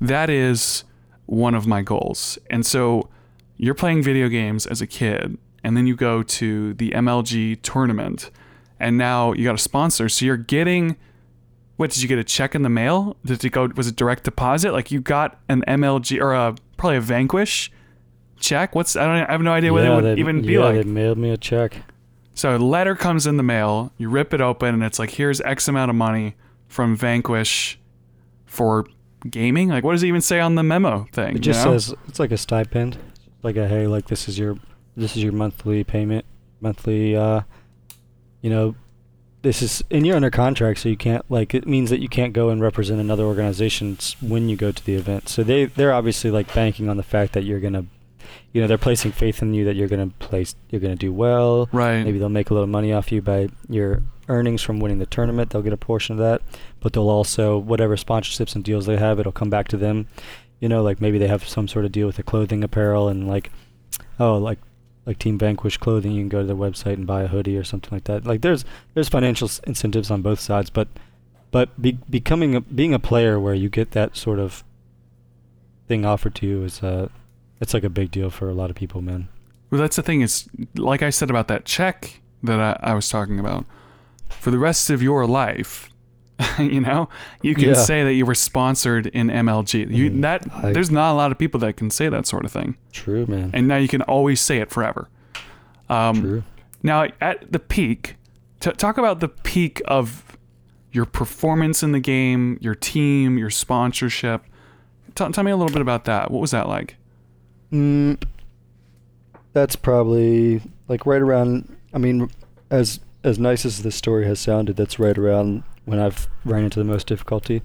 that 0.01 0.29
is 0.29 0.83
one 1.25 1.53
of 1.53 1.67
my 1.67 1.81
goals. 1.81 2.39
And 2.49 2.65
so 2.65 3.09
you're 3.57 3.75
playing 3.75 4.01
video 4.01 4.29
games 4.29 4.65
as 4.65 4.81
a 4.81 4.87
kid 4.87 5.37
and 5.63 5.75
then 5.77 5.85
you 5.85 5.95
go 5.95 6.23
to 6.23 6.73
the 6.75 6.91
MLG 6.91 7.61
tournament 7.61 8.31
and 8.79 8.97
now 8.97 9.33
you 9.33 9.43
got 9.43 9.55
a 9.55 9.59
sponsor. 9.59 10.09
So 10.09 10.25
you're 10.25 10.37
getting 10.37 10.97
what 11.79 11.91
did 11.91 12.01
you 12.01 12.09
get 12.09 12.19
a 12.19 12.25
check 12.25 12.55
in 12.55 12.61
the 12.61 12.69
mail? 12.69 13.15
Did 13.23 13.43
it 13.45 13.49
go 13.51 13.69
was 13.75 13.87
it 13.87 13.95
direct 13.95 14.25
deposit? 14.25 14.73
Like 14.73 14.91
you 14.91 14.99
got 14.99 15.39
an 15.47 15.63
MLG 15.65 16.21
or 16.21 16.33
a 16.33 16.55
probably 16.75 16.97
a 16.97 17.01
Vanquish 17.01 17.71
check? 18.37 18.75
What's 18.75 18.97
I 18.97 19.05
don't 19.05 19.29
I 19.29 19.31
have 19.31 19.41
no 19.41 19.53
idea 19.53 19.71
what 19.71 19.85
it 19.85 19.89
would 19.89 20.03
they, 20.03 20.19
even 20.19 20.41
be 20.41 20.53
yeah, 20.53 20.59
like. 20.59 20.75
they 20.75 20.83
mailed 20.83 21.17
me 21.17 21.29
a 21.31 21.37
check. 21.37 21.77
So 22.33 22.55
a 22.55 22.57
letter 22.57 22.95
comes 22.95 23.27
in 23.27 23.37
the 23.37 23.43
mail, 23.43 23.91
you 23.97 24.09
rip 24.09 24.33
it 24.33 24.39
open, 24.41 24.73
and 24.73 24.83
it's 24.83 24.97
like, 24.97 25.11
here's 25.11 25.41
X 25.41 25.67
amount 25.67 25.89
of 25.89 25.95
money 25.95 26.35
from 26.67 26.95
Vanquish 26.95 27.79
for 28.45 28.85
gaming. 29.29 29.69
Like, 29.69 29.83
what 29.83 29.91
does 29.91 30.03
it 30.03 30.07
even 30.07 30.21
say 30.21 30.39
on 30.39 30.55
the 30.55 30.63
memo 30.63 31.05
thing? 31.11 31.37
It 31.37 31.39
just 31.39 31.65
you 31.65 31.71
know? 31.71 31.77
says 31.77 31.95
it's 32.07 32.19
like 32.19 32.31
a 32.31 32.37
stipend, 32.37 32.97
like 33.41 33.55
a 33.55 33.69
hey, 33.69 33.87
like 33.87 34.07
this 34.07 34.27
is 34.27 34.37
your 34.37 34.57
this 34.97 35.15
is 35.15 35.23
your 35.23 35.31
monthly 35.31 35.85
payment, 35.85 36.25
monthly. 36.59 37.15
uh 37.15 37.41
You 38.41 38.49
know, 38.49 38.75
this 39.41 39.61
is 39.61 39.83
and 39.89 40.05
you're 40.05 40.15
under 40.15 40.29
contract, 40.29 40.79
so 40.79 40.89
you 40.89 40.97
can't 40.97 41.29
like 41.29 41.53
it 41.53 41.67
means 41.67 41.89
that 41.89 42.01
you 42.01 42.09
can't 42.09 42.33
go 42.33 42.49
and 42.49 42.61
represent 42.61 42.99
another 42.99 43.23
organization 43.23 43.97
when 44.21 44.49
you 44.49 44.57
go 44.57 44.71
to 44.71 44.85
the 44.85 44.95
event. 44.95 45.29
So 45.29 45.43
they 45.43 45.65
they're 45.65 45.93
obviously 45.93 46.31
like 46.31 46.53
banking 46.53 46.89
on 46.89 46.97
the 46.97 47.03
fact 47.03 47.33
that 47.33 47.43
you're 47.43 47.59
gonna, 47.59 47.85
you 48.51 48.61
know, 48.61 48.67
they're 48.67 48.77
placing 48.77 49.11
faith 49.11 49.41
in 49.41 49.53
you 49.53 49.65
that 49.65 49.75
you're 49.75 49.87
gonna 49.87 50.11
place, 50.19 50.55
you're 50.69 50.81
gonna 50.81 50.95
do 50.95 51.13
well. 51.13 51.69
right. 51.71 52.03
Maybe 52.03 52.19
they'll 52.19 52.29
make 52.29 52.49
a 52.49 52.53
little 52.53 52.67
money 52.67 52.91
off 52.91 53.11
you 53.11 53.21
by 53.21 53.49
your 53.69 54.03
earnings 54.27 54.61
from 54.61 54.79
winning 54.79 54.99
the 54.99 55.05
tournament. 55.05 55.49
They'll 55.49 55.61
get 55.61 55.73
a 55.73 55.77
portion 55.77 56.13
of 56.13 56.19
that, 56.19 56.41
but 56.81 56.93
they'll 56.93 57.09
also 57.09 57.57
whatever 57.57 57.95
sponsorships 57.95 58.55
and 58.55 58.63
deals 58.63 58.85
they 58.85 58.97
have, 58.97 59.19
it'll 59.19 59.31
come 59.31 59.49
back 59.49 59.67
to 59.69 59.77
them. 59.77 60.07
You 60.59 60.67
know, 60.67 60.83
like 60.83 60.99
maybe 60.99 61.17
they 61.17 61.27
have 61.27 61.47
some 61.47 61.69
sort 61.69 61.85
of 61.85 61.93
deal 61.93 62.07
with 62.07 62.17
the 62.17 62.23
clothing, 62.23 62.63
apparel, 62.63 63.07
and 63.07 63.27
like, 63.27 63.51
oh, 64.19 64.37
like 64.37 64.59
like 65.09 65.17
Team 65.17 65.39
Vanquish 65.39 65.77
clothing, 65.77 66.11
you 66.11 66.21
can 66.21 66.29
go 66.29 66.41
to 66.41 66.45
their 66.45 66.55
website 66.55 66.93
and 66.93 67.07
buy 67.07 67.23
a 67.23 67.27
hoodie 67.27 67.57
or 67.57 67.63
something 67.63 67.89
like 67.91 68.03
that. 68.03 68.27
Like 68.27 68.41
there's 68.41 68.63
there's 68.93 69.09
financial 69.09 69.47
s- 69.47 69.59
incentives 69.65 70.11
on 70.11 70.21
both 70.21 70.39
sides, 70.39 70.69
but 70.69 70.87
but 71.49 71.81
be, 71.81 71.93
becoming 72.07 72.53
a, 72.53 72.61
being 72.61 72.93
a 72.93 72.99
player 72.99 73.39
where 73.39 73.55
you 73.55 73.69
get 73.69 73.89
that 73.91 74.15
sort 74.15 74.37
of 74.37 74.63
thing 75.87 76.05
offered 76.05 76.35
to 76.35 76.45
you 76.45 76.63
is 76.63 76.83
uh 76.83 77.07
it's 77.59 77.73
like 77.73 77.83
a 77.83 77.89
big 77.89 78.11
deal 78.11 78.29
for 78.29 78.51
a 78.51 78.53
lot 78.53 78.69
of 78.69 78.75
people, 78.75 79.01
man. 79.01 79.29
Well, 79.71 79.81
that's 79.81 79.95
the 79.95 80.03
thing. 80.03 80.21
Is 80.21 80.47
like 80.75 81.01
I 81.01 81.09
said 81.09 81.31
about 81.31 81.47
that 81.47 81.65
check 81.65 82.21
that 82.43 82.59
I, 82.59 82.91
I 82.91 82.93
was 82.93 83.09
talking 83.09 83.39
about. 83.39 83.65
For 84.29 84.51
the 84.51 84.59
rest 84.59 84.91
of 84.91 85.01
your 85.01 85.25
life, 85.25 85.89
you 86.59 86.79
know, 86.81 87.09
you 87.41 87.53
can 87.55 87.69
Yeah. 87.69 87.73
say 87.73 88.03
that 88.03 88.13
you 88.13 88.25
were 88.25 88.35
sponsored 88.35 89.07
in 89.07 89.29
MLG. 89.29 89.87
You 89.93 90.09
Mhm. 90.11 90.21
that 90.21 90.45
I- 90.63 90.71
there's 90.73 90.89
not 90.91 91.11
a 91.11 91.15
lot 91.15 91.31
of 91.31 91.37
people 91.37 91.59
that 91.61 91.75
can 91.77 91.89
say 91.89 92.07
that 92.09 92.25
sort 92.25 92.45
of 92.45 92.51
thing, 92.51 92.75
True, 92.93 93.25
man. 93.27 93.51
and 93.53 93.67
now 93.67 93.77
you 93.77 93.87
can 93.87 94.01
always 94.03 94.39
say 94.39 94.57
it 94.59 94.69
forever. 94.71 95.09
Um, 95.89 96.21
True. 96.21 96.43
Now, 96.81 97.07
at 97.19 97.51
the 97.51 97.59
peak, 97.59 98.15
t- 98.61 98.71
talk 98.71 98.97
about 98.97 99.19
the 99.19 99.27
peak 99.27 99.81
of 99.85 100.37
your 100.91 101.05
performance 101.05 101.83
in 101.83 101.91
the 101.91 101.99
game, 101.99 102.57
your 102.61 102.73
team, 102.75 103.37
your 103.37 103.49
sponsorship. 103.49 104.43
T- 105.15 105.29
tell 105.29 105.43
me 105.43 105.51
a 105.51 105.57
little 105.57 105.73
bit 105.73 105.81
about 105.81 106.05
that. 106.05 106.31
What 106.31 106.39
was 106.41 106.51
that 106.51 106.67
like? 106.69 106.95
Mm, 107.73 108.21
that's 109.53 109.75
probably 109.75 110.61
like 110.87 111.05
right 111.05 111.21
around. 111.21 111.75
I 111.93 111.97
mean, 111.97 112.29
as 112.69 112.99
as 113.23 113.37
nice 113.37 113.65
as 113.65 113.83
this 113.83 113.95
story 113.95 114.25
has 114.25 114.39
sounded, 114.39 114.77
that's 114.77 114.97
right 114.99 115.17
around 115.17 115.63
when 115.89 115.99
I've 115.99 116.27
ran 116.45 116.63
into 116.63 116.79
the 116.79 116.85
most 116.85 117.07
difficulty 117.07 117.61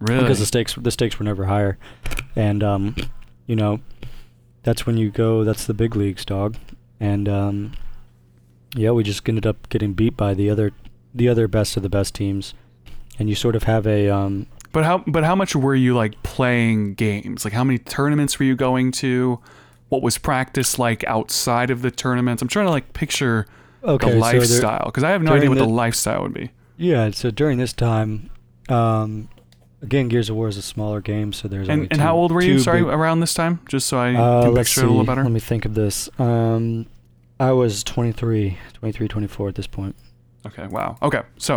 Really? 0.00 0.20
because 0.22 0.38
the 0.40 0.46
stakes 0.46 0.74
the 0.74 0.90
stakes 0.90 1.18
were 1.18 1.24
never 1.24 1.44
higher, 1.46 1.78
and 2.36 2.62
um, 2.62 2.96
you 3.46 3.56
know, 3.56 3.80
that's 4.62 4.84
when 4.86 4.96
you 4.98 5.10
go. 5.10 5.44
That's 5.44 5.64
the 5.66 5.74
big 5.74 5.94
leagues, 5.96 6.24
dog, 6.24 6.56
and 7.00 7.28
um, 7.28 7.72
yeah, 8.74 8.90
we 8.90 9.02
just 9.04 9.26
ended 9.28 9.46
up 9.46 9.68
getting 9.68 9.92
beat 9.94 10.16
by 10.16 10.34
the 10.34 10.50
other 10.50 10.72
the 11.14 11.28
other 11.28 11.46
best 11.48 11.76
of 11.76 11.82
the 11.82 11.88
best 11.88 12.14
teams, 12.14 12.54
and 13.18 13.28
you 13.28 13.34
sort 13.34 13.54
of 13.56 13.62
have 13.62 13.86
a 13.86 14.10
um, 14.10 14.46
But 14.72 14.84
how 14.84 14.98
but 15.06 15.22
how 15.24 15.36
much 15.36 15.54
were 15.54 15.76
you 15.76 15.94
like 15.94 16.20
playing 16.24 16.94
games? 16.94 17.44
Like 17.44 17.54
how 17.54 17.64
many 17.64 17.78
tournaments 17.78 18.38
were 18.38 18.44
you 18.46 18.56
going 18.56 18.90
to? 18.92 19.38
What 19.90 20.02
was 20.02 20.18
practice 20.18 20.78
like 20.78 21.04
outside 21.04 21.70
of 21.70 21.82
the 21.82 21.90
tournaments? 21.92 22.42
I'm 22.42 22.48
trying 22.48 22.66
to 22.66 22.72
like 22.72 22.92
picture 22.94 23.46
okay 23.84 24.10
the 24.10 24.18
lifestyle 24.18 24.86
because 24.86 25.04
I 25.04 25.10
have 25.10 25.22
no 25.22 25.34
idea 25.34 25.48
what 25.48 25.58
the, 25.58 25.64
the- 25.64 25.70
lifestyle 25.70 26.22
would 26.22 26.34
be. 26.34 26.50
Yeah, 26.76 27.10
so 27.10 27.30
during 27.30 27.58
this 27.58 27.72
time, 27.72 28.30
um, 28.68 29.28
again, 29.82 30.08
Gears 30.08 30.28
of 30.30 30.36
War 30.36 30.48
is 30.48 30.56
a 30.56 30.62
smaller 30.62 31.00
game, 31.00 31.32
so 31.32 31.46
there's 31.48 31.68
only 31.68 31.82
And 31.84 31.92
and 31.92 32.00
two- 32.00 32.04
how 32.04 32.16
old 32.16 32.32
were 32.32 32.42
you? 32.42 32.58
Sorry, 32.58 32.80
big- 32.82 32.88
around 32.92 33.20
this 33.20 33.34
time, 33.34 33.60
just 33.68 33.86
so 33.86 33.98
I 33.98 34.14
uh, 34.14 34.42
can 34.44 34.54
picture 34.56 34.80
it 34.80 34.84
a 34.84 34.86
little 34.88 35.02
see, 35.04 35.06
better. 35.06 35.22
Let 35.22 35.32
me 35.32 35.40
think 35.40 35.64
of 35.64 35.74
this. 35.74 36.08
Um, 36.18 36.86
I 37.38 37.52
was 37.52 37.82
23, 37.84 38.58
23, 38.74 39.08
24 39.08 39.48
at 39.48 39.54
this 39.54 39.66
point. 39.66 39.94
Okay. 40.46 40.66
Wow. 40.66 40.96
Okay. 41.02 41.22
So 41.38 41.54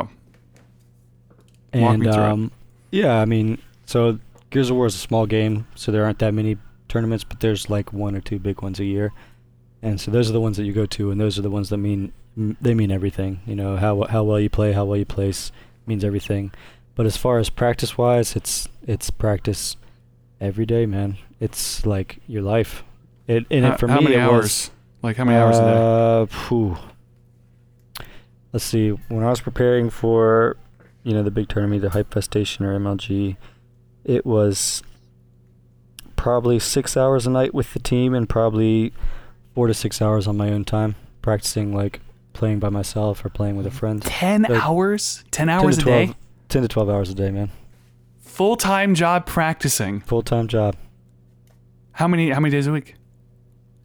Walk 1.74 1.94
And 1.94 2.00
me 2.00 2.12
through 2.12 2.24
it. 2.24 2.26
um, 2.30 2.52
yeah, 2.92 3.20
I 3.20 3.26
mean, 3.26 3.58
so 3.86 4.20
Gears 4.50 4.70
of 4.70 4.76
War 4.78 4.86
is 4.86 4.96
a 4.96 5.00
small 5.00 5.26
game, 5.26 5.68
so 5.76 5.92
there 5.92 6.06
aren't 6.06 6.20
that 6.20 6.34
many 6.34 6.58
tournaments, 6.88 7.24
but 7.24 7.40
there's 7.42 7.70
like 7.70 7.92
one 7.92 8.16
or 8.16 8.22
two 8.22 8.40
big 8.40 8.62
ones 8.62 8.80
a 8.80 8.86
year. 8.86 9.12
And 9.82 10.00
so 10.02 10.10
those 10.10 10.30
are 10.30 10.34
the 10.34 10.42
ones 10.42 10.58
that 10.58 10.64
you 10.64 10.74
go 10.74 10.86
to, 10.86 11.12
and 11.12 11.20
those 11.20 11.38
are 11.38 11.42
the 11.42 11.50
ones 11.52 11.70
that 11.70 11.78
mean 11.78 12.14
they 12.38 12.76
mean 12.76 12.92
everything. 12.92 13.42
You 13.46 13.56
know 13.56 13.78
how 13.78 14.04
how 14.04 14.24
well 14.24 14.40
you 14.40 14.50
play, 14.50 14.72
how 14.72 14.86
well 14.86 14.98
you 14.98 15.06
place 15.06 15.52
means 15.86 16.04
everything. 16.04 16.52
But 16.96 17.06
as 17.06 17.18
far 17.18 17.40
as 17.40 17.50
practice 17.50 17.98
wise, 17.98 18.36
it's 18.36 18.70
it's 18.86 19.10
practice 19.10 19.76
every 20.40 20.66
day, 20.66 20.86
man. 20.86 21.18
It's 21.40 21.86
like 21.86 22.20
your 22.28 22.44
life. 22.44 22.84
It 23.28 23.46
and 23.50 23.66
how, 23.66 23.74
it, 23.74 23.80
for 23.80 23.88
how 23.88 23.98
me 23.98 24.06
many 24.06 24.18
hours? 24.18 24.44
was 24.44 24.72
like 25.02 25.18
how 25.18 25.26
many 25.26 25.38
hours 25.38 25.58
a 25.58 25.62
day? 25.62 25.74
uh, 25.74 26.26
phew. 26.26 26.78
Let's 28.54 28.66
see. 28.66 28.90
When 28.90 29.24
I 29.24 29.30
was 29.30 29.42
preparing 29.42 29.90
for, 29.90 30.58
you 31.04 31.14
know, 31.14 31.22
the 31.22 31.32
big 31.32 31.50
tournament, 31.50 31.82
the 31.82 31.90
Hype 31.90 32.14
Fest 32.14 32.36
or 32.36 32.40
MLG, 32.40 33.36
it 34.06 34.26
was 34.26 34.82
probably 36.16 36.58
six 36.58 36.96
hours 36.96 37.28
a 37.28 37.30
night 37.30 37.54
with 37.54 37.74
the 37.74 37.80
team 37.80 38.14
and 38.14 38.28
probably 38.28 38.94
four 39.54 39.68
to 39.68 39.74
six 39.74 40.02
hours 40.02 40.28
on 40.28 40.38
my 40.38 40.50
own 40.50 40.64
time 40.64 40.96
practicing, 41.22 41.76
like 41.76 42.00
playing 42.38 42.60
by 42.60 42.70
myself 42.70 43.26
or 43.26 43.30
playing 43.30 43.58
with 43.58 43.66
a 43.68 43.72
friend. 43.72 44.02
Ten 44.02 44.44
like, 44.44 44.64
hours? 44.64 45.24
Ten 45.32 45.48
10 45.48 45.50
hours 45.50 45.78
to 45.78 45.82
a 45.82 45.86
day? 45.86 46.06
12 46.06 46.18
Ten 46.50 46.62
to 46.62 46.68
twelve 46.70 46.90
hours 46.90 47.10
a 47.10 47.14
day, 47.14 47.30
man. 47.32 47.50
Full 48.22 48.56
time 48.56 48.96
job 48.96 49.26
practicing. 49.26 50.00
Full 50.00 50.22
time 50.22 50.48
job. 50.48 50.76
How 51.94 52.08
many 52.08 52.30
how 52.30 52.40
many 52.40 52.52
days 52.52 52.68
a 52.68 52.72
week? 52.72 52.96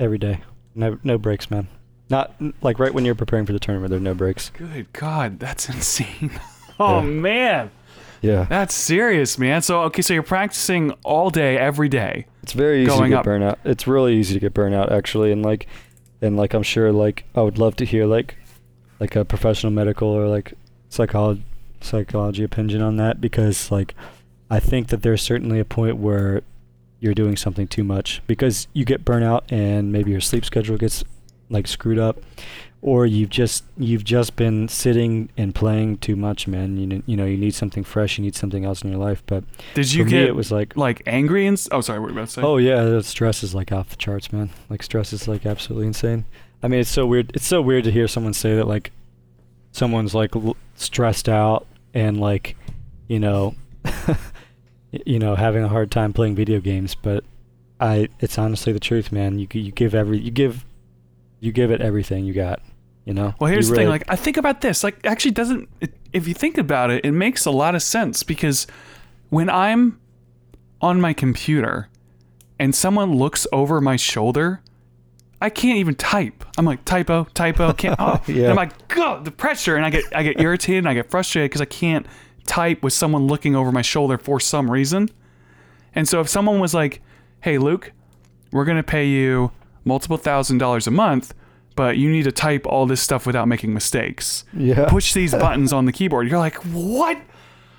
every 0.00 0.18
day. 0.18 0.40
No 0.74 0.98
no 1.04 1.16
breaks, 1.18 1.50
man. 1.50 1.68
Not 2.10 2.34
like 2.60 2.78
right 2.78 2.92
when 2.92 3.04
you're 3.04 3.14
preparing 3.14 3.46
for 3.46 3.52
the 3.52 3.58
tournament. 3.60 3.90
there 3.90 3.98
are 3.98 4.00
no 4.02 4.14
breaks. 4.14 4.50
Good 4.50 4.92
God, 4.92 5.38
that's 5.40 5.68
insane. 5.74 6.30
oh 6.78 7.00
Yeah. 7.00 7.06
man, 7.06 7.70
Yeah, 8.20 8.44
that's 8.48 8.74
serious, 8.74 9.38
man. 9.38 9.62
So 9.62 9.82
okay, 9.84 10.02
so 10.02 10.12
you're 10.14 10.22
practicing 10.22 10.90
all 11.04 11.30
day, 11.30 11.56
every 11.56 11.88
day. 11.88 12.26
it's 12.42 12.52
very 12.52 12.82
easy 12.82 12.96
to 12.98 13.08
get 13.08 13.18
up. 13.18 13.26
burnout. 13.26 13.56
It's 13.64 13.86
really 13.86 14.16
easy 14.16 14.34
to 14.34 14.40
get 14.40 14.54
burnout 14.54 14.90
actually, 14.90 15.32
and 15.32 15.42
like, 15.42 15.66
and 16.20 16.36
like 16.36 16.52
I'm 16.54 16.62
sure 16.64 16.92
like 16.92 17.24
I 17.34 17.40
would 17.42 17.58
love 17.58 17.76
to 17.76 17.84
hear 17.84 18.06
like, 18.06 18.36
like 19.02 19.16
a 19.16 19.24
professional 19.24 19.72
medical 19.72 20.06
or 20.08 20.28
like 20.28 20.54
psychology 20.88 21.42
psychology 21.80 22.44
opinion 22.44 22.80
on 22.80 22.94
that 22.98 23.20
because 23.20 23.68
like, 23.72 23.96
I 24.48 24.60
think 24.60 24.86
that 24.88 25.02
there's 25.02 25.20
certainly 25.20 25.58
a 25.58 25.64
point 25.64 25.96
where 25.96 26.42
you're 27.00 27.12
doing 27.12 27.36
something 27.36 27.66
too 27.66 27.82
much 27.82 28.22
because 28.28 28.68
you 28.72 28.84
get 28.84 29.04
burnout 29.04 29.40
and 29.50 29.90
maybe 29.90 30.12
your 30.12 30.20
sleep 30.20 30.44
schedule 30.44 30.76
gets 30.76 31.02
like 31.50 31.66
screwed 31.66 31.98
up 31.98 32.18
or 32.80 33.04
you've 33.04 33.30
just 33.30 33.64
you've 33.76 34.04
just 34.04 34.36
been 34.36 34.68
sitting 34.68 35.28
and 35.36 35.52
playing 35.52 35.98
too 35.98 36.14
much 36.14 36.46
man. 36.46 36.76
You, 36.76 36.86
know- 36.86 37.02
you 37.04 37.16
know 37.16 37.24
you 37.24 37.36
need 37.36 37.54
something 37.54 37.82
fresh 37.82 38.18
you 38.18 38.22
need 38.24 38.36
something 38.36 38.64
else 38.64 38.82
in 38.82 38.90
your 38.90 39.00
life. 39.00 39.24
But 39.26 39.42
Did 39.74 39.92
you 39.92 40.04
for 40.04 40.10
get 40.10 40.22
me 40.22 40.28
it 40.28 40.36
was 40.36 40.52
like 40.52 40.76
like 40.76 41.02
angry 41.06 41.48
and 41.48 41.60
oh 41.72 41.80
sorry, 41.80 41.98
what 41.98 42.04
were 42.04 42.10
you 42.12 42.18
about 42.18 42.28
to 42.28 42.34
say? 42.34 42.42
oh 42.42 42.58
yeah 42.58 43.00
stress 43.00 43.42
is 43.42 43.52
like 43.52 43.72
off 43.72 43.88
the 43.88 43.96
charts 43.96 44.32
man. 44.32 44.50
Like 44.70 44.84
stress 44.84 45.12
is 45.12 45.26
like 45.26 45.44
absolutely 45.44 45.88
insane 45.88 46.24
i 46.62 46.68
mean 46.68 46.80
it's 46.80 46.90
so 46.90 47.06
weird 47.06 47.30
it's 47.34 47.46
so 47.46 47.60
weird 47.60 47.84
to 47.84 47.90
hear 47.90 48.08
someone 48.08 48.32
say 48.32 48.54
that 48.56 48.66
like 48.66 48.92
someone's 49.72 50.14
like 50.14 50.34
l- 50.36 50.56
stressed 50.76 51.28
out 51.28 51.66
and 51.94 52.20
like 52.20 52.56
you 53.08 53.18
know 53.18 53.54
you 55.06 55.18
know 55.18 55.34
having 55.34 55.62
a 55.62 55.68
hard 55.68 55.90
time 55.90 56.12
playing 56.12 56.34
video 56.34 56.60
games 56.60 56.94
but 56.94 57.24
i 57.80 58.08
it's 58.20 58.38
honestly 58.38 58.72
the 58.72 58.80
truth 58.80 59.10
man 59.12 59.38
you 59.38 59.46
you 59.52 59.72
give 59.72 59.94
every 59.94 60.18
you 60.18 60.30
give 60.30 60.64
you 61.40 61.52
give 61.52 61.70
it 61.70 61.80
everything 61.80 62.24
you 62.24 62.32
got 62.32 62.60
you 63.04 63.12
know 63.12 63.34
Well, 63.40 63.50
here's 63.50 63.68
You 63.68 63.74
the 63.74 63.80
thing. 63.80 63.88
Like, 63.88 64.04
I 64.08 64.14
think 64.14 64.36
about 64.36 64.60
this. 64.60 64.84
Like, 64.84 65.04
actually, 65.04 65.32
doesn't 65.32 65.68
it, 65.80 65.92
if 66.12 66.28
you 66.28 66.34
think 66.34 66.56
about 66.56 66.92
it, 66.92 67.04
it 67.04 67.10
makes 67.10 67.46
a 67.46 67.50
lot 67.50 67.74
of 67.74 67.82
sense 67.82 68.22
because 68.22 68.68
when 69.28 69.50
I'm 69.50 69.98
on 70.80 71.00
my 71.00 71.12
computer 71.12 71.88
and 72.60 72.72
someone 72.72 73.16
looks 73.16 73.44
over 73.52 73.80
my 73.80 73.96
shoulder, 73.96 74.60
I 75.42 75.50
can't 75.50 75.78
even 75.78 75.94
type. 75.96 76.44
I'm 76.56 76.64
like 76.64 76.84
typo, 76.84 77.24
typo, 77.34 77.72
can't. 77.72 77.96
Oh, 78.00 78.20
Yeah. 78.26 78.42
And 78.44 78.50
I'm 78.50 78.56
like, 78.56 78.88
God, 78.88 79.24
the 79.24 79.30
pressure, 79.32 79.76
and 79.76 79.84
I 79.84 79.90
get 79.90 80.04
I 80.14 80.22
get 80.22 80.40
irritated 80.40 80.78
and 80.78 80.88
I 80.88 80.94
get 80.94 81.10
frustrated 81.10 81.50
because 81.50 81.60
I 81.60 81.66
can't 81.66 82.06
type 82.46 82.82
with 82.82 82.92
someone 82.92 83.26
looking 83.26 83.54
over 83.56 83.72
my 83.72 83.82
shoulder 83.82 84.18
for 84.18 84.38
some 84.40 84.70
reason. 84.70 85.08
And 85.94 86.08
so 86.08 86.20
if 86.20 86.28
someone 86.28 86.60
was 86.60 86.74
like, 86.74 87.02
"Hey, 87.40 87.58
Luke, 87.58 87.92
we're 88.52 88.64
gonna 88.64 88.82
pay 88.82 89.06
you 89.06 89.50
multiple 89.84 90.16
thousand 90.16 90.58
dollars 90.58 90.86
a 90.86 90.90
month, 90.90 91.34
but 91.74 91.98
you 91.98 92.08
need 92.10 92.22
to 92.24 92.32
type 92.32 92.66
all 92.66 92.86
this 92.86 93.00
stuff 93.00 93.26
without 93.26 93.48
making 93.48 93.74
mistakes. 93.74 94.44
yeah 94.56 94.86
Push 94.88 95.12
these 95.12 95.32
buttons 95.44 95.72
on 95.72 95.86
the 95.86 95.92
keyboard." 95.92 96.28
You're 96.28 96.38
like, 96.38 96.56
"What? 96.72 97.18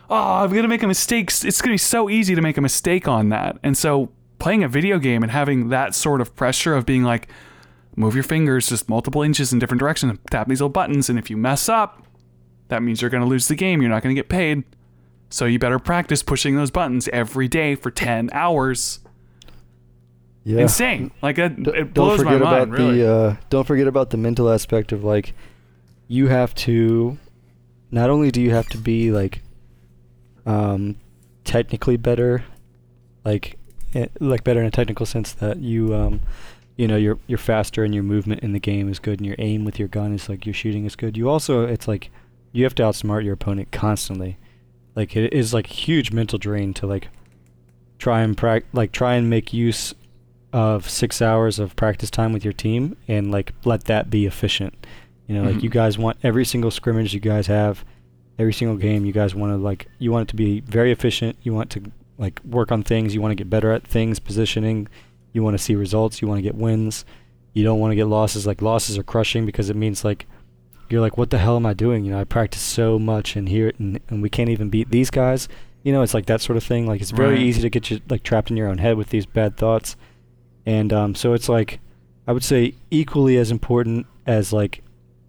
Oh, 0.10 0.44
I'm 0.44 0.54
gonna 0.54 0.68
make 0.68 0.84
a 0.84 0.88
mistake. 0.88 1.32
It's 1.44 1.62
gonna 1.62 1.74
be 1.74 1.78
so 1.78 2.10
easy 2.10 2.36
to 2.36 2.42
make 2.42 2.58
a 2.58 2.62
mistake 2.62 3.08
on 3.08 3.30
that." 3.30 3.58
And 3.64 3.78
so 3.78 4.10
playing 4.40 4.64
a 4.64 4.68
video 4.68 5.00
game 5.00 5.24
and 5.24 5.32
having 5.32 5.70
that 5.70 5.96
sort 5.96 6.20
of 6.20 6.36
pressure 6.36 6.76
of 6.76 6.86
being 6.86 7.04
like, 7.04 7.30
move 7.96 8.16
your 8.16 8.24
fingers 8.24 8.70
just 8.70 8.90
multiple 8.90 9.22
inches 9.22 9.54
in 9.54 9.60
different 9.60 9.80
directions 9.80 10.12
and 10.12 10.20
tap 10.32 10.48
these 10.48 10.60
little 10.62 10.70
buttons, 10.70 11.10
and 11.10 11.18
if 11.20 11.30
you 11.30 11.38
mess 11.38 11.70
up, 11.70 12.06
that 12.70 12.82
means 12.84 13.02
you're 13.02 13.12
gonna 13.12 13.26
lose 13.26 13.48
the 13.48 13.56
game. 13.56 13.82
You're 13.82 13.92
not 13.92 14.02
gonna 14.04 14.16
get 14.16 14.30
paid. 14.30 14.64
So 15.30 15.46
you 15.46 15.58
better 15.60 15.80
practice 15.80 16.22
pushing 16.22 16.56
those 16.56 16.70
buttons 16.72 17.08
every 17.12 17.48
day 17.48 17.74
for 17.76 17.90
10 17.90 18.30
hours. 18.34 19.00
yeah 20.44 20.62
Insane. 20.62 21.12
Like 21.22 21.38
it, 21.40 21.62
D- 21.64 21.72
it 21.74 21.94
don't 21.94 22.18
forget 22.18 22.34
my 22.34 22.40
mind. 22.40 22.64
about 22.64 22.70
really. 22.70 22.98
the 23.02 23.12
uh, 23.12 23.36
don't 23.50 23.66
forget 23.66 23.88
about 23.88 24.12
the 24.12 24.18
mental 24.18 24.50
aspect 24.50 24.92
of 24.92 25.04
like 25.04 25.34
you 26.08 26.28
have 26.28 26.54
to 26.56 27.18
not 27.90 28.10
only 28.10 28.30
do 28.30 28.42
you 28.42 28.52
have 28.52 28.68
to 28.70 28.78
be 28.78 29.12
like 29.12 29.42
um 30.46 30.98
technically 31.46 31.98
better 31.98 32.44
like 33.26 33.58
eh, 33.96 34.08
like 34.20 34.44
better 34.44 34.60
in 34.60 34.66
a 34.68 34.72
technical 34.72 35.06
sense 35.06 35.32
that 35.34 35.58
you 35.60 35.96
um 35.96 36.20
you 36.76 36.88
know 36.88 36.96
you're 36.96 37.20
you're 37.28 37.38
faster 37.38 37.84
and 37.84 37.94
your 37.94 38.04
movement 38.04 38.42
in 38.42 38.52
the 38.54 38.60
game 38.60 38.90
is 38.90 39.00
good 39.00 39.20
and 39.20 39.26
your 39.28 39.36
aim 39.40 39.64
with 39.66 39.78
your 39.80 39.88
gun 39.88 40.14
is 40.14 40.28
like 40.30 40.46
your 40.46 40.54
shooting 40.54 40.86
is 40.86 40.96
good 40.96 41.16
you 41.18 41.30
also 41.30 41.66
it's 41.66 41.88
like 41.88 42.10
you 42.52 42.64
have 42.64 42.74
to 42.76 42.84
outsmart 42.84 43.24
your 43.24 43.34
opponent 43.34 43.72
constantly 43.72 44.38
like 44.96 45.16
it 45.16 45.32
is 45.34 45.54
like 45.54 45.68
huge 45.68 46.12
mental 46.12 46.40
drain 46.40 46.74
to 46.74 46.88
like 46.88 47.10
try 48.00 48.22
and 48.22 48.36
prac 48.38 48.64
like 48.74 48.92
try 48.92 49.14
and 49.16 49.30
make 49.30 49.54
use 49.54 49.94
of 50.52 50.88
six 50.90 51.22
hours 51.22 51.58
of 51.60 51.76
practice 51.76 52.10
time 52.12 52.32
with 52.34 52.44
your 52.44 52.54
team 52.54 52.96
and 53.08 53.32
like 53.32 53.54
let 53.66 53.86
that 53.86 54.10
be 54.12 54.26
efficient. 54.28 54.86
You 55.28 55.34
know, 55.36 55.44
Mhm. 55.44 55.54
like 55.56 55.64
you 55.64 55.70
guys 55.70 55.98
want 55.98 56.18
every 56.22 56.46
single 56.46 56.70
scrimmage 56.70 57.12
you 57.14 57.20
guys 57.20 57.48
have, 57.48 57.84
every 58.38 58.54
single 58.54 58.78
game 58.78 59.04
you 59.04 59.14
guys 59.14 59.34
want 59.34 59.52
to 59.52 59.58
like 59.58 59.88
you 59.98 60.12
want 60.12 60.24
it 60.24 60.32
to 60.32 60.36
be 60.36 60.60
very 60.62 60.92
efficient. 60.92 61.38
You 61.42 61.54
want 61.56 61.72
to 61.72 61.82
like 62.20 62.40
work 62.46 62.72
on 62.72 62.84
things. 62.84 63.16
You 63.16 63.22
want 63.22 63.32
to 63.32 63.36
get 63.36 63.50
better 63.50 63.72
at 63.72 63.88
things, 63.88 64.20
positioning. 64.20 64.88
You 65.34 65.44
want 65.44 65.56
to 65.58 65.64
see 65.64 65.76
results. 65.76 66.22
You 66.22 66.28
want 66.28 66.38
to 66.38 66.44
get 66.44 66.56
wins. 66.56 67.04
You 67.54 67.64
don't 67.64 67.80
want 67.80 67.92
to 67.92 67.96
get 67.96 68.06
losses. 68.08 68.48
Like 68.48 68.62
losses 68.62 68.98
are 68.98 69.04
crushing 69.04 69.46
because 69.46 69.70
it 69.70 69.76
means 69.76 70.04
like 70.06 70.26
you're 70.90 71.02
like, 71.02 71.18
what 71.18 71.30
the 71.32 71.38
hell 71.40 71.56
am 71.56 71.66
I 71.66 71.74
doing? 71.74 72.06
You 72.06 72.12
know, 72.12 72.20
I 72.20 72.24
practice 72.24 72.62
so 72.62 72.98
much 73.00 73.36
and 73.36 73.50
here 73.50 73.72
and, 73.80 74.00
and 74.10 74.22
we 74.22 74.30
can't 74.30 74.50
even 74.50 74.70
beat 74.70 74.90
these 74.90 75.10
guys. 75.10 75.48
You 75.84 75.92
know, 75.92 76.02
it's 76.02 76.14
like 76.14 76.28
that 76.28 76.40
sort 76.42 76.56
of 76.58 76.64
thing. 76.64 76.88
Like 76.88 77.02
it's 77.02 77.12
very 77.12 77.34
Right. 77.36 77.42
easy 77.42 77.62
to 77.62 77.70
get 77.70 77.90
you 77.92 78.00
like 78.10 78.24
trapped 78.24 78.50
in 78.52 78.58
your 78.58 78.68
own 78.70 78.78
head 78.78 78.96
with 78.98 79.10
these 79.10 79.26
bad 79.26 79.58
thoughts. 79.58 79.96
And 80.66 80.94
um, 80.94 81.16
so 81.16 81.34
it's 81.34 81.50
like, 81.50 81.80
I 82.28 82.32
would 82.32 82.44
say 82.44 82.76
equally 82.90 83.38
as 83.38 83.52
important 83.52 84.06
as 84.26 84.54
like 84.54 84.82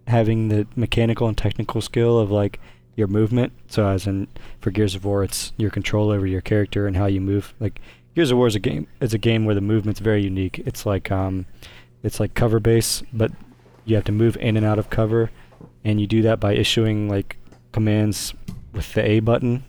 having 0.07 0.47
the 0.49 0.67
mechanical 0.75 1.27
and 1.27 1.37
technical 1.37 1.81
skill 1.81 2.19
of 2.19 2.31
like 2.31 2.59
your 2.95 3.07
movement. 3.07 3.51
So 3.67 3.87
as 3.87 4.07
in 4.07 4.27
for 4.61 4.71
Gears 4.71 4.95
of 4.95 5.03
War, 5.03 5.23
it's 5.23 5.51
your 5.57 5.69
control 5.71 6.09
over 6.09 6.25
your 6.25 6.41
character 6.41 6.87
and 6.87 6.95
how 6.95 7.07
you 7.07 7.19
move. 7.19 7.53
Like 7.59 7.81
Gears 8.15 8.31
of 8.31 8.37
War 8.37 8.47
is 8.47 8.55
a 8.55 8.59
game. 8.59 8.87
It's 9.01 9.13
a 9.13 9.17
game 9.17 9.45
where 9.45 9.55
the 9.55 9.61
movement's 9.61 9.99
very 9.99 10.23
unique. 10.23 10.59
It's 10.65 10.85
like 10.85 11.11
um, 11.11 11.45
it's 12.03 12.19
like 12.19 12.33
cover 12.33 12.59
base, 12.59 13.03
but 13.13 13.31
you 13.85 13.95
have 13.95 14.05
to 14.05 14.11
move 14.11 14.37
in 14.37 14.55
and 14.57 14.65
out 14.65 14.79
of 14.79 14.89
cover, 14.89 15.29
and 15.83 15.99
you 15.99 16.07
do 16.07 16.21
that 16.23 16.39
by 16.39 16.53
issuing 16.53 17.09
like 17.09 17.37
commands 17.71 18.33
with 18.73 18.93
the 18.93 19.05
A 19.05 19.19
button. 19.19 19.63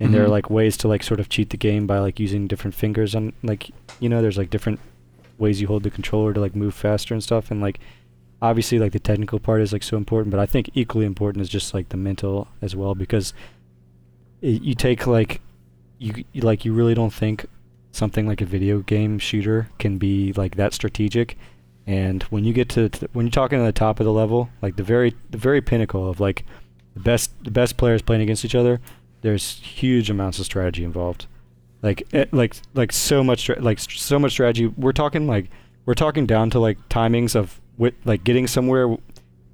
And 0.00 0.12
there 0.12 0.24
are 0.24 0.26
Mhm. 0.26 0.30
like 0.30 0.50
ways 0.50 0.76
to 0.78 0.88
like 0.88 1.02
sort 1.04 1.20
of 1.20 1.28
cheat 1.28 1.50
the 1.50 1.56
game 1.56 1.86
by 1.86 1.98
like 2.00 2.18
using 2.18 2.48
different 2.48 2.74
fingers 2.74 3.14
on 3.14 3.32
like 3.44 3.70
you 4.00 4.08
know 4.08 4.20
there's 4.20 4.36
like 4.36 4.50
different 4.50 4.80
ways 5.38 5.60
you 5.60 5.68
hold 5.68 5.84
the 5.84 5.90
controller 5.90 6.32
to 6.34 6.40
like 6.40 6.54
move 6.56 6.74
faster 6.74 7.14
and 7.14 7.22
stuff 7.22 7.50
and 7.50 7.60
like 7.60 7.78
obviously 8.42 8.78
like 8.78 8.90
the 8.92 8.98
technical 8.98 9.38
part 9.38 9.60
is 9.62 9.72
like 9.72 9.82
so 9.84 9.96
important 9.96 10.30
but 10.30 10.38
i 10.40 10.46
think 10.46 10.68
equally 10.74 11.06
important 11.06 11.40
is 11.42 11.48
just 11.48 11.72
like 11.74 11.88
the 11.88 11.96
mental 11.96 12.46
as 12.60 12.74
well 12.76 12.94
because 12.94 13.32
i 14.42 14.46
you 14.46 14.74
take 14.74 15.06
like 15.06 15.40
you, 15.98 16.24
you 16.32 16.42
like 16.42 16.64
you 16.64 16.72
really 16.72 16.94
don't 16.94 17.12
think 17.14 17.46
something 17.94 18.26
like 18.26 18.40
a 18.40 18.46
video 18.46 18.80
game 18.80 19.18
shooter 19.18 19.68
can 19.78 19.98
be 19.98 20.32
like 20.32 20.56
that 20.56 20.74
strategic. 20.74 21.36
And 21.86 22.22
when 22.24 22.44
you 22.44 22.52
get 22.52 22.68
to 22.70 22.88
t- 22.88 23.06
when 23.12 23.26
you're 23.26 23.30
talking 23.30 23.58
to 23.58 23.64
the 23.64 23.72
top 23.72 24.00
of 24.00 24.06
the 24.06 24.12
level 24.12 24.48
like 24.62 24.76
the 24.76 24.82
very 24.82 25.14
the 25.30 25.38
very 25.38 25.60
pinnacle 25.60 26.08
of 26.08 26.18
like 26.18 26.44
the 26.94 27.00
best 27.00 27.32
the 27.44 27.50
best 27.50 27.76
players 27.76 28.00
playing 28.00 28.22
against 28.22 28.44
each 28.44 28.54
other 28.54 28.80
there's 29.24 29.58
huge 29.60 30.10
amounts 30.10 30.38
of 30.38 30.44
strategy 30.44 30.84
involved. 30.84 31.26
Like 31.82 32.06
eh, 32.12 32.26
like 32.30 32.56
like 32.74 32.92
so 32.92 33.24
much 33.24 33.48
like 33.48 33.78
so 33.78 34.18
much 34.18 34.32
strategy. 34.32 34.66
We're 34.66 34.92
talking 34.92 35.26
like 35.26 35.48
we're 35.86 35.94
talking 35.94 36.26
down 36.26 36.50
to 36.50 36.60
like 36.60 36.78
timings 36.90 37.34
of 37.34 37.58
wi- 37.78 37.96
like 38.04 38.22
getting 38.22 38.46
somewhere 38.46 38.94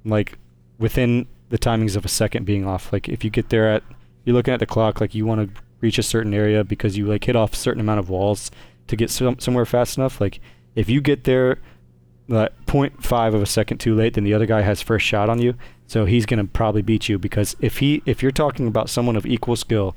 like 0.03 0.37
within 0.77 1.25
the 1.49 1.57
timings 1.57 1.95
of 1.95 2.03
a 2.03 2.09
second 2.09 2.45
being 2.45 2.67
off. 2.67 2.91
Like 2.91 3.07
if 3.07 3.23
you 3.23 3.29
get 3.29 3.47
there 3.47 3.71
at 3.71 3.83
you're 4.25 4.35
looking 4.35 4.53
at 4.53 4.59
the 4.59 4.65
clock 4.65 4.99
like 4.99 5.15
you 5.15 5.25
want 5.25 5.55
to 5.55 5.61
reach 5.81 5.97
a 5.97 6.03
certain 6.03 6.33
area 6.33 6.63
because 6.63 6.97
you 6.97 7.07
like 7.07 7.23
hit 7.23 7.35
off 7.35 7.53
a 7.53 7.57
certain 7.57 7.81
amount 7.81 7.99
of 7.99 8.09
walls 8.09 8.51
to 8.87 8.95
get 8.95 9.09
some, 9.09 9.39
somewhere 9.39 9.65
fast 9.65 9.97
enough 9.97 10.21
like 10.21 10.39
if 10.75 10.89
you 10.89 11.01
get 11.01 11.25
there 11.25 11.59
like 12.27 12.53
0.5 12.65 13.35
of 13.35 13.41
a 13.41 13.45
second 13.45 13.79
too 13.79 13.93
late 13.95 14.13
then 14.13 14.23
the 14.23 14.33
other 14.33 14.45
guy 14.45 14.61
has 14.61 14.81
first 14.81 15.05
shot 15.05 15.29
on 15.29 15.41
you. 15.41 15.53
So 15.87 16.05
he's 16.05 16.25
going 16.25 16.39
to 16.39 16.49
probably 16.51 16.81
beat 16.81 17.09
you 17.09 17.19
because 17.19 17.55
if 17.59 17.79
he 17.79 18.01
if 18.05 18.23
you're 18.23 18.31
talking 18.31 18.67
about 18.67 18.89
someone 18.89 19.17
of 19.17 19.25
equal 19.25 19.57
skill 19.57 19.95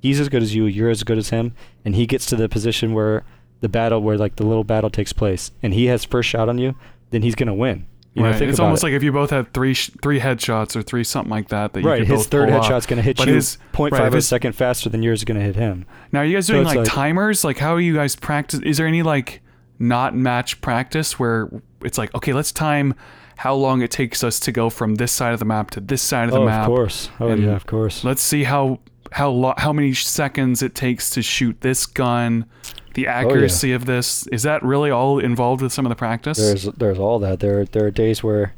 he's 0.00 0.20
as 0.20 0.28
good 0.28 0.42
as 0.42 0.54
you 0.54 0.66
you're 0.66 0.90
as 0.90 1.02
good 1.02 1.16
as 1.16 1.30
him 1.30 1.54
and 1.84 1.94
he 1.94 2.06
gets 2.06 2.26
to 2.26 2.36
the 2.36 2.48
position 2.48 2.92
where 2.92 3.24
the 3.60 3.68
battle 3.68 4.00
where 4.02 4.18
like 4.18 4.36
the 4.36 4.44
little 4.44 4.64
battle 4.64 4.90
takes 4.90 5.12
place 5.12 5.50
and 5.62 5.72
he 5.72 5.86
has 5.86 6.04
first 6.04 6.28
shot 6.28 6.48
on 6.48 6.58
you 6.58 6.74
then 7.10 7.22
he's 7.22 7.34
going 7.34 7.46
to 7.46 7.54
win 7.54 7.86
you 8.14 8.22
know 8.22 8.30
right. 8.30 8.38
think 8.38 8.50
It's 8.50 8.58
almost 8.60 8.82
it. 8.82 8.86
like 8.86 8.92
if 8.94 9.02
you 9.02 9.12
both 9.12 9.30
had 9.30 9.52
three 9.52 9.74
sh- 9.74 9.90
three 10.02 10.18
headshots 10.20 10.74
or 10.74 10.82
three 10.82 11.04
something 11.04 11.30
like 11.30 11.48
that 11.48 11.72
that 11.74 11.82
you 11.82 11.88
right 11.88 12.06
his 12.06 12.26
third 12.26 12.48
headshot's 12.48 12.86
going 12.86 12.96
to 12.96 13.02
hit 13.02 13.16
But 13.18 13.28
you 13.28 13.34
his- 13.34 13.56
0.5 13.72 13.92
right, 13.92 14.06
of 14.08 14.14
a 14.14 14.22
second 14.22 14.54
faster 14.54 14.88
than 14.90 15.02
yours 15.02 15.20
is 15.20 15.24
going 15.24 15.38
to 15.38 15.44
hit 15.44 15.56
him 15.56 15.86
Now, 16.12 16.20
are 16.20 16.24
you 16.24 16.36
guys 16.36 16.46
doing 16.48 16.62
it's 16.62 16.68
like, 16.68 16.78
like- 16.78 16.88
timers? 16.88 17.44
Like, 17.44 17.58
how 17.58 17.74
are 17.74 17.80
you 17.80 17.94
guys 17.94 18.16
practice? 18.16 18.60
Is 18.60 18.78
there 18.78 18.86
any 18.86 19.02
like 19.02 19.42
not 19.78 20.14
match 20.16 20.60
practice 20.60 21.18
where 21.18 21.48
it's 21.84 21.96
like, 21.98 22.14
okay, 22.14 22.32
let's 22.32 22.52
time 22.52 22.94
how 23.36 23.54
long 23.54 23.80
it 23.80 23.90
takes 23.90 24.22
us 24.22 24.38
to 24.40 24.52
go 24.52 24.68
from 24.68 24.96
this 24.96 25.12
side 25.12 25.32
of 25.32 25.38
the 25.38 25.46
map 25.46 25.70
to 25.70 25.80
this 25.80 26.02
side 26.02 26.24
of 26.24 26.32
the 26.34 26.40
oh 26.40 26.44
map. 26.44 26.62
of 26.62 26.66
course 26.66 27.08
oh 27.20 27.28
and 27.28 27.42
yeah 27.42 27.52
of 27.56 27.64
course 27.66 28.04
Let's 28.04 28.20
see 28.22 28.44
how 28.44 28.80
how 29.12 29.30
lo- 29.30 29.54
how 29.56 29.72
many 29.72 29.92
seconds 29.94 30.62
it 30.62 30.74
takes 30.74 31.10
to 31.10 31.22
shoot 31.22 31.60
this 31.60 31.86
gun, 31.86 32.46
the 32.94 33.06
oh, 33.06 33.10
accuracy 33.10 33.72
of 33.72 33.86
this. 33.86 34.26
Is 34.28 34.42
that 34.44 34.62
really 34.62 34.90
all 34.90 35.18
involved 35.18 35.62
with 35.62 35.72
some 35.72 35.86
of 35.86 35.90
the 35.90 35.96
practice? 35.96 36.38
There's 36.38 36.64
there's 36.64 36.98
all 36.98 37.18
that. 37.20 37.40
There 37.40 37.64
there 37.64 37.86
are 37.86 37.90
days 37.90 38.22
where, 38.22 38.54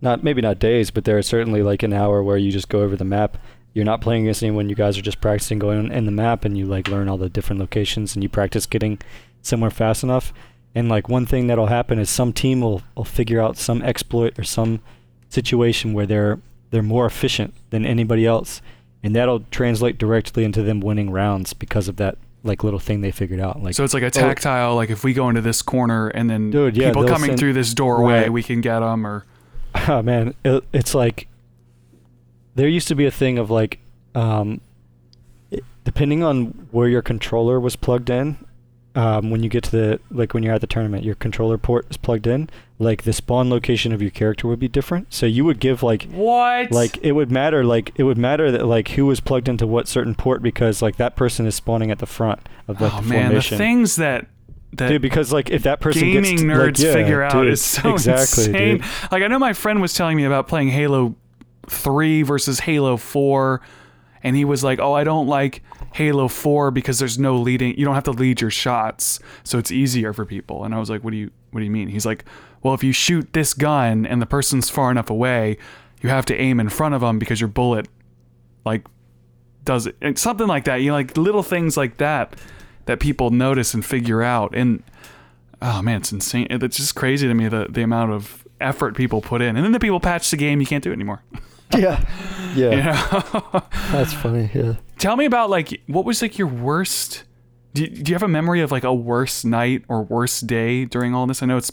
not 0.00 0.22
maybe 0.22 0.40
not 0.40 0.58
days, 0.58 0.90
but 0.90 1.04
there 1.04 1.18
are 1.18 1.22
certainly 1.22 1.62
like 1.62 1.82
an 1.82 1.92
hour 1.92 2.22
where 2.22 2.36
you 2.36 2.50
just 2.50 2.68
go 2.68 2.82
over 2.82 2.96
the 2.96 3.04
map. 3.04 3.38
You're 3.72 3.84
not 3.84 4.00
playing 4.00 4.22
against 4.22 4.42
anyone. 4.42 4.68
You 4.68 4.74
guys 4.74 4.98
are 4.98 5.02
just 5.02 5.20
practicing 5.20 5.58
going 5.58 5.92
in 5.92 6.04
the 6.04 6.12
map, 6.12 6.44
and 6.44 6.56
you 6.58 6.66
like 6.66 6.88
learn 6.88 7.08
all 7.08 7.18
the 7.18 7.28
different 7.28 7.60
locations, 7.60 8.14
and 8.14 8.22
you 8.22 8.28
practice 8.28 8.66
getting 8.66 8.98
somewhere 9.42 9.70
fast 9.70 10.02
enough. 10.02 10.32
And 10.74 10.88
like 10.88 11.08
one 11.08 11.26
thing 11.26 11.46
that'll 11.46 11.66
happen 11.66 11.98
is 11.98 12.08
some 12.08 12.32
team 12.32 12.60
will, 12.60 12.82
will 12.94 13.04
figure 13.04 13.40
out 13.40 13.56
some 13.56 13.82
exploit 13.82 14.38
or 14.38 14.44
some 14.44 14.80
situation 15.28 15.92
where 15.92 16.06
they're 16.06 16.38
they're 16.70 16.82
more 16.82 17.06
efficient 17.06 17.54
than 17.70 17.84
anybody 17.84 18.24
else, 18.24 18.62
and 19.02 19.14
that'll 19.16 19.40
translate 19.50 19.98
directly 19.98 20.44
into 20.44 20.62
them 20.62 20.80
winning 20.80 21.10
rounds 21.10 21.52
because 21.52 21.88
of 21.88 21.96
that 21.96 22.16
like 22.42 22.64
little 22.64 22.78
thing 22.78 23.00
they 23.02 23.10
figured 23.10 23.40
out. 23.40 23.62
Like 23.62 23.74
so 23.74 23.84
it's 23.84 23.94
like 23.94 24.02
a 24.02 24.10
tactile. 24.10 24.74
like 24.74 24.90
if 24.90 25.04
we 25.04 25.12
go 25.12 25.28
into 25.28 25.40
this 25.42 25.60
corner 25.62 26.08
and 26.08 26.28
then 26.30 26.50
Dude, 26.50 26.76
yeah, 26.76 26.88
people 26.88 27.04
coming 27.06 27.30
send- 27.30 27.38
through 27.38 27.52
this 27.54 27.74
doorway, 27.74 28.22
Right. 28.22 28.32
we 28.32 28.42
can 28.42 28.60
get 28.60 28.80
them. 28.80 29.06
Or 29.06 29.24
oh 29.88 30.02
man, 30.02 30.34
it, 30.44 30.64
it's 30.72 30.94
like 30.94 31.28
there 32.54 32.68
used 32.68 32.88
to 32.88 32.94
be 32.94 33.06
a 33.06 33.10
thing 33.10 33.38
of 33.38 33.50
like, 33.50 33.78
um, 34.14 34.60
it, 35.50 35.64
depending 35.84 36.22
on 36.22 36.66
where 36.70 36.88
your 36.88 37.02
controller 37.02 37.60
was 37.60 37.76
plugged 37.76 38.10
in, 38.10 38.36
um, 38.94 39.30
when 39.30 39.42
you 39.42 39.48
get 39.48 39.64
to 39.64 39.70
the 39.70 40.00
like 40.10 40.34
when 40.34 40.42
you're 40.42 40.54
at 40.54 40.60
the 40.60 40.66
tournament, 40.66 41.04
your 41.04 41.14
controller 41.14 41.58
port 41.58 41.86
is 41.90 41.96
plugged 41.96 42.26
in. 42.26 42.50
Like 42.78 43.02
the 43.02 43.12
spawn 43.12 43.50
location 43.50 43.92
of 43.92 44.00
your 44.00 44.10
character 44.10 44.48
would 44.48 44.58
be 44.58 44.68
different. 44.68 45.12
So 45.12 45.26
you 45.26 45.44
would 45.44 45.60
give 45.60 45.82
like 45.82 46.04
what? 46.10 46.70
like 46.72 46.98
it 47.02 47.12
would 47.12 47.30
matter 47.30 47.64
like 47.64 47.92
it 47.96 48.04
would 48.04 48.18
matter 48.18 48.50
that 48.50 48.66
like 48.66 48.88
who 48.90 49.06
was 49.06 49.20
plugged 49.20 49.48
into 49.48 49.66
what 49.66 49.86
certain 49.86 50.14
port 50.14 50.42
because 50.42 50.82
like 50.82 50.96
that 50.96 51.14
person 51.14 51.46
is 51.46 51.54
spawning 51.54 51.90
at 51.90 51.98
the 51.98 52.06
front 52.06 52.40
of 52.66 52.80
like 52.80 52.92
oh 52.94 53.00
the 53.00 53.08
man, 53.08 53.22
the 53.22 53.28
formation. 53.34 53.58
things 53.58 53.96
that 53.96 54.26
that 54.72 54.88
Dude, 54.88 55.02
because 55.02 55.32
like 55.32 55.50
if 55.50 55.62
that 55.64 55.80
person 55.80 56.02
gaming 56.02 56.36
gets, 56.36 56.42
nerds 56.42 56.78
like, 56.78 56.78
yeah, 56.78 56.92
figure 56.92 57.22
out 57.22 57.32
dude, 57.32 57.48
is 57.48 57.62
so 57.62 57.90
exactly, 57.94 58.44
insane. 58.46 58.76
dude. 58.78 58.86
Like 59.12 59.22
I 59.22 59.26
know 59.26 59.38
my 59.38 59.52
friend 59.52 59.80
was 59.80 59.94
telling 59.94 60.16
me 60.16 60.24
about 60.24 60.48
playing 60.48 60.68
Halo 60.68 61.14
3 61.68 62.22
versus 62.22 62.60
Halo 62.60 62.96
4 62.96 63.60
and 64.22 64.36
he 64.36 64.44
was 64.44 64.62
like, 64.62 64.78
"Oh, 64.78 64.92
I 64.92 65.04
don't 65.04 65.26
like 65.28 65.62
Halo 65.94 66.28
4 66.28 66.70
because 66.70 66.98
there's 66.98 67.18
no 67.18 67.36
leading. 67.36 67.76
You 67.76 67.84
don't 67.84 67.94
have 67.94 68.04
to 68.04 68.12
lead 68.12 68.40
your 68.40 68.50
shots, 68.50 69.20
so 69.44 69.58
it's 69.58 69.70
easier 69.70 70.12
for 70.12 70.24
people." 70.24 70.64
And 70.64 70.74
I 70.74 70.78
was 70.78 70.90
like, 70.90 71.02
"What 71.04 71.10
do 71.10 71.16
you 71.16 71.30
what 71.50 71.60
do 71.60 71.64
you 71.64 71.70
mean?" 71.70 71.88
He's 71.88 72.06
like, 72.06 72.24
"Well, 72.62 72.74
if 72.74 72.84
you 72.84 72.92
shoot 72.92 73.32
this 73.32 73.54
gun 73.54 74.06
and 74.06 74.20
the 74.20 74.26
person's 74.26 74.70
far 74.70 74.90
enough 74.90 75.10
away, 75.10 75.58
you 76.00 76.08
have 76.08 76.26
to 76.26 76.36
aim 76.36 76.60
in 76.60 76.68
front 76.68 76.94
of 76.94 77.00
them 77.00 77.18
because 77.18 77.40
your 77.40 77.48
bullet 77.48 77.88
like 78.64 78.86
does 79.64 79.86
it 79.86 79.96
and 80.00 80.18
something 80.18 80.46
like 80.46 80.64
that. 80.64 80.76
You 80.76 80.88
know, 80.88 80.94
like 80.94 81.16
little 81.16 81.42
things 81.42 81.76
like 81.76 81.98
that 81.98 82.36
that 82.86 83.00
people 83.00 83.30
notice 83.30 83.74
and 83.74 83.84
figure 83.84 84.22
out. 84.22 84.54
And 84.54 84.82
oh 85.60 85.82
man, 85.82 85.98
it's 85.98 86.12
insane. 86.12 86.46
It's 86.50 86.76
just 86.76 86.94
crazy 86.94 87.28
to 87.28 87.34
me 87.34 87.48
the 87.48 87.66
the 87.68 87.82
amount 87.82 88.12
of 88.12 88.46
effort 88.60 88.96
people 88.96 89.20
put 89.20 89.42
in. 89.42 89.56
And 89.56 89.64
then 89.64 89.72
the 89.72 89.80
people 89.80 90.00
patch 90.00 90.30
the 90.30 90.36
game, 90.36 90.60
you 90.60 90.66
can't 90.66 90.84
do 90.84 90.90
it 90.90 90.94
anymore. 90.94 91.22
yeah, 91.78 92.04
yeah, 92.54 92.70
You 92.70 92.76
know? 93.50 93.62
that's 93.92 94.12
funny. 94.12 94.50
Yeah. 94.54 94.74
Tell 94.98 95.16
me 95.16 95.24
about 95.24 95.50
like 95.50 95.80
what 95.86 96.04
was 96.04 96.20
like 96.22 96.38
your 96.38 96.48
worst. 96.48 97.24
Do 97.74 97.82
you, 97.82 97.88
do 97.88 98.10
you 98.10 98.14
have 98.16 98.22
a 98.24 98.28
memory 98.28 98.60
of 98.62 98.72
like 98.72 98.82
a 98.84 98.92
worst 98.92 99.44
night 99.44 99.84
or 99.88 100.02
worst 100.02 100.46
day 100.46 100.84
during 100.84 101.14
all 101.14 101.26
this? 101.26 101.42
I 101.42 101.46
know 101.46 101.56
it's 101.56 101.70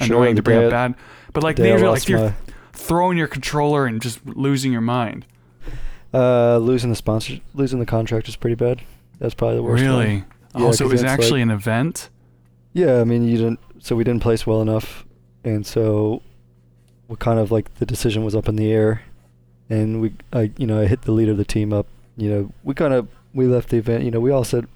Sure, 0.00 0.16
annoying 0.16 0.36
to 0.36 0.42
bring 0.42 0.64
up 0.64 0.70
bad, 0.70 0.94
but 1.32 1.42
like 1.44 1.56
these 1.56 1.80
are 1.82 1.88
like 1.90 2.08
you're 2.08 2.18
my- 2.20 2.34
throwing 2.72 3.16
your 3.16 3.28
controller 3.28 3.86
and 3.86 4.00
just 4.02 4.24
losing 4.26 4.72
your 4.72 4.80
mind. 4.80 5.24
Uh, 6.12 6.58
losing 6.58 6.90
the 6.90 6.96
sponsor, 6.96 7.38
losing 7.54 7.78
the 7.80 7.86
contract 7.86 8.28
is 8.28 8.36
pretty 8.36 8.54
bad. 8.56 8.80
That's 9.18 9.34
probably 9.34 9.56
the 9.56 9.62
worst. 9.62 9.82
Really? 9.82 10.14
Yeah, 10.14 10.22
oh, 10.54 10.72
so 10.72 10.84
it 10.84 10.90
was 10.92 11.02
actually 11.04 11.40
like- 11.40 11.42
an 11.42 11.50
event. 11.50 12.10
Yeah, 12.72 13.00
I 13.00 13.04
mean, 13.04 13.24
you 13.26 13.36
didn't. 13.36 13.60
So 13.80 13.94
we 13.96 14.02
didn't 14.04 14.22
place 14.22 14.46
well 14.46 14.62
enough, 14.62 15.04
and 15.44 15.64
so 15.66 16.22
we 17.08 17.16
kind 17.16 17.38
of 17.38 17.50
like 17.50 17.74
the 17.74 17.86
decision 17.86 18.24
was 18.24 18.34
up 18.34 18.48
in 18.48 18.56
the 18.56 18.72
air, 18.72 19.02
and 19.68 20.00
we, 20.00 20.14
I, 20.32 20.52
you 20.56 20.66
know, 20.66 20.80
I 20.80 20.86
hit 20.86 21.02
the 21.02 21.12
leader 21.12 21.32
of 21.32 21.38
the 21.38 21.44
team 21.44 21.72
up. 21.72 21.86
You 22.16 22.30
know, 22.30 22.52
we 22.62 22.74
kind 22.74 22.94
of 22.94 23.08
we 23.32 23.46
left 23.46 23.68
the 23.70 23.76
event. 23.76 24.04
You 24.04 24.10
know, 24.10 24.20
we 24.20 24.30
all 24.30 24.44
said, 24.44 24.66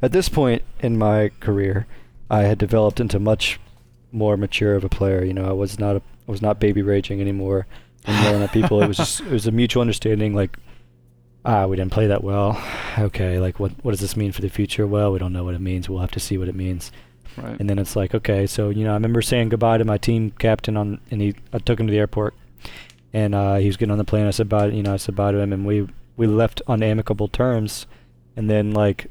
at 0.00 0.12
this 0.12 0.28
point 0.28 0.62
in 0.80 0.98
my 0.98 1.30
career, 1.40 1.86
I 2.30 2.42
had 2.42 2.58
developed 2.58 3.00
into 3.00 3.18
much 3.18 3.60
more 4.12 4.36
mature 4.36 4.74
of 4.74 4.84
a 4.84 4.88
player. 4.88 5.24
You 5.24 5.34
know, 5.34 5.48
I 5.48 5.52
was 5.52 5.78
not 5.78 5.96
a, 5.96 6.02
I 6.28 6.30
was 6.30 6.42
not 6.42 6.60
baby 6.60 6.82
raging 6.82 7.20
anymore 7.20 7.66
and 8.04 8.24
yelling 8.24 8.42
at 8.42 8.52
people. 8.52 8.82
It 8.82 8.88
was 8.88 8.96
just 8.96 9.20
it 9.20 9.30
was 9.30 9.46
a 9.46 9.52
mutual 9.52 9.80
understanding. 9.80 10.34
Like, 10.34 10.56
ah, 11.44 11.66
we 11.66 11.76
didn't 11.76 11.92
play 11.92 12.06
that 12.06 12.24
well. 12.24 12.62
Okay, 12.98 13.38
like 13.38 13.60
what 13.60 13.72
what 13.84 13.90
does 13.90 14.00
this 14.00 14.16
mean 14.16 14.32
for 14.32 14.40
the 14.40 14.48
future? 14.48 14.86
Well, 14.86 15.12
we 15.12 15.18
don't 15.18 15.34
know 15.34 15.44
what 15.44 15.54
it 15.54 15.60
means. 15.60 15.86
We'll 15.86 16.00
have 16.00 16.12
to 16.12 16.18
see 16.18 16.38
what 16.38 16.48
it 16.48 16.54
means. 16.54 16.90
Right. 17.36 17.58
And 17.58 17.68
then 17.68 17.78
it's 17.78 17.96
like, 17.96 18.14
okay, 18.14 18.46
so 18.46 18.70
you 18.70 18.84
know, 18.84 18.90
I 18.90 18.94
remember 18.94 19.22
saying 19.22 19.50
goodbye 19.50 19.78
to 19.78 19.84
my 19.84 19.98
team 19.98 20.30
captain 20.32 20.76
on, 20.76 21.00
and 21.10 21.20
he, 21.20 21.34
I 21.52 21.58
took 21.58 21.78
him 21.78 21.86
to 21.86 21.90
the 21.90 21.98
airport, 21.98 22.34
and 23.12 23.34
uh, 23.34 23.56
he 23.56 23.66
was 23.66 23.76
getting 23.76 23.92
on 23.92 23.98
the 23.98 24.04
plane. 24.04 24.26
I 24.26 24.30
said 24.30 24.48
bye, 24.48 24.66
you 24.66 24.82
know, 24.82 24.94
I 24.94 24.96
said 24.96 25.14
bye 25.14 25.32
to 25.32 25.38
him, 25.38 25.52
and 25.52 25.66
we 25.66 25.88
we 26.16 26.26
left 26.26 26.62
on 26.66 26.82
amicable 26.82 27.28
terms. 27.28 27.86
And 28.36 28.50
then 28.50 28.72
like, 28.72 29.06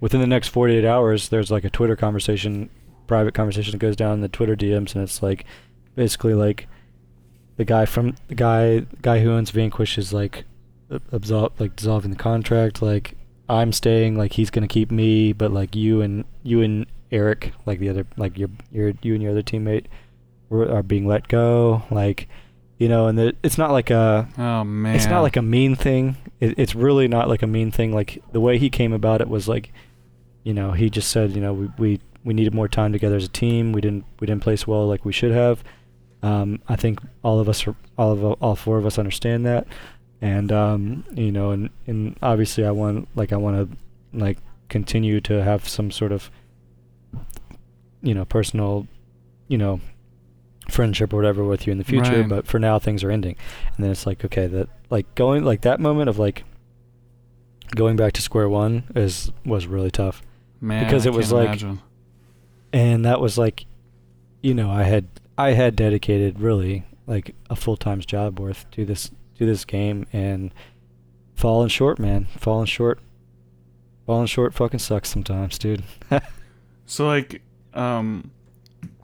within 0.00 0.20
the 0.20 0.26
next 0.26 0.48
48 0.48 0.84
hours, 0.84 1.28
there's 1.28 1.50
like 1.50 1.64
a 1.64 1.70
Twitter 1.70 1.96
conversation, 1.96 2.70
private 3.06 3.34
conversation 3.34 3.72
that 3.72 3.78
goes 3.78 3.96
down 3.96 4.14
in 4.14 4.20
the 4.20 4.28
Twitter 4.28 4.56
DMs, 4.56 4.94
and 4.94 5.02
it's 5.02 5.22
like, 5.22 5.44
basically 5.94 6.34
like, 6.34 6.68
the 7.56 7.64
guy 7.64 7.86
from 7.86 8.16
the 8.26 8.34
guy 8.34 8.80
guy 9.00 9.20
who 9.20 9.30
owns 9.30 9.50
Vanquish 9.50 9.96
is 9.96 10.12
like, 10.12 10.44
ab- 10.90 11.02
absolve 11.12 11.52
like 11.60 11.76
dissolving 11.76 12.10
the 12.10 12.16
contract, 12.16 12.82
like. 12.82 13.16
I'm 13.46 13.72
staying, 13.72 14.16
like 14.16 14.32
he's 14.32 14.48
gonna 14.48 14.66
keep 14.66 14.90
me, 14.90 15.34
but 15.34 15.52
like 15.52 15.76
you 15.76 16.00
and 16.00 16.24
you 16.42 16.62
and 16.62 16.86
Eric, 17.14 17.52
like 17.64 17.78
the 17.78 17.88
other, 17.88 18.06
like 18.16 18.36
your 18.36 18.50
your 18.72 18.92
you 19.02 19.14
and 19.14 19.22
your 19.22 19.32
other 19.32 19.42
teammate, 19.42 19.86
were, 20.48 20.68
are 20.70 20.82
being 20.82 21.06
let 21.06 21.28
go. 21.28 21.82
Like, 21.90 22.28
you 22.78 22.88
know, 22.88 23.06
and 23.06 23.18
the, 23.18 23.34
it's 23.42 23.56
not 23.56 23.70
like 23.70 23.90
a 23.90 24.28
Oh 24.36 24.64
man. 24.64 24.96
it's 24.96 25.06
not 25.06 25.22
like 25.22 25.36
a 25.36 25.42
mean 25.42 25.76
thing. 25.76 26.16
It, 26.40 26.58
it's 26.58 26.74
really 26.74 27.08
not 27.08 27.28
like 27.28 27.42
a 27.42 27.46
mean 27.46 27.70
thing. 27.70 27.92
Like 27.92 28.22
the 28.32 28.40
way 28.40 28.58
he 28.58 28.68
came 28.68 28.92
about 28.92 29.20
it 29.20 29.28
was 29.28 29.48
like, 29.48 29.72
you 30.42 30.52
know, 30.52 30.72
he 30.72 30.90
just 30.90 31.10
said, 31.10 31.30
you 31.32 31.40
know, 31.40 31.52
we 31.54 31.70
we, 31.78 32.00
we 32.24 32.34
needed 32.34 32.52
more 32.52 32.68
time 32.68 32.92
together 32.92 33.16
as 33.16 33.24
a 33.24 33.28
team. 33.28 33.72
We 33.72 33.80
didn't 33.80 34.04
we 34.20 34.26
didn't 34.26 34.42
place 34.42 34.66
well 34.66 34.86
like 34.86 35.04
we 35.04 35.12
should 35.12 35.32
have. 35.32 35.62
Um, 36.22 36.60
I 36.68 36.76
think 36.76 37.00
all 37.22 37.38
of 37.38 37.48
us, 37.50 37.66
are, 37.66 37.76
all 37.98 38.10
of 38.12 38.24
all 38.24 38.56
four 38.56 38.78
of 38.78 38.86
us, 38.86 38.98
understand 38.98 39.44
that, 39.44 39.66
and 40.22 40.50
um, 40.50 41.04
you 41.14 41.30
know, 41.30 41.50
and 41.50 41.68
and 41.86 42.16
obviously, 42.22 42.64
I 42.64 42.70
want 42.70 43.08
like 43.14 43.30
I 43.30 43.36
want 43.36 43.70
to 43.70 43.76
like 44.18 44.38
continue 44.70 45.20
to 45.20 45.44
have 45.44 45.68
some 45.68 45.90
sort 45.90 46.12
of, 46.12 46.30
you 48.04 48.14
know, 48.14 48.24
personal, 48.24 48.86
you 49.48 49.58
know, 49.58 49.80
friendship 50.70 51.12
or 51.12 51.16
whatever 51.16 51.42
with 51.44 51.66
you 51.66 51.72
in 51.72 51.78
the 51.78 51.84
future. 51.84 52.20
Right. 52.20 52.28
But 52.28 52.46
for 52.46 52.58
now, 52.58 52.78
things 52.78 53.02
are 53.02 53.10
ending, 53.10 53.36
and 53.76 53.84
then 53.84 53.90
it's 53.90 54.06
like 54.06 54.24
okay, 54.24 54.46
that 54.46 54.68
like 54.90 55.12
going 55.16 55.42
like 55.44 55.62
that 55.62 55.80
moment 55.80 56.08
of 56.08 56.18
like 56.18 56.44
going 57.74 57.96
back 57.96 58.12
to 58.12 58.22
square 58.22 58.48
one 58.48 58.84
is 58.94 59.32
was 59.44 59.66
really 59.66 59.90
tough 59.90 60.22
man, 60.60 60.84
because 60.84 61.06
I 61.06 61.10
it 61.10 61.14
was 61.16 61.32
like- 61.32 61.48
imagine. 61.48 61.80
and 62.72 63.04
that 63.04 63.20
was 63.20 63.36
like 63.36 63.64
you 64.42 64.54
know 64.54 64.70
i 64.70 64.82
had 64.84 65.06
i 65.36 65.52
had 65.52 65.74
dedicated 65.74 66.38
really 66.38 66.84
like 67.06 67.34
a 67.50 67.56
full-time 67.56 68.00
job 68.00 68.38
worth 68.38 68.70
to 68.72 68.84
this 68.84 69.10
to 69.38 69.46
this 69.46 69.64
game 69.64 70.06
and 70.12 70.52
falling 71.34 71.68
short 71.68 71.98
man 71.98 72.26
falling 72.38 72.66
short 72.66 73.00
falling 74.06 74.26
short 74.26 74.54
fucking 74.54 74.78
sucks 74.78 75.08
sometimes 75.08 75.58
dude 75.58 75.82
So 76.86 77.06
like, 77.06 77.40
um, 77.74 78.30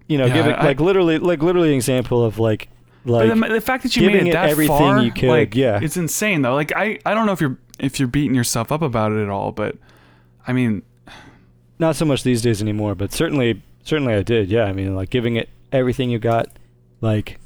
you 0.07 0.19
know 0.19 0.27
Yeah, 0.27 0.35
giving 0.35 0.55
I- 0.55 0.65
like 0.65 0.81
literally 0.81 1.19
like 1.19 1.43
literally 1.43 1.69
an 1.71 1.75
example 1.75 2.25
of 2.25 2.39
like 2.39 2.69
like 3.05 3.29
the, 3.29 3.49
the 3.49 3.61
fact 3.61 3.83
that 3.85 3.97
you 3.97 4.07
made 4.07 4.17
it 4.17 4.27
it 4.29 4.33
that 4.33 4.51
everything 4.51 4.77
far, 4.77 5.03
you 5.03 5.11
could, 5.11 5.29
like, 5.31 5.55
yeah. 5.55 5.81
it's 5.83 5.97
insane 5.97 6.43
though. 6.43 6.55
Like 6.55 6.73
I, 6.77 6.99
I 7.07 7.15
don't 7.15 7.25
know 7.25 7.33
if 7.33 7.41
you're 7.41 7.59
if 7.79 7.99
you're 7.99 8.09
beating 8.09 8.35
yourself 8.35 8.71
up 8.71 8.83
about 8.83 9.13
it 9.13 9.23
at 9.23 9.31
all, 9.31 9.53
but 9.53 9.77
I 10.47 10.53
mean, 10.53 10.83
not 11.81 11.97
so 11.97 12.05
much 12.05 12.23
these 12.23 12.43
days 12.43 12.61
anymore 12.61 12.95
but 12.95 13.11
certainly 13.11 13.63
certainly 13.83 14.13
i 14.13 14.23
did 14.23 14.49
yeah 14.51 14.65
i 14.65 14.73
mean 14.73 14.95
like 14.95 15.09
giving 15.09 15.37
it 15.37 15.49
everything 15.73 16.11
you 16.11 16.19
got 16.19 16.47
like 17.01 17.41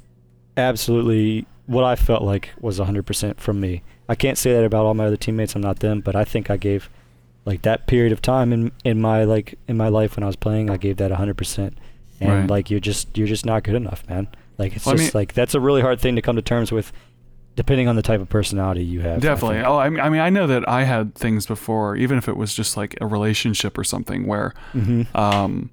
absolutely 0.57 1.47
what 1.67 1.85
i 1.85 1.95
felt 1.95 2.23
like 2.23 2.51
was 2.61 2.79
100% 2.81 3.39
from 3.39 3.61
me 3.61 3.83
i 4.09 4.15
can't 4.15 4.37
say 4.37 4.53
that 4.53 4.65
about 4.65 4.85
all 4.85 4.93
my 4.95 5.07
other 5.07 5.17
teammates 5.17 5.55
i'm 5.55 5.63
not 5.63 5.79
them 5.79 6.01
but 6.01 6.17
i 6.17 6.25
think 6.25 6.51
i 6.51 6.57
gave 6.57 6.91
like 7.45 7.63
that 7.63 7.87
period 7.87 8.13
of 8.13 8.23
time 8.23 8.53
in 8.53 8.73
in 8.85 9.01
my 9.01 9.25
like 9.25 9.59
in 9.69 9.77
my 9.77 9.89
life 9.89 10.17
when 10.17 10.23
i 10.25 10.27
was 10.27 10.37
playing 10.37 10.71
i 10.71 10.77
gave 10.77 10.97
that 10.97 11.11
100% 11.11 11.75
and 12.21 12.31
Right. 12.31 12.49
like 12.51 12.71
you're 12.71 12.81
just 12.81 13.17
you're 13.19 13.27
just 13.27 13.45
not 13.45 13.65
good 13.65 13.75
enough 13.75 14.03
man 14.09 14.29
like 14.59 14.77
it's 14.77 14.87
Well, 14.87 14.95
I 14.95 14.99
just 14.99 15.15
mean- 15.15 15.21
like 15.21 15.33
that's 15.35 15.55
a 15.55 15.61
really 15.61 15.83
hard 15.83 16.01
thing 16.01 16.17
to 16.17 16.23
come 16.23 16.37
to 16.37 16.43
terms 16.43 16.71
with 16.73 16.93
depending 17.57 17.87
on 17.87 17.95
the 17.97 18.03
type 18.03 18.21
of 18.21 18.29
personality 18.29 18.83
you 18.85 19.01
have 19.01 19.21
definitely. 19.21 19.59
Oh, 19.61 19.77
I 19.79 19.89
mean, 19.89 20.01
I 20.01 20.09
mean, 20.09 20.21
I 20.21 20.29
know 20.29 20.49
that 20.49 20.69
I 20.69 20.83
had 20.83 21.15
things 21.15 21.47
before, 21.47 21.95
even 21.95 22.19
if 22.19 22.29
it 22.29 22.37
was 22.37 22.53
just 22.53 22.77
like 22.77 22.97
a 23.01 23.07
relationship 23.07 23.79
or 23.79 23.85
something, 23.85 24.27
where 24.27 24.55
Mhm. 24.75 25.07
um, 25.15 25.71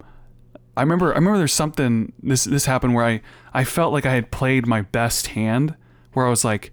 I 0.77 0.81
remember 0.81 1.11
I 1.11 1.15
remember 1.15 1.39
there's 1.39 1.53
something 1.53 2.14
this 2.22 2.43
this 2.43 2.65
happened 2.65 2.93
where 2.93 3.06
I 3.06 3.22
I 3.53 3.64
felt 3.64 3.93
like 3.93 4.06
I 4.06 4.14
had 4.14 4.30
played 4.30 4.68
my 4.68 4.84
best 4.84 5.27
hand 5.27 5.73
where 6.14 6.27
I 6.27 6.30
was 6.30 6.45
like 6.45 6.72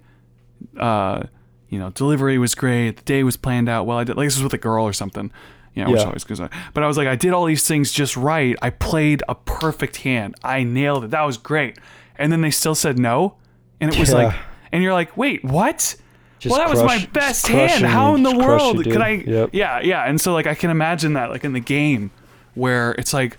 uh 0.79 1.23
you 1.69 1.79
know, 1.79 1.91
delivery 1.91 2.39
was 2.39 2.55
great, 2.55 2.97
the 2.97 3.03
day 3.03 3.23
was 3.23 3.37
planned 3.37 3.69
out 3.69 3.87
well. 3.87 3.99
I 3.99 4.05
did 4.05 4.17
like 4.17 4.27
this 4.27 4.37
was 4.37 4.45
with 4.45 4.55
a 4.55 4.59
girl 4.59 4.85
or 4.85 4.93
something, 4.93 5.31
you 5.75 5.85
know, 5.85 5.91
which 5.91 6.01
always 6.01 6.25
goes 6.25 6.41
on. 6.41 6.51
But 6.73 6.83
I 6.83 6.87
was 6.87 6.97
like, 6.97 7.09
I 7.09 7.17
did 7.17 7.33
all 7.33 7.45
these 7.45 7.67
things 7.67 7.93
just 7.93 8.17
right. 8.17 8.57
I 8.63 8.71
played 8.71 9.23
a 9.29 9.35
perfect 9.35 9.99
hand. 9.99 10.35
I 10.43 10.63
nailed 10.63 11.05
it. 11.05 11.11
That 11.11 11.23
was 11.23 11.37
great. 11.37 11.79
And 12.17 12.33
then 12.33 12.41
they 12.41 12.51
still 12.51 12.75
said 12.75 12.99
no, 12.99 13.37
and 13.81 13.93
it 13.93 13.99
was 13.99 14.13
like, 14.13 14.35
and 14.73 14.83
you're 14.83 14.93
like, 14.93 15.17
wait, 15.17 15.45
what? 15.45 15.95
Just 16.39 16.53
well, 16.53 16.61
that 16.65 16.71
was 16.71 16.83
my 16.83 17.05
best 17.13 17.49
hand. 17.49 17.85
How 17.85 18.15
in 18.15 18.23
the 18.23 18.37
world 18.37 18.83
could 18.85 19.01
I? 19.01 19.23
Yep. 19.27 19.51
Yeah, 19.53 19.81
yeah. 19.81 20.05
And 20.05 20.21
so 20.21 20.33
like 20.33 20.47
I 20.47 20.55
can 20.55 20.71
imagine 20.71 21.15
that 21.15 21.31
like 21.31 21.45
in 21.45 21.53
the 21.53 21.61
game 21.61 22.11
where 22.55 22.93
it's 22.93 23.13
like 23.13 23.37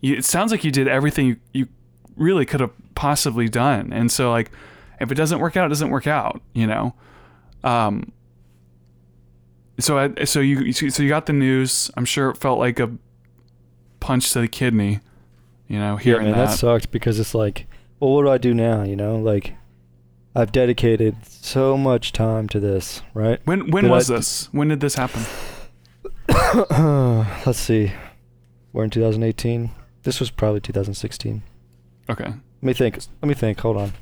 you, 0.00 0.14
it 0.14 0.24
sounds 0.24 0.52
like 0.52 0.62
you 0.62 0.70
did 0.70 0.86
everything 0.86 1.26
you, 1.26 1.36
you 1.52 1.68
really 2.16 2.44
could 2.44 2.60
have 2.60 2.72
possibly 2.94 3.48
done. 3.48 3.92
And 3.92 4.12
so 4.12 4.30
like 4.30 4.50
if 5.00 5.10
it 5.10 5.14
doesn't 5.14 5.40
work 5.40 5.56
out, 5.56 5.66
it 5.66 5.68
doesn't 5.70 5.90
work 5.90 6.06
out. 6.06 6.40
You 6.52 6.66
know. 6.66 6.94
Um. 7.64 8.12
So 9.78 9.98
I, 9.98 10.24
so 10.24 10.40
you 10.40 10.72
so 10.72 11.02
you 11.02 11.08
got 11.08 11.26
the 11.26 11.32
news. 11.34 11.90
I'm 11.96 12.04
sure 12.06 12.30
it 12.30 12.38
felt 12.38 12.58
like 12.58 12.80
a 12.80 12.90
punch 14.00 14.32
to 14.32 14.40
the 14.40 14.48
kidney. 14.48 15.00
You 15.68 15.78
know, 15.78 15.94
Yeah, 15.96 15.98
hearing 15.98 16.24
man, 16.30 16.38
that. 16.38 16.46
that. 16.50 16.58
sucked 16.58 16.90
because 16.92 17.18
it's 17.20 17.34
like, 17.34 17.66
well, 18.00 18.12
what 18.12 18.22
do 18.22 18.30
I 18.30 18.38
do 18.38 18.54
now? 18.54 18.84
You 18.84 18.96
know, 18.96 19.16
like 19.16 19.54
I've 20.34 20.52
dedicated 20.52 21.16
so 21.26 21.76
much 21.76 22.12
time 22.12 22.48
to 22.50 22.60
this, 22.60 23.02
right? 23.14 23.40
when 23.44 23.70
when 23.70 23.84
Did 23.84 23.90
was 23.90 24.10
I- 24.10 24.16
this? 24.16 24.48
When 24.52 24.68
did 24.68 24.80
this 24.80 24.94
happen? 24.94 25.22
Let's 27.46 27.58
see. 27.58 27.92
We're 28.72 28.84
in 28.84 28.90
2018. 28.90 29.70
This 30.02 30.20
was 30.20 30.30
probably 30.30 30.60
2016. 30.60 31.42
Okay. 32.08 32.24
Let 32.24 32.38
me 32.62 32.72
think. 32.72 32.98
Let 33.22 33.28
me 33.28 33.34
think. 33.34 33.60
Hold 33.60 33.76
on. 33.76 33.92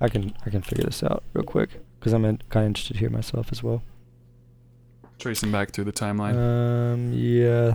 I 0.00 0.08
can 0.08 0.34
I 0.46 0.50
can 0.50 0.62
figure 0.62 0.84
this 0.84 1.02
out 1.02 1.22
real 1.34 1.44
quick 1.44 1.70
because 2.00 2.12
I'm 2.12 2.22
kind 2.24 2.64
of 2.64 2.66
interested 2.66 2.96
here 2.96 3.10
myself 3.10 3.48
as 3.52 3.62
well. 3.62 3.82
Tracing 5.18 5.52
back 5.52 5.70
through 5.70 5.84
the 5.84 5.92
timeline. 5.92 6.34
Um. 6.34 7.12
Yeah. 7.12 7.74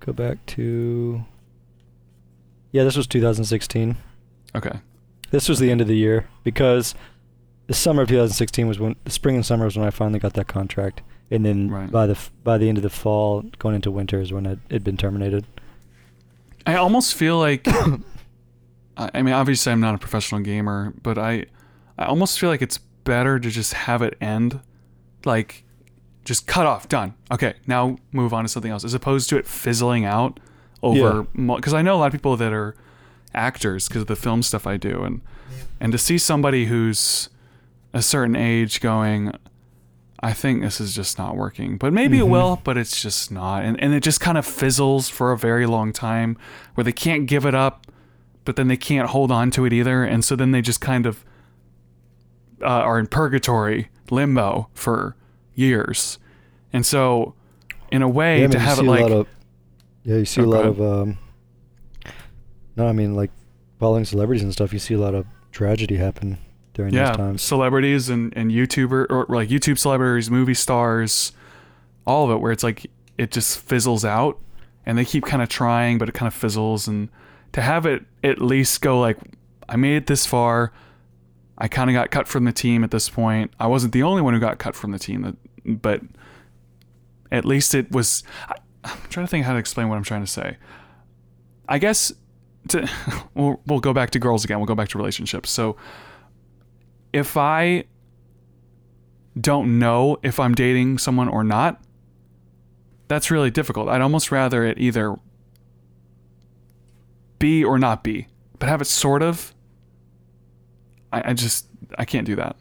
Go 0.00 0.12
back 0.12 0.44
to. 0.46 1.24
Yeah, 2.72 2.84
this 2.84 2.96
was 2.96 3.06
2016. 3.06 3.96
okay. 4.54 4.80
This 5.30 5.48
was 5.48 5.58
the 5.58 5.70
end 5.70 5.80
of 5.82 5.86
the 5.88 5.96
year 5.96 6.26
because 6.42 6.94
the 7.66 7.74
summer 7.74 8.00
of 8.02 8.08
2016 8.08 8.66
was 8.66 8.78
when 8.78 8.96
the 9.04 9.10
spring 9.10 9.34
and 9.36 9.44
summer 9.44 9.66
was 9.66 9.76
when 9.76 9.86
I 9.86 9.90
finally 9.90 10.18
got 10.18 10.32
that 10.34 10.46
contract, 10.48 11.02
and 11.30 11.44
then 11.44 11.70
Right. 11.70 11.90
by 11.90 12.06
the 12.06 12.12
f- 12.12 12.30
by 12.44 12.56
the 12.56 12.68
end 12.68 12.78
of 12.78 12.82
the 12.82 12.88
fall, 12.90 13.42
going 13.58 13.74
into 13.74 13.90
winter 13.90 14.20
is 14.20 14.32
when 14.32 14.46
it 14.46 14.58
had 14.70 14.84
been 14.84 14.96
terminated. 14.96 15.46
I 16.66 16.76
almost 16.76 17.14
feel 17.14 17.38
like 17.38 17.66
I 18.96 19.10
I 19.14 19.22
mean 19.22 19.34
obviously 19.34 19.70
I'm 19.72 19.80
not 19.80 19.94
a 19.94 19.98
professional 19.98 20.40
gamer, 20.40 20.94
but 21.02 21.18
I 21.18 21.46
I 21.98 22.04
almost 22.06 22.38
feel 22.38 22.48
like 22.50 22.62
it's 22.62 22.78
better 22.78 23.38
to 23.38 23.50
just 23.50 23.72
have 23.74 24.02
it 24.02 24.16
end 24.20 24.60
like 25.24 25.64
just 26.24 26.46
cut 26.46 26.66
off, 26.66 26.88
done. 26.88 27.14
Okay, 27.30 27.54
now 27.66 27.96
move 28.12 28.32
on 28.34 28.44
to 28.44 28.48
something 28.48 28.70
else 28.70 28.84
as 28.84 28.94
opposed 28.94 29.28
to 29.30 29.36
it 29.38 29.46
fizzling 29.46 30.04
out 30.04 30.38
over 30.82 31.22
because 31.56 31.74
I 31.74 31.82
know 31.82 31.96
a 31.96 31.98
lot 31.98 32.06
of 32.06 32.12
people 32.12 32.36
that 32.36 32.52
are 32.52 32.76
actors 33.34 33.88
because 33.88 34.02
of 34.02 34.08
the 34.08 34.16
film 34.16 34.42
stuff 34.42 34.66
I 34.66 34.76
do 34.76 35.02
and 35.02 35.20
and 35.80 35.92
to 35.92 35.98
see 35.98 36.18
somebody 36.18 36.66
who's 36.66 37.28
a 37.92 38.02
certain 38.02 38.36
age 38.36 38.80
going 38.80 39.32
I 40.20 40.32
think 40.32 40.62
this 40.62 40.80
is 40.80 40.96
just 40.96 41.16
not 41.16 41.36
working. 41.36 41.76
But 41.78 41.92
maybe 41.92 42.18
it 42.18 42.24
Mhm. 42.24 42.30
will, 42.30 42.60
but 42.64 42.76
it's 42.76 43.00
just 43.00 43.30
not. 43.30 43.64
And 43.64 43.80
and 43.80 43.94
it 43.94 44.02
just 44.02 44.20
kind 44.20 44.36
of 44.36 44.44
fizzles 44.44 45.08
for 45.08 45.30
a 45.32 45.38
very 45.38 45.64
long 45.66 45.92
time 45.92 46.36
where 46.74 46.82
they 46.84 46.92
can't 46.92 47.26
give 47.26 47.46
it 47.46 47.54
up, 47.54 47.86
but 48.44 48.56
then 48.56 48.66
they 48.68 48.76
can't 48.76 49.08
hold 49.10 49.30
on 49.30 49.50
to 49.52 49.64
it 49.64 49.72
either. 49.72 50.02
And 50.04 50.24
so 50.24 50.34
then 50.36 50.50
they 50.50 50.60
just 50.60 50.80
kind 50.80 51.06
of 51.06 51.24
uh, 52.62 52.66
are 52.66 52.98
in 52.98 53.06
purgatory, 53.06 53.88
limbo 54.10 54.68
for 54.74 55.16
years. 55.54 56.18
And 56.72 56.84
so 56.84 57.34
in 57.90 58.02
a 58.02 58.08
way 58.08 58.42
yeah, 58.42 58.48
to 58.48 58.58
have 58.58 58.78
see 58.78 58.84
it 58.84 58.86
a 58.86 58.90
like 58.90 59.00
lot 59.02 59.12
of, 59.12 59.26
yeah, 60.04 60.16
you 60.16 60.24
see 60.24 60.40
Oh, 60.40 60.44
a 60.44 60.46
lot 60.46 60.66
of 60.66 60.80
um. 60.80 61.18
No, 62.76 62.86
I 62.86 62.92
mean 62.92 63.14
like 63.14 63.30
following 63.78 64.04
celebrities 64.04 64.42
and 64.42 64.52
stuff. 64.52 64.72
You 64.72 64.78
see 64.78 64.94
a 64.94 64.98
lot 64.98 65.14
of 65.14 65.26
tragedy 65.52 65.96
happen 65.96 66.38
during 66.74 66.94
yeah, 66.94 67.08
those 67.08 67.16
times. 67.16 67.42
celebrities 67.42 68.08
and, 68.08 68.32
and 68.36 68.50
YouTuber 68.50 69.06
or 69.10 69.26
like 69.28 69.48
YouTube 69.48 69.78
celebrities, 69.78 70.30
movie 70.30 70.54
stars, 70.54 71.32
all 72.06 72.24
of 72.24 72.30
it 72.30 72.36
where 72.40 72.52
it's 72.52 72.62
like 72.62 72.86
it 73.16 73.30
just 73.32 73.58
fizzles 73.58 74.04
out 74.04 74.38
and 74.86 74.96
they 74.96 75.04
keep 75.04 75.24
kind 75.24 75.42
of 75.42 75.48
trying, 75.48 75.98
but 75.98 76.08
it 76.08 76.12
kind 76.12 76.28
of 76.28 76.34
fizzles. 76.34 76.86
And 76.86 77.08
to 77.52 77.60
have 77.62 77.84
it 77.84 78.04
at 78.22 78.40
least 78.40 78.80
go 78.80 79.00
like, 79.00 79.18
I 79.68 79.76
made 79.76 79.96
it 79.96 80.06
this 80.06 80.24
far. 80.24 80.72
I 81.58 81.68
kind 81.68 81.90
of 81.90 81.94
got 81.94 82.10
cut 82.10 82.28
from 82.28 82.44
the 82.44 82.52
team 82.52 82.84
at 82.84 82.90
this 82.90 83.08
point. 83.08 83.52
I 83.58 83.66
wasn't 83.66 83.92
the 83.92 84.04
only 84.04 84.22
one 84.22 84.32
who 84.32 84.40
got 84.40 84.58
cut 84.58 84.76
from 84.76 84.92
the 84.92 84.98
team, 84.98 85.36
but 85.66 86.00
at 87.32 87.44
least 87.44 87.74
it 87.74 87.90
was. 87.90 88.22
I, 88.48 88.56
I'm 88.84 88.98
trying 89.10 89.26
to 89.26 89.30
think 89.30 89.44
how 89.44 89.52
to 89.52 89.58
explain 89.58 89.88
what 89.88 89.96
I'm 89.96 90.04
trying 90.04 90.24
to 90.24 90.30
say. 90.30 90.56
I 91.68 91.78
guess 91.78 92.12
to, 92.68 92.88
we'll, 93.34 93.60
we'll 93.66 93.80
go 93.80 93.92
back 93.92 94.10
to 94.10 94.18
girls 94.18 94.44
again. 94.44 94.58
We'll 94.58 94.66
go 94.66 94.74
back 94.74 94.88
to 94.90 94.98
relationships. 94.98 95.50
So 95.50 95.76
if 97.12 97.36
I 97.36 97.84
don't 99.38 99.78
know 99.78 100.18
if 100.22 100.38
I'm 100.40 100.54
dating 100.54 100.98
someone 100.98 101.28
or 101.28 101.44
not, 101.44 101.80
that's 103.08 103.30
really 103.30 103.50
difficult. 103.50 103.88
I'd 103.88 104.00
almost 104.00 104.30
rather 104.30 104.64
it 104.64 104.78
either 104.78 105.16
be 107.38 107.64
or 107.64 107.78
not 107.78 108.04
be, 108.04 108.28
but 108.58 108.68
have 108.68 108.80
it 108.80 108.86
sort 108.86 109.22
of. 109.22 109.54
I, 111.12 111.30
I 111.30 111.32
just 111.34 111.66
I 111.98 112.04
can't 112.04 112.26
do 112.26 112.36
that. 112.36 112.56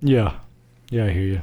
Yeah, 0.00 0.36
yeah, 0.90 1.06
I 1.06 1.10
hear 1.10 1.22
you. 1.22 1.42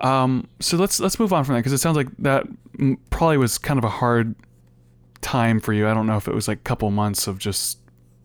Um, 0.00 0.48
so 0.60 0.76
let's 0.76 1.00
let's 1.00 1.18
move 1.18 1.32
on 1.32 1.44
from 1.44 1.54
that 1.54 1.60
because 1.60 1.72
it 1.72 1.78
sounds 1.78 1.96
like 1.96 2.08
that 2.18 2.46
probably 3.10 3.36
was 3.36 3.58
kind 3.58 3.78
of 3.78 3.84
a 3.84 3.90
hard 3.90 4.34
time 5.20 5.60
for 5.60 5.72
you. 5.72 5.88
I 5.88 5.94
don't 5.94 6.06
know 6.06 6.16
if 6.16 6.28
it 6.28 6.34
was 6.34 6.48
like 6.48 6.58
a 6.58 6.62
couple 6.62 6.90
months 6.90 7.26
of 7.26 7.38
just 7.38 7.78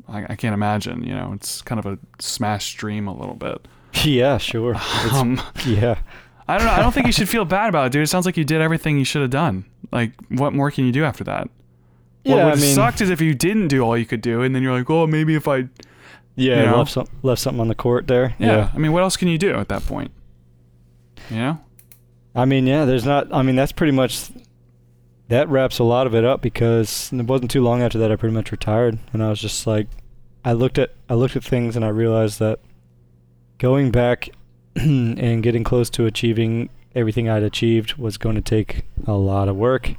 I, 0.08 0.26
I 0.30 0.36
can't 0.36 0.54
imagine. 0.54 1.04
You 1.04 1.16
know, 1.16 1.34
it's 1.34 1.62
kind 1.62 1.80
of 1.80 1.86
a 1.86 1.98
smashed 2.20 2.78
dream 2.78 3.08
a 3.08 3.16
little 3.16 3.36
bit. 3.36 3.68
Yeah, 4.04 4.38
sure. 4.40 4.76
Um, 5.14 5.42
yeah, 5.66 5.98
I 6.50 6.58
don't 6.58 6.68
know. 6.68 6.74
I 6.74 6.80
don't 6.80 6.92
think 6.92 7.06
you 7.06 7.14
should 7.14 7.30
feel 7.30 7.46
bad 7.46 7.70
about 7.70 7.88
it, 7.88 7.92
dude. 7.94 8.04
It 8.04 8.08
sounds 8.08 8.26
like 8.26 8.36
you 8.36 8.44
did 8.44 8.60
everything 8.60 9.00
you 9.00 9.06
should 9.06 9.22
have 9.22 9.32
done. 9.32 9.64
Like, 9.90 10.12
what 10.28 10.52
more 10.52 10.70
can 10.70 10.86
you 10.86 10.92
do 10.92 11.06
after 11.06 11.24
that? 11.24 11.50
what 12.26 12.38
yeah. 12.38 12.46
would 12.46 12.54
I 12.56 12.60
mean, 12.60 12.74
sucked 12.74 13.02
is 13.02 13.10
if 13.10 13.22
you 13.22 13.36
didn't 13.36 13.68
do 13.68 13.84
all 13.84 13.96
you 13.96 14.06
could 14.06 14.22
do, 14.22 14.42
and 14.42 14.56
then 14.56 14.64
you're 14.64 14.76
like, 14.76 14.90
oh, 14.90 15.06
maybe 15.06 15.36
if 15.36 15.48
I, 15.48 15.68
yeah, 16.36 16.60
you 16.60 16.66
know? 16.68 16.78
left 16.78 16.92
some 16.92 17.08
left 17.24 17.42
something 17.42 17.62
on 17.62 17.68
the 17.68 17.76
court 17.76 18.08
there. 18.08 18.36
yeah. 18.40 18.70
I 18.74 18.78
mean, 18.78 18.92
what 18.92 19.04
else 19.04 19.18
can 19.18 19.28
you 19.28 19.38
do 19.38 19.54
at 19.54 19.70
that 19.70 19.86
point? 19.86 20.12
You 21.30 21.38
know? 21.38 21.60
I 22.36 22.46
mean, 22.46 22.68
yeah, 22.68 22.86
there's 22.86 23.06
not. 23.06 23.34
I 23.34 23.42
mean, 23.42 23.56
that's 23.56 23.72
pretty 23.72 23.94
much. 23.94 24.30
That 25.28 25.50
wraps 25.50 25.80
a 25.80 25.84
lot 25.84 26.06
of 26.06 26.14
it 26.14 26.24
up 26.24 26.42
because 26.42 27.12
it 27.12 27.26
wasn't 27.26 27.50
too 27.50 27.64
long 27.64 27.82
after 27.82 27.98
that 27.98 28.12
I 28.12 28.16
pretty 28.16 28.36
much 28.36 28.52
retired, 28.52 29.00
and 29.12 29.24
I 29.24 29.30
was 29.30 29.40
just 29.40 29.66
like, 29.66 29.88
I 30.44 30.54
looked 30.54 30.78
at 30.78 30.94
I 31.10 31.16
looked 31.16 31.36
at 31.36 31.44
things 31.44 31.76
and 31.76 31.84
I 31.84 31.88
realized 31.88 32.40
that 32.40 32.60
going 33.58 33.90
back 33.90 34.30
and 34.76 35.42
getting 35.42 35.64
close 35.64 35.90
to 35.92 36.06
achieving 36.06 36.70
everything 36.94 37.28
I'd 37.28 37.42
achieved 37.44 37.96
was 37.96 38.18
going 38.18 38.36
to 38.36 38.42
take 38.42 38.84
a 39.08 39.14
lot 39.14 39.48
of 39.48 39.56
work, 39.56 39.94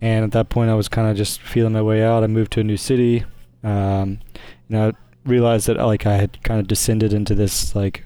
and 0.00 0.24
at 0.24 0.32
that 0.32 0.50
point 0.50 0.70
I 0.70 0.74
was 0.74 0.88
kind 0.88 1.08
of 1.08 1.16
just 1.16 1.40
feeling 1.40 1.72
my 1.72 1.82
way 1.82 2.02
out. 2.02 2.24
I 2.24 2.26
moved 2.26 2.52
to 2.52 2.60
a 2.60 2.64
new 2.64 2.76
city, 2.76 3.24
um, 3.62 4.18
and 4.68 4.76
I 4.76 4.92
realized 5.24 5.66
that 5.68 5.76
like 5.76 6.06
I 6.06 6.16
had 6.16 6.42
kind 6.42 6.60
of 6.60 6.66
descended 6.66 7.12
into 7.12 7.34
this 7.34 7.74
like 7.74 8.04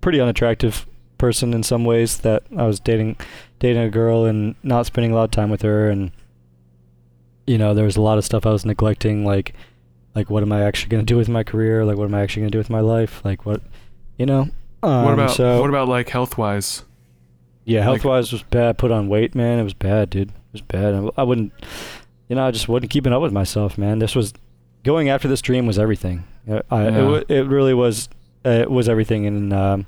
pretty 0.00 0.20
unattractive 0.20 0.86
person 1.18 1.52
in 1.52 1.62
some 1.62 1.84
ways 1.84 2.18
that 2.18 2.44
I 2.56 2.64
was 2.66 2.80
dating 2.80 3.16
dating 3.58 3.82
a 3.82 3.90
girl 3.90 4.24
and 4.24 4.54
not 4.62 4.86
spending 4.86 5.12
a 5.12 5.14
lot 5.14 5.24
of 5.24 5.30
time 5.30 5.50
with 5.50 5.62
her 5.62 5.90
and 5.90 6.12
you 7.46 7.58
know 7.58 7.74
there 7.74 7.84
was 7.84 7.96
a 7.96 8.00
lot 8.00 8.16
of 8.18 8.24
stuff 8.24 8.46
I 8.46 8.50
was 8.50 8.64
neglecting 8.64 9.24
like 9.24 9.54
like 10.14 10.30
what 10.30 10.42
am 10.42 10.52
I 10.52 10.62
actually 10.62 10.90
going 10.90 11.04
to 11.04 11.12
do 11.12 11.16
with 11.16 11.28
my 11.28 11.44
career? 11.44 11.84
Like 11.84 11.96
what 11.96 12.04
am 12.04 12.14
I 12.14 12.22
actually 12.22 12.42
going 12.42 12.50
to 12.50 12.56
do 12.56 12.58
with 12.58 12.70
my 12.70 12.80
life? 12.80 13.24
Like 13.24 13.46
what 13.46 13.62
you 14.16 14.26
know? 14.26 14.48
Um, 14.82 15.04
what 15.04 15.14
about 15.14 15.30
so 15.30 15.60
what 15.60 15.70
about 15.70 15.88
like 15.88 16.08
health 16.08 16.38
wise? 16.38 16.84
yeah 17.64 17.82
health 17.82 18.04
wise 18.04 18.32
was 18.32 18.42
bad. 18.42 18.78
Put 18.78 18.90
on 18.90 19.08
weight 19.08 19.34
man. 19.34 19.58
It 19.58 19.64
was 19.64 19.74
bad 19.74 20.10
dude. 20.10 20.30
It 20.30 20.34
was 20.52 20.62
bad. 20.62 20.94
I, 20.94 21.08
I 21.18 21.22
wouldn't 21.22 21.52
you 22.28 22.36
know 22.36 22.46
I 22.46 22.50
just 22.50 22.68
wasn't 22.68 22.90
keeping 22.90 23.12
up 23.12 23.22
with 23.22 23.32
myself 23.32 23.76
man. 23.76 23.98
This 23.98 24.14
was 24.14 24.32
going 24.84 25.08
after 25.08 25.28
this 25.28 25.40
dream 25.40 25.66
was 25.66 25.78
everything. 25.78 26.24
I, 26.50 26.62
I, 26.70 26.82
it, 26.88 27.26
Yeah. 27.28 27.36
it 27.38 27.46
really 27.46 27.74
was 27.74 28.08
uh, 28.44 28.50
it 28.50 28.70
was 28.70 28.88
everything. 28.88 29.26
And 29.26 29.52
um, 29.52 29.86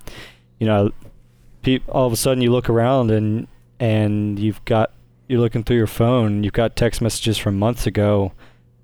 you 0.59 0.66
know 0.66 0.90
pe- 1.62 1.81
all 1.89 2.06
of 2.06 2.12
a 2.12 2.16
sudden 2.16 2.43
you 2.43 2.51
look 2.52 2.69
around 2.69 3.10
and 3.10 3.47
and 3.81 4.39
you've 4.39 4.64
got 4.64 4.93
you're 5.28 5.40
looking 5.40 5.64
through 5.64 5.77
your 5.78 5.86
phone. 5.86 6.44
You've 6.44 6.52
got 6.52 6.77
text 6.77 7.01
messages 7.01 7.39
from 7.39 7.59
months 7.59 7.86
ago 7.86 8.32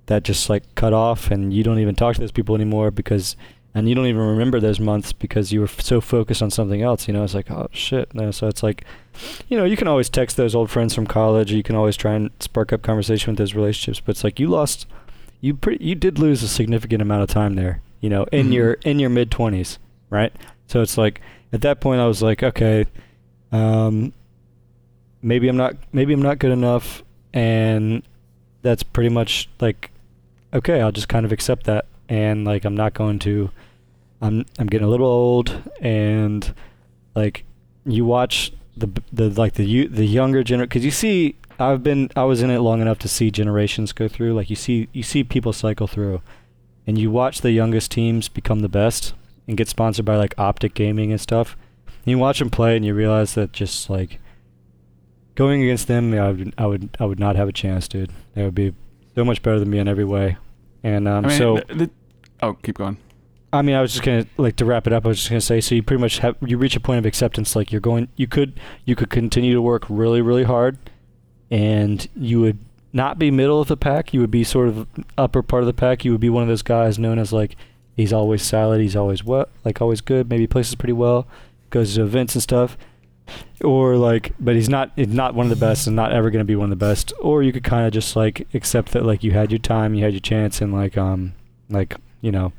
that 0.06 0.22
just 0.22 0.48
like 0.48 0.62
cut 0.74 0.92
off 0.94 1.30
and 1.30 1.52
you 1.52 1.62
don't 1.62 1.78
even 1.78 1.94
talk 1.94 2.14
to 2.14 2.20
those 2.20 2.32
people 2.32 2.54
anymore 2.54 2.90
because 2.90 3.36
and 3.74 3.86
you 3.86 3.94
don't 3.94 4.06
even 4.06 4.22
remember 4.22 4.58
those 4.58 4.80
months 4.80 5.12
because 5.12 5.52
you 5.52 5.60
were 5.60 5.66
f- 5.66 5.82
so 5.82 6.00
focused 6.00 6.40
on 6.42 6.50
something 6.50 6.80
else 6.80 7.06
you 7.06 7.12
know? 7.12 7.22
It's 7.24 7.34
like 7.34 7.50
oh 7.50 7.68
shit 7.72 8.14
no, 8.14 8.30
so 8.30 8.46
it's 8.48 8.62
like 8.62 8.84
you 9.48 9.58
know 9.58 9.64
you 9.66 9.76
can 9.76 9.86
always 9.86 10.08
text 10.08 10.38
those 10.38 10.54
old 10.54 10.70
friends 10.70 10.94
from 10.94 11.06
college. 11.06 11.52
You 11.52 11.62
can 11.62 11.76
always 11.76 11.96
try 11.96 12.14
and 12.14 12.30
spark 12.40 12.72
up 12.72 12.80
conversation 12.80 13.32
with 13.32 13.38
those 13.38 13.54
relationships 13.54 14.00
but 14.04 14.12
it's 14.12 14.24
like 14.24 14.40
you 14.40 14.48
lost 14.48 14.86
you 15.40 15.54
pretty 15.54 15.84
you 15.84 15.94
did 15.94 16.18
lose 16.18 16.42
a 16.42 16.48
significant 16.48 17.00
amount 17.02 17.22
of 17.22 17.28
time 17.28 17.54
there 17.54 17.80
you 18.00 18.10
know 18.10 18.24
in 18.32 18.48
Mhm. 18.48 18.52
your 18.52 18.72
in 18.84 18.98
your 18.98 19.10
mid 19.10 19.30
20s 19.30 19.78
right 20.10 20.32
So 20.66 20.82
it's 20.82 20.98
like 20.98 21.20
at 21.52 21.60
that 21.62 21.80
point 21.80 22.00
I 22.00 22.06
was 22.06 22.20
like, 22.22 22.42
okay, 22.42 22.84
um, 23.52 24.12
maybe 25.22 25.48
I'm 25.48 25.56
not 25.56 25.76
maybe 25.92 26.12
I'm 26.12 26.22
not 26.22 26.38
good 26.38 26.52
enough, 26.52 27.02
and 27.32 28.02
that's 28.62 28.82
pretty 28.82 29.08
much 29.08 29.48
like, 29.60 29.90
okay, 30.52 30.80
I'll 30.82 30.92
just 30.92 31.08
kind 31.08 31.24
of 31.24 31.32
accept 31.32 31.64
that, 31.64 31.86
and 32.08 32.44
like 32.44 32.64
I'm 32.66 32.76
not 32.76 32.92
going 32.94 33.18
to. 33.20 33.50
I'm 34.20 34.44
I'm 34.58 34.66
getting 34.66 34.86
a 34.86 34.90
little 34.90 35.06
old, 35.06 35.56
and 35.80 36.52
like 37.14 37.44
you 37.86 38.04
watch 38.04 38.52
the 38.76 38.88
the 39.12 39.30
like 39.30 39.54
the 39.54 39.64
you 39.64 39.88
the 39.88 40.04
younger 40.04 40.42
generation 40.42 40.68
because 40.68 40.84
you 40.84 40.90
see 40.90 41.36
I've 41.58 41.82
been 41.82 42.10
I 42.16 42.24
was 42.24 42.42
in 42.42 42.50
it 42.50 42.60
long 42.60 42.80
enough 42.80 42.98
to 43.00 43.08
see 43.08 43.30
generations 43.30 43.92
go 43.92 44.08
through. 44.08 44.34
Like 44.34 44.50
you 44.50 44.56
see 44.56 44.88
you 44.92 45.02
see 45.02 45.24
people 45.24 45.52
cycle 45.52 45.86
through, 45.86 46.22
and 46.86 46.98
you 46.98 47.10
watch 47.10 47.40
the 47.40 47.50
youngest 47.50 47.90
teams 47.90 48.28
become 48.28 48.60
the 48.60 48.68
best 48.68 49.14
and 49.46 49.56
get 49.56 49.68
sponsored 49.68 50.04
by 50.04 50.16
like 50.16 50.34
Optic 50.38 50.74
Gaming 50.74 51.10
and 51.10 51.20
stuff. 51.20 51.56
And 51.86 52.06
you 52.06 52.18
watch 52.18 52.38
them 52.38 52.50
play, 52.50 52.76
and 52.76 52.84
you 52.84 52.94
realize 52.94 53.34
that 53.34 53.52
just 53.52 53.90
like 53.90 54.20
going 55.34 55.62
against 55.62 55.88
them, 55.88 56.14
I 56.14 56.30
would 56.30 56.54
I 56.58 56.66
would 56.66 56.96
I 57.00 57.04
would 57.04 57.18
not 57.18 57.36
have 57.36 57.48
a 57.48 57.52
chance, 57.52 57.88
dude. 57.88 58.12
They 58.34 58.44
would 58.44 58.54
be 58.54 58.74
so 59.14 59.24
much 59.24 59.42
better 59.42 59.58
than 59.58 59.70
me 59.70 59.78
in 59.78 59.88
every 59.88 60.04
way. 60.04 60.36
And 60.82 61.08
um, 61.08 61.24
I 61.24 61.28
mean, 61.28 61.38
so 61.38 61.56
th- 61.58 61.78
th- 61.78 61.90
oh, 62.42 62.54
keep 62.54 62.76
going. 62.76 62.98
I 63.52 63.62
mean, 63.62 63.74
I 63.74 63.80
was 63.80 63.92
just 63.92 64.04
gonna 64.04 64.26
like 64.36 64.56
to 64.56 64.64
wrap 64.64 64.86
it 64.86 64.92
up. 64.92 65.06
I 65.06 65.08
was 65.08 65.18
just 65.18 65.30
gonna 65.30 65.40
say, 65.40 65.60
so 65.60 65.74
you 65.74 65.82
pretty 65.82 66.00
much 66.00 66.18
have 66.18 66.36
you 66.44 66.58
reach 66.58 66.76
a 66.76 66.80
point 66.80 66.98
of 66.98 67.06
acceptance. 67.06 67.56
Like 67.56 67.72
you're 67.72 67.80
going, 67.80 68.08
you 68.16 68.26
could 68.26 68.60
you 68.84 68.94
could 68.94 69.10
continue 69.10 69.54
to 69.54 69.62
work 69.62 69.86
really 69.88 70.20
really 70.20 70.44
hard, 70.44 70.78
and 71.50 72.08
you 72.14 72.40
would 72.40 72.58
not 72.92 73.18
be 73.18 73.30
middle 73.30 73.60
of 73.60 73.68
the 73.68 73.76
pack. 73.76 74.12
You 74.12 74.20
would 74.20 74.30
be 74.30 74.44
sort 74.44 74.68
of 74.68 74.86
upper 75.16 75.42
part 75.42 75.62
of 75.62 75.66
the 75.66 75.72
pack. 75.72 76.04
You 76.04 76.12
would 76.12 76.20
be 76.20 76.30
one 76.30 76.42
of 76.42 76.48
those 76.48 76.62
guys 76.62 76.98
known 76.98 77.18
as 77.18 77.32
like 77.32 77.56
he's 77.96 78.12
always 78.12 78.42
solid, 78.42 78.80
he's 78.80 78.96
always 78.96 79.24
what 79.24 79.50
like 79.64 79.80
always 79.80 80.00
good. 80.00 80.28
Maybe 80.28 80.46
places 80.46 80.74
pretty 80.74 80.92
well, 80.92 81.26
goes 81.70 81.94
to 81.94 82.02
events 82.02 82.34
and 82.34 82.42
stuff. 82.42 82.76
Or 83.62 83.96
like, 83.96 84.32
but 84.40 84.54
he's 84.54 84.70
not 84.70 84.92
he's 84.96 85.08
not 85.08 85.34
one 85.34 85.46
of 85.46 85.50
the 85.50 85.56
best 85.66 85.86
and 85.86 85.94
not 85.94 86.12
ever 86.12 86.30
gonna 86.30 86.44
be 86.44 86.56
one 86.56 86.72
of 86.72 86.78
the 86.78 86.86
best. 86.86 87.12
Or 87.20 87.42
you 87.42 87.52
could 87.52 87.64
kind 87.64 87.86
of 87.86 87.92
just 87.92 88.16
like 88.16 88.46
accept 88.54 88.92
that 88.92 89.04
like 89.04 89.22
you 89.22 89.32
had 89.32 89.50
your 89.50 89.58
time, 89.58 89.94
you 89.94 90.04
had 90.04 90.14
your 90.14 90.20
chance, 90.20 90.60
and 90.60 90.72
like 90.72 90.96
um 90.96 91.34
like 91.68 91.94
you 92.22 92.32
know 92.32 92.52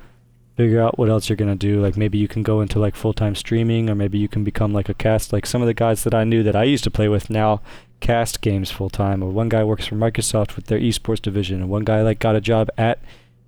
figure 0.58 0.82
out 0.82 1.00
what 1.00 1.10
else 1.10 1.28
you're 1.28 1.38
gonna 1.38 1.56
do. 1.56 1.82
Like 1.82 1.98
maybe 1.98 2.20
you 2.20 2.28
can 2.28 2.44
go 2.44 2.62
into 2.62 2.78
like 2.78 2.96
full 2.96 3.14
time 3.14 3.34
streaming, 3.34 3.90
or 3.90 3.96
maybe 3.96 4.20
you 4.20 4.28
can 4.28 4.44
become 4.44 4.74
like 4.74 4.90
a 4.90 4.94
cast. 4.94 5.34
Like 5.34 5.48
some 5.48 5.62
of 5.62 5.68
the 5.68 5.74
guys 5.74 6.04
that 6.04 6.14
I 6.14 6.24
knew 6.24 6.44
that 6.44 6.56
I 6.56 6.66
used 6.66 6.84
to 6.84 6.92
play 6.92 7.08
with 7.08 7.32
now 7.32 7.62
cast 8.00 8.42
games 8.42 8.72
full 8.72 8.90
time. 8.90 9.24
Or 9.24 9.30
one 9.30 9.50
guy 9.50 9.64
works 9.64 9.86
for 9.86 9.96
Microsoft 9.96 10.56
with 10.56 10.66
their 10.66 10.80
esports 10.80 11.22
division, 11.22 11.62
and 11.62 11.70
one 11.70 11.84
guy 11.84 12.02
like 12.02 12.20
got 12.20 12.36
a 12.36 12.42
job 12.42 12.70
at 12.78 13.00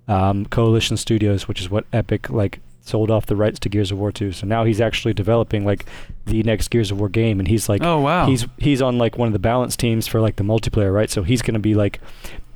um, 0.08 0.46
Coalition 0.46 0.96
Studios, 0.96 1.48
which 1.48 1.60
is 1.60 1.70
what 1.70 1.84
Epic 1.92 2.30
like 2.30 2.60
sold 2.84 3.10
off 3.10 3.26
the 3.26 3.36
rights 3.36 3.60
to 3.60 3.68
Gears 3.68 3.92
of 3.92 3.98
War 3.98 4.10
2. 4.10 4.32
So 4.32 4.46
now 4.46 4.64
he's 4.64 4.80
actually 4.80 5.14
developing 5.14 5.64
like 5.64 5.86
the 6.26 6.42
next 6.42 6.68
Gears 6.68 6.90
of 6.90 6.98
War 6.98 7.08
game, 7.08 7.38
and 7.38 7.48
he's 7.48 7.68
like 7.68 7.82
oh 7.82 8.00
wow. 8.00 8.26
he's 8.26 8.46
he's 8.58 8.82
on 8.82 8.98
like 8.98 9.18
one 9.18 9.28
of 9.28 9.32
the 9.32 9.38
balance 9.38 9.76
teams 9.76 10.06
for 10.06 10.20
like 10.20 10.36
the 10.36 10.44
multiplayer, 10.44 10.92
right? 10.92 11.10
So 11.10 11.22
he's 11.22 11.42
gonna 11.42 11.58
be 11.58 11.74
like 11.74 12.00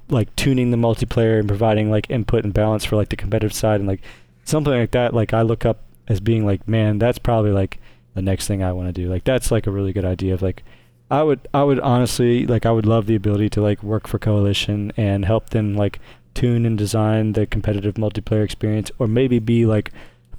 like 0.09 0.35
tuning 0.37 0.71
the 0.71 0.77
multiplayer 0.77 1.39
and 1.39 1.49
providing 1.49 1.91
like 1.91 2.11
input 2.11 2.45
and 2.45 2.55
balance 2.55 2.85
for 2.85 2.97
like 2.97 3.09
the 3.09 3.17
competitive 3.17 3.53
side 3.53 3.81
and 3.81 3.89
like 3.89 4.03
something 4.45 4.73
like 4.73 4.93
that. 4.93 5.15
Like 5.15 5.33
I 5.33 5.43
look 5.43 5.65
up 5.65 5.83
as 6.09 6.21
being 6.21 6.47
like, 6.47 6.69
man, 6.69 6.99
that's 6.99 7.19
probably 7.19 7.51
like 7.51 7.81
the 8.15 8.23
next 8.23 8.47
thing 8.47 8.63
I 8.63 8.73
want 8.73 8.89
to 8.89 8.93
do. 8.93 9.09
Like 9.09 9.25
that's 9.25 9.51
like 9.51 9.67
a 9.67 9.71
really 9.71 9.93
good 9.93 10.05
idea 10.05 10.35
of 10.35 10.43
like. 10.43 10.63
I 11.11 11.23
would 11.23 11.47
I 11.55 11.63
would 11.63 11.81
honestly 11.81 12.47
like 12.47 12.67
I 12.67 12.73
would 12.73 12.87
love 12.87 13.07
the 13.07 13.15
ability 13.15 13.49
to 13.51 13.63
like 13.63 13.83
work 13.83 14.09
for 14.09 14.19
Coalition 14.19 14.93
and 14.97 15.25
help 15.25 15.51
them 15.51 15.77
like 15.77 16.01
tune 16.35 16.67
and 16.67 16.77
design 16.77 17.33
the 17.33 17.47
competitive 17.47 17.95
multiplayer 17.95 18.45
experience 18.45 18.91
or 18.99 19.07
maybe 19.07 19.39
be 19.39 19.65
like 19.67 19.93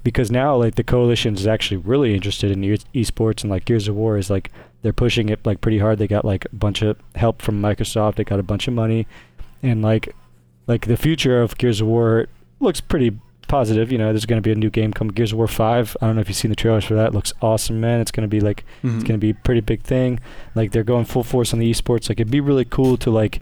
because 0.03 0.31
now 0.31 0.55
like 0.55 0.75
the 0.75 0.83
coalition 0.83 1.33
is 1.33 1.47
actually 1.47 1.77
really 1.77 2.13
interested 2.13 2.51
in 2.51 2.63
e- 2.63 2.77
esports 2.93 3.41
and 3.41 3.51
like 3.51 3.65
Gears 3.65 3.87
of 3.87 3.95
War 3.95 4.17
is 4.17 4.29
like 4.29 4.51
they're 4.81 4.93
pushing 4.93 5.29
it 5.29 5.45
like 5.45 5.59
pretty 5.59 5.79
hard. 5.79 5.99
They 5.99 6.07
got 6.07 6.23
like 6.23 6.45
a 6.45 6.55
bunch 6.55 6.81
of 6.81 6.97
help 7.15 7.41
from 7.41 7.61
Microsoft. 7.61 8.15
They 8.15 8.23
got 8.23 8.39
a 8.39 8.43
bunch 8.43 8.67
of 8.67 8.73
money, 8.73 9.07
and 9.61 9.81
like 9.81 10.15
like 10.65 10.85
the 10.85 10.97
future 10.97 11.41
of 11.41 11.57
Gears 11.57 11.81
of 11.81 11.87
War 11.87 12.27
looks 12.59 12.79
pretty 12.79 13.19
positive. 13.47 13.91
You 13.91 13.97
know, 13.97 14.07
there's 14.11 14.25
going 14.25 14.41
to 14.41 14.47
be 14.47 14.51
a 14.51 14.55
new 14.55 14.69
game 14.69 14.91
coming, 14.93 15.13
Gears 15.13 15.31
of 15.31 15.37
War 15.37 15.47
Five. 15.47 15.95
I 16.01 16.05
don't 16.07 16.15
know 16.15 16.21
if 16.21 16.27
you've 16.29 16.37
seen 16.37 16.49
the 16.49 16.55
trailers 16.55 16.85
for 16.85 16.93
that. 16.95 17.07
It 17.07 17.13
looks 17.13 17.33
awesome, 17.41 17.79
man. 17.79 17.99
It's 18.01 18.11
going 18.11 18.27
to 18.27 18.29
be 18.29 18.39
like 18.41 18.63
Mhm. 18.83 18.95
it's 18.95 19.03
going 19.03 19.19
to 19.19 19.23
be 19.25 19.31
a 19.31 19.33
pretty 19.35 19.61
big 19.61 19.81
thing. 19.81 20.19
Like 20.55 20.71
they're 20.71 20.83
going 20.83 21.05
full 21.05 21.23
force 21.23 21.53
on 21.53 21.59
the 21.59 21.69
esports. 21.71 22.09
Like 22.09 22.19
it'd 22.19 22.31
be 22.31 22.39
really 22.41 22.65
cool 22.65 22.97
to 22.97 23.09
like 23.11 23.41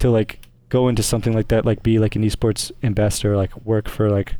to 0.00 0.10
like 0.10 0.40
go 0.68 0.88
into 0.88 1.02
something 1.02 1.32
like 1.32 1.48
that. 1.48 1.64
Like 1.64 1.82
be 1.82 1.98
like 1.98 2.16
an 2.16 2.22
esports 2.24 2.70
ambassador. 2.82 3.36
Like 3.36 3.54
work 3.64 3.88
for 3.88 4.08
like 4.10 4.36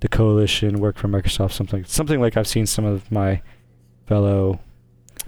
the 0.00 0.08
coalition, 0.08 0.80
work 0.80 0.96
for 0.96 1.08
Microsoft. 1.08 1.52
Something 1.52 1.84
something 1.84 2.20
like 2.20 2.36
I've 2.36 2.48
seen 2.48 2.66
some 2.66 2.84
of 2.84 3.10
my 3.10 3.40
fellow 4.06 4.60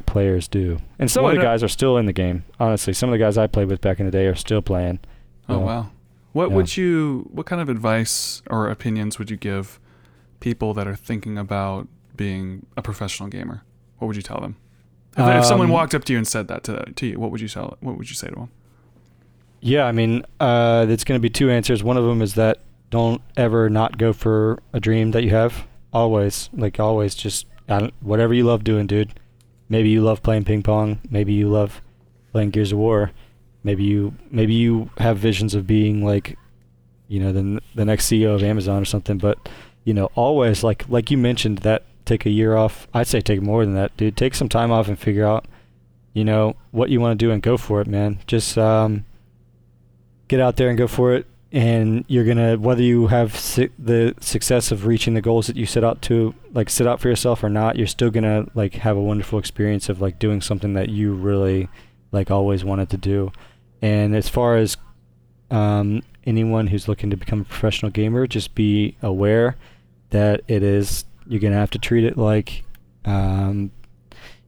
players 0.07 0.49
do. 0.49 0.79
And 0.99 1.11
some 1.11 1.23
What 1.23 1.31
of 1.35 1.37
the 1.39 1.43
guys 1.45 1.63
are 1.63 1.69
still 1.69 1.97
in 1.97 2.07
the 2.07 2.13
game. 2.13 2.45
Honestly, 2.59 2.93
some 2.93 3.09
of 3.09 3.13
the 3.13 3.19
guys 3.19 3.39
I 3.39 3.47
played 3.47 3.69
with 3.69 3.81
back 3.81 4.01
in 4.01 4.07
the 4.07 4.13
day 4.13 4.27
are 4.27 4.35
still 4.35 4.61
playing. 4.63 4.99
Oh 5.49 5.59
Yeah. 5.59 5.65
wow. 5.65 5.91
What 6.35 6.51
Yeah. 6.51 6.57
would 6.57 6.77
you 6.77 7.29
what 7.33 7.47
kind 7.47 7.63
of 7.63 7.69
advice 7.71 8.43
or 8.51 8.69
opinions 8.69 9.19
would 9.19 9.31
you 9.31 9.37
give 9.39 9.81
people 10.41 10.75
that 10.75 10.87
are 10.87 10.97
thinking 10.97 11.39
about 11.39 11.89
being 12.17 12.67
a 12.77 12.83
professional 12.83 13.29
gamer? 13.31 13.63
What 13.99 14.09
would 14.09 14.17
you 14.17 14.23
tell 14.23 14.41
them? 14.41 14.57
If, 15.17 15.27
if 15.39 15.45
someone 15.47 15.69
Um, 15.69 15.73
walked 15.73 15.95
up 15.95 16.05
to 16.05 16.13
you 16.13 16.19
and 16.19 16.27
said 16.29 16.49
that 16.49 16.65
to, 16.65 16.93
to 16.97 17.07
you, 17.07 17.19
what 17.21 17.31
would 17.31 17.41
you 17.41 17.49
tell 17.49 17.77
what 17.81 17.97
would 17.97 18.11
you 18.11 18.17
say 18.17 18.29
to 18.29 18.35
them? 18.35 18.49
Yeah, 19.61 19.85
I 19.87 19.93
mean, 19.93 20.25
uh, 20.41 20.85
it's 20.91 21.05
going 21.05 21.19
to 21.19 21.23
be 21.23 21.31
two 21.31 21.49
answers. 21.51 21.83
One 21.83 21.97
of 21.97 22.05
them 22.05 22.21
is 22.21 22.35
that 22.35 22.59
don't 22.91 23.23
ever 23.37 23.71
not 23.71 23.97
go 23.97 24.13
for 24.13 24.61
a 24.73 24.81
dream 24.81 25.13
that 25.13 25.23
you 25.23 25.31
have. 25.31 25.67
Always, 25.93 26.51
like 26.53 26.79
always, 26.81 27.15
just 27.15 27.47
whatever 28.01 28.35
you 28.35 28.45
love 28.45 28.65
doing, 28.65 28.87
dude. 28.87 29.15
Maybe 29.69 29.89
you 29.89 30.03
love 30.03 30.23
playing 30.23 30.45
ping 30.45 30.63
pong. 30.63 30.99
Maybe 31.09 31.33
you 31.33 31.49
love 31.49 31.81
playing 32.33 32.51
Gears 32.51 32.73
of 32.73 32.79
War. 32.79 33.13
Maybe 33.65 33.85
you 33.85 34.15
maybe 34.31 34.55
you 34.55 34.91
have 34.99 35.19
visions 35.19 35.55
of 35.55 35.67
being 35.67 36.05
like, 36.05 36.39
you 37.09 37.19
know, 37.19 37.33
the 37.33 37.61
the 37.75 37.85
next 37.85 38.07
CEO 38.07 38.35
of 38.35 38.43
Amazon 38.43 38.83
or 38.83 38.85
something. 38.85 39.19
But 39.19 39.49
you 39.85 39.95
know, 39.95 40.11
always 40.15 40.63
like 40.63 40.89
like 40.89 41.11
you 41.11 41.19
mentioned 41.19 41.59
that 41.59 41.85
take 42.05 42.27
a 42.27 42.31
year 42.31 42.55
off. 42.55 42.87
I'd 42.95 43.07
say 43.07 43.21
take 43.21 43.43
more 43.43 43.65
than 43.65 43.75
that, 43.75 43.97
dude. 43.97 44.17
Take 44.17 44.35
some 44.35 44.49
time 44.49 44.71
off 44.71 44.89
and 44.89 44.99
figure 44.99 45.25
out, 45.25 45.47
you 46.13 46.25
know, 46.25 46.57
what 46.71 46.91
you 46.91 47.01
want 47.01 47.19
to 47.19 47.25
do 47.25 47.33
and 47.33 47.43
go 47.43 47.57
for 47.57 47.81
it, 47.81 47.87
man. 47.87 48.21
Just 48.27 48.59
um, 48.59 49.05
get 50.29 50.41
out 50.41 50.57
there 50.57 50.69
and 50.69 50.79
go 50.79 50.87
for 50.87 51.15
it 51.15 51.27
and 51.55 52.05
you're 52.09 52.25
gonna 52.25 52.59
whether 52.59 52.83
you 52.83 53.07
have 53.07 53.33
the 53.79 54.13
success 54.21 54.73
of 54.73 54.87
reaching 54.87 55.15
the 55.15 55.21
goals 55.21 55.47
that 55.47 55.55
you 55.55 55.65
set 55.65 55.85
out 55.85 56.03
to 56.03 56.35
like 56.53 56.69
set 56.69 56.85
out 56.85 57.01
for 57.01 57.09
yourself 57.09 57.45
or 57.45 57.49
not 57.49 57.77
you're 57.77 57.87
still 57.87 58.11
gonna 58.11 58.45
like 58.55 58.75
have 58.75 58.97
a 58.97 59.01
wonderful 59.01 59.39
experience 59.39 59.89
of 59.89 60.01
like 60.01 60.19
doing 60.19 60.41
something 60.41 60.75
that 60.75 60.89
you 60.89 61.15
really 61.15 61.69
like 62.11 62.29
always 62.29 62.65
wanted 62.65 62.91
to 62.91 62.97
do 62.97 63.31
and 63.83 64.15
as 64.15 64.29
far 64.29 64.57
as 64.57 64.77
um, 65.51 66.03
anyone 66.25 66.69
who's 66.69 66.89
looking 66.89 67.11
to 67.11 67.17
become 67.17 67.41
a 67.41 67.45
professional 67.45 67.91
gamer 67.91 68.27
just 68.27 68.55
be 68.55 68.97
aware 69.03 69.57
that 70.11 70.43
it 70.49 70.63
is 70.63 71.05
you're 71.27 71.41
gonna 71.41 71.55
have 71.55 71.71
to 71.71 71.79
treat 71.79 72.05
it 72.05 72.17
like 72.17 72.65
um, 73.05 73.71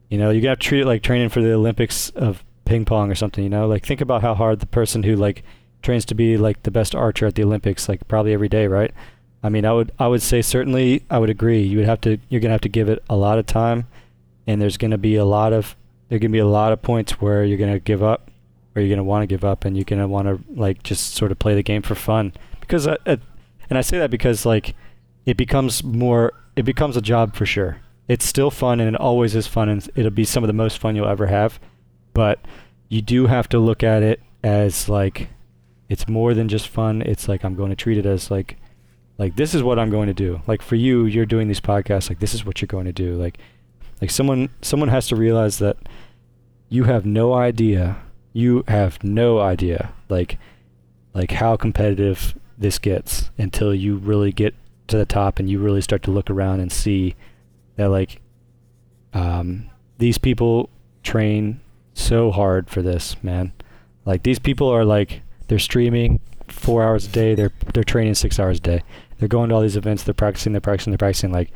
you 0.09 0.17
know 0.17 0.29
you 0.29 0.41
gotta 0.41 0.55
treat 0.55 0.81
it 0.81 0.85
like 0.85 1.03
training 1.03 1.29
for 1.29 1.41
the 1.41 1.53
olympics 1.53 2.09
of 2.11 2.43
ping 2.65 2.83
pong 2.83 3.11
or 3.11 3.15
something 3.15 3.43
you 3.43 3.49
know 3.49 3.67
like 3.67 3.85
think 3.85 4.01
about 4.01 4.21
how 4.21 4.33
hard 4.33 4.59
the 4.59 4.65
person 4.65 5.03
who 5.03 5.15
like 5.15 5.43
trains 5.81 6.05
to 6.05 6.15
be 6.15 6.37
like 6.37 6.63
the 6.63 6.71
best 6.71 6.95
archer 6.95 7.25
at 7.25 7.35
the 7.35 7.43
Olympics, 7.43 7.87
like 7.87 8.07
probably 8.07 8.33
every 8.33 8.49
day, 8.49 8.67
right? 8.67 8.93
I 9.43 9.49
mean, 9.49 9.65
I 9.65 9.73
would 9.73 9.91
I 9.99 10.07
would 10.07 10.21
say 10.21 10.41
certainly 10.41 11.03
I 11.09 11.19
would 11.19 11.29
agree. 11.29 11.61
You 11.61 11.77
would 11.77 11.85
have 11.85 12.01
to 12.01 12.17
you're 12.29 12.41
gonna 12.41 12.53
have 12.53 12.61
to 12.61 12.69
give 12.69 12.89
it 12.89 13.03
a 13.09 13.15
lot 13.15 13.39
of 13.39 13.45
time, 13.45 13.87
and 14.45 14.61
there's 14.61 14.77
gonna 14.77 14.97
be 14.97 15.15
a 15.15 15.25
lot 15.25 15.53
of 15.53 15.75
there 16.09 16.19
gonna 16.19 16.31
be 16.31 16.39
a 16.39 16.47
lot 16.47 16.73
of 16.73 16.81
points 16.81 17.21
where 17.21 17.43
you're 17.43 17.57
gonna 17.57 17.79
give 17.79 18.03
up, 18.03 18.29
or 18.77 18.81
you're 18.81 18.95
gonna 18.95 19.03
want 19.03 19.23
to 19.23 19.27
give 19.27 19.43
up, 19.43 19.65
and 19.65 19.75
you're 19.75 19.83
gonna 19.83 20.07
want 20.07 20.27
to 20.27 20.39
like 20.53 20.83
just 20.83 21.15
sort 21.15 21.31
of 21.31 21.39
play 21.39 21.55
the 21.55 21.63
game 21.63 21.81
for 21.81 21.95
fun. 21.95 22.31
Because 22.61 22.87
uh, 22.87 22.97
uh, 23.05 23.17
and 23.69 23.77
I 23.77 23.81
say 23.81 23.97
that 23.97 24.11
because 24.11 24.45
like 24.45 24.75
it 25.25 25.35
becomes 25.35 25.83
more 25.83 26.33
it 26.55 26.63
becomes 26.63 26.95
a 26.95 27.01
job 27.01 27.35
for 27.35 27.45
sure. 27.45 27.81
It's 28.07 28.25
still 28.25 28.51
fun 28.51 28.79
and 28.79 28.95
it 28.95 29.01
always 29.01 29.35
is 29.35 29.47
fun 29.47 29.67
and 29.67 29.89
it'll 29.95 30.11
be 30.11 30.23
some 30.23 30.43
of 30.43 30.47
the 30.47 30.53
most 30.53 30.77
fun 30.77 30.95
you'll 30.95 31.07
ever 31.07 31.27
have, 31.27 31.59
but 32.13 32.39
you 32.87 33.01
do 33.01 33.27
have 33.27 33.49
to 33.49 33.59
look 33.59 33.83
at 33.83 34.01
it 34.01 34.21
as 34.43 34.87
like 34.87 35.29
it's 35.89 36.07
more 36.07 36.33
than 36.33 36.47
just 36.47 36.67
fun. 36.67 37.01
It's 37.01 37.27
like 37.27 37.43
I'm 37.43 37.55
going 37.55 37.69
to 37.69 37.75
treat 37.75 37.97
it 37.97 38.05
as 38.05 38.31
like 38.31 38.57
like 39.17 39.35
this 39.35 39.53
is 39.53 39.63
what 39.63 39.79
I'm 39.79 39.89
going 39.89 40.07
to 40.07 40.13
do. 40.13 40.41
Like 40.47 40.61
for 40.61 40.75
you, 40.75 41.05
you're 41.05 41.25
doing 41.25 41.47
these 41.47 41.61
podcasts 41.61 42.09
like 42.09 42.19
this 42.19 42.33
is 42.33 42.45
what 42.45 42.61
you're 42.61 42.67
going 42.67 42.85
to 42.85 42.93
do. 42.93 43.15
Like 43.15 43.39
like 44.01 44.11
someone 44.11 44.49
someone 44.61 44.89
has 44.89 45.07
to 45.07 45.15
realize 45.15 45.59
that 45.59 45.77
you 46.69 46.85
have 46.85 47.05
no 47.05 47.33
idea. 47.33 47.97
You 48.33 48.63
have 48.67 49.03
no 49.03 49.39
idea 49.39 49.91
like 50.09 50.37
like 51.13 51.31
how 51.31 51.55
competitive 51.55 52.35
this 52.57 52.77
gets 52.77 53.31
until 53.37 53.73
you 53.73 53.97
really 53.97 54.31
get 54.31 54.53
to 54.87 54.97
the 54.97 55.05
top 55.05 55.39
and 55.39 55.49
you 55.49 55.59
really 55.59 55.81
start 55.81 56.03
to 56.03 56.11
look 56.11 56.29
around 56.29 56.59
and 56.59 56.71
see 56.71 57.15
that 57.75 57.87
like 57.87 58.21
um 59.13 59.69
these 59.97 60.17
people 60.17 60.69
train 61.03 61.59
so 61.93 62.31
hard 62.31 62.69
for 62.69 62.81
this, 62.81 63.21
man. 63.23 63.53
Like 64.05 64.23
these 64.23 64.39
people 64.39 64.69
are 64.69 64.85
like 64.85 65.21
they're 65.47 65.59
streaming 65.59 66.19
four 66.47 66.83
hours 66.83 67.07
a 67.07 67.09
day. 67.09 67.35
They're 67.35 67.51
they're 67.73 67.83
training 67.83 68.15
six 68.15 68.39
hours 68.39 68.57
a 68.57 68.61
day. 68.61 68.83
They're 69.17 69.27
going 69.27 69.49
to 69.49 69.55
all 69.55 69.61
these 69.61 69.75
events. 69.75 70.03
They're 70.03 70.13
practicing. 70.13 70.53
They're 70.53 70.61
practicing. 70.61 70.91
They're 70.91 70.97
practicing. 70.97 71.31
Like 71.31 71.51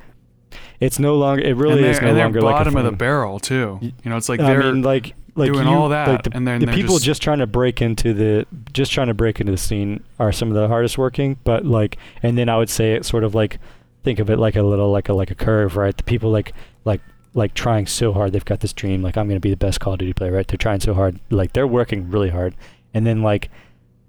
it's 0.79 0.99
no 0.99 1.15
longer. 1.15 1.43
It 1.43 1.55
really 1.55 1.83
and 1.83 1.85
is 1.85 2.01
no 2.01 2.07
and 2.09 2.17
they're 2.17 2.25
longer 2.25 2.41
like 2.41 2.55
bottom 2.55 2.75
of 2.75 2.85
the 2.85 2.91
barrel 2.91 3.39
too. 3.39 3.79
You 3.81 3.93
know, 4.05 4.17
it's 4.17 4.29
like 4.29 4.39
they're 4.39 4.73
mean, 4.73 4.81
like 4.81 5.13
like 5.35 5.51
doing 5.51 5.67
you- 5.67 5.73
all 5.73 5.89
that, 5.89 6.07
like 6.07 6.23
the, 6.23 6.31
and 6.35 6.47
then 6.47 6.59
the 6.59 6.67
people 6.67 6.95
just- 6.95 7.05
just, 7.05 7.21
trying 7.21 7.39
to 7.39 7.47
break 7.47 7.81
into 7.81 8.13
the 8.13 8.45
just 8.73 8.91
trying 8.91 9.07
to 9.07 9.13
break 9.13 9.39
into 9.39 9.51
the 9.51 9.57
scene 9.57 10.03
are 10.19 10.31
some 10.31 10.49
of 10.49 10.55
the 10.55 10.67
hardest 10.67 10.97
working. 10.97 11.37
But 11.43 11.65
like, 11.65 11.97
and 12.21 12.37
then 12.37 12.49
I 12.49 12.57
would 12.57 12.69
say 12.69 12.93
it's 12.93 13.07
sort 13.09 13.23
of 13.23 13.33
like 13.35 13.59
think 14.03 14.19
of 14.19 14.29
it 14.29 14.37
like 14.37 14.55
a 14.55 14.63
little 14.63 14.91
like 14.91 15.09
a 15.09 15.13
like 15.13 15.31
a 15.31 15.35
curve, 15.35 15.77
right? 15.77 15.95
The 15.95 16.03
people 16.03 16.31
like 16.31 16.53
like 16.85 17.01
like 17.33 17.53
trying 17.53 17.87
so 17.87 18.11
hard, 18.11 18.33
they've 18.33 18.43
got 18.43 18.59
this 18.59 18.73
dream, 18.73 19.01
like 19.01 19.15
I'm 19.17 19.27
gonna 19.27 19.39
be 19.39 19.49
the 19.51 19.55
best 19.57 19.79
Call 19.79 19.93
of 19.93 19.99
Duty 19.99 20.13
player, 20.13 20.33
right? 20.33 20.47
They're 20.47 20.57
trying 20.57 20.81
so 20.81 20.93
hard, 20.93 21.19
like 21.29 21.53
they're 21.53 21.67
working 21.67 22.09
really 22.11 22.29
hard, 22.29 22.55
and 22.93 23.05
then 23.07 23.21
like 23.23 23.49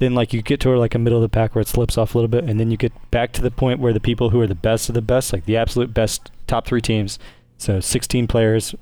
then 0.00 0.14
like 0.14 0.32
you 0.32 0.42
get 0.42 0.58
to 0.60 0.76
like 0.76 0.96
a 0.96 0.98
middle 0.98 1.18
of 1.18 1.22
the 1.22 1.28
pack 1.28 1.54
where 1.54 1.62
it 1.62 1.68
slips 1.68 1.96
off 1.96 2.14
a 2.14 2.18
little 2.18 2.26
bit, 2.28 2.42
and 2.42 2.58
then 2.58 2.72
you 2.72 2.76
get 2.76 2.92
back 3.12 3.30
to 3.34 3.40
the 3.42 3.52
point 3.52 3.78
where 3.78 3.92
the 3.92 4.00
people 4.00 4.30
who 4.30 4.40
are 4.40 4.48
the 4.48 4.54
best 4.56 4.88
of 4.88 4.96
the 4.96 5.02
best, 5.02 5.32
like 5.32 5.44
the 5.44 5.56
absolute 5.56 5.94
best 5.94 6.32
top 6.48 6.66
three 6.66 6.80
teams, 6.80 7.20
so 7.58 7.78
16 7.78 8.26
players, 8.26 8.74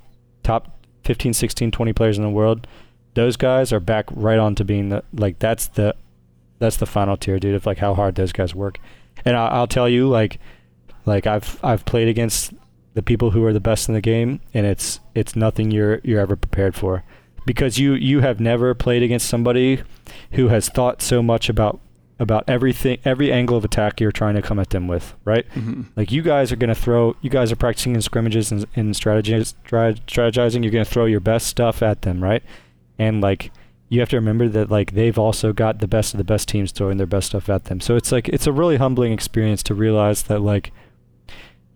top 0.42 0.78
15, 1.04 1.32
16, 1.32 1.70
20 1.70 1.92
players 1.92 2.18
in 2.18 2.24
the 2.24 2.30
world, 2.30 2.66
those 3.14 3.36
guys 3.36 3.72
are 3.72 3.80
back 3.80 4.06
right 4.10 4.38
on 4.38 4.54
to 4.54 4.64
being 4.64 4.90
the 4.90 5.02
like 5.12 5.38
that's 5.38 5.68
the 5.68 5.94
that's 6.58 6.76
the 6.76 6.86
final 6.86 7.16
tier, 7.16 7.38
dude, 7.38 7.54
of 7.54 7.66
like 7.66 7.78
how 7.78 7.94
hard 7.94 8.14
those 8.14 8.32
guys 8.32 8.54
work. 8.54 8.78
And 9.24 9.36
I, 9.36 9.48
I'll 9.48 9.66
tell 9.66 9.88
you, 9.88 10.08
like 10.08 10.38
like 11.06 11.26
I've 11.26 11.58
I've 11.64 11.84
played 11.84 12.08
against 12.08 12.52
the 12.94 13.02
people 13.02 13.30
who 13.30 13.44
are 13.44 13.52
the 13.52 13.60
best 13.60 13.88
in 13.88 13.94
the 13.94 14.00
game, 14.00 14.40
and 14.54 14.66
it's 14.66 15.00
it's 15.14 15.34
nothing 15.34 15.70
you're 15.70 16.00
you're 16.04 16.20
ever 16.20 16.36
prepared 16.36 16.74
for, 16.74 17.02
because 17.46 17.78
you 17.78 17.94
you 17.94 18.20
have 18.20 18.40
never 18.40 18.74
played 18.74 19.02
against 19.02 19.28
somebody 19.28 19.82
who 20.32 20.48
has 20.48 20.68
thought 20.68 21.02
so 21.02 21.22
much 21.22 21.48
about 21.48 21.80
about 22.20 22.44
everything 22.46 22.98
every 23.04 23.32
angle 23.32 23.56
of 23.56 23.64
attack 23.64 23.98
you're 24.00 24.12
trying 24.12 24.34
to 24.36 24.42
come 24.42 24.60
at 24.60 24.70
them 24.70 24.86
with, 24.86 25.14
right? 25.24 25.44
Mhm. 25.56 25.86
Like 25.96 26.12
you 26.12 26.22
guys 26.22 26.52
are 26.52 26.56
gonna 26.56 26.74
throw, 26.74 27.16
you 27.22 27.30
guys 27.30 27.50
are 27.50 27.56
practicing 27.56 27.94
in 27.96 28.02
scrimmages 28.02 28.52
and, 28.52 28.66
and 28.76 28.94
strategies, 28.94 29.54
strategizing. 29.66 30.62
You're 30.62 30.70
gonna 30.72 30.84
throw 30.84 31.06
your 31.06 31.20
best 31.20 31.46
stuff 31.48 31.82
at 31.82 32.02
them, 32.02 32.22
right? 32.22 32.42
And 32.98 33.20
like 33.20 33.50
you 33.88 33.98
have 34.00 34.10
to 34.10 34.16
remember 34.16 34.48
that 34.48 34.70
like 34.70 34.92
they've 34.92 35.18
also 35.18 35.52
got 35.52 35.80
the 35.80 35.88
best 35.88 36.14
of 36.14 36.18
the 36.18 36.24
best 36.24 36.46
teams 36.48 36.70
throwing 36.70 36.98
their 36.98 37.06
best 37.06 37.28
stuff 37.28 37.48
at 37.48 37.64
them. 37.64 37.80
So 37.80 37.96
it's 37.96 38.12
like 38.12 38.28
it's 38.28 38.46
a 38.46 38.52
really 38.52 38.76
humbling 38.76 39.12
experience 39.12 39.62
to 39.64 39.74
realize 39.74 40.22
that 40.24 40.40
like 40.40 40.72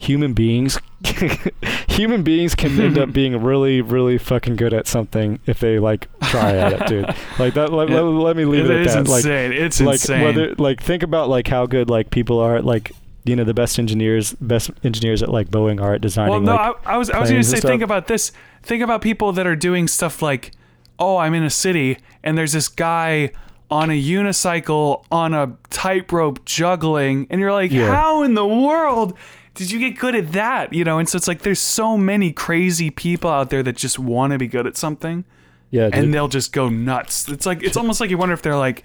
human 0.05 0.33
beings, 0.35 0.79
human 1.89 2.23
beings 2.23 2.55
can 2.55 2.79
end 2.81 2.99
up 2.99 3.13
being 3.13 3.43
really, 3.43 3.81
really 3.81 4.19
fucking 4.19 4.57
good 4.57 4.73
at 4.73 4.87
something 4.87 5.39
if 5.47 5.61
they 5.61 5.79
like 5.79 6.09
try 6.25 6.57
at 6.57 6.73
it, 6.73 6.87
dude. 6.87 7.07
Like 7.39 7.55
that. 7.55 7.73
Let, 7.73 7.89
Yeah. 7.89 8.01
let, 8.01 8.03
let 8.03 8.37
me 8.37 8.45
leave 8.45 8.67
It 8.67 8.71
it, 8.71 8.87
at 8.87 9.05
that. 9.05 9.09
Like 9.09 9.25
insane. 9.25 9.53
it's 9.53 9.81
like 9.81 9.95
insane. 9.95 10.23
whether 10.25 10.55
like 10.57 10.83
think 10.83 11.03
about 11.03 11.29
like 11.29 11.49
how 11.49 11.67
good 11.67 11.91
like 11.91 12.11
people 12.11 12.39
are 12.39 12.57
at, 12.57 12.65
like 12.65 12.93
you 13.25 13.35
know 13.35 13.45
the 13.45 13.55
best 13.55 13.79
engineers 13.79 14.35
best 14.35 14.71
engineers 14.83 15.23
at 15.23 15.31
like 15.31 15.49
Boeing 15.49 15.81
are 15.81 15.95
at 15.95 16.01
designing 16.03 16.31
well, 16.31 16.41
no, 16.41 16.53
like 16.55 16.77
I, 16.87 16.95
I 16.95 16.97
was 16.99 17.11
I 17.11 17.19
was 17.21 17.31
going 17.31 17.43
to 17.43 17.49
say 17.49 17.61
think 17.61 17.83
about 17.83 18.07
this. 18.07 18.33
Think 18.63 18.83
about 18.83 19.01
people 19.03 19.33
that 19.33 19.47
are 19.47 19.57
doing 19.57 19.89
stuff 19.89 20.21
like, 20.23 20.53
oh, 20.99 21.17
I'm 21.19 21.35
in 21.35 21.43
a 21.43 21.51
city 21.51 21.99
and 22.23 22.37
there's 22.37 22.53
this 22.53 22.69
guy 22.69 23.31
on 23.71 23.91
a 23.91 24.01
unicycle 24.01 25.05
on 25.11 25.33
a 25.35 25.57
tightrope 25.71 26.45
juggling, 26.45 27.27
and 27.31 27.41
you're 27.41 27.51
like, 27.53 27.71
Yeah. 27.73 27.87
how 27.95 28.23
in 28.23 28.35
the 28.35 28.47
world? 28.47 29.17
Did 29.55 29.71
you 29.71 29.79
get 29.79 29.99
good 29.99 30.15
at 30.15 30.33
that? 30.33 30.73
You 30.73 30.85
know, 30.85 30.99
and 30.99 31.09
so 31.09 31.17
it's 31.17 31.29
like 31.29 31.43
there's 31.43 31.61
so 31.61 31.97
many 31.97 32.33
crazy 32.33 32.91
people 32.91 33.31
out 33.31 33.51
there 33.51 33.63
that 33.63 33.77
just 33.77 33.99
want 33.99 34.33
to 34.33 34.39
be 34.39 34.49
good 34.49 34.67
at 34.67 34.77
something. 34.77 35.25
yeah 35.71 35.87
dude. 35.91 35.95
and 36.05 36.15
they'll 36.15 36.29
just 36.29 36.53
go 36.53 36.69
nuts. 36.69 37.29
It's 37.29 37.47
like 37.47 37.63
it's 37.63 37.77
almost 37.77 38.01
like 38.01 38.11
you 38.11 38.19
wonder 38.19 38.35
if 38.35 38.43
they're 38.43 38.57
like 38.57 38.83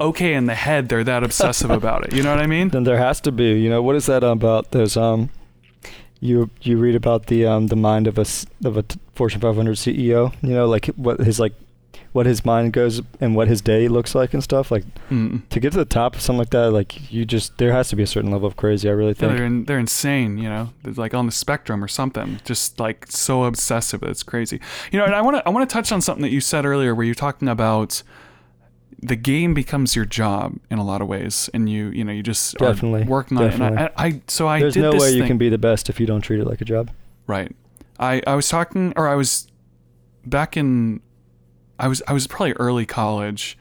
okay 0.00 0.34
in 0.34 0.46
the 0.46 0.54
head. 0.54 0.88
They're 0.88 1.04
that 1.04 1.22
obsessive 1.22 1.70
about 1.70 2.04
it. 2.06 2.12
You 2.14 2.22
know 2.22 2.34
what 2.34 2.42
I 2.42 2.46
mean? 2.46 2.68
then 2.70 2.84
there 2.84 2.98
has 2.98 3.20
to 3.22 3.32
be 3.32 3.60
you 3.60 3.70
know 3.70 3.82
what 3.82 3.94
is 3.96 4.06
that 4.06 4.24
about 4.24 4.70
There's 4.72 4.96
um 4.96 5.30
you 6.20 6.50
you 6.62 6.76
read 6.76 6.94
about 6.96 7.26
the 7.26 7.46
um 7.46 7.68
the 7.68 7.76
mind 7.76 8.06
of 8.06 8.18
a 8.18 8.22
s- 8.22 8.46
of 8.64 8.76
a 8.76 8.84
Fortune 9.14 9.40
500 9.40 9.76
CEO 9.76 10.32
you 10.42 10.54
know 10.54 10.66
like 10.66 10.86
what 10.96 11.20
his 11.20 11.38
like 11.40 11.54
what 12.12 12.26
his 12.26 12.44
mind 12.44 12.72
goes 12.72 13.00
and 13.20 13.36
what 13.36 13.46
his 13.46 13.60
day 13.60 13.86
looks 13.86 14.14
like 14.16 14.34
and 14.34 14.42
stuff 14.42 14.70
like 14.70 14.84
Mm. 15.10 15.42
to 15.48 15.60
get 15.60 15.70
to 15.72 15.78
the 15.78 15.84
top 15.84 16.16
of 16.16 16.20
something 16.20 16.38
like 16.40 16.50
that 16.50 16.70
like 16.72 17.12
you 17.12 17.24
just 17.24 17.56
there 17.58 17.72
has 17.72 17.88
to 17.90 17.96
be 17.96 18.02
a 18.02 18.06
certain 18.06 18.30
level 18.32 18.48
of 18.48 18.56
crazy 18.56 18.88
I 18.88 18.92
really 18.92 19.10
Yeah, 19.10 19.14
think 19.14 19.36
they're 19.36 19.46
in, 19.46 19.64
they're 19.66 19.78
insane. 19.78 20.36
You 20.38 20.48
know, 20.48 20.70
they're 20.82 20.94
like 20.94 21.14
on 21.14 21.26
the 21.26 21.32
spectrum 21.32 21.82
or 21.84 21.88
something. 21.88 22.40
Just 22.44 22.80
like 22.80 23.06
so 23.08 23.44
obsessive. 23.44 24.02
It's 24.02 24.22
crazy. 24.24 24.60
You 24.90 24.98
know, 24.98 25.04
and 25.04 25.14
I 25.14 25.20
want 25.22 25.36
to 25.36 25.46
I 25.46 25.50
want 25.50 25.68
to 25.68 25.72
touch 25.72 25.92
on 25.92 26.00
something 26.00 26.22
that 26.22 26.30
you 26.30 26.40
said 26.40 26.64
earlier, 26.66 26.94
where 26.94 27.06
you're 27.06 27.14
talking 27.14 27.48
about 27.48 28.02
the 29.02 29.16
game 29.16 29.54
becomes 29.54 29.96
your 29.96 30.04
job 30.04 30.56
in 30.70 30.78
a 30.78 30.84
lot 30.84 31.00
of 31.00 31.08
ways, 31.08 31.48
and 31.54 31.70
you 31.70 31.88
you 31.90 32.04
know 32.04 32.12
you 32.12 32.22
just 32.22 32.56
Definitely, 32.58 33.02
are 33.02 33.06
working 33.06 33.38
on 33.38 33.44
it. 33.44 33.54
And 33.54 33.78
I. 33.78 33.90
I, 33.96 34.20
so 34.26 34.46
I 34.48 34.60
there's 34.60 34.76
no 34.76 34.92
way 34.92 35.12
you 35.12 35.20
thing- 35.20 35.28
can 35.28 35.38
be 35.38 35.48
the 35.48 35.58
best 35.58 35.88
if 35.88 35.98
you 36.00 36.06
don't 36.06 36.20
treat 36.20 36.40
it 36.40 36.46
like 36.46 36.60
a 36.60 36.64
job 36.66 36.90
Right. 37.26 37.54
I, 37.98 38.20
I 38.26 38.34
was 38.34 38.48
talking 38.48 38.92
or 38.96 39.06
I 39.08 39.14
was 39.14 39.46
back 40.26 40.56
in 40.56 41.00
I 41.80 41.88
was 41.88 42.02
I 42.06 42.12
was 42.12 42.26
probably 42.26 42.52
early 42.52 42.86
college. 42.86 43.58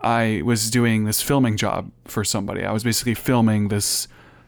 I 0.00 0.42
was 0.44 0.70
doing 0.70 1.04
this 1.04 1.20
filming 1.20 1.56
job 1.56 1.90
for 2.04 2.22
somebody. 2.22 2.64
I 2.64 2.70
was 2.72 2.84
basically 2.84 3.14
filming 3.14 3.68
this 3.68 4.06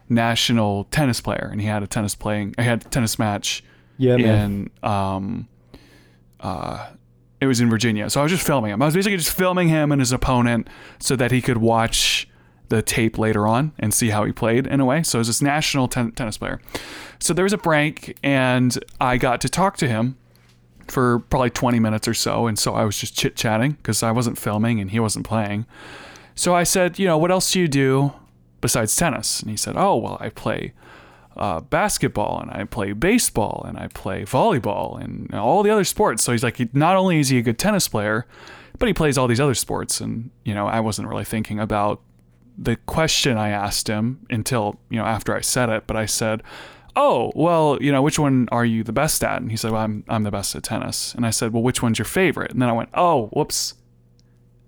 national 0.08 0.84
tennis 0.84 1.20
player 1.20 1.48
and 1.50 1.60
he 1.60 1.66
had 1.66 1.82
a 1.82 1.86
tennis 1.86 2.14
playing 2.16 2.52
I 2.58 2.62
had 2.62 2.84
a 2.84 2.88
tennis 2.88 3.16
match 3.16 3.62
yeah 3.96 4.16
man 4.16 4.70
in 4.82 4.88
um 4.88 5.48
uh 6.40 6.90
it 7.40 7.46
was 7.46 7.60
in 7.60 7.70
Virginia. 7.70 8.10
So 8.10 8.20
I 8.20 8.22
was 8.22 8.32
just 8.32 8.46
filming 8.46 8.70
him. 8.70 8.82
I 8.82 8.84
was 8.84 8.94
basically 8.94 9.16
just 9.16 9.34
filming 9.34 9.68
him 9.68 9.92
and 9.92 10.00
his 10.00 10.12
opponent 10.12 10.68
so 10.98 11.16
that 11.16 11.30
he 11.30 11.40
could 11.40 11.56
watch 11.56 12.28
the 12.68 12.82
tape 12.82 13.16
later 13.18 13.46
on 13.46 13.72
and 13.78 13.94
see 13.94 14.10
how 14.10 14.24
he 14.24 14.32
played 14.32 14.66
in 14.66 14.78
a 14.78 14.84
way. 14.84 15.02
So 15.02 15.18
it 15.18 15.20
was 15.20 15.26
this 15.28 15.40
national 15.40 15.88
ten- 15.88 16.12
tennis 16.12 16.36
player. 16.36 16.60
So 17.18 17.32
there 17.32 17.44
was 17.44 17.54
a 17.54 17.58
break 17.58 18.18
and 18.22 18.78
I 19.00 19.16
got 19.16 19.40
to 19.40 19.48
talk 19.48 19.78
to 19.78 19.88
him 19.88 20.16
for 20.90 21.20
probably 21.30 21.50
20 21.50 21.78
minutes 21.80 22.08
or 22.08 22.14
so. 22.14 22.46
And 22.46 22.58
so 22.58 22.74
I 22.74 22.84
was 22.84 22.98
just 22.98 23.16
chit 23.16 23.36
chatting 23.36 23.72
because 23.72 24.02
I 24.02 24.10
wasn't 24.12 24.38
filming 24.38 24.80
and 24.80 24.90
he 24.90 25.00
wasn't 25.00 25.26
playing. 25.26 25.66
So 26.34 26.54
I 26.54 26.64
said, 26.64 26.98
you 26.98 27.06
know, 27.06 27.18
what 27.18 27.30
else 27.30 27.52
do 27.52 27.60
you 27.60 27.68
do 27.68 28.12
besides 28.60 28.94
tennis? 28.94 29.40
And 29.40 29.50
he 29.50 29.56
said, 29.56 29.76
oh, 29.76 29.96
well, 29.96 30.16
I 30.20 30.30
play 30.30 30.72
uh, 31.36 31.60
basketball 31.60 32.40
and 32.40 32.50
I 32.50 32.64
play 32.64 32.92
baseball 32.92 33.64
and 33.66 33.78
I 33.78 33.88
play 33.88 34.24
volleyball 34.24 35.02
and 35.02 35.34
all 35.34 35.62
the 35.62 35.70
other 35.70 35.84
sports. 35.84 36.22
So 36.22 36.32
he's 36.32 36.42
like, 36.42 36.74
not 36.74 36.96
only 36.96 37.20
is 37.20 37.28
he 37.28 37.38
a 37.38 37.42
good 37.42 37.58
tennis 37.58 37.88
player, 37.88 38.26
but 38.78 38.86
he 38.86 38.94
plays 38.94 39.18
all 39.18 39.26
these 39.26 39.40
other 39.40 39.54
sports. 39.54 40.00
And, 40.00 40.30
you 40.44 40.54
know, 40.54 40.66
I 40.66 40.80
wasn't 40.80 41.08
really 41.08 41.24
thinking 41.24 41.58
about 41.60 42.00
the 42.56 42.76
question 42.76 43.36
I 43.36 43.50
asked 43.50 43.88
him 43.88 44.26
until, 44.28 44.78
you 44.90 44.98
know, 44.98 45.04
after 45.04 45.34
I 45.34 45.40
said 45.40 45.68
it. 45.68 45.86
But 45.86 45.96
I 45.96 46.06
said, 46.06 46.42
oh, 46.96 47.32
well, 47.34 47.78
you 47.80 47.92
know, 47.92 48.02
which 48.02 48.18
one 48.18 48.48
are 48.52 48.64
you 48.64 48.82
the 48.82 48.92
best 48.92 49.22
at? 49.24 49.40
And 49.40 49.50
he 49.50 49.56
said, 49.56 49.70
well, 49.72 49.82
I'm, 49.82 50.04
I'm 50.08 50.22
the 50.24 50.30
best 50.30 50.54
at 50.56 50.62
tennis. 50.62 51.14
And 51.14 51.24
I 51.26 51.30
said, 51.30 51.52
well, 51.52 51.62
which 51.62 51.82
one's 51.82 51.98
your 51.98 52.04
favorite? 52.06 52.50
And 52.50 52.60
then 52.60 52.68
I 52.68 52.72
went, 52.72 52.88
oh, 52.94 53.26
whoops. 53.32 53.74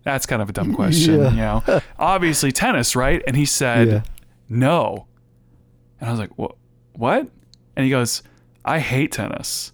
That's 0.05 0.27
kind 0.27 0.43
of 0.43 0.49
a 0.49 0.53
dumb 0.53 0.75
question, 0.81 1.21
Yeah. 1.21 1.31
you 1.31 1.37
know. 1.37 1.81
Obviously 1.99 2.53
tennis, 2.53 2.97
right? 2.97 3.23
And 3.27 3.37
he 3.37 3.45
said, 3.45 3.89
Yeah. 3.89 4.03
no. 4.49 5.07
And 6.01 6.09
I 6.09 6.13
was 6.13 6.21
like, 6.21 6.37
what? 6.37 6.57
What? 6.95 7.29
And 7.77 7.85
he 7.85 7.91
goes, 7.91 8.23
I 8.65 8.79
hate 8.81 9.13
tennis. 9.13 9.73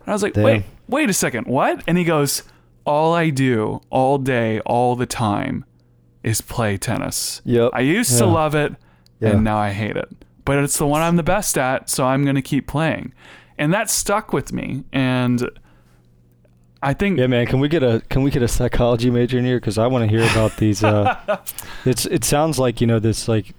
And 0.00 0.08
I 0.08 0.12
was 0.12 0.22
like, 0.22 0.34
Damn. 0.34 0.44
wait, 0.44 0.62
wait 0.88 1.10
a 1.10 1.14
second, 1.14 1.46
what? 1.46 1.82
And 1.86 1.96
he 1.98 2.04
goes, 2.04 2.42
all 2.84 3.12
I 3.14 3.30
do 3.30 3.80
all 3.90 4.18
day, 4.18 4.60
all 4.60 4.96
the 4.96 5.06
time 5.06 5.64
is 6.22 6.40
play 6.40 6.76
tennis. 6.76 7.40
Yep. 7.44 7.70
I 7.74 7.80
used 7.80 8.16
to 8.18 8.26
love 8.26 8.54
it 8.54 8.74
Yeah. 9.20 9.30
and 9.30 9.44
now 9.44 9.58
I 9.58 9.70
hate 9.70 9.96
it. 9.96 10.08
But 10.48 10.64
it's 10.64 10.78
the 10.78 10.86
one 10.86 11.02
I'm 11.02 11.16
the 11.16 11.22
best 11.22 11.58
at, 11.58 11.90
so 11.90 12.06
I'm 12.06 12.24
going 12.24 12.36
to 12.36 12.40
keep 12.40 12.66
playing. 12.66 13.12
And 13.58 13.70
that 13.74 13.90
stuck 13.90 14.32
with 14.32 14.50
me. 14.50 14.82
And 14.94 15.46
I 16.82 16.94
think 16.94 17.18
Yeah, 17.18 17.26
man. 17.26 17.44
Can 17.44 17.60
we 17.60 17.68
get 17.68 17.82
a 17.82 18.00
can 18.08 18.22
we 18.22 18.30
get 18.30 18.42
a 18.42 18.48
psychology 18.48 19.10
major 19.10 19.36
in 19.36 19.44
here? 19.44 19.58
Because 19.60 19.76
I 19.76 19.86
want 19.88 20.04
to 20.04 20.08
hear 20.08 20.24
about 20.30 20.56
these. 20.56 20.82
Uh, 20.82 21.38
it's 21.84 22.06
it 22.06 22.24
sounds 22.24 22.58
like 22.58 22.80
you 22.80 22.86
know 22.86 22.98
this 22.98 23.28
like. 23.28 23.54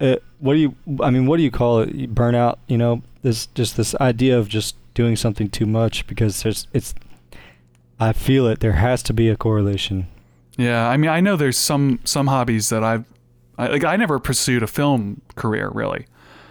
Uh, 0.00 0.16
what 0.38 0.54
do 0.54 0.60
you? 0.60 0.74
I 1.02 1.10
mean, 1.10 1.26
what 1.26 1.36
do 1.36 1.42
you 1.42 1.50
call 1.50 1.80
it? 1.80 2.14
Burnout. 2.14 2.56
You 2.68 2.78
know, 2.78 3.02
this 3.20 3.48
just 3.48 3.76
this 3.76 3.94
idea 3.96 4.38
of 4.38 4.48
just 4.48 4.76
doing 4.94 5.14
something 5.14 5.50
too 5.50 5.66
much 5.66 6.06
because 6.06 6.42
there's 6.42 6.68
it's. 6.72 6.94
I 8.00 8.14
feel 8.14 8.46
it. 8.46 8.60
There 8.60 8.72
has 8.72 9.02
to 9.02 9.12
be 9.12 9.28
a 9.28 9.36
correlation. 9.36 10.06
Yeah, 10.56 10.88
I 10.88 10.96
mean, 10.96 11.10
I 11.10 11.20
know 11.20 11.36
there's 11.36 11.58
some 11.58 12.00
some 12.04 12.28
hobbies 12.28 12.70
that 12.70 12.82
I've 12.82 13.04
I, 13.62 13.68
like. 13.68 13.84
I 13.84 13.96
never 13.96 14.18
pursued 14.18 14.62
a 14.62 14.66
film 14.66 15.20
career 15.36 15.70
really, 15.72 16.06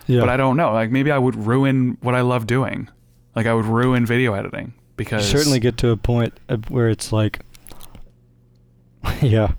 Yeah. 0.08 0.22
but 0.22 0.30
I 0.30 0.38
don't 0.38 0.58
know. 0.58 0.72
Like 0.74 0.92
maybe 0.92 1.12
I 1.12 1.18
would 1.18 1.36
ruin 1.36 1.98
what 2.02 2.16
I 2.16 2.22
love 2.22 2.48
doing. 2.48 2.90
Like 3.36 3.46
I 3.46 3.54
would 3.54 3.66
ruin 3.66 4.06
video 4.06 4.34
editing 4.34 4.74
because 4.98 5.32
You 5.32 5.38
certainly 5.38 5.60
get 5.60 5.78
to 5.78 5.90
a 5.90 5.98
point 5.98 6.34
uh, 6.50 6.58
where 6.70 6.90
it's 6.90 7.12
like. 7.12 7.40
yeah. 9.22 9.54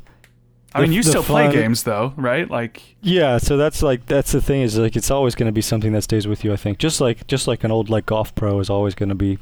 I 0.75 0.81
mean, 0.83 0.93
you 0.93 1.03
still 1.03 1.23
play 1.23 1.53
games 1.53 1.83
though, 1.83 2.15
right? 2.17 2.51
Like 2.51 2.97
Yeah, 3.03 3.37
so 3.39 3.57
that's 3.57 3.83
like 3.83 4.07
that's 4.07 4.33
the 4.33 4.41
thing 4.41 4.63
is 4.63 4.79
like 4.79 4.97
it's 4.97 5.11
always 5.11 5.35
going 5.35 5.47
to 5.47 5.53
be 5.53 5.61
something 5.61 5.93
that 5.93 6.03
stays 6.03 6.27
with 6.27 6.45
you. 6.45 6.53
I 6.53 6.57
think 6.57 6.79
just 6.79 7.01
like 7.01 7.27
just 7.27 7.47
like 7.47 7.63
an 7.65 7.71
old 7.71 7.91
like 7.91 8.07
golf 8.07 8.35
pro 8.35 8.59
is 8.59 8.71
always 8.71 8.95
going 8.95 9.11
to 9.11 9.15
be 9.15 9.39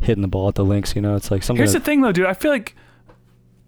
hitting 0.00 0.20
the 0.22 0.28
ball 0.28 0.48
at 0.48 0.56
the 0.56 0.64
links. 0.64 0.94
You 0.94 1.00
know, 1.00 1.16
it's 1.16 1.30
like 1.30 1.42
something. 1.42 1.60
here's 1.60 1.72
the 1.72 1.80
thing 1.80 2.02
though, 2.02 2.12
dude. 2.12 2.26
I 2.26 2.34
feel 2.34 2.50
like 2.50 2.76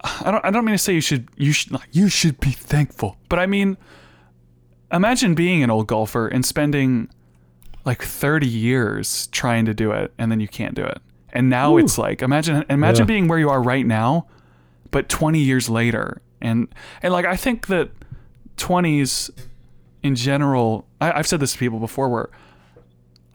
I 0.05 0.31
don't. 0.31 0.45
I 0.45 0.51
don't 0.51 0.65
mean 0.65 0.75
to 0.75 0.79
say 0.79 0.95
you 0.95 1.01
should. 1.01 1.29
You 1.37 1.53
should. 1.53 1.73
like, 1.73 1.89
You 1.93 2.09
should 2.09 2.39
be 2.41 2.51
thankful. 2.51 3.17
But 3.29 3.39
I 3.39 3.47
mean, 3.47 3.77
imagine 4.93 5.35
being 5.35 5.63
an 5.63 5.71
old 5.71 5.87
golfer 5.87 6.29
and 6.29 6.45
spending 6.45 7.09
like 7.85 8.03
30 8.03 8.47
years 8.47 9.29
trying 9.29 9.65
to 9.67 9.75
do 9.75 9.93
it 9.93 10.13
and 10.19 10.31
then 10.31 10.41
you 10.41 10.49
can't 10.49 10.75
do 10.75 10.85
it. 10.85 10.99
And 11.33 11.49
now 11.49 11.75
Ooh. 11.75 11.79
it's 11.79 11.99
like 11.99 12.21
imagine 12.23 12.65
imagine 12.69 13.03
Yeah. 13.05 13.07
being 13.07 13.29
where 13.29 13.39
you 13.39 13.49
are 13.51 13.63
right 13.63 13.87
now, 13.87 14.27
but 14.91 15.09
20 15.09 15.39
years 15.41 15.69
later. 15.69 16.21
And 16.41 16.69
and 17.03 17.13
like 17.13 17.25
I 17.25 17.37
think 17.37 17.67
that 17.69 17.91
20s 18.57 19.31
in 20.03 20.15
general, 20.15 20.87
I, 21.01 21.13
I've 21.13 21.27
said 21.27 21.41
this 21.41 21.53
to 21.53 21.59
people 21.59 21.79
before 21.79 22.09
where 22.09 22.29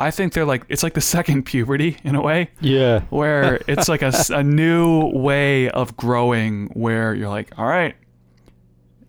I 0.01 0.11
think 0.11 0.33
they're 0.33 0.45
like 0.45 0.65
it's 0.67 0.83
like 0.83 0.93
the 0.93 1.01
second 1.01 1.43
puberty 1.45 1.97
in 2.03 2.15
a 2.15 2.21
way. 2.21 2.49
Yeah. 2.59 3.01
where 3.09 3.61
it's 3.67 3.87
like 3.87 4.01
a 4.01 4.43
new 4.43 5.11
way 5.13 5.69
of 5.69 5.95
growing 5.95 6.67
where 6.73 7.13
you're 7.13 7.29
like 7.29 7.57
all 7.57 7.67
right 7.67 7.95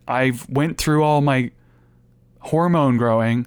i've 0.08 0.48
went 0.48 0.78
through 0.78 1.02
all 1.02 1.20
my 1.20 1.50
hormone 2.40 2.96
growing. 2.96 3.46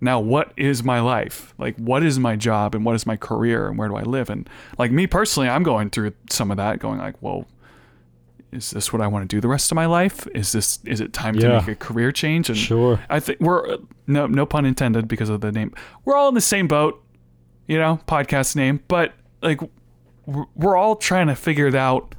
Now 0.00 0.20
what 0.20 0.52
is 0.56 0.84
my 0.84 1.00
life? 1.00 1.54
Like 1.58 1.76
what 1.76 2.04
is 2.04 2.18
my 2.18 2.36
job 2.36 2.74
and 2.74 2.84
what 2.84 2.94
is 2.94 3.06
my 3.06 3.16
career 3.16 3.66
and 3.68 3.76
where 3.76 3.88
do 3.88 3.96
i 3.96 4.02
live? 4.02 4.30
And 4.30 4.48
like 4.78 4.92
me 4.92 5.06
personally 5.06 5.48
i'm 5.48 5.62
going 5.62 5.90
through 5.90 6.12
some 6.30 6.50
of 6.50 6.56
that 6.58 6.78
going 6.78 6.98
like 6.98 7.20
well 7.20 7.46
is 8.52 8.70
this 8.70 8.92
what 8.92 9.02
i 9.02 9.06
want 9.06 9.28
to 9.28 9.36
do 9.36 9.40
the 9.40 9.48
rest 9.48 9.70
of 9.70 9.76
my 9.76 9.84
life 9.86 10.26
is 10.34 10.52
this 10.52 10.78
is 10.84 11.00
it 11.00 11.12
time 11.12 11.38
to 11.38 11.48
make 11.58 11.68
a 11.68 11.74
career 11.74 12.10
change 12.12 12.48
and 12.48 12.56
Sure. 12.58 12.98
I 13.10 13.20
think 13.20 13.40
we're 13.40 13.76
no 14.06 14.26
no 14.26 14.46
pun 14.46 14.64
intended 14.64 15.06
because 15.06 15.28
of 15.28 15.40
the 15.42 15.52
name. 15.52 15.74
We're 16.04 16.16
all 16.16 16.28
in 16.28 16.34
the 16.34 16.40
same 16.40 16.66
boat, 16.66 17.02
you 17.66 17.78
know, 17.78 18.00
podcast 18.08 18.56
name, 18.56 18.80
but 18.88 19.12
like 19.42 19.60
we're 20.26 20.46
we're 20.54 20.76
all 20.76 20.96
trying 20.96 21.26
to 21.26 21.34
figure 21.36 21.66
it 21.66 21.74
out. 21.74 22.14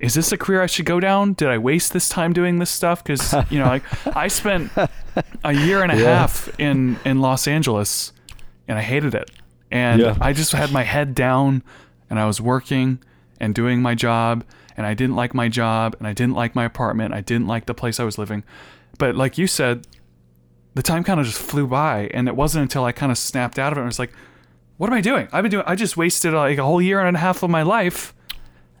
Is 0.00 0.14
this 0.14 0.30
a 0.32 0.36
career 0.36 0.62
I 0.62 0.66
should 0.66 0.84
go 0.86 1.00
down? 1.00 1.32
Did 1.32 1.48
I 1.48 1.58
waste 1.58 1.92
this 1.92 2.08
time 2.08 2.32
doing 2.32 2.58
this 2.58 2.70
stuff? 2.70 3.02
Because 3.02 3.34
you 3.50 3.58
know, 3.58 3.64
like 3.66 3.82
I 4.16 4.28
spent 4.28 4.70
a 5.42 5.52
year 5.52 5.82
and 5.82 5.90
a 5.90 5.96
Yeah. 6.00 6.18
half 6.20 6.48
in 6.60 6.98
in 7.06 7.20
Los 7.20 7.48
Angeles, 7.48 8.12
and 8.68 8.78
I 8.78 8.82
hated 8.82 9.14
it. 9.14 9.30
And 9.70 10.00
Yeah. 10.02 10.16
I 10.20 10.32
just 10.34 10.52
had 10.52 10.70
my 10.72 10.82
head 10.84 11.14
down, 11.14 11.62
and 12.10 12.18
I 12.20 12.26
was 12.26 12.40
working 12.40 13.00
and 13.40 13.54
doing 13.54 13.80
my 13.82 13.94
job, 13.94 14.44
and 14.78 14.86
I 14.86 14.94
didn't 14.94 15.16
like 15.16 15.34
my 15.34 15.48
job, 15.48 15.94
and 15.98 16.06
I 16.06 16.14
didn't 16.14 16.34
like 16.34 16.54
my 16.54 16.64
apartment, 16.64 17.12
I 17.12 17.20
didn't 17.20 17.48
like 17.48 17.66
the 17.66 17.74
place 17.74 18.00
I 18.00 18.04
was 18.04 18.16
living. 18.16 18.44
But 18.96 19.14
like 19.16 19.36
you 19.36 19.46
said, 19.46 19.86
the 20.74 20.82
time 20.82 21.04
kind 21.04 21.20
of 21.20 21.26
just 21.26 21.38
flew 21.40 21.66
by, 21.66 22.08
and 22.14 22.28
it 22.28 22.36
wasn't 22.36 22.62
until 22.62 22.84
I 22.84 22.92
kind 22.92 23.12
of 23.12 23.18
snapped 23.18 23.58
out 23.58 23.72
of 23.72 23.78
it. 23.78 23.80
and 23.82 23.86
I 23.86 23.88
was 23.88 23.98
like, 23.98 24.12
"What 24.78 24.86
am 24.88 24.94
I 24.94 25.00
doing? 25.00 25.28
I've 25.32 25.42
been 25.42 25.50
doing. 25.50 25.64
I 25.66 25.74
just 25.74 25.96
wasted 25.96 26.32
like 26.32 26.56
a 26.58 26.64
whole 26.64 26.80
year 26.80 27.00
and 27.00 27.16
a 27.16 27.20
half 27.20 27.42
of 27.42 27.50
my 27.50 27.62
life. 27.62 28.14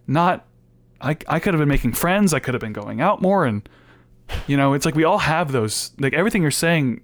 Not. 0.06 0.46
I 1.00 1.16
I 1.28 1.38
could 1.40 1.52
have 1.54 1.58
been 1.60 1.68
making 1.68 1.92
friends. 1.94 2.32
I 2.32 2.38
could 2.38 2.54
have 2.54 2.60
been 2.60 2.72
going 2.72 3.00
out 3.00 3.20
more, 3.20 3.44
and 3.44 3.68
you 4.46 4.56
know, 4.56 4.74
it's 4.74 4.86
like 4.86 4.94
we 4.94 5.04
all 5.04 5.18
have 5.18 5.52
those. 5.52 5.90
Like 5.98 6.12
everything 6.14 6.42
you're 6.42 6.50
saying, 6.50 7.00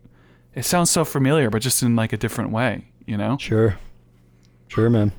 it 0.54 0.64
sounds 0.64 0.90
so 0.90 1.04
familiar, 1.04 1.50
but 1.50 1.62
just 1.62 1.82
in 1.82 1.96
like 1.96 2.12
a 2.12 2.16
different 2.16 2.50
way. 2.50 2.86
You 3.06 3.16
know. 3.16 3.36
Sure. 3.38 3.76
Sure, 4.68 4.88
man. 4.90 5.12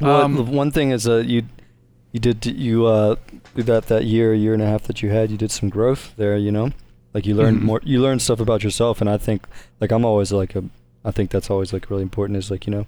Well, 0.00 0.22
Um, 0.22 0.34
the 0.34 0.42
one 0.42 0.70
thing 0.70 0.90
is 0.90 1.06
uh, 1.08 1.18
you 1.18 1.42
you 2.14 2.20
did 2.20 2.46
you 2.46 2.86
uh 2.86 3.16
that 3.56 3.86
that 3.88 4.04
year 4.04 4.32
year 4.32 4.54
and 4.54 4.62
a 4.62 4.66
half 4.72 4.82
that 4.84 5.02
you 5.02 5.10
had 5.10 5.30
you 5.32 5.36
did 5.36 5.50
some 5.50 5.68
growth 5.68 6.14
there 6.16 6.36
you 6.38 6.52
know 6.52 6.70
like 7.12 7.26
you 7.26 7.34
learned 7.34 7.58
Mhm. 7.58 7.64
more 7.70 7.80
you 7.84 8.00
learned 8.00 8.22
stuff 8.22 8.40
about 8.40 8.62
yourself 8.64 9.00
and 9.02 9.10
I 9.10 9.18
think 9.18 9.40
like 9.80 9.90
I'm 9.92 10.04
always 10.04 10.30
like 10.32 10.54
a 10.54 10.62
I 11.04 11.10
think 11.10 11.30
that's 11.30 11.50
always 11.50 11.72
like 11.74 11.90
really 11.90 12.02
important 12.10 12.36
is 12.38 12.50
like 12.52 12.66
you 12.66 12.72
know 12.72 12.86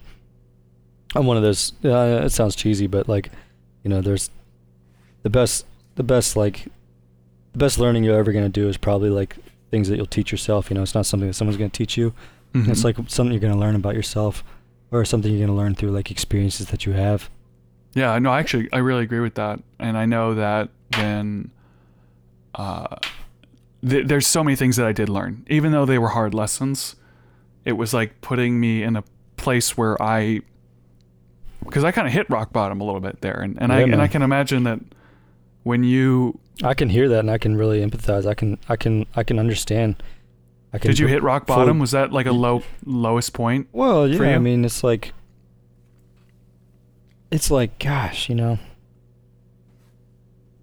I'm 1.17 1.27
one 1.27 1.37
of 1.37 1.43
those 1.43 1.73
uh, 1.85 2.23
it 2.25 2.31
sounds 2.31 2.55
cheesy 2.57 2.87
but 2.87 3.09
like 3.09 3.31
you 3.83 3.91
know 3.91 4.01
there's 4.01 4.31
the 5.25 5.31
best 5.31 5.67
the 5.97 6.03
best 6.15 6.37
like 6.37 6.57
the 7.53 7.59
best 7.59 7.79
learning 7.79 8.05
you're 8.05 8.19
ever 8.19 8.33
gonna 8.33 8.49
do 8.49 8.69
is 8.69 8.77
probably 8.77 9.11
like 9.11 9.37
things 9.73 9.89
that 9.89 9.97
you'll 9.97 10.07
teach 10.19 10.31
yourself 10.33 10.71
you 10.71 10.75
know 10.77 10.83
it's 10.83 10.95
not 10.95 11.07
something 11.07 11.29
that 11.29 11.35
someone's 11.35 11.57
gonna 11.59 11.69
teach 11.83 11.97
you 11.97 12.13
Mhm. 12.55 12.69
it's 12.69 12.85
like 12.85 12.97
something 13.09 13.33
you're 13.33 13.41
going 13.41 13.53
to 13.53 13.59
learn 13.59 13.75
about 13.75 13.95
yourself 13.97 14.43
or 14.91 15.05
something 15.05 15.31
you're 15.31 15.45
going 15.47 15.55
to 15.55 15.63
learn 15.63 15.75
through 15.75 15.91
like 15.91 16.11
experiences 16.11 16.69
that 16.69 16.87
you 16.87 16.93
have. 16.93 17.29
Yeah, 17.97 18.19
no, 18.19 18.33
actually, 18.35 18.69
I 18.75 18.79
really 18.79 19.03
agree 19.05 19.21
with 19.21 19.37
that, 19.37 19.59
and 19.79 19.97
I 19.97 20.05
know 20.05 20.35
that 20.35 20.69
when 20.99 21.51
uh, 22.55 22.97
th- 23.89 24.07
there's 24.07 24.27
so 24.27 24.45
many 24.45 24.55
things 24.55 24.77
that 24.77 24.87
I 24.87 24.93
did 24.93 25.09
learn, 25.09 25.47
even 25.49 25.73
though 25.73 25.87
they 25.87 25.99
were 25.99 26.09
hard 26.09 26.35
lessons. 26.35 26.97
It 27.65 27.73
was 27.73 27.95
like 27.95 28.21
putting 28.21 28.61
me 28.61 28.83
in 28.83 28.97
a 28.97 29.05
place 29.39 29.79
where 29.79 30.01
I, 30.01 30.43
because 31.65 31.85
I 31.85 31.91
kind 31.91 32.07
of 32.07 32.13
hit 32.13 32.29
rock 32.29 32.53
bottom 32.53 32.83
a 32.83 32.85
little 32.85 33.01
bit 33.01 33.23
there, 33.23 33.41
and, 33.41 33.61
and 33.61 33.73
I 33.73 33.81
Yeah, 33.81 33.93
and 33.95 34.03
I 34.03 34.09
can 34.09 34.21
imagine 34.21 34.65
that 34.65 34.79
when 35.63 35.83
you 35.83 36.39
I 36.63 36.75
can 36.75 36.91
hear 36.91 37.09
that 37.09 37.21
and 37.21 37.31
I 37.31 37.39
can 37.39 37.57
really 37.57 37.85
empathize. 37.85 38.27
I 38.27 38.35
can 38.35 38.59
I 38.69 38.77
can 38.77 39.07
I 39.17 39.25
can 39.25 39.39
understand. 39.39 40.03
I 40.73 40.79
can 40.79 40.91
did 40.91 40.99
you 40.99 41.07
hit 41.07 41.23
rock 41.23 41.47
fully- 41.47 41.61
bottom? 41.61 41.79
Was 41.79 41.93
that 41.93 42.13
like 42.13 42.27
a 42.27 42.33
low 42.33 42.63
lowest 42.85 43.33
point? 43.33 43.69
Well, 43.73 44.07
yeah, 44.07 44.37
I 44.37 44.39
mean, 44.39 44.65
it's 44.65 44.85
like 44.85 45.13
it's 47.31 47.51
like 47.51 47.79
gosh, 47.79 48.29
you 48.29 48.35
know. 48.35 48.59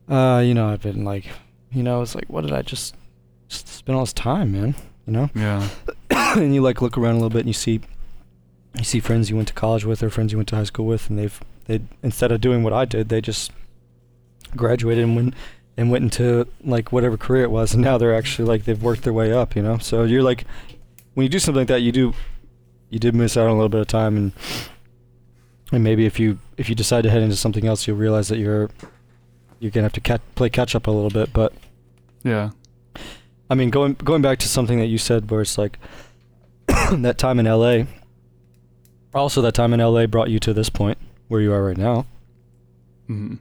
Uh, 0.10 0.40
you 0.46 0.54
know, 0.54 0.68
I've 0.68 0.82
been 0.82 1.06
like, 1.06 1.26
you 1.72 1.82
know, 1.82 2.02
it's 2.02 2.14
like 2.16 2.26
what 2.28 2.42
did 2.42 2.54
I 2.54 2.62
just, 2.62 2.96
just 3.48 3.68
spend 3.68 3.96
all 3.96 4.04
this 4.04 4.14
time, 4.14 4.52
man, 4.52 4.76
you 5.08 5.14
know? 5.14 5.30
Yeah, 5.34 5.68
and 6.10 6.54
you 6.54 6.62
like 6.62 6.82
look 6.82 6.98
around 6.98 7.14
a 7.14 7.18
little 7.18 7.30
bit 7.30 7.40
and 7.40 7.48
you 7.50 7.54
see 7.54 7.82
you 8.78 8.84
see 8.84 9.00
friends 9.00 9.30
you 9.30 9.36
went 9.36 9.48
to 9.48 9.54
college 9.54 9.86
with 9.86 10.02
or 10.02 10.10
friends 10.10 10.32
you 10.32 10.38
went 10.38 10.48
to 10.50 10.56
high 10.56 10.64
school 10.64 10.86
with 10.86 11.10
and 11.10 11.20
they've 11.20 11.40
they 11.66 11.82
instead 12.02 12.32
of 12.32 12.42
doing 12.42 12.64
what 12.64 12.74
I 12.74 12.86
did 12.86 13.10
they 13.10 13.22
just 13.22 13.52
graduated 14.56 15.04
and 15.04 15.16
went 15.16 15.34
and 15.78 15.92
went 15.92 16.04
into 16.04 16.48
like 16.64 16.92
whatever 16.92 17.18
career 17.18 17.44
it 17.44 17.52
was 17.52 17.74
and 17.74 17.84
now 17.84 17.98
they're 17.98 18.16
actually 18.16 18.48
like 18.48 18.66
they've 18.66 18.82
worked 18.82 19.04
their 19.04 19.14
way 19.14 19.32
up 19.32 19.56
you 19.56 19.62
know 19.62 19.78
so 19.78 20.04
you're 20.04 20.24
like 20.24 20.46
when 21.14 21.24
you 21.24 21.30
do 21.30 21.40
something 21.40 21.62
like 21.62 21.68
that 21.68 21.82
you 21.82 21.92
do 21.92 22.14
you 22.90 23.00
did 23.00 23.16
miss 23.16 23.38
out 23.38 23.46
on 23.46 23.52
a 23.52 23.54
little 23.54 23.70
bit 23.70 23.82
of 23.82 23.88
time 23.88 24.18
and 24.18 24.32
and 25.74 25.84
maybe 25.84 26.06
if 26.06 26.20
you 26.20 26.38
if 26.58 26.70
you 26.70 26.76
decide 26.76 27.02
to 27.04 27.10
head 27.10 27.22
into 27.22 27.36
something 27.36 27.66
else 27.68 27.86
you'll 27.88 27.98
realize 27.98 28.30
that 28.30 28.38
you're 28.38 28.70
you're 29.60 29.72
gonna 29.72 29.84
have 29.86 29.94
to 29.94 30.00
cat, 30.02 30.22
play 30.36 30.50
catch 30.50 30.76
up 30.76 30.88
a 30.88 30.92
little 30.92 31.10
bit 31.10 31.34
but 31.34 31.52
yeah, 32.24 32.52
I 33.50 33.56
mean, 33.56 33.70
going 33.70 33.96
going 33.96 34.22
back 34.22 34.40
to 34.40 34.48
something 34.48 34.80
that 34.80 34.86
you 34.86 34.98
said, 34.98 35.30
where 35.30 35.42
it's 35.42 35.58
like 35.58 35.78
that 36.92 37.18
time 37.18 37.38
in 37.40 37.46
L.A. 37.48 37.86
Also, 39.14 39.42
that 39.42 39.54
time 39.54 39.74
in 39.74 39.82
L.A. 39.82 40.08
brought 40.08 40.30
you 40.30 40.40
to 40.40 40.54
this 40.54 40.70
point 40.70 40.98
where 41.28 41.42
you 41.42 41.52
are 41.52 41.64
right 41.64 41.78
now. 41.78 42.06
hmm 43.08 43.36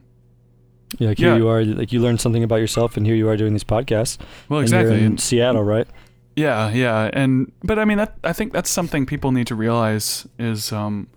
Yeah, 0.99 1.09
like 1.09 1.17
here 1.17 1.29
Yeah. 1.29 1.37
you 1.37 1.47
are, 1.47 1.63
like 1.63 1.93
you 1.93 2.01
learned 2.01 2.19
something 2.19 2.43
about 2.43 2.57
yourself, 2.57 2.97
and 2.97 3.05
here 3.05 3.15
you 3.15 3.29
are 3.29 3.37
doing 3.37 3.53
these 3.53 3.63
podcasts. 3.63 4.17
well, 4.49 4.59
exactly. 4.59 4.97
In 4.99 5.05
and- 5.05 5.19
Seattle, 5.21 5.63
right? 5.63 5.87
Yeah, 6.35 6.69
yeah, 6.71 7.09
and 7.13 7.51
but 7.63 7.79
I 7.79 7.85
mean 7.85 7.99
that 7.99 8.17
I 8.23 8.33
think 8.33 8.51
that's 8.53 8.69
something 8.69 9.05
people 9.05 9.31
need 9.31 9.47
to 9.47 9.55
realize 9.55 10.27
is 10.37 10.71
um, 10.73 11.07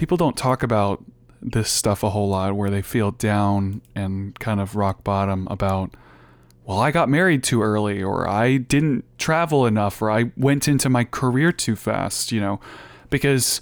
people 0.00 0.16
don't 0.16 0.38
talk 0.38 0.62
about 0.62 1.04
this 1.42 1.70
stuff 1.70 2.02
a 2.02 2.08
whole 2.08 2.30
lot 2.30 2.56
where 2.56 2.70
they 2.70 2.80
feel 2.80 3.10
down 3.10 3.82
and 3.94 4.38
kind 4.38 4.58
of 4.58 4.74
rock 4.74 5.04
bottom 5.04 5.46
about 5.50 5.94
well 6.64 6.78
I 6.78 6.90
got 6.90 7.10
married 7.10 7.44
too 7.44 7.60
early 7.60 8.02
or 8.02 8.26
I 8.26 8.56
didn't 8.56 9.04
travel 9.18 9.66
enough 9.66 10.00
or 10.00 10.10
I 10.10 10.32
went 10.38 10.66
into 10.68 10.88
my 10.88 11.04
career 11.04 11.52
too 11.52 11.76
fast, 11.76 12.32
you 12.32 12.40
know, 12.40 12.60
because 13.10 13.60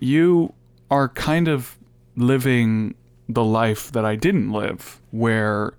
you 0.00 0.52
are 0.90 1.08
kind 1.10 1.46
of 1.46 1.78
living 2.16 2.96
the 3.28 3.44
life 3.44 3.92
that 3.92 4.04
I 4.04 4.16
didn't 4.16 4.50
live 4.50 5.00
where 5.12 5.74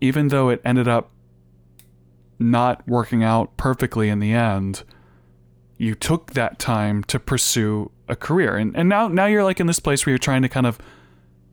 even 0.00 0.28
though 0.28 0.48
it 0.48 0.62
ended 0.64 0.88
up 0.88 1.10
not 2.38 2.82
working 2.88 3.22
out 3.22 3.58
perfectly 3.58 4.08
in 4.08 4.20
the 4.20 4.32
end, 4.32 4.84
you 5.76 5.94
took 5.94 6.32
that 6.32 6.58
time 6.58 7.04
to 7.04 7.18
pursue 7.18 7.90
a 8.12 8.16
career. 8.16 8.56
And 8.56 8.76
and 8.76 8.88
now 8.88 9.08
now 9.08 9.26
you're 9.26 9.44
like 9.44 9.58
in 9.60 9.66
this 9.66 9.80
place 9.80 10.04
where 10.06 10.12
you're 10.12 10.18
trying 10.18 10.42
to 10.42 10.48
kind 10.48 10.66
of 10.66 10.78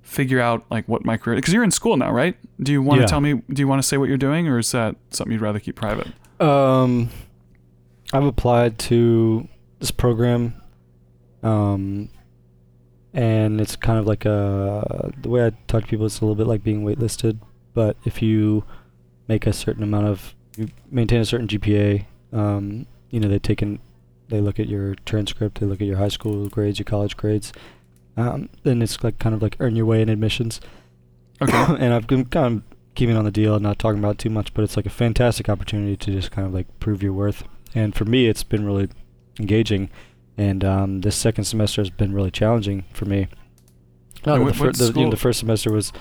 figure 0.01 0.39
out 0.39 0.63
like 0.71 0.87
what 0.87 1.05
my 1.05 1.17
career 1.17 1.35
because 1.35 1.53
you're 1.53 1.63
in 1.63 1.71
school 1.71 1.95
now, 1.97 2.11
right? 2.11 2.35
Do 2.59 2.71
you 2.71 2.81
want 2.81 2.99
Yeah. 2.99 3.05
to 3.05 3.09
tell 3.09 3.21
me 3.21 3.41
do 3.51 3.61
you 3.61 3.67
want 3.67 3.81
to 3.81 3.87
say 3.87 3.97
what 3.97 4.09
you're 4.09 4.17
doing 4.17 4.47
or 4.47 4.57
is 4.59 4.71
that 4.71 4.95
something 5.11 5.31
you'd 5.33 5.41
rather 5.41 5.59
keep 5.59 5.75
private? 5.75 6.07
Um, 6.39 7.09
I've 8.13 8.23
applied 8.25 8.79
to 8.89 9.47
this 9.79 9.91
program, 9.91 10.53
um, 11.43 12.09
and 13.13 13.59
it's 13.61 13.75
kind 13.75 13.99
of 13.99 14.07
like 14.07 14.25
a 14.25 15.11
the 15.21 15.29
way 15.29 15.45
I 15.45 15.51
talk 15.67 15.83
to 15.83 15.87
people. 15.89 16.05
It's 16.05 16.19
a 16.19 16.25
little 16.25 16.35
bit 16.35 16.47
like 16.47 16.63
being 16.63 16.83
waitlisted, 16.83 17.39
but 17.73 17.97
if 18.05 18.21
you 18.21 18.63
make 19.27 19.45
a 19.47 19.53
certain 19.53 19.83
amount 19.83 20.07
of 20.07 20.33
you 20.57 20.69
maintain 20.91 21.21
a 21.21 21.25
certain 21.25 21.47
GPA, 21.47 22.05
um, 22.33 22.85
you 23.09 23.19
know 23.19 23.27
they 23.27 23.39
take 23.39 23.61
in, 23.61 23.79
they 24.29 24.41
look 24.41 24.59
at 24.59 24.67
your 24.67 24.95
transcript, 25.05 25.59
they 25.59 25.65
look 25.65 25.81
at 25.81 25.87
your 25.87 25.97
high 25.97 26.09
school 26.09 26.47
grades, 26.49 26.79
your 26.79 26.85
college 26.85 27.17
grades, 27.17 27.51
um, 28.17 28.49
then 28.63 28.81
it's 28.81 29.03
like 29.03 29.19
kind 29.19 29.33
of 29.33 29.41
like 29.41 29.55
earn 29.59 29.75
your 29.75 29.85
way 29.85 30.01
in 30.01 30.09
admissions. 30.09 30.59
Okay. 31.41 31.55
and 31.79 31.93
I've 31.93 32.07
been 32.07 32.25
kind 32.25 32.57
of 32.57 32.63
keeping 32.95 33.15
on 33.15 33.25
the 33.25 33.31
deal 33.31 33.55
and 33.55 33.63
not 33.63 33.79
talking 33.79 33.99
about 33.99 34.15
it 34.15 34.17
too 34.19 34.29
much, 34.29 34.53
but 34.53 34.63
it's 34.63 34.75
like 34.75 34.85
a 34.85 34.91
fantastic 34.91 35.47
opportunity 35.49 35.95
to 35.95 36.11
just 36.11 36.31
kind 36.31 36.45
of 36.45 36.53
like 36.53 36.67
prove 36.79 37.01
your 37.01 37.13
worth. 37.13 37.43
And 37.73 37.95
for 37.95 38.05
me, 38.05 38.27
it's 38.27 38.43
been 38.43 38.65
really 38.65 38.89
engaging. 39.39 39.89
And 40.37 40.63
um, 40.63 41.01
this 41.01 41.15
second 41.15 41.45
semester 41.45 41.81
has 41.81 41.89
been 41.89 42.13
really 42.13 42.31
challenging 42.31 42.83
for 42.93 43.05
me. 43.05 43.27
No, 44.25 44.43
the, 44.43 44.53
fir- 44.53 44.71
the, 44.71 44.91
you 44.95 45.05
know, 45.05 45.11
the 45.11 45.17
first 45.17 45.39
semester 45.39 45.71
was, 45.71 45.93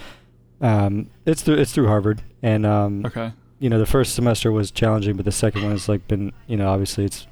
um, 0.61 1.11
it's 1.25 1.43
through 1.43 1.55
it's 1.55 1.73
through 1.73 1.87
Harvard, 1.87 2.21
and 2.43 2.67
um, 2.67 3.07
okay. 3.07 3.33
you 3.61 3.71
know 3.71 3.79
the 3.79 3.87
first 3.87 4.17
semester 4.17 4.51
was 4.51 4.73
challenging, 4.73 5.17
but 5.17 5.25
the 5.25 5.31
second 5.31 5.63
one 5.63 5.71
has 5.71 5.89
like 5.89 6.09
been, 6.09 6.33
you 6.49 6.57
know, 6.57 6.69
obviously 6.69 7.05
it's 7.05 7.29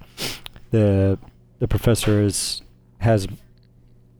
the 0.70 1.18
the 1.58 1.68
professor 1.68 2.20
is 2.20 2.62
has 2.98 3.26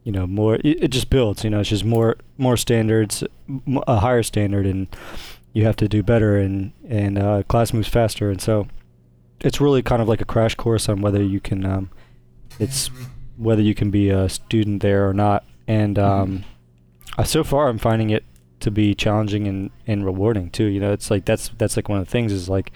you 0.05 0.13
know 0.13 0.27
more 0.27 0.57
it, 0.57 0.85
it 0.85 0.89
just 0.89 1.11
builds 1.11 1.45
you 1.45 1.51
know 1.51 1.61
it's 1.61 1.71
just 1.71 1.85
more 1.85 2.17
more 2.39 2.57
standards 2.57 3.25
m- 3.49 3.83
a 3.87 3.99
higher 3.99 4.23
standard 4.23 4.67
and 4.67 4.89
you 5.57 5.65
have 5.65 5.77
to 5.77 5.89
do 5.89 6.03
better 6.03 6.37
and 6.37 6.73
and 6.87 7.19
uh, 7.19 7.43
class 7.45 7.73
moves 7.73 7.89
faster. 7.89 8.31
And 8.31 8.43
so 8.43 8.69
it's 9.41 9.59
really 9.59 9.83
kind 9.83 10.03
of 10.03 10.09
like 10.09 10.21
a 10.21 10.27
crash 10.27 10.55
course 10.55 10.87
on 10.87 11.01
whether 11.01 11.23
you 11.23 11.41
can 11.41 11.65
um, 11.65 11.91
it's 12.59 12.91
whether 13.39 13.63
you 13.63 13.75
can 13.75 13.91
be 13.91 14.11
a 14.11 14.29
student 14.29 14.83
there 14.83 15.09
or 15.09 15.15
not. 15.15 15.47
And 15.67 15.99
um, 15.99 16.45
uh, 17.17 17.25
so 17.25 17.43
far 17.43 17.69
i'm 17.69 17.79
finding 17.79 18.11
it 18.11 18.25
to 18.61 18.71
be 18.71 18.95
challenging 18.95 19.49
and, 19.49 19.71
and 19.87 20.05
rewarding 20.05 20.51
too 20.51 20.65
you 20.65 20.79
know 20.79 20.93
it's 20.93 21.11
like 21.11 21.25
that's 21.25 21.51
that's 21.57 21.77
like 21.77 21.89
one 21.89 21.99
of 21.99 22.05
the 22.05 22.11
things 22.11 22.33
is 22.33 22.49
like 22.49 22.73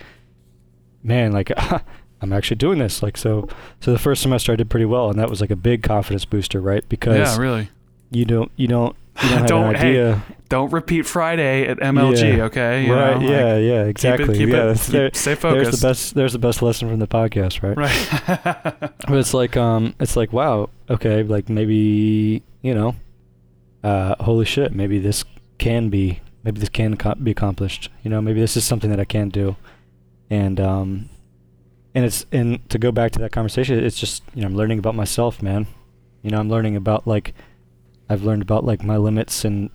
man 1.02 1.32
like 1.32 1.52
i'm 2.22 2.32
actually 2.32 2.56
doing 2.56 2.78
this 2.78 3.02
like 3.02 3.16
so 3.16 3.48
so 3.80 3.92
the 3.92 3.98
first 3.98 4.22
semester 4.22 4.52
i 4.52 4.56
did 4.56 4.68
pretty 4.70 4.86
well 4.86 5.10
and 5.10 5.18
that 5.18 5.28
was 5.30 5.40
like 5.40 5.51
a 5.51 5.56
big 5.56 5.82
confidence 5.82 6.24
booster 6.24 6.60
right 6.60 6.88
because 6.88 7.16
Yeah, 7.36 7.36
really. 7.42 7.68
you 8.10 8.24
don't 8.24 8.51
you 8.56 8.66
don't 8.68 8.94
you 9.22 9.28
don't 9.28 9.38
have 9.38 9.47
Don't- 9.47 9.68
an 9.70 9.74
hey, 9.76 9.88
idea 9.90 10.22
Don't 10.48 10.72
repeat 10.72 11.06
Friday 11.06 11.64
at 11.68 11.78
MLG, 11.78 12.36
Yeah. 12.38 12.44
okay? 12.44 12.84
You 12.84 12.92
right 12.94 13.20
know, 13.20 13.30
yeah 13.30 13.52
like, 13.55 13.62
yeah 13.62 13.84
exactly 13.84 14.26
Keep 14.26 14.34
it, 14.34 14.38
keep 14.38 14.48
yeah 14.48 14.70
it, 14.70 14.78
keep- 14.78 14.92
there- 14.92 15.10
stay 15.14 15.34
there's 15.34 15.80
the 15.80 15.86
best 15.86 16.14
there's 16.14 16.32
the 16.32 16.38
best 16.40 16.60
lesson 16.62 16.88
from 16.88 16.98
the 16.98 17.06
podcast 17.06 17.62
right 17.62 17.76
Right. 17.76 18.90
but 19.09 19.16
it's 19.18 19.32
like 19.34 19.56
um 19.56 19.94
it's 20.01 20.16
like 20.16 20.32
wow 20.32 20.68
okay 20.88 21.22
like 21.22 21.48
maybe 21.48 22.42
you 22.62 22.74
know 22.74 22.94
uh 23.84 24.14
holy 24.22 24.44
shit 24.44 24.72
maybe 24.74 24.98
this 24.98 25.24
can 25.59 25.88
be 25.88 26.20
maybe 26.44 26.59
this 26.60 26.68
can 26.68 26.97
co- 26.97 27.14
be 27.14 27.30
accomplished 27.30 27.88
you 28.02 28.10
know 28.10 28.20
maybe 28.20 28.40
this 28.40 28.56
is 28.56 28.64
something 28.64 28.90
that 28.90 29.01
i 29.01 29.05
can 29.05 29.28
do 29.28 29.56
and 30.30 30.59
um 30.60 31.09
and 31.94 32.04
it's 32.04 32.24
and 32.32 32.68
to 32.70 32.78
go 32.78 32.92
back 32.92 33.10
to 33.12 33.18
that 33.18 33.32
conversation 33.32 33.78
it's 33.82 33.98
just 33.98 34.22
you 34.34 34.42
know 34.42 34.46
i'm 34.48 34.56
learning 34.56 34.78
about 34.78 34.94
myself 34.94 35.42
man 35.42 35.66
you 36.22 36.30
know 36.30 36.38
i'm 36.38 36.48
learning 36.48 36.76
about 36.76 37.06
like 37.06 37.34
i've 38.08 38.22
learned 38.22 38.42
about 38.42 38.64
like 38.64 38.82
my 38.82 38.96
limits 38.96 39.44
and 39.44 39.70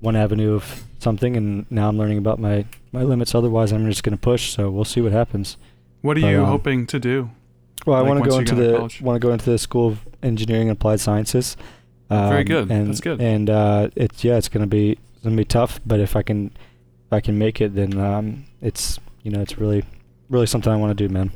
one 0.00 0.14
avenue 0.16 0.54
of 0.54 0.84
something 0.98 1.36
and 1.36 1.66
now 1.70 1.88
i'm 1.88 1.96
learning 1.98 2.18
about 2.18 2.38
my 2.38 2.64
my 2.92 3.02
limits 3.02 3.34
otherwise 3.34 3.72
i'm 3.72 3.86
just 3.86 4.02
going 4.02 4.16
to 4.16 4.20
push 4.20 4.50
so 4.54 4.70
we'll 4.70 4.84
see 4.84 5.00
what 5.00 5.12
happens 5.12 5.56
what 6.02 6.16
are 6.16 6.20
But, 6.20 6.28
you 6.28 6.40
um, 6.40 6.46
hoping 6.46 6.86
to 6.86 7.00
do? 7.00 7.30
well, 7.86 7.96
I 7.96 8.00
Like, 8.00 8.08
want 8.08 8.24
to 8.24 8.30
go 8.30 8.38
into 8.38 8.54
get 8.54 8.74
out 8.74 8.80
of 8.84 8.98
the 8.98 9.04
want 9.04 9.16
to 9.20 9.26
go 9.26 9.32
into 9.32 9.50
the 9.50 9.58
School 9.58 9.88
of 9.88 10.06
Engineering 10.22 10.68
and 10.68 10.76
Applied 10.78 11.00
Sciences. 11.00 11.56
Very 12.08 12.38
Um, 12.40 12.44
good. 12.44 12.70
And, 12.70 12.88
That's 12.88 13.00
good. 13.00 13.20
And 13.20 13.50
uh, 13.50 13.88
it's 13.96 14.22
yeah, 14.22 14.36
it's 14.36 14.48
gonna 14.48 14.68
be 14.68 14.92
it's 14.92 15.24
gonna 15.24 15.34
be 15.34 15.44
tough, 15.44 15.80
but 15.84 15.98
if 15.98 16.14
I 16.14 16.22
can 16.22 16.52
if 17.06 17.12
I 17.12 17.20
can 17.20 17.36
make 17.36 17.60
it, 17.60 17.74
then 17.74 17.98
um, 17.98 18.44
it's 18.62 19.00
you 19.24 19.32
know 19.32 19.40
it's 19.40 19.58
really 19.58 19.82
really 20.28 20.46
something 20.46 20.72
I 20.72 20.76
want 20.76 20.96
to 20.96 21.08
do, 21.08 21.12
man. 21.12 21.30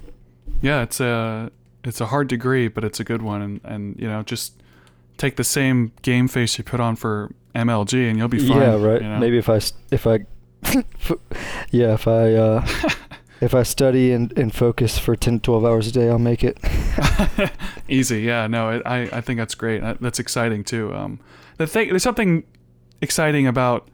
Yeah, 0.60 0.82
it's 0.82 1.01
a 1.01 1.51
it's 1.85 2.01
a 2.01 2.06
hard 2.06 2.28
degree, 2.28 2.69
but 2.69 2.85
it's 2.85 3.01
a 3.01 3.05
good 3.05 3.23
one, 3.23 3.43
and 3.43 3.60
and 3.64 4.01
you 4.01 4.09
know 4.09 4.23
just 4.23 4.62
take 5.19 5.36
the 5.36 5.44
same 5.44 5.93
game 6.02 6.28
face 6.28 6.59
you 6.59 6.64
put 6.64 6.81
on 6.81 6.97
for 6.97 7.32
MLG, 7.55 8.09
and 8.09 8.19
you'll 8.19 8.28
be 8.28 8.39
fine. 8.39 8.60
yeah, 8.60 8.77
right. 8.77 9.02
you 9.02 9.09
know? 9.09 9.19
Maybe 9.19 9.39
if 9.39 9.48
I 9.48 9.60
if 9.90 10.06
I 10.06 10.20
yeah 11.70 11.94
if 11.94 12.06
I 12.06 12.35
uh, 12.35 12.66
if 13.40 13.55
I 13.55 13.62
study 13.62 14.12
and, 14.12 14.36
and 14.39 14.55
focus 14.55 14.98
for 14.98 15.16
10, 15.16 15.40
12 15.40 15.64
hours 15.64 15.89
a 15.89 15.93
day, 15.93 16.09
I'll 16.09 16.19
make 16.19 16.44
it. 16.44 16.59
Easy, 17.89 18.20
yeah. 18.20 18.47
No, 18.47 18.70
it, 18.70 18.82
I 18.86 19.09
I 19.12 19.20
think 19.20 19.39
that's 19.39 19.55
great. 19.55 19.82
That's 20.01 20.19
exciting 20.19 20.64
too. 20.64 20.94
Um, 20.94 21.20
the 21.59 21.66
thing 21.66 21.89
there's 21.89 22.02
something 22.02 22.44
exciting 23.01 23.47
about 23.47 23.89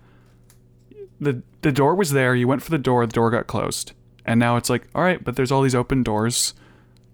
the 1.21 1.43
the 1.63 1.73
door 1.73 1.95
was 1.95 2.13
there. 2.13 2.35
You 2.35 2.47
went 2.47 2.63
for 2.63 2.71
the 2.71 2.79
door. 2.79 3.07
The 3.07 3.13
door 3.13 3.31
got 3.31 3.47
closed, 3.47 3.93
and 4.29 4.39
now 4.39 4.57
it's 4.57 4.69
like, 4.69 4.87
all 4.95 5.03
right, 5.03 5.25
but 5.25 5.37
there's 5.37 5.51
all 5.51 5.63
these 5.63 5.75
open 5.75 6.03
doors. 6.03 6.53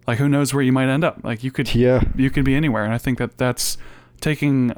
Like 0.06 0.18
who 0.18 0.28
knows 0.28 0.52
where 0.52 0.62
you 0.62 0.72
might 0.72 0.88
end 0.88 1.04
up? 1.04 1.20
Like 1.22 1.44
you 1.44 1.52
could 1.52 1.72
yeah, 1.74 2.02
you 2.16 2.28
could 2.28 2.44
be 2.44 2.54
anywhere, 2.54 2.84
and 2.84 2.92
I 2.92 2.98
think 2.98 3.18
that 3.18 3.38
that's 3.38 3.78
taking 4.20 4.76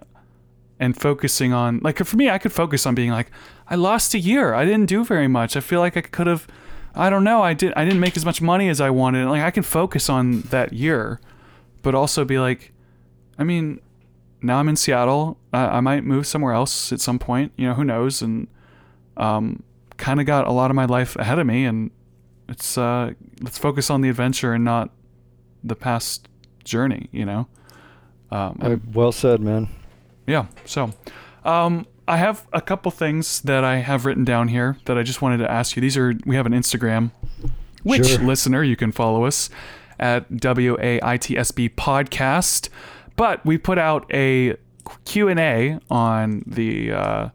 and 0.78 0.94
focusing 1.00 1.54
on 1.54 1.80
like 1.82 1.98
for 2.04 2.16
me, 2.16 2.28
I 2.28 2.38
could 2.38 2.52
focus 2.52 2.86
on 2.86 2.94
being 2.94 3.10
like, 3.10 3.30
I 3.68 3.74
lost 3.74 4.14
a 4.14 4.18
year. 4.18 4.52
I 4.52 4.66
didn't 4.66 4.86
do 4.86 5.02
very 5.02 5.26
much. 5.26 5.56
I 5.56 5.60
feel 5.60 5.80
like 5.80 5.96
I 5.96 6.02
could 6.02 6.26
have. 6.26 6.46
I 6.94 7.10
don't 7.10 7.24
know. 7.24 7.42
I 7.42 7.54
did. 7.54 7.72
I 7.74 7.84
didn't 7.84 8.00
make 8.00 8.16
as 8.16 8.24
much 8.24 8.40
money 8.42 8.68
as 8.68 8.80
I 8.80 8.90
wanted. 8.90 9.26
Like 9.28 9.42
I 9.42 9.50
can 9.50 9.62
focus 9.62 10.10
on 10.10 10.42
that 10.42 10.74
year, 10.74 11.18
but 11.82 11.94
also 11.94 12.24
be 12.24 12.38
like, 12.38 12.72
I 13.38 13.44
mean, 13.44 13.80
now 14.42 14.58
I'm 14.58 14.68
in 14.68 14.76
Seattle. 14.76 15.38
I, 15.54 15.78
I 15.78 15.80
might 15.80 16.04
move 16.04 16.26
somewhere 16.26 16.52
else 16.52 16.92
at 16.92 17.00
some 17.00 17.18
point. 17.18 17.52
You 17.56 17.68
know, 17.68 17.74
who 17.74 17.84
knows? 17.84 18.20
And 18.20 18.46
um, 19.16 19.62
kind 19.96 20.20
of 20.20 20.26
got 20.26 20.46
a 20.46 20.52
lot 20.52 20.70
of 20.70 20.74
my 20.76 20.84
life 20.84 21.16
ahead 21.16 21.38
of 21.38 21.46
me, 21.46 21.64
and 21.64 21.90
it's 22.48 22.76
uh, 22.78 23.12
let's 23.40 23.58
focus 23.58 23.90
on 23.90 24.00
the 24.00 24.08
adventure 24.08 24.52
and 24.52 24.64
not 24.64 24.90
the 25.64 25.74
past 25.76 26.28
journey. 26.64 27.08
You 27.12 27.24
know. 27.24 27.48
Um, 28.30 28.58
Uh, 28.60 28.76
well 28.92 29.12
said, 29.12 29.40
man. 29.40 29.68
yeah. 30.26 30.46
So, 30.64 30.92
um, 31.44 31.86
I 32.08 32.16
have 32.16 32.46
a 32.52 32.60
couple 32.60 32.90
things 32.90 33.40
that 33.42 33.62
I 33.64 33.76
have 33.78 34.04
written 34.04 34.24
down 34.24 34.48
here 34.48 34.76
that 34.86 34.98
I 34.98 35.02
just 35.04 35.22
wanted 35.22 35.38
to 35.38 35.50
ask 35.50 35.76
you. 35.76 35.80
These 35.80 35.96
are 35.96 36.14
we 36.24 36.34
have 36.36 36.46
an 36.46 36.52
Instagram, 36.52 37.10
which 37.84 38.06
Sure. 38.08 38.18
listener 38.24 38.62
you 38.64 38.76
can 38.76 38.90
follow 38.92 39.24
us 39.24 39.48
at 39.98 40.36
W 40.38 40.76
A 40.80 41.00
I 41.02 41.16
T 41.16 41.36
S 41.38 41.50
B 41.52 41.68
podcast. 41.68 42.68
But 43.16 43.44
we 43.46 43.58
put 43.58 43.78
out 43.78 44.04
a 44.12 44.56
Q 45.04 45.28
and 45.28 45.40
A 45.40 45.78
on 45.90 46.42
the 46.46 46.92
uh, 46.92 47.28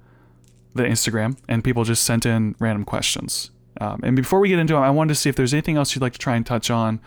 the 0.75 0.83
Instagram, 0.83 1.38
and 1.49 1.63
people 1.63 1.83
just 1.85 2.03
sent 2.03 2.25
in 2.25 2.55
random 2.59 2.85
questions. 2.85 3.49
Um, 3.82 3.99
and 4.03 4.16
before 4.16 4.40
we 4.40 4.48
get 4.48 4.60
into 4.60 4.76
them, 4.76 4.84
I 4.84 4.91
wanted 4.91 5.16
to 5.16 5.20
see 5.20 5.28
if 5.28 5.36
there's 5.36 5.56
anything 5.56 5.76
else 5.76 5.95
you'd 5.95 6.03
like 6.03 6.14
to 6.14 6.20
try 6.20 6.36
and 6.36 6.45
touch 6.45 6.70
on 6.70 6.99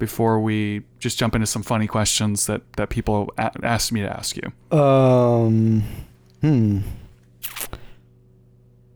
before 0.00 0.40
we 0.40 0.82
just 0.98 1.16
jump 1.16 1.36
into 1.36 1.46
some 1.46 1.62
funny 1.62 1.86
questions 1.86 2.46
that 2.46 2.60
that 2.72 2.88
people 2.88 3.32
a- 3.38 3.52
asked 3.62 3.92
me 3.92 4.00
to 4.00 4.10
ask 4.10 4.36
you. 4.36 4.76
Um, 4.76 5.84
hmm. 6.40 6.80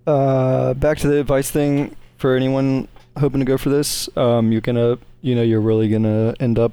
Uh, 0.04 0.74
back 0.74 0.98
to 0.98 1.08
the 1.08 1.20
advice 1.20 1.48
thing 1.48 1.94
for 2.18 2.34
anyone 2.34 2.88
hoping 3.16 3.38
to 3.38 3.44
go 3.44 3.56
for 3.56 3.68
this. 3.68 4.08
Um, 4.16 4.50
you're 4.50 4.60
gonna, 4.60 4.98
you 5.20 5.36
know, 5.36 5.42
you're 5.42 5.60
really 5.60 5.88
gonna 5.88 6.34
end 6.40 6.58
up. 6.58 6.72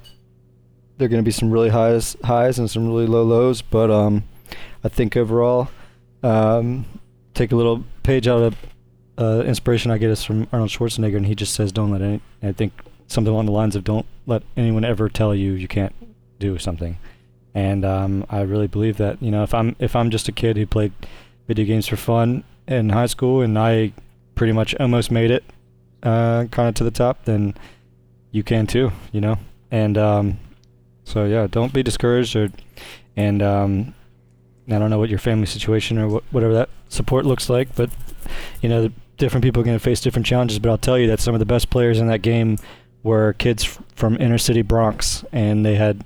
There 0.98 1.06
are 1.06 1.10
gonna 1.10 1.22
be 1.22 1.30
some 1.30 1.52
really 1.52 1.70
highs, 1.70 2.18
highs 2.24 2.58
and 2.58 2.68
some 2.68 2.88
really 2.88 3.06
low 3.06 3.24
lows, 3.24 3.62
but 3.62 3.92
um, 3.92 4.24
I 4.84 4.90
think 4.90 5.16
overall, 5.16 5.70
um, 6.24 6.86
take 7.36 7.52
a 7.52 7.56
little 7.56 7.84
page 8.02 8.28
out 8.28 8.42
of 8.42 8.56
uh, 9.20 9.44
inspiration 9.46 9.92
I 9.92 9.98
get 9.98 10.10
is 10.10 10.24
from 10.24 10.48
Arnold 10.52 10.70
Schwarzenegger, 10.70 11.18
and 11.18 11.26
he 11.26 11.36
just 11.36 11.54
says, 11.54 11.72
"Don't 11.72 11.92
let 11.92 12.02
any." 12.02 12.22
I 12.42 12.52
think 12.54 12.74
something 13.08 13.32
along 13.32 13.46
the 13.46 13.52
lines 13.52 13.76
of, 13.76 13.84
"Don't 13.84 14.06
let 14.26 14.44
anyone 14.56 14.86
ever 14.86 15.10
tell 15.10 15.36
you 15.36 15.52
you 15.52 15.68
can't 15.68 15.94
do 16.40 16.58
something." 16.58 16.98
and 17.54 17.84
um, 17.84 18.26
I 18.30 18.42
really 18.42 18.68
believe 18.68 18.98
that 18.98 19.22
you 19.22 19.32
know 19.32 19.44
if 19.44 19.54
I'm 19.54 19.76
if 19.80 19.96
I'm 19.96 20.10
just 20.10 20.28
a 20.28 20.32
kid 20.32 20.58
who 20.58 20.66
played 20.66 20.94
video 21.48 21.66
games 21.66 21.88
for 21.88 21.96
fun 21.96 22.44
in 22.68 22.90
high 22.90 23.08
school 23.08 23.42
and 23.42 23.58
I 23.58 23.94
pretty 24.36 24.54
much 24.54 24.76
almost 24.80 25.12
made 25.12 25.32
it 25.32 25.44
uh, 26.04 26.46
kind 26.52 26.70
of 26.70 26.76
to 26.76 26.84
the 26.84 26.92
top, 26.92 27.26
then 27.26 27.56
you 28.32 28.44
can 28.44 28.68
too, 28.68 28.92
you 29.12 29.20
know. 29.20 29.38
And 29.72 29.98
um, 29.98 30.40
so 31.04 31.26
yeah, 31.26 31.48
don't 31.50 31.74
be 31.74 31.84
discouraged 31.84 32.36
or 32.36 32.50
and 33.18 33.42
um, 33.42 33.96
I 34.68 34.78
don't 34.78 34.90
know 34.90 35.00
what 35.00 35.10
your 35.10 35.20
family 35.20 35.48
situation 35.48 35.98
or 35.98 36.20
wh- 36.20 36.34
whatever 36.34 36.54
that 36.54 36.70
support 36.90 37.26
looks 37.26 37.50
like, 37.50 37.76
but 37.76 37.90
you 38.62 38.70
know 38.70 38.92
different 39.20 39.44
people 39.44 39.62
are 39.62 39.66
going 39.66 39.78
to 39.78 39.84
face 39.84 40.02
different 40.02 40.26
challenges. 40.26 40.58
But 40.58 40.70
I'll 40.70 40.78
tell 40.80 40.98
you 40.98 41.06
that 41.08 41.20
some 41.20 41.36
of 41.36 41.40
the 41.40 41.46
best 41.46 41.70
players 41.70 42.00
in 42.00 42.08
that 42.08 42.24
game 42.24 42.58
were 43.04 43.34
kids 43.34 43.64
f- 43.66 43.82
from 43.96 44.18
inner 44.20 44.38
city 44.40 44.64
Bronx, 44.64 45.24
and 45.32 45.64
they 45.66 45.76
had 45.76 46.04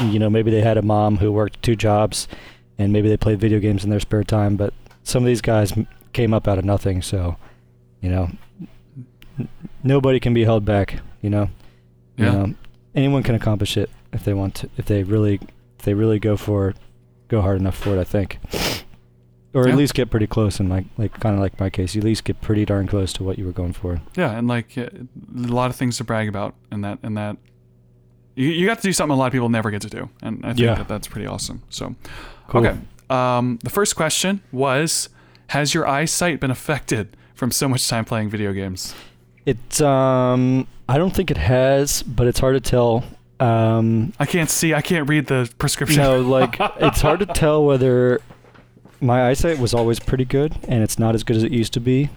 you 0.00 0.18
know 0.18 0.30
maybe 0.30 0.50
they 0.50 0.62
had 0.62 0.78
a 0.78 0.82
mom 0.82 1.16
who 1.18 1.30
worked 1.32 1.60
two 1.62 1.76
jobs 1.76 2.26
and 2.78 2.90
maybe 2.92 3.08
they 3.08 3.16
played 3.18 3.38
video 3.38 3.58
games 3.58 3.84
in 3.84 3.90
their 3.90 4.00
spare 4.00 4.24
time 4.24 4.56
but 4.56 4.72
some 5.02 5.22
of 5.22 5.26
these 5.26 5.42
guys 5.42 5.72
m- 5.72 5.86
came 6.14 6.32
up 6.32 6.48
out 6.48 6.58
of 6.58 6.64
nothing 6.64 7.02
so 7.02 7.36
you 8.00 8.08
know 8.08 8.30
n- 9.38 9.48
nobody 9.82 10.18
can 10.18 10.32
be 10.32 10.44
held 10.44 10.64
back 10.64 11.00
you 11.20 11.28
know 11.28 11.50
you 12.16 12.24
Yeah. 12.24 12.32
know 12.32 12.54
anyone 12.94 13.22
can 13.22 13.34
accomplish 13.34 13.76
it 13.76 13.90
if 14.14 14.24
they 14.24 14.32
want 14.32 14.54
to 14.54 14.70
if 14.78 14.86
they 14.86 15.02
really 15.02 15.34
if 15.78 15.84
they 15.84 15.92
really 15.92 16.18
go 16.18 16.34
for 16.38 16.72
go 17.28 17.42
hard 17.42 17.60
enough 17.60 17.76
for 17.76 17.94
it 17.94 18.00
i 18.00 18.04
think 18.04 18.38
or 19.52 19.66
Yeah. 19.66 19.72
at 19.72 19.78
least 19.78 19.94
get 19.94 20.10
pretty 20.10 20.26
close 20.26 20.60
in 20.60 20.68
my 20.68 20.84
like 20.96 21.18
kind 21.20 21.34
of 21.34 21.40
like 21.40 21.58
my 21.58 21.70
case 21.70 21.94
you 21.94 22.00
at 22.00 22.04
least 22.04 22.24
get 22.24 22.40
pretty 22.40 22.64
darn 22.64 22.86
close 22.86 23.12
to 23.14 23.24
what 23.24 23.38
you 23.38 23.44
were 23.46 23.52
going 23.52 23.72
for 23.72 24.00
Yeah, 24.16 24.30
and 24.36 24.46
like 24.48 24.76
uh, 24.78 24.82
a 24.92 25.48
lot 25.48 25.70
of 25.70 25.76
things 25.76 25.96
to 25.98 26.04
brag 26.04 26.28
about, 26.28 26.54
and 26.70 26.84
that 26.84 26.98
and 27.02 27.16
that 27.16 27.36
you, 28.36 28.48
you 28.48 28.66
got 28.66 28.76
to 28.78 28.82
do 28.82 28.92
something 28.92 29.14
a 29.14 29.18
lot 29.18 29.26
of 29.26 29.32
people 29.32 29.48
never 29.48 29.70
get 29.70 29.82
to 29.82 29.90
do, 29.90 30.08
and 30.22 30.44
I 30.44 30.48
think 30.50 30.60
Yeah. 30.60 30.74
that 30.74 30.88
that's 30.88 31.08
pretty 31.08 31.26
awesome. 31.26 31.62
So, 31.68 31.94
Cool. 32.48 32.66
okay, 32.66 32.78
um, 33.10 33.58
the 33.64 33.70
first 33.70 33.96
question 33.96 34.40
was, 34.52 35.08
has 35.48 35.74
your 35.74 35.86
eyesight 35.86 36.38
been 36.40 36.50
affected 36.52 37.16
from 37.34 37.50
so 37.50 37.68
much 37.68 37.86
time 37.88 38.04
playing 38.04 38.30
video 38.30 38.52
games? 38.52 38.94
it's 39.46 39.80
um 39.80 40.66
i 40.86 40.98
don't 40.98 41.14
think 41.14 41.30
it 41.30 41.38
has 41.38 42.02
but 42.02 42.26
it's 42.26 42.38
hard 42.38 42.54
to 42.54 42.60
tell 42.60 43.02
um 43.40 44.12
I 44.20 44.26
can't 44.26 44.50
see, 44.50 44.74
I 44.74 44.82
can't 44.82 45.08
read 45.08 45.26
the 45.28 45.50
prescription. 45.56 45.96
No, 46.02 46.20
like 46.20 46.56
it's 46.78 47.00
hard 47.00 47.20
to 47.20 47.26
tell 47.26 47.64
whether 47.64 48.20
my 49.00 49.28
eyesight 49.28 49.58
was 49.58 49.74
always 49.74 49.98
pretty 49.98 50.24
good 50.24 50.56
and 50.68 50.82
it's 50.82 50.98
not 50.98 51.14
as 51.14 51.24
good 51.24 51.36
as 51.36 51.42
it 51.42 51.52
used 51.52 51.72
to 51.74 51.80
be. 51.80 52.10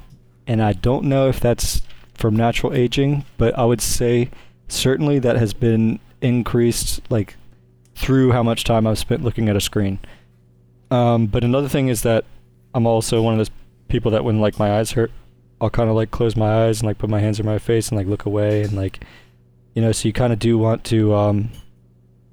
And 0.47 0.61
I 0.61 0.73
don't 0.73 1.05
know 1.05 1.30
if 1.30 1.39
that's 1.39 1.81
from 2.14 2.35
natural 2.35 2.73
aging, 2.73 3.26
but 3.38 3.57
I 3.57 3.65
would 3.65 3.81
say 3.81 4.30
certainly 4.68 5.19
that 5.19 5.35
has 5.35 5.53
been 5.53 5.99
increased 6.22 7.01
like 7.10 7.35
through 7.95 8.31
how 8.31 8.43
much 8.43 8.64
time 8.64 8.88
I've 8.88 8.99
spent 8.99 9.23
looking 9.23 9.49
at 9.49 9.55
a 9.55 9.61
screen. 9.61 9.99
Um, 10.91 11.27
but 11.27 11.43
another 11.43 11.69
thing 11.69 11.88
is 11.88 12.01
that 12.03 12.26
I'm 12.73 12.85
also 12.85 13.22
one 13.22 13.34
of 13.34 13.39
those 13.39 13.51
people 13.88 14.11
that 14.11 14.23
when 14.23 14.39
like 14.39 14.60
my 14.60 14.77
eyes 14.77 14.91
hurt, 14.91 15.11
I'll 15.61 15.69
kind 15.69 15.89
of 15.89 15.95
like 15.95 16.11
close 16.11 16.35
my 16.35 16.65
eyes 16.65 16.81
and 16.81 16.88
like 16.88 16.97
put 16.97 17.10
my 17.10 17.19
hands 17.19 17.39
on 17.39 17.45
my 17.45 17.60
face 17.60 17.89
and 17.89 17.97
like 17.97 18.07
look 18.07 18.26
away 18.26 18.64
and 18.64 18.73
like, 18.73 19.03
you 19.73 19.81
know, 19.81 19.91
so 19.91 20.07
you 20.07 20.14
kind 20.14 20.34
of 20.34 20.39
do 20.39 20.57
want 20.57 20.84
to, 20.85 21.14
um, 21.15 21.49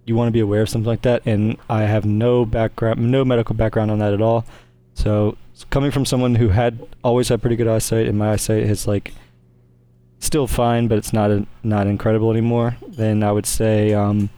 you 0.04 0.16
want 0.16 0.28
to 0.28 0.32
be 0.32 0.40
aware 0.40 0.62
of 0.62 0.68
something 0.68 0.86
like 0.88 1.02
that. 1.02 1.22
And 1.26 1.56
I 1.68 1.82
have 1.82 2.04
no 2.04 2.44
background, 2.44 3.10
no 3.10 3.24
medical 3.24 3.54
background 3.54 3.90
on 3.90 3.98
that 3.98 4.12
at 4.12 4.20
all. 4.22 4.44
So 4.94 5.36
coming 5.70 5.90
from 5.90 6.04
someone 6.04 6.34
who 6.36 6.48
had 6.48 6.78
always 7.04 7.28
had 7.28 7.40
pretty 7.40 7.56
good 7.56 7.68
eyesight 7.68 8.06
and 8.06 8.18
my 8.18 8.32
eyesight 8.32 8.62
is 8.62 8.86
like 8.86 9.12
still 10.18 10.46
fine, 10.46 10.88
but 10.88 10.98
it's 10.98 11.12
not 11.12 11.30
a, 11.30 11.46
not 11.62 11.86
incredible 11.86 12.30
anymore, 12.30 12.76
then 12.86 13.22
I 13.22 13.32
would 13.32 13.46
say 13.46 13.92
um, 13.94 14.30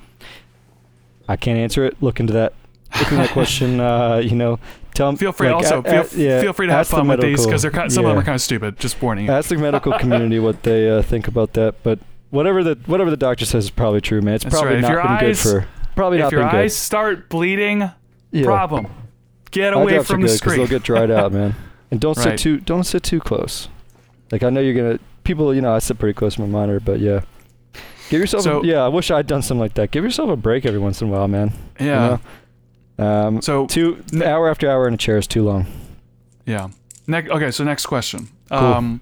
I 1.28 1.36
can't 1.36 1.59
answer 1.59 1.84
it. 1.84 2.01
Look 2.02 2.20
into 2.20 2.32
that. 2.34 2.55
Look 2.98 3.10
into 3.12 3.16
that 3.16 3.30
question. 3.32 3.80
Uh, 3.80 4.16
you 4.16 4.34
know, 4.36 4.59
tell 4.94 5.06
them. 5.09 5.16
Feel 5.16 5.32
free 5.32 5.48
like, 5.48 5.56
also 5.64 5.78
a- 5.78 5.82
feel, 5.82 6.20
a- 6.20 6.22
yeah, 6.22 6.40
feel 6.43 6.52
free 6.52 6.66
to 6.66 6.72
have 6.72 6.80
ask 6.80 6.90
the 6.90 6.97
fun 6.97 7.09
with 7.09 7.20
these 7.20 7.44
because 7.44 7.62
they're 7.62 7.70
kind, 7.70 7.90
some 7.93 8.05
of 8.05 8.10
them 8.10 8.18
are 8.18 8.24
kind 8.24 8.34
of 8.34 8.43
stupid. 8.43 8.78
Just 8.78 9.01
warning 9.01 9.26
you. 9.26 9.32
Ask 9.32 9.48
the 9.48 9.56
medical 9.56 9.93
community 9.98 10.39
what 10.39 10.62
they 10.62 10.90
uh, 10.90 11.02
think 11.02 11.28
about 11.28 11.55
that. 11.55 11.82
But 11.82 11.98
whatever 12.32 12.64
the 12.64 12.76
whatever 12.86 13.09
the 13.10 13.16
doctor 13.16 13.44
says 13.44 13.64
is 13.66 13.70
probably 13.70 14.00
true, 14.00 14.20
man. 14.20 14.34
It's 14.34 14.42
That's 14.44 14.54
probably 14.54 14.70
right. 14.74 14.78
If 14.78 14.82
not 14.82 14.90
your 14.92 15.02
been 15.02 15.10
eyes- 15.12 15.42
good 15.44 15.50
for. 15.62 15.66
Probably 15.94 16.18
if 16.18 16.22
not 16.24 16.32
your 16.32 16.40
been 16.40 16.48
eyes 16.56 16.72
good. 16.72 16.78
start 16.78 17.28
bleeding, 17.28 17.90
Yeah. 18.32 18.44
problem. 18.44 18.88
Get 19.52 19.72
away 19.74 20.02
from 20.02 20.22
the 20.22 20.26
good 20.26 20.30
'cause 20.32 20.38
screen. 20.38 20.56
They'll 20.59 20.66
get 20.66 20.82
dried 20.82 21.10
out, 21.12 21.32
man. 21.32 21.54
And 21.92 22.00
don't 22.00 22.16
Right. 22.16 22.24
sit 22.24 22.38
too 22.38 22.56
don't 22.59 22.84
sit 22.84 23.02
too 23.02 23.20
close. 23.20 23.68
Like 24.32 24.42
I 24.42 24.48
know 24.50 24.60
you're 24.60 24.72
gonna 24.74 24.98
people, 25.24 25.54
you 25.54 25.60
know, 25.60 25.74
I 25.74 25.78
sit 25.78 25.98
pretty 25.98 26.14
close 26.14 26.34
to 26.36 26.40
my 26.40 26.46
monitor, 26.46 26.80
but 26.80 26.98
yeah. 27.00 27.20
Give 28.09 28.18
yourself 28.20 28.42
So- 28.44 28.60
a, 28.62 28.66
yeah, 28.66 28.82
I 28.82 28.88
wish 28.88 29.10
I'd 29.10 29.26
done 29.26 29.42
something 29.42 29.60
like 29.60 29.74
that. 29.74 29.90
Give 29.90 30.02
yourself 30.02 30.30
a 30.30 30.36
break 30.36 30.64
every 30.66 30.80
once 30.80 31.00
in 31.02 31.09
a 31.09 31.10
while, 31.10 31.28
man. 31.28 31.52
you 31.78 31.86
yeah. 31.86 32.18
know? 32.98 33.04
Um 33.04 33.42
So 33.42 33.66
two 33.66 34.02
hour 34.24 34.48
after 34.48 34.70
hour 34.70 34.88
in 34.88 34.94
a 34.94 34.96
chair 34.96 35.18
is 35.18 35.26
too 35.26 35.42
long. 35.44 35.66
yeah. 36.46 36.68
Ne- 37.06 37.28
okay. 37.28 37.50
So 37.50 37.62
next 37.64 37.84
question. 37.86 38.28
Cool. 38.48 38.59
Um, 38.59 39.00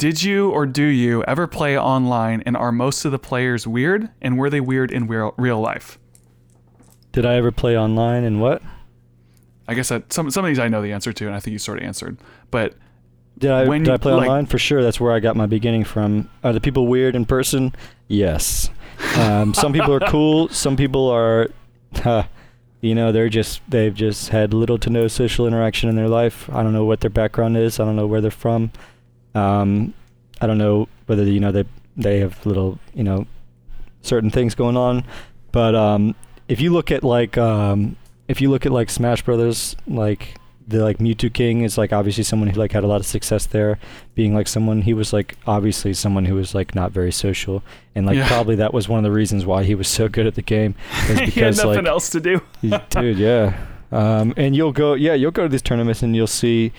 did 0.00 0.22
you 0.22 0.48
or 0.50 0.64
do 0.64 0.82
you 0.84 1.22
ever 1.24 1.46
play 1.46 1.78
online 1.78 2.42
and 2.46 2.56
are 2.56 2.72
most 2.72 3.04
of 3.04 3.12
the 3.12 3.18
players 3.18 3.66
weird 3.66 4.08
and 4.22 4.38
were 4.38 4.48
they 4.48 4.58
weird 4.60 4.90
in 4.90 5.06
real 5.06 5.34
real 5.36 5.60
life? 5.60 5.98
Did 7.12 7.26
I 7.26 7.34
ever 7.34 7.52
play 7.52 7.76
online 7.76 8.24
and 8.24 8.40
what? 8.40 8.62
I 9.68 9.74
guess 9.74 9.90
that 9.90 10.10
some 10.10 10.30
some 10.30 10.42
of 10.42 10.48
these 10.48 10.58
I 10.58 10.68
know 10.68 10.80
the 10.80 10.92
answer 10.92 11.12
to, 11.12 11.26
and 11.26 11.34
I 11.36 11.40
think 11.40 11.52
you 11.52 11.58
sort 11.58 11.78
of 11.78 11.84
answered. 11.84 12.16
But 12.50 12.74
Did 13.38 13.50
I 13.50 13.68
When 13.68 13.82
did 13.82 13.88
you- 13.88 13.94
I 13.94 13.96
play 13.98 14.12
like- 14.14 14.28
online? 14.28 14.46
For 14.46 14.58
sure, 14.58 14.82
that's 14.82 14.98
where 15.00 15.12
I 15.12 15.20
got 15.20 15.36
my 15.36 15.46
beginning 15.46 15.84
from. 15.84 16.30
Are 16.42 16.52
the 16.54 16.60
people 16.60 16.86
weird 16.86 17.14
in 17.14 17.26
person? 17.26 17.74
Yes. 18.08 18.70
Um, 19.18 19.52
some 19.62 19.72
people 19.74 19.92
are 19.92 20.00
cool. 20.00 20.48
Some 20.48 20.76
people 20.76 21.08
are, 21.08 21.48
huh, 21.96 22.24
you 22.80 22.94
know, 22.94 23.12
they're 23.12 23.28
just 23.28 23.60
they've 23.68 23.94
just 23.94 24.30
had 24.30 24.54
little 24.54 24.78
to 24.78 24.88
no 24.88 25.08
social 25.08 25.46
interaction 25.46 25.88
in 25.90 25.96
their 25.96 26.08
life. 26.08 26.48
I 26.52 26.62
don't 26.62 26.72
know 26.72 26.86
what 26.86 27.00
their 27.00 27.10
background 27.10 27.58
is. 27.58 27.78
I 27.78 27.84
don't 27.84 27.96
know 27.96 28.06
where 28.06 28.22
they're 28.22 28.30
from. 28.30 28.70
Um, 29.34 29.94
I 30.40 30.46
don't 30.46 30.58
know 30.58 30.88
whether 31.06 31.24
you 31.24 31.40
know 31.40 31.52
they 31.52 31.64
they 31.96 32.20
have 32.20 32.44
little 32.46 32.78
you 32.94 33.04
know 33.04 33.26
certain 34.02 34.30
things 34.30 34.54
going 34.54 34.76
on. 34.76 35.04
But 35.52 35.74
um, 35.74 36.14
if 36.48 36.60
you 36.60 36.72
look 36.72 36.90
at 36.90 37.02
like 37.04 37.36
um, 37.38 37.96
if 38.28 38.40
you 38.40 38.50
look 38.50 38.66
at 38.66 38.72
like 38.72 38.90
Smash 38.90 39.22
Brothers, 39.22 39.76
like 39.86 40.36
the 40.68 40.84
like 40.84 40.98
Mew2King 40.98 41.64
is 41.64 41.76
like 41.76 41.92
obviously 41.92 42.22
someone 42.22 42.48
who 42.48 42.58
like 42.60 42.70
had 42.72 42.84
a 42.84 42.86
lot 42.86 43.00
of 43.00 43.06
success 43.06 43.46
there, 43.46 43.78
being 44.14 44.34
like 44.34 44.46
someone 44.46 44.82
he 44.82 44.94
was 44.94 45.12
like 45.12 45.36
obviously 45.46 45.92
someone 45.92 46.24
who 46.24 46.34
was 46.36 46.54
like 46.54 46.74
not 46.74 46.92
very 46.92 47.10
social, 47.12 47.62
and 47.94 48.06
like 48.06 48.16
Yeah. 48.16 48.28
probably 48.28 48.54
that 48.56 48.72
was 48.72 48.88
one 48.88 48.98
of 48.98 49.04
the 49.04 49.10
reasons 49.10 49.44
why 49.44 49.64
he 49.64 49.74
was 49.74 49.88
so 49.88 50.08
good 50.08 50.26
at 50.26 50.36
the 50.36 50.42
game, 50.42 50.74
is 51.08 51.18
he 51.34 51.40
had 51.40 51.56
nothing 51.56 51.74
like 51.74 51.86
else 51.86 52.08
to 52.10 52.20
do. 52.20 52.40
Dude 52.90 53.18
yeah 53.18 53.66
um 53.92 54.32
and 54.36 54.54
you'll 54.54 54.70
go 54.70 54.94
yeah 54.94 55.14
you'll 55.14 55.32
go 55.32 55.42
to 55.42 55.48
these 55.48 55.62
tournaments 55.62 56.00
and 56.04 56.14
you'll 56.14 56.28
see 56.28 56.70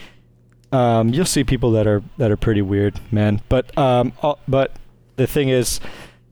um 0.71 1.09
you'll 1.09 1.25
see 1.25 1.43
people 1.43 1.71
that 1.71 1.87
are 1.87 2.03
that 2.17 2.31
are 2.31 2.37
pretty 2.37 2.61
weird 2.61 2.99
man. 3.11 3.41
But 3.49 3.77
um 3.77 4.13
all, 4.21 4.39
but 4.47 4.71
the 5.15 5.27
thing 5.27 5.49
is 5.49 5.79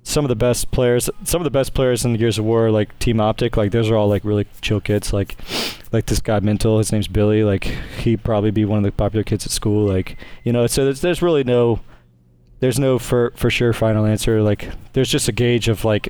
some 0.03 0.25
of 0.25 0.29
the 0.29 0.35
best 0.35 0.71
players 0.71 1.09
some 1.23 1.41
of 1.41 1.43
the 1.43 1.51
best 1.51 1.73
players 1.73 2.05
in 2.05 2.13
the 2.13 2.17
gears 2.17 2.39
of 2.39 2.45
war 2.45 2.71
like 2.71 2.97
team 2.99 3.19
optic 3.19 3.57
like 3.57 3.71
those 3.71 3.89
are 3.91 3.95
all 3.95 4.07
like 4.07 4.23
really 4.23 4.47
chill 4.61 4.79
kids. 4.79 5.13
Like 5.13 5.35
like 5.91 6.05
this 6.05 6.19
guy 6.19 6.39
mental 6.39 6.77
his 6.77 6.91
name's 6.91 7.07
billy. 7.07 7.43
Like 7.43 7.65
he'd 7.99 8.23
probably 8.23 8.51
be 8.51 8.65
one 8.65 8.77
of 8.77 8.83
the 8.83 8.91
popular 8.91 9.23
kids 9.23 9.45
at 9.45 9.51
school. 9.51 9.87
Like 9.87 10.17
you 10.43 10.53
know 10.53 10.67
so 10.67 10.85
there's, 10.85 11.01
there's 11.01 11.21
really 11.21 11.43
no 11.43 11.81
there's 12.59 12.79
no 12.79 12.99
for 12.99 13.31
for 13.35 13.49
sure 13.49 13.73
final 13.73 14.05
answer. 14.05 14.41
Like 14.41 14.69
there's 14.93 15.09
just 15.09 15.27
a 15.27 15.31
gauge 15.31 15.67
of 15.67 15.85
like 15.85 16.09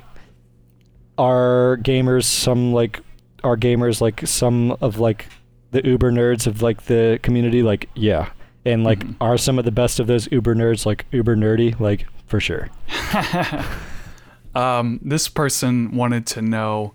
are 1.18 1.78
gamers 1.82 2.24
some 2.24 2.72
like 2.72 3.00
are 3.44 3.56
gamers 3.56 4.00
like 4.00 4.26
some 4.26 4.76
of 4.80 4.98
like 4.98 5.26
the 5.72 5.86
uber 5.86 6.10
nerds 6.12 6.46
of 6.46 6.62
like 6.62 6.84
the 6.86 7.18
community 7.22 7.62
like 7.62 7.88
yeah 7.94 8.30
and 8.64 8.84
like 8.84 9.00
Mhm. 9.00 9.14
are 9.20 9.38
some 9.38 9.58
of 9.58 9.64
the 9.64 9.70
best 9.70 9.98
of 10.00 10.06
those 10.06 10.30
uber 10.32 10.54
nerds 10.54 10.84
like 10.86 11.06
uber 11.12 11.36
nerdy 11.36 11.78
like 11.80 12.06
for 12.26 12.40
sure 12.40 12.68
um, 14.54 14.98
this 15.02 15.28
person 15.28 15.94
wanted 15.96 16.26
to 16.26 16.42
know 16.42 16.92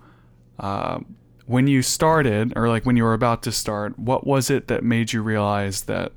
uh, 0.59 0.99
when 1.45 1.67
you 1.67 1.81
started, 1.81 2.53
or 2.55 2.67
like 2.69 2.85
when 2.85 2.95
you 2.97 3.03
were 3.03 3.13
about 3.13 3.43
to 3.43 3.51
start, 3.51 3.97
what 3.99 4.25
was 4.25 4.49
it 4.49 4.67
that 4.67 4.83
made 4.83 5.13
you 5.13 5.21
realize 5.21 5.83
that 5.83 6.11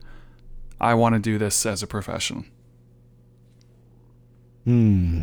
I 0.80 0.94
want 0.94 1.14
to 1.16 1.20
do 1.20 1.36
this 1.38 1.66
as 1.66 1.82
a 1.82 1.86
profession? 1.86 2.44
hmm 4.64 5.20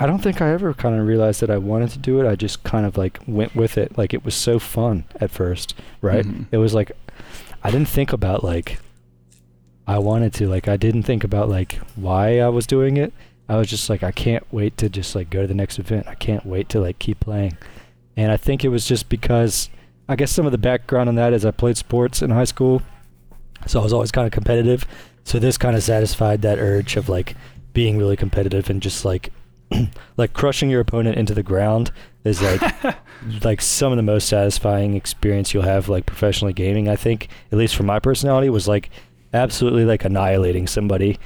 i 0.00 0.06
don't 0.06 0.22
think 0.22 0.40
i 0.42 0.50
ever 0.50 0.74
kind 0.74 0.98
of 0.98 1.06
realized 1.06 1.40
that 1.40 1.50
i 1.50 1.58
wanted 1.58 1.90
to 1.90 1.98
do 1.98 2.20
it. 2.20 2.26
I 2.26 2.34
just 2.34 2.64
kind 2.64 2.84
of 2.86 2.96
like 2.98 3.20
went 3.26 3.54
with 3.54 3.78
it. 3.78 3.96
Like 3.96 4.12
it 4.14 4.24
was 4.24 4.34
so 4.34 4.58
fun 4.58 5.04
at 5.20 5.30
first 5.30 5.74
right? 6.00 6.24
Mhm. 6.24 6.46
it 6.50 6.56
was 6.58 6.74
like 6.74 6.90
i 7.62 7.70
didn't 7.70 7.88
think 7.88 8.12
about 8.12 8.42
like 8.42 8.78
i 9.86 9.98
wanted 9.98 10.32
to. 10.34 10.48
Like 10.48 10.66
i 10.68 10.76
didn't 10.76 11.02
think 11.04 11.22
about 11.24 11.48
like 11.48 11.74
why 11.96 12.40
i 12.40 12.48
was 12.48 12.66
doing 12.66 12.96
it. 12.96 13.12
I 13.48 13.56
was 13.56 13.68
just 13.68 13.90
like 13.90 14.02
i 14.02 14.12
can't 14.12 14.44
wait 14.52 14.76
to 14.78 14.88
just 14.88 15.14
like 15.14 15.28
go 15.30 15.42
to 15.42 15.46
the 15.46 15.54
next 15.54 15.78
event. 15.78 16.06
I 16.08 16.14
can't 16.14 16.46
wait 16.46 16.68
to 16.70 16.80
like 16.80 16.98
keep 16.98 17.20
playing. 17.20 17.56
And 18.16 18.32
i 18.32 18.36
think 18.36 18.64
it 18.64 18.68
was 18.68 18.86
just 18.86 19.08
because 19.08 19.68
i 20.08 20.16
guess 20.16 20.30
some 20.32 20.46
of 20.46 20.52
the 20.52 20.58
background 20.58 21.08
on 21.08 21.14
that 21.16 21.32
is 21.32 21.44
i 21.44 21.50
played 21.50 21.76
sports 21.76 22.22
in 22.22 22.30
high 22.30 22.44
school 22.44 22.82
so 23.66 23.80
i 23.80 23.82
was 23.82 23.92
always 23.92 24.10
kind 24.12 24.26
of 24.26 24.32
competitive. 24.32 24.86
So 25.24 25.38
this 25.38 25.58
kind 25.58 25.76
of 25.76 25.82
satisfied 25.82 26.40
that 26.42 26.58
urge 26.58 26.96
of 26.96 27.08
like 27.10 27.36
being 27.74 27.98
really 27.98 28.16
competitive 28.16 28.70
and 28.70 28.80
just 28.82 29.04
like 29.04 29.30
like 30.16 30.32
crushing 30.32 30.70
your 30.70 30.80
opponent 30.80 31.16
into 31.16 31.34
the 31.34 31.42
ground 31.42 31.90
is 32.24 32.42
like 32.42 32.60
like 33.44 33.60
some 33.60 33.92
of 33.92 33.96
the 33.96 34.02
most 34.02 34.28
satisfying 34.28 34.94
experience 34.94 35.52
you'll 35.54 35.62
have 35.62 35.88
like 35.88 36.06
professionally 36.06 36.52
gaming 36.52 36.88
i 36.88 36.96
think 36.96 37.28
at 37.52 37.58
least 37.58 37.74
for 37.76 37.82
my 37.84 37.98
personality 37.98 38.48
was 38.50 38.66
like 38.68 38.90
absolutely 39.32 39.84
like 39.84 40.04
annihilating 40.04 40.66
somebody 40.66 41.18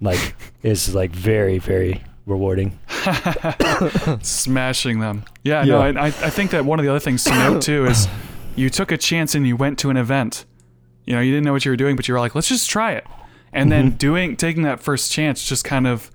like 0.00 0.34
is 0.62 0.94
like 0.94 1.10
very 1.12 1.58
very 1.58 2.02
rewarding 2.26 2.78
Smashing 4.22 5.00
them. 5.00 5.24
Yeah, 5.42 5.64
no, 5.64 5.84
Yeah. 5.84 6.00
I, 6.00 6.04
I 6.04 6.06
I 6.06 6.30
think 6.30 6.50
that 6.52 6.64
one 6.64 6.78
of 6.78 6.84
the 6.84 6.90
other 6.90 7.00
things 7.00 7.24
to 7.24 7.30
note 7.30 7.62
too 7.62 7.86
is 7.86 8.06
you 8.56 8.70
took 8.70 8.92
a 8.92 8.96
chance 8.98 9.34
and 9.34 9.46
you 9.46 9.56
went 9.56 9.78
to 9.80 9.90
an 9.90 9.96
event. 9.96 10.44
You 11.04 11.14
know, 11.14 11.20
you 11.20 11.32
didn't 11.32 11.44
know 11.44 11.52
what 11.52 11.64
you 11.64 11.70
were 11.72 11.76
doing, 11.76 11.96
but 11.96 12.06
you 12.06 12.14
were 12.14 12.20
like, 12.20 12.34
let's 12.34 12.48
just 12.48 12.70
try 12.70 12.92
it. 12.92 13.04
And 13.52 13.70
then 13.72 13.92
Mhm. 13.92 13.98
doing 13.98 14.36
taking 14.36 14.62
that 14.62 14.80
first 14.80 15.10
chance 15.12 15.44
just 15.44 15.64
kind 15.64 15.86
of 15.86 16.10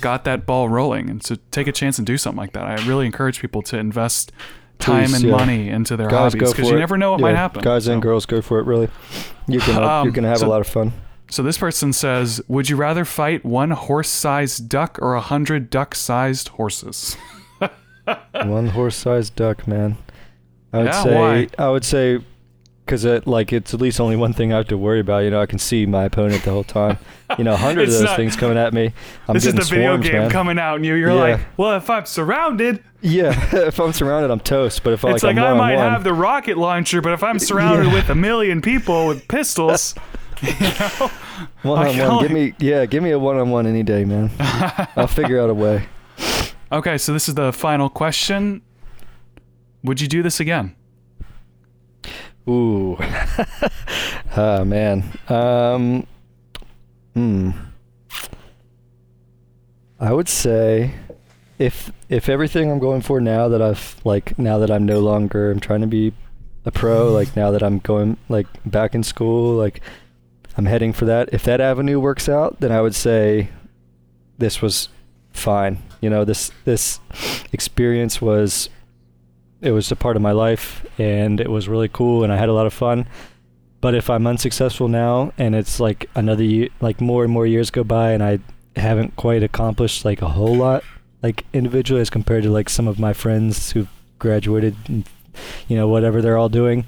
got 0.00 0.24
that 0.24 0.46
ball 0.46 0.68
rolling. 0.68 1.08
And 1.10 1.22
so 1.22 1.36
take 1.50 1.66
a 1.66 1.72
chance 1.72 1.98
and 1.98 2.06
do 2.06 2.16
something 2.18 2.38
like 2.38 2.52
that. 2.52 2.64
I 2.64 2.74
really 2.86 3.06
encourage 3.06 3.40
people 3.40 3.62
to 3.62 3.78
invest 3.78 4.32
time 4.78 5.06
Please, 5.06 5.14
and 5.16 5.24
yeah. 5.24 5.36
money 5.36 5.68
into 5.68 5.96
their 5.96 6.08
guys 6.08 6.32
hobbies 6.32 6.52
because 6.54 6.70
you 6.70 6.76
never 6.78 6.96
know 6.96 7.10
what 7.12 7.20
Yeah, 7.20 7.26
might 7.26 7.36
happen. 7.36 7.62
guys 7.62 7.86
and 7.86 8.00
girls 8.00 8.24
go 8.24 8.40
for 8.40 8.58
it 8.60 8.64
really 8.64 8.88
you 9.46 9.60
can 9.60 9.76
Um, 9.82 10.06
you're 10.06 10.12
gonna 10.12 10.28
have 10.28 10.38
so- 10.38 10.46
a 10.46 10.48
lot 10.48 10.60
of 10.62 10.66
fun 10.66 10.92
So 11.28 11.42
this 11.44 11.58
person 11.58 11.92
says, 11.92 12.40
"Would 12.48 12.68
you 12.70 12.76
rather 12.76 13.04
fight 13.04 13.44
one 13.44 13.70
horse-sized 13.72 14.68
duck 14.68 14.98
or 15.02 15.14
a 15.14 15.20
hundred 15.20 15.68
duck-sized 15.70 16.48
horses?" 16.48 17.16
one 18.32 18.68
horse-sized 18.68 19.36
duck 19.36 19.66
man 19.68 19.96
i 20.72 20.78
would 20.78 20.86
Yeah, 20.86 21.02
say 21.02 21.14
why? 21.14 21.48
i 21.58 21.68
would 21.68 21.84
say 21.84 22.18
because 22.90 23.04
it 23.04 23.24
like 23.24 23.52
it's 23.52 23.72
at 23.72 23.80
least 23.80 24.00
only 24.00 24.16
one 24.16 24.32
thing 24.32 24.52
i 24.52 24.56
have 24.56 24.66
to 24.66 24.76
worry 24.76 24.98
about 24.98 25.18
you 25.18 25.30
know 25.30 25.40
i 25.40 25.46
can 25.46 25.60
see 25.60 25.86
my 25.86 26.02
opponent 26.04 26.42
the 26.42 26.50
whole 26.50 26.64
time 26.64 26.98
you 27.38 27.44
know 27.44 27.52
a 27.52 27.56
hundred 27.56 27.82
of 27.88 27.94
those 27.94 28.02
not- 28.02 28.16
things 28.16 28.34
coming 28.34 28.58
at 28.58 28.74
me 28.74 28.92
i'm 29.28 29.34
this 29.34 29.46
is 29.46 29.54
the 29.54 29.62
video 29.62 29.92
swarms, 29.92 30.08
game 30.08 30.20
man. 30.22 30.30
coming 30.30 30.58
out, 30.58 30.74
and 30.74 30.84
you, 30.84 30.94
you're 30.94 31.10
Yeah. 31.10 31.14
like, 31.36 31.40
"Well, 31.56 31.76
if 31.76 31.88
I'm 31.88 32.04
surrounded." 32.04 32.82
Yeah, 33.00 33.32
if 33.68 33.78
I'm 33.78 33.92
surrounded, 33.92 34.30
I'm 34.32 34.40
toast. 34.40 34.82
But 34.82 34.92
if 34.94 35.04
It's 35.04 35.22
like, 35.22 35.36
like, 35.36 35.38
I'm 35.38 35.54
I 35.54 35.58
might 35.58 35.78
have 35.78 36.02
the 36.04 36.12
rocket 36.12 36.58
launcher, 36.58 37.00
but 37.00 37.12
if 37.12 37.22
I'm 37.22 37.38
surrounded 37.50 37.86
Yeah. 37.86 37.94
with 37.94 38.10
a 38.10 38.14
million 38.16 38.60
people 38.60 39.06
with 39.06 39.26
pistols, 39.28 39.94
you 40.42 40.52
know, 40.60 41.10
one 41.62 41.86
on 41.86 41.96
one, 41.96 42.22
give 42.22 42.32
me 42.32 42.54
yeah, 42.58 42.84
give 42.86 43.02
me 43.04 43.12
a 43.12 43.18
one 43.18 43.36
on 43.36 43.50
one 43.50 43.66
any 43.68 43.84
day, 43.84 44.04
man. 44.04 44.30
I'll 44.96 45.06
figure 45.06 45.40
out 45.40 45.48
a 45.48 45.54
way. 45.54 45.86
okay. 46.72 46.98
So 46.98 47.12
this 47.12 47.28
is 47.28 47.36
the 47.36 47.52
final 47.52 47.88
question. 47.88 48.62
Would 49.84 50.00
you 50.00 50.08
do 50.08 50.22
this 50.22 50.40
again? 50.40 50.74
Ooh, 52.50 52.98
ah 54.36 54.64
man. 54.64 55.04
Um, 55.28 56.04
hmm. 57.14 57.50
I 60.00 60.12
would 60.12 60.28
say 60.28 60.94
if 61.60 61.92
if 62.08 62.28
everything 62.28 62.68
I'm 62.68 62.80
going 62.80 63.02
for 63.02 63.20
now 63.20 63.46
that 63.46 63.62
I've 63.62 64.00
like 64.04 64.36
now 64.36 64.58
that 64.58 64.70
I'm 64.70 64.84
no 64.84 64.98
longer 64.98 65.52
I'm 65.52 65.60
trying 65.60 65.82
to 65.82 65.86
be 65.86 66.12
a 66.64 66.72
pro, 66.72 67.12
like 67.12 67.36
now 67.36 67.52
that 67.52 67.62
I'm 67.62 67.78
going 67.78 68.16
like 68.28 68.48
back 68.66 68.96
in 68.96 69.04
school, 69.04 69.54
like 69.54 69.80
I'm 70.56 70.66
heading 70.66 70.92
for 70.92 71.04
that. 71.04 71.28
If 71.32 71.44
that 71.44 71.60
avenue 71.60 72.00
works 72.00 72.28
out, 72.28 72.58
then 72.58 72.72
I 72.72 72.80
would 72.80 72.96
say 72.96 73.50
this 74.38 74.60
was 74.60 74.88
fine. 75.32 75.84
You 76.00 76.10
know, 76.10 76.24
this 76.24 76.50
this 76.64 76.98
experience 77.52 78.20
was 78.20 78.70
it 79.60 79.72
was 79.72 79.90
a 79.92 79.96
part 79.96 80.16
of 80.16 80.22
my 80.22 80.32
life 80.32 80.84
and 80.98 81.40
it 81.40 81.50
was 81.50 81.68
really 81.68 81.88
cool 81.88 82.24
and 82.24 82.32
I 82.32 82.36
had 82.36 82.48
a 82.48 82.54
lot 82.54 82.66
of 82.66 82.72
fun. 82.72 83.06
But 83.80 83.94
if 83.94 84.10
I'm 84.10 84.26
unsuccessful 84.26 84.88
now 84.88 85.32
and 85.38 85.54
it's 85.54 85.80
like 85.80 86.08
another 86.14 86.44
year, 86.44 86.68
like 86.80 87.00
more 87.00 87.24
and 87.24 87.32
more 87.32 87.46
years 87.46 87.70
go 87.70 87.84
by 87.84 88.12
and 88.12 88.22
I 88.22 88.40
haven't 88.76 89.16
quite 89.16 89.42
accomplished 89.42 90.04
like 90.04 90.22
a 90.22 90.28
whole 90.28 90.54
lot 90.54 90.84
like 91.22 91.44
individually 91.52 92.00
as 92.00 92.10
compared 92.10 92.42
to 92.44 92.50
like 92.50 92.68
some 92.68 92.88
of 92.88 92.98
my 92.98 93.12
friends 93.12 93.72
who've 93.72 93.88
graduated 94.18 94.76
and 94.88 95.08
you 95.68 95.76
know 95.76 95.88
whatever 95.88 96.20
they're 96.20 96.38
all 96.38 96.48
doing, 96.48 96.86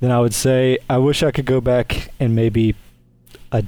then 0.00 0.10
I 0.10 0.20
would 0.20 0.34
say 0.34 0.78
I 0.88 0.98
wish 0.98 1.22
I 1.22 1.30
could 1.30 1.46
go 1.46 1.60
back 1.60 2.10
and 2.20 2.34
maybe 2.34 2.74
I'd 3.52 3.66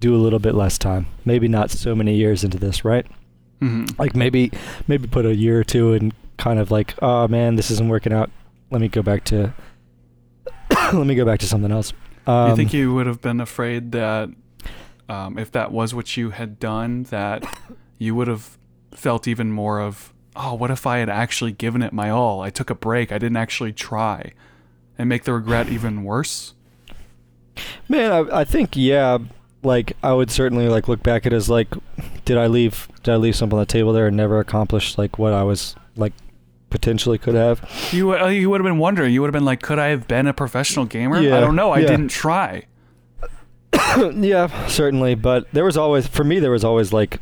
do 0.00 0.14
a 0.14 0.18
little 0.18 0.38
bit 0.38 0.54
less 0.54 0.78
time. 0.78 1.06
Maybe 1.24 1.48
not 1.48 1.70
so 1.70 1.94
many 1.94 2.14
years 2.14 2.44
into 2.44 2.58
this, 2.58 2.84
right? 2.84 3.06
Mm-hmm. 3.60 4.00
Like 4.00 4.16
maybe 4.16 4.50
maybe 4.88 5.06
put 5.06 5.26
a 5.26 5.34
year 5.34 5.60
or 5.60 5.64
two 5.64 5.92
and 5.92 6.14
kind 6.40 6.58
of 6.58 6.70
like, 6.70 6.94
oh 7.02 7.28
man, 7.28 7.56
this 7.56 7.70
isn't 7.70 7.88
working 7.88 8.12
out. 8.12 8.30
Let 8.70 8.80
me 8.80 8.88
go 8.88 9.02
back 9.02 9.24
to 9.24 9.52
let 10.92 11.06
me 11.06 11.14
go 11.14 11.24
back 11.24 11.38
to 11.40 11.46
something 11.46 11.70
else. 11.70 11.92
Um, 12.26 12.50
you 12.50 12.56
think 12.56 12.72
you 12.72 12.94
would 12.94 13.06
have 13.06 13.20
been 13.20 13.40
afraid 13.40 13.92
that 13.92 14.30
um, 15.08 15.38
if 15.38 15.52
that 15.52 15.70
was 15.70 15.94
what 15.94 16.16
you 16.16 16.30
had 16.30 16.58
done, 16.58 17.04
that 17.04 17.44
you 17.98 18.14
would 18.14 18.28
have 18.28 18.58
felt 18.92 19.28
even 19.28 19.52
more 19.52 19.80
of, 19.80 20.12
oh, 20.34 20.54
what 20.54 20.70
if 20.70 20.86
I 20.86 20.98
had 20.98 21.08
actually 21.08 21.52
given 21.52 21.82
it 21.82 21.92
my 21.92 22.10
all? 22.10 22.40
I 22.40 22.50
took 22.50 22.70
a 22.70 22.74
break. 22.74 23.12
I 23.12 23.18
didn't 23.18 23.36
actually 23.36 23.72
try, 23.72 24.32
and 24.96 25.08
make 25.08 25.24
the 25.24 25.34
regret 25.34 25.68
even 25.68 26.04
worse. 26.04 26.54
Man, 27.88 28.12
I, 28.12 28.40
I 28.40 28.44
think 28.44 28.76
yeah. 28.76 29.18
Like 29.62 29.94
I 30.02 30.14
would 30.14 30.30
certainly 30.30 30.68
like 30.68 30.88
look 30.88 31.02
back 31.02 31.26
at 31.26 31.34
it 31.34 31.36
as 31.36 31.50
like, 31.50 31.68
did 32.24 32.38
I 32.38 32.46
leave? 32.46 32.88
Did 33.02 33.12
I 33.12 33.16
leave 33.16 33.36
something 33.36 33.58
on 33.58 33.62
the 33.62 33.66
table 33.66 33.92
there 33.92 34.06
and 34.06 34.16
never 34.16 34.38
accomplish 34.38 34.96
like 34.96 35.18
what 35.18 35.34
I 35.34 35.42
was 35.42 35.74
like 35.96 36.14
potentially 36.70 37.18
could 37.18 37.34
have? 37.34 37.60
You 37.92 38.16
uh, 38.16 38.28
you 38.28 38.48
would 38.50 38.60
have 38.60 38.64
been 38.66 38.78
wondering. 38.78 39.12
You 39.12 39.20
would 39.20 39.28
have 39.28 39.34
been 39.34 39.44
like, 39.44 39.60
could 39.60 39.78
I 39.78 39.88
have 39.88 40.08
been 40.08 40.26
a 40.26 40.32
professional 40.32 40.84
gamer? 40.86 41.20
Yeah, 41.20 41.36
I 41.36 41.40
don't 41.40 41.56
know. 41.56 41.72
I 41.72 41.80
yeah. 41.80 41.88
didn't 41.88 42.08
try. 42.08 42.64
yeah, 44.14 44.66
certainly. 44.66 45.14
But 45.14 45.50
there 45.52 45.64
was 45.64 45.76
always, 45.76 46.06
for 46.06 46.24
me, 46.24 46.38
there 46.40 46.50
was 46.50 46.64
always 46.64 46.92
like, 46.92 47.18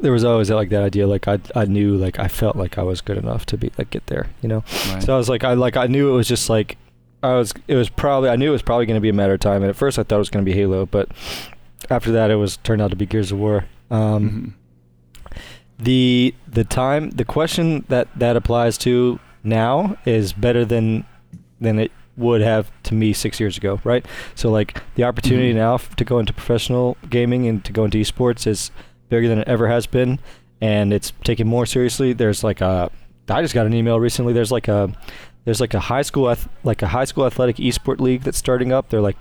there 0.00 0.12
was 0.12 0.24
always 0.24 0.50
like 0.50 0.70
that 0.70 0.82
idea. 0.82 1.06
Like 1.06 1.28
I, 1.28 1.38
I 1.54 1.64
knew, 1.64 1.96
like 1.96 2.18
I 2.18 2.28
felt 2.28 2.56
like 2.56 2.78
I 2.78 2.82
was 2.82 3.00
good 3.00 3.16
enough 3.18 3.46
to 3.46 3.56
be 3.56 3.70
like 3.78 3.90
get 3.90 4.06
there. 4.06 4.28
You 4.42 4.48
know. 4.48 4.64
Right. 4.88 5.02
So 5.02 5.14
I 5.14 5.16
was 5.18 5.28
like, 5.28 5.44
I 5.44 5.54
like 5.54 5.76
I 5.76 5.86
knew 5.86 6.08
it 6.12 6.16
was 6.16 6.28
just 6.28 6.48
like, 6.50 6.76
I 7.22 7.34
was. 7.34 7.52
It 7.66 7.74
was 7.74 7.88
probably 7.88 8.30
I 8.30 8.36
knew 8.36 8.48
it 8.48 8.52
was 8.52 8.62
probably 8.62 8.86
going 8.86 8.96
to 8.96 9.00
be 9.00 9.08
a 9.08 9.12
matter 9.14 9.34
of 9.34 9.40
time. 9.40 9.62
And 9.62 9.70
at 9.70 9.76
first 9.76 9.98
I 9.98 10.02
thought 10.02 10.16
it 10.16 10.18
was 10.18 10.30
going 10.30 10.44
to 10.44 10.50
be 10.50 10.56
Halo, 10.56 10.86
but 10.86 11.08
after 11.90 12.12
that 12.12 12.30
it 12.30 12.36
was 12.36 12.56
turned 12.58 12.80
out 12.82 12.90
to 12.90 12.96
be 12.96 13.06
Gears 13.06 13.32
of 13.32 13.38
War. 13.38 13.64
Um, 13.90 14.30
Mhm. 14.30 14.52
The 15.78 16.34
the 16.46 16.64
time 16.64 17.10
the 17.10 17.24
question 17.24 17.84
that 17.88 18.08
that 18.16 18.36
applies 18.36 18.76
to 18.78 19.18
now 19.44 19.96
is 20.04 20.32
better 20.32 20.64
than 20.64 21.04
than 21.60 21.78
it 21.78 21.92
would 22.16 22.40
have 22.40 22.70
to 22.82 22.94
me 22.94 23.12
six 23.12 23.38
years 23.38 23.56
ago 23.56 23.80
right 23.84 24.04
so 24.34 24.50
like 24.50 24.82
the 24.96 25.04
opportunity 25.04 25.52
Mhm. 25.52 25.56
now 25.56 25.74
f- 25.74 25.94
to 25.94 26.04
go 26.04 26.18
into 26.18 26.32
professional 26.32 26.96
gaming 27.08 27.46
and 27.46 27.64
to 27.64 27.72
go 27.72 27.84
into 27.84 27.96
esports 27.98 28.44
is 28.46 28.72
bigger 29.08 29.28
than 29.28 29.38
it 29.38 29.46
ever 29.46 29.68
has 29.68 29.86
been 29.86 30.18
and 30.60 30.92
it's 30.92 31.12
taken 31.22 31.46
more 31.46 31.64
seriously 31.64 32.12
there's 32.12 32.42
like 32.42 32.60
a 32.60 32.90
i 33.28 33.40
just 33.40 33.54
got 33.54 33.66
an 33.66 33.72
email 33.72 34.00
recently 34.00 34.32
there's 34.32 34.50
like 34.50 34.66
a 34.66 34.90
there's 35.44 35.60
like 35.60 35.74
a 35.74 35.80
high 35.80 36.02
school 36.02 36.28
ath- 36.28 36.48
like 36.64 36.82
a 36.82 36.88
high 36.88 37.04
school 37.04 37.24
athletic 37.24 37.56
esport 37.56 38.00
league 38.00 38.22
that's 38.22 38.36
starting 38.38 38.72
up 38.72 38.88
they're 38.90 39.00
like 39.00 39.16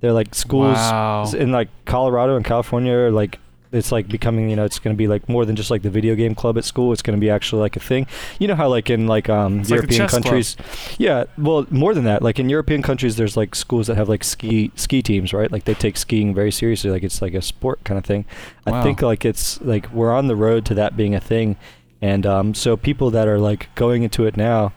they're 0.00 0.12
like 0.12 0.34
schools 0.34 0.76
Wow. 0.76 1.30
in 1.38 1.52
like 1.52 1.68
Colorado 1.84 2.34
and 2.34 2.44
California 2.44 2.92
are 2.92 3.10
like 3.12 3.38
it's 3.72 3.92
like 3.92 4.08
becoming 4.08 4.50
you 4.50 4.56
know 4.56 4.64
it's 4.64 4.78
going 4.78 4.94
to 4.94 4.98
be 4.98 5.06
like 5.06 5.28
more 5.28 5.44
than 5.44 5.54
just 5.54 5.70
like 5.70 5.82
the 5.82 5.90
video 5.90 6.14
game 6.14 6.34
club 6.34 6.58
at 6.58 6.64
school. 6.64 6.92
It's 6.92 7.02
going 7.02 7.16
to 7.16 7.20
be 7.20 7.30
actually 7.30 7.60
like 7.60 7.76
a 7.76 7.80
thing. 7.80 8.06
You 8.38 8.48
know 8.48 8.54
how 8.56 8.68
like 8.68 8.90
in 8.90 9.06
like 9.06 9.28
um 9.28 9.60
It's 9.60 9.70
like 9.70 9.76
european 9.78 10.08
club. 10.08 10.22
countries 10.22 10.56
yeah 10.98 11.24
well 11.38 11.66
more 11.70 11.94
than 11.94 12.04
that 12.04 12.22
like 12.22 12.38
in 12.38 12.48
european 12.48 12.82
countries 12.82 13.16
there's 13.16 13.36
like 13.36 13.54
schools 13.54 13.86
that 13.86 13.96
have 13.96 14.08
like 14.08 14.24
ski 14.24 14.72
ski 14.74 15.02
teams 15.02 15.32
right? 15.32 15.50
Like 15.52 15.64
they 15.64 15.74
take 15.74 15.96
skiing 15.96 16.34
very 16.34 16.50
seriously 16.50 16.90
like 16.90 17.02
it's 17.02 17.22
like 17.22 17.34
a 17.34 17.42
sport 17.42 17.82
kind 17.84 17.96
of 17.98 18.04
thing. 18.04 18.24
I 18.66 18.82
think 18.82 19.02
like 19.02 19.24
it's 19.24 19.60
like 19.60 19.90
we're 19.92 20.12
on 20.12 20.26
the 20.26 20.36
road 20.36 20.64
to 20.66 20.74
that 20.74 20.96
being 20.96 21.14
a 21.14 21.20
thing. 21.20 21.56
And 22.02 22.26
um 22.26 22.54
so 22.54 22.76
people 22.76 23.10
that 23.10 23.28
are 23.28 23.38
like 23.38 23.72
going 23.74 24.02
into 24.02 24.26
it 24.26 24.36
now 24.36 24.72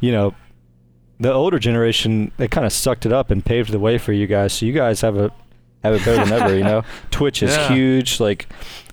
you 0.00 0.12
know 0.12 0.34
the 1.18 1.30
older 1.30 1.58
generation 1.58 2.32
they 2.38 2.48
kind 2.48 2.64
of 2.66 2.72
sucked 2.72 3.04
it 3.04 3.12
up 3.12 3.30
and 3.30 3.44
paved 3.44 3.70
the 3.70 3.78
way 3.78 3.98
for 3.98 4.14
you 4.14 4.26
guys. 4.26 4.54
So 4.54 4.64
you 4.64 4.72
guys 4.72 5.02
have 5.02 5.16
a 5.18 5.30
have 5.82 5.94
it 5.94 6.04
better 6.04 6.24
than 6.24 6.32
ever 6.40 6.54
you 6.56 6.64
know 6.64 6.82
twitch 7.10 7.42
is 7.42 7.50
Yeah. 7.56 7.68
huge 7.72 8.20
like 8.20 8.48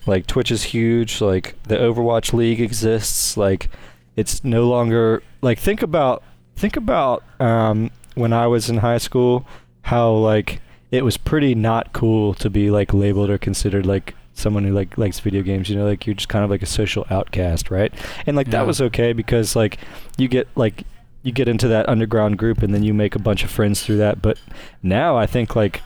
like 0.05 0.25
twitch 0.27 0.51
is 0.51 0.63
huge 0.63 1.21
like 1.21 1.55
the 1.63 1.75
overwatch 1.75 2.33
league 2.33 2.61
exists 2.61 3.35
like 3.37 3.69
it's 4.15 4.43
no 4.43 4.67
longer 4.67 5.21
like 5.41 5.59
think 5.59 5.81
about 5.81 6.23
think 6.55 6.75
about 6.77 7.23
um 7.41 7.91
when 8.15 8.33
i 8.33 8.47
was 8.47 8.69
in 8.69 8.77
high 8.77 8.97
school 8.97 9.45
how 9.83 10.11
like 10.11 10.61
it 10.91 11.03
was 11.03 11.17
pretty 11.17 11.53
not 11.53 11.91
cool 11.93 12.33
to 12.33 12.49
be 12.49 12.71
like 12.71 12.93
labeled 12.93 13.29
or 13.29 13.37
considered 13.37 13.85
like 13.85 14.15
someone 14.33 14.63
who 14.63 14.71
like 14.71 14.97
likes 14.97 15.19
video 15.19 15.41
games 15.41 15.69
you 15.69 15.75
know 15.75 15.85
like 15.85 16.05
you're 16.07 16.13
just 16.15 16.29
kind 16.29 16.43
of 16.45 16.49
like 16.49 16.61
a 16.61 16.65
social 16.67 17.05
outcast 17.09 17.69
right 17.69 17.93
and 18.25 18.37
like 18.37 18.47
Yeah. 18.47 18.51
that 18.51 18.67
was 18.67 18.79
okay 18.81 19.11
because 19.11 19.55
like 19.55 19.77
you 20.17 20.27
get 20.27 20.47
like 20.55 20.83
you 21.23 21.31
get 21.33 21.47
into 21.49 21.67
that 21.67 21.89
underground 21.89 22.37
group 22.37 22.61
and 22.63 22.73
then 22.73 22.83
you 22.83 22.93
make 22.93 23.15
a 23.15 23.19
bunch 23.19 23.43
of 23.43 23.49
friends 23.51 23.83
through 23.83 23.97
that 23.97 24.21
but 24.21 24.39
now 24.81 25.17
i 25.17 25.25
think 25.25 25.55
like 25.55 25.81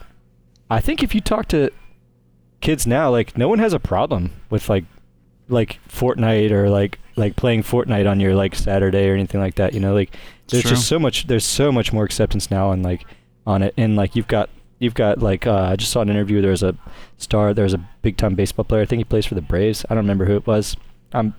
i 0.72 0.80
think 0.80 1.04
if 1.04 1.14
you 1.14 1.22
talk 1.22 1.48
to 1.48 1.70
kids 2.62 2.88
now 2.88 3.10
like 3.10 3.38
no 3.38 3.48
one 3.48 3.60
has 3.60 3.74
a 3.74 3.80
problem 3.80 4.32
with 4.50 4.70
like 4.70 4.86
like 5.52 5.80
fortnite 5.88 6.52
or 6.52 6.70
like 6.70 6.98
like 7.16 7.36
playing 7.36 7.62
fortnite 7.62 8.10
on 8.10 8.20
your 8.20 8.34
like 8.34 8.56
saturday 8.56 9.10
or 9.10 9.14
anything 9.14 9.40
like 9.40 9.56
that 9.56 9.74
you 9.74 9.80
know? 9.80 9.94
Like 9.94 10.16
there's 10.48 10.64
true. 10.64 10.72
just 10.72 10.88
so 10.88 10.98
much 10.98 11.28
there's 11.28 11.46
so 11.46 11.72
much 11.72 11.94
more 11.94 12.04
acceptance 12.04 12.50
now 12.50 12.72
and 12.72 12.84
like 12.84 13.06
on 13.46 13.64
it. 13.64 13.74
And 13.78 13.96
like 13.96 14.16
you've 14.16 14.28
got 14.28 14.50
you've 14.80 14.94
got 14.94 15.20
like 15.20 15.46
uh, 15.46 15.70
i 15.72 15.76
just 15.76 15.92
saw 15.92 16.02
an 16.02 16.10
interview. 16.10 16.42
There 16.42 16.52
was 16.52 16.64
a 16.64 16.76
star 17.18 17.54
there's 17.54 17.74
a 17.74 17.90
big 18.02 18.18
time 18.18 18.36
baseball 18.36 18.66
player. 18.66 18.82
I 18.82 18.86
think 18.86 19.00
he 19.00 19.04
plays 19.04 19.26
for 19.26 19.36
the 19.36 19.42
braves. 19.42 19.86
I 19.90 19.96
don't 19.96 20.04
remember 20.04 20.26
who 20.26 20.36
it 20.36 20.48
was. 20.48 20.76
Um 21.14 21.36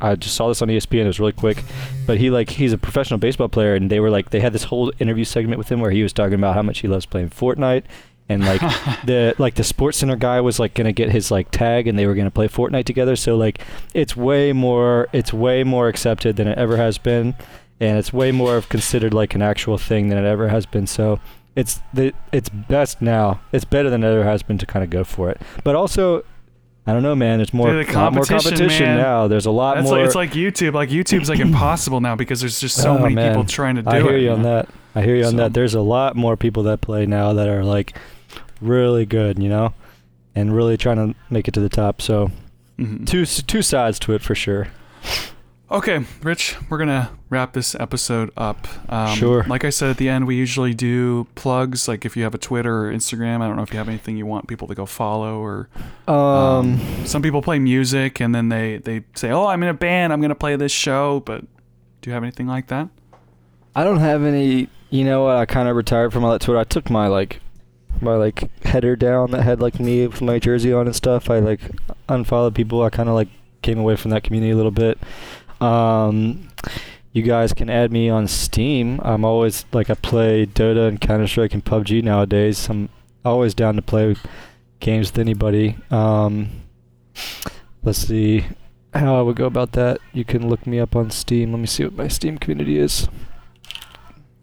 i 0.00 0.14
just 0.14 0.36
saw 0.36 0.46
this 0.46 0.62
on 0.62 0.68
espn 0.68 1.00
it 1.00 1.06
was 1.06 1.18
really 1.18 1.32
quick. 1.32 1.64
But 2.06 2.18
he 2.18 2.30
like 2.30 2.50
he's 2.50 2.72
a 2.72 2.78
professional 2.78 3.18
baseball 3.18 3.48
player 3.48 3.74
and 3.74 3.90
they 3.90 4.00
were 4.00 4.10
like 4.10 4.30
they 4.30 4.40
had 4.40 4.52
this 4.52 4.64
whole 4.64 4.92
interview 4.98 5.24
segment 5.24 5.58
with 5.58 5.70
him 5.70 5.80
where 5.80 5.90
he 5.90 6.02
was 6.02 6.12
talking 6.12 6.34
about 6.34 6.54
how 6.54 6.62
much 6.62 6.78
he 6.80 6.88
loves 6.88 7.06
playing 7.06 7.30
fortnite 7.30 7.84
and 8.28 8.44
like 8.44 8.60
the 9.04 9.34
like 9.38 9.54
the 9.54 9.64
sports 9.64 9.98
center 9.98 10.16
guy 10.16 10.40
was 10.40 10.58
like 10.58 10.74
gonna 10.74 10.92
get 10.92 11.10
his 11.10 11.30
like 11.30 11.50
tag 11.50 11.86
and 11.86 11.98
they 11.98 12.06
were 12.06 12.14
gonna 12.14 12.30
play 12.30 12.48
fortnite 12.48 12.84
together 12.84 13.16
so 13.16 13.36
like 13.36 13.60
it's 13.94 14.16
way 14.16 14.52
more 14.52 15.08
it's 15.12 15.32
way 15.32 15.64
more 15.64 15.88
accepted 15.88 16.36
than 16.36 16.46
it 16.46 16.58
ever 16.58 16.76
has 16.76 16.98
been 16.98 17.34
and 17.80 17.96
it's 17.98 18.12
way 18.12 18.30
more 18.32 18.56
of 18.56 18.68
considered 18.68 19.14
like 19.14 19.34
an 19.34 19.42
actual 19.42 19.78
thing 19.78 20.08
than 20.08 20.18
it 20.18 20.26
ever 20.26 20.48
has 20.48 20.66
been 20.66 20.86
so 20.86 21.18
it's 21.56 21.80
the 21.94 22.12
it's 22.32 22.48
best 22.48 23.00
now 23.00 23.40
it's 23.52 23.64
better 23.64 23.88
than 23.90 24.04
it 24.04 24.06
ever 24.08 24.24
has 24.24 24.42
been 24.42 24.58
to 24.58 24.66
kind 24.66 24.84
of 24.84 24.90
go 24.90 25.02
for 25.04 25.30
it 25.30 25.40
but 25.64 25.74
also 25.74 26.22
i 26.86 26.92
don't 26.92 27.02
know 27.02 27.14
man 27.16 27.38
there's 27.38 27.52
more, 27.54 27.70
Dude, 27.70 27.86
the 27.88 27.92
lot 27.94 28.12
more 28.12 28.24
competition, 28.24 28.50
competition 28.58 28.86
man. 28.86 28.98
now 28.98 29.26
there's 29.28 29.46
a 29.46 29.50
lot 29.50 29.76
That's 29.76 29.88
more 29.88 29.98
like, 29.98 30.06
it's 30.06 30.14
like 30.14 30.30
YouTube. 30.32 30.72
Like 30.74 30.88
YouTube's 30.90 31.28
like 31.28 31.38
impossible 31.40 32.00
now 32.00 32.14
because 32.16 32.40
there's 32.40 32.60
just 32.60 32.76
so 32.76 32.96
Oh, 32.96 32.98
many 32.98 33.14
man. 33.14 33.32
people 33.32 33.44
trying 33.44 33.74
to 33.76 33.82
do 33.82 33.88
it. 33.90 33.92
I 33.94 34.00
hear 34.02 34.16
it. 34.16 34.22
you 34.22 34.30
on 34.30 34.42
that. 34.44 34.68
I 34.94 35.02
hear 35.02 35.14
you 35.16 35.24
on 35.24 35.32
So- 35.32 35.36
that. 35.38 35.52
There's 35.52 35.74
a 35.74 35.82
lot 35.82 36.16
more 36.16 36.34
people 36.36 36.62
that 36.62 36.80
play 36.80 37.04
now 37.04 37.34
that 37.34 37.46
are 37.46 37.62
like 37.62 37.94
really 38.60 39.06
good, 39.06 39.38
you 39.38 39.48
know, 39.48 39.74
and 40.34 40.54
really 40.54 40.76
trying 40.76 40.96
to 40.96 41.18
make 41.30 41.48
it 41.48 41.54
to 41.54 41.60
the 41.60 41.68
top. 41.68 42.00
So 42.02 42.30
Mhm. 42.78 43.06
two 43.06 43.24
two 43.26 43.62
sides 43.62 43.98
to 44.00 44.12
it 44.14 44.22
for 44.22 44.34
sure. 44.34 44.68
Okay, 45.70 46.02
Rich, 46.22 46.56
we're 46.70 46.78
gonna 46.78 47.10
wrap 47.28 47.52
this 47.52 47.74
episode 47.74 48.30
up. 48.38 48.66
Um, 48.88 49.14
Sure. 49.14 49.44
Like 49.46 49.66
I 49.66 49.70
said 49.70 49.90
at 49.90 49.98
the 49.98 50.08
end, 50.08 50.26
we 50.26 50.34
usually 50.34 50.72
do 50.72 51.26
plugs. 51.34 51.86
Like 51.86 52.06
if 52.06 52.16
you 52.16 52.22
have 52.22 52.34
a 52.34 52.38
Twitter 52.38 52.86
or 52.86 52.92
Instagram, 52.92 53.42
I 53.42 53.46
don't 53.48 53.56
know 53.56 53.62
if 53.64 53.72
you 53.72 53.78
have 53.78 53.88
anything 53.88 54.16
you 54.16 54.24
want 54.24 54.48
people 54.48 54.66
to 54.68 54.74
go 54.74 54.86
follow 54.86 55.38
or. 55.40 55.68
Um, 56.06 56.80
Some 57.04 57.20
people 57.20 57.42
play 57.42 57.58
music 57.58 58.18
and 58.18 58.34
then 58.34 58.48
they 58.48 58.78
they 58.78 59.02
say, 59.14 59.30
"Oh, 59.30 59.46
I'm 59.46 59.62
in 59.62 59.68
a 59.68 59.74
band. 59.74 60.10
I'm 60.12 60.22
gonna 60.22 60.34
play 60.34 60.56
this 60.56 60.72
show." 60.72 61.20
But 61.26 61.42
do 62.00 62.08
you 62.08 62.14
have 62.14 62.22
anything 62.22 62.46
like 62.46 62.68
that? 62.68 62.88
I 63.76 63.84
don't 63.84 64.00
have 64.00 64.22
any. 64.24 64.68
You 64.88 65.04
know 65.04 65.24
what? 65.24 65.36
I 65.36 65.44
kind 65.44 65.68
of 65.68 65.76
retired 65.76 66.14
from 66.14 66.24
all 66.24 66.32
that 66.32 66.40
Twitter. 66.40 66.58
I 66.58 66.64
took 66.64 66.88
my 66.88 67.08
like 67.08 67.40
my 68.00 68.14
like 68.14 68.50
header 68.64 68.96
down 68.96 69.30
that 69.32 69.42
had 69.42 69.60
like 69.60 69.80
me 69.80 70.06
with 70.06 70.20
my 70.22 70.38
jersey 70.38 70.72
on 70.72 70.86
and 70.86 70.96
stuff. 70.96 71.30
I 71.30 71.38
like 71.38 71.60
unfollowed 72.08 72.54
people. 72.54 72.82
I 72.82 72.90
kind 72.90 73.08
of 73.08 73.14
like 73.14 73.28
came 73.62 73.78
away 73.78 73.96
from 73.96 74.10
that 74.12 74.24
community 74.24 74.52
a 74.52 74.56
little 74.56 74.70
bit. 74.70 74.98
Um, 75.60 76.48
you 77.12 77.22
guys 77.22 77.52
can 77.52 77.68
add 77.68 77.90
me 77.90 78.08
on 78.08 78.28
Steam. 78.28 79.00
I'm 79.02 79.24
always 79.24 79.64
like 79.72 79.90
I 79.90 79.94
play 79.94 80.46
Dota 80.46 80.88
and 80.88 81.00
Counter 81.00 81.26
Strike 81.26 81.54
and 81.54 81.64
PUBG 81.64 82.02
nowadays. 82.02 82.68
I'm 82.68 82.88
always 83.24 83.54
down 83.54 83.76
to 83.76 83.82
play 83.82 84.16
games 84.80 85.10
with 85.10 85.18
anybody. 85.18 85.76
Um, 85.90 86.62
let's 87.82 87.98
see. 87.98 88.46
how 88.94 89.18
I 89.18 89.22
would 89.22 89.36
go 89.36 89.46
about 89.46 89.72
that, 89.72 89.98
you 90.12 90.24
can 90.24 90.48
look 90.48 90.66
me 90.66 90.78
up 90.78 90.94
on 90.94 91.10
Steam. 91.10 91.52
Let 91.52 91.60
me 91.60 91.66
see 91.66 91.84
what 91.84 91.94
my 91.94 92.08
Steam 92.08 92.38
community 92.38 92.78
is. 92.78 93.08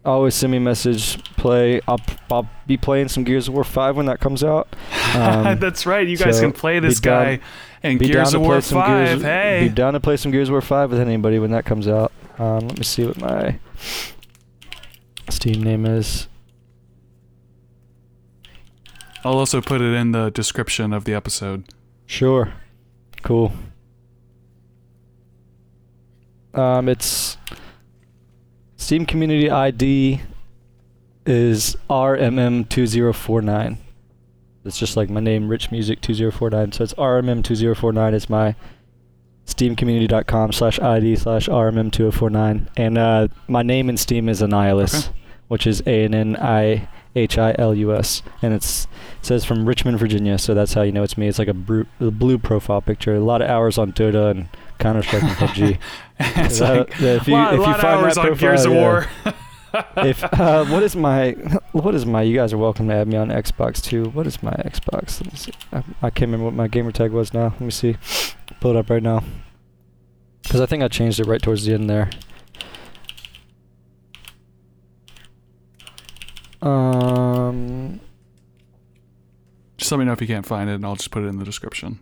Always 0.06 0.34
send 0.36 0.52
me 0.52 0.58
a 0.58 0.60
message. 0.60 1.22
Play. 1.36 1.80
I'll, 1.88 2.00
I'll 2.30 2.48
be 2.66 2.76
playing 2.76 3.08
some 3.08 3.24
Gears 3.24 3.48
of 3.48 3.54
War 3.54 3.64
5 3.64 3.96
when 3.96 4.06
that 4.06 4.20
comes 4.20 4.42
out. 4.44 4.68
Um, 5.16 5.58
That's 5.58 5.86
right. 5.86 6.06
You 6.06 6.16
guys 6.18 6.36
so 6.36 6.42
can 6.42 6.52
play 6.52 6.78
this 6.78 7.00
down- 7.00 7.36
guy 7.36 7.40
in 7.82 7.96
be 7.96 8.08
Gears 8.08 8.32
down 8.32 8.34
of 8.36 8.40
War 8.42 8.54
play 8.56 8.60
some 8.60 8.78
5. 8.82 9.08
Gears, 9.08 9.22
hey. 9.22 9.68
Be 9.68 9.74
down 9.74 9.92
to 9.94 10.00
play 10.00 10.16
some 10.18 10.30
Gears 10.30 10.48
of 10.48 10.52
War 10.52 10.60
5 10.60 10.90
with 10.90 11.00
anybody 11.00 11.38
when 11.38 11.52
that 11.52 11.64
comes 11.64 11.88
out. 11.88 12.12
Um, 12.38 12.68
let 12.68 12.76
me 12.78 12.84
see 12.84 13.06
what 13.06 13.18
my 13.18 13.58
Steam 15.30 15.62
name 15.62 15.86
is. 15.86 16.28
I'll 19.24 19.38
also 19.38 19.62
put 19.62 19.80
it 19.80 19.94
in 19.94 20.12
the 20.12 20.30
description 20.30 20.92
of 20.92 21.04
the 21.04 21.14
episode. 21.14 21.64
Sure. 22.04 22.52
Cool. 23.22 23.52
Um, 26.52 26.88
it's 26.90 27.38
Steam 28.76 29.06
Community 29.06 29.50
ID 29.50 30.20
is 31.24 31.76
RMM2049. 31.90 33.76
It's 34.64 34.78
just 34.78 34.96
like 34.96 35.08
my 35.10 35.20
name, 35.20 35.48
Rich 35.48 35.70
Music 35.70 36.00
2049. 36.00 36.72
So 36.72 36.84
it's 36.84 36.94
RMM2049 36.94 38.14
is 38.14 38.28
my 38.28 38.54
steamcommunity.com 39.46 40.52
slash 40.52 40.78
ID 40.80 41.16
slash 41.16 41.48
RMM2049. 41.48 42.68
And 42.76 42.98
uh, 42.98 43.28
my 43.48 43.62
name 43.62 43.88
in 43.88 43.96
Steam 43.96 44.28
is 44.28 44.42
Annihilus, 44.42 45.08
Okay. 45.08 45.18
which 45.48 45.66
is 45.66 45.82
A 45.86 46.04
N 46.04 46.14
N 46.14 46.36
I 46.36 46.88
H 47.14 47.38
I 47.38 47.54
L 47.58 47.74
U 47.74 47.94
S. 47.94 48.22
And 48.42 48.52
it's 48.52 48.84
it 49.20 49.26
says 49.26 49.44
from 49.44 49.66
Richmond, 49.66 49.98
Virginia, 49.98 50.36
so 50.38 50.52
that's 50.52 50.74
how 50.74 50.82
you 50.82 50.92
know 50.92 51.02
it's 51.04 51.16
me. 51.16 51.28
It's 51.28 51.38
like 51.38 51.48
a, 51.48 51.54
bru- 51.54 51.86
a 52.00 52.10
blue 52.10 52.38
profile 52.38 52.80
picture. 52.82 53.14
A 53.14 53.20
lot 53.20 53.40
of 53.42 53.48
hours 53.48 53.78
on 53.78 53.92
Dota 53.92 54.30
and 54.32 54.48
Counter 54.78 55.02
Strike 55.02 55.22
and 55.22 55.32
PUBG. 55.32 55.78
it's 56.18 56.60
like, 56.60 57.00
if 57.00 57.28
you, 57.28 57.34
lot, 57.34 57.54
if 57.54 57.60
you 57.60 57.64
find 57.64 57.84
hours 57.84 58.14
that 58.14 58.20
on 58.20 58.26
profile, 58.28 58.50
Gears 58.50 58.64
of. 58.64 58.72
War. 58.72 59.06
if 59.98 60.24
uh, 60.24 60.64
what 60.66 60.82
is 60.82 60.96
my 60.96 61.30
what 61.72 61.94
is 61.94 62.06
my? 62.06 62.22
You 62.22 62.36
guys 62.36 62.52
are 62.52 62.58
welcome 62.58 62.88
to 62.88 62.94
add 62.94 63.08
me 63.08 63.16
on 63.16 63.28
Xbox 63.28 63.82
too. 63.82 64.04
What 64.10 64.26
is 64.26 64.42
my 64.42 64.52
Xbox? 64.52 65.20
Let 65.20 65.32
me 65.32 65.38
see. 65.38 65.52
I, 65.72 65.78
I 66.02 66.10
can't 66.10 66.30
remember 66.30 66.44
what 66.44 66.54
my 66.54 66.68
gamer 66.68 66.92
tag 66.92 67.12
was 67.12 67.34
now. 67.34 67.48
Let 67.48 67.60
me 67.60 67.70
see. 67.70 67.96
Pull 68.60 68.72
it 68.72 68.76
up 68.76 68.90
right 68.90 69.02
now. 69.02 69.22
Because 70.42 70.60
I 70.60 70.66
think 70.66 70.82
I 70.82 70.88
changed 70.88 71.18
it 71.18 71.26
right 71.26 71.42
towards 71.42 71.64
the 71.64 71.74
end 71.74 71.90
there. 71.90 72.08
Um, 76.62 78.00
just 79.76 79.90
let 79.90 79.98
me 79.98 80.04
know 80.04 80.12
if 80.12 80.20
you 80.20 80.26
can't 80.26 80.46
find 80.46 80.70
it, 80.70 80.74
and 80.74 80.86
I'll 80.86 80.96
just 80.96 81.10
put 81.10 81.22
it 81.22 81.26
in 81.26 81.38
the 81.38 81.44
description. 81.44 81.98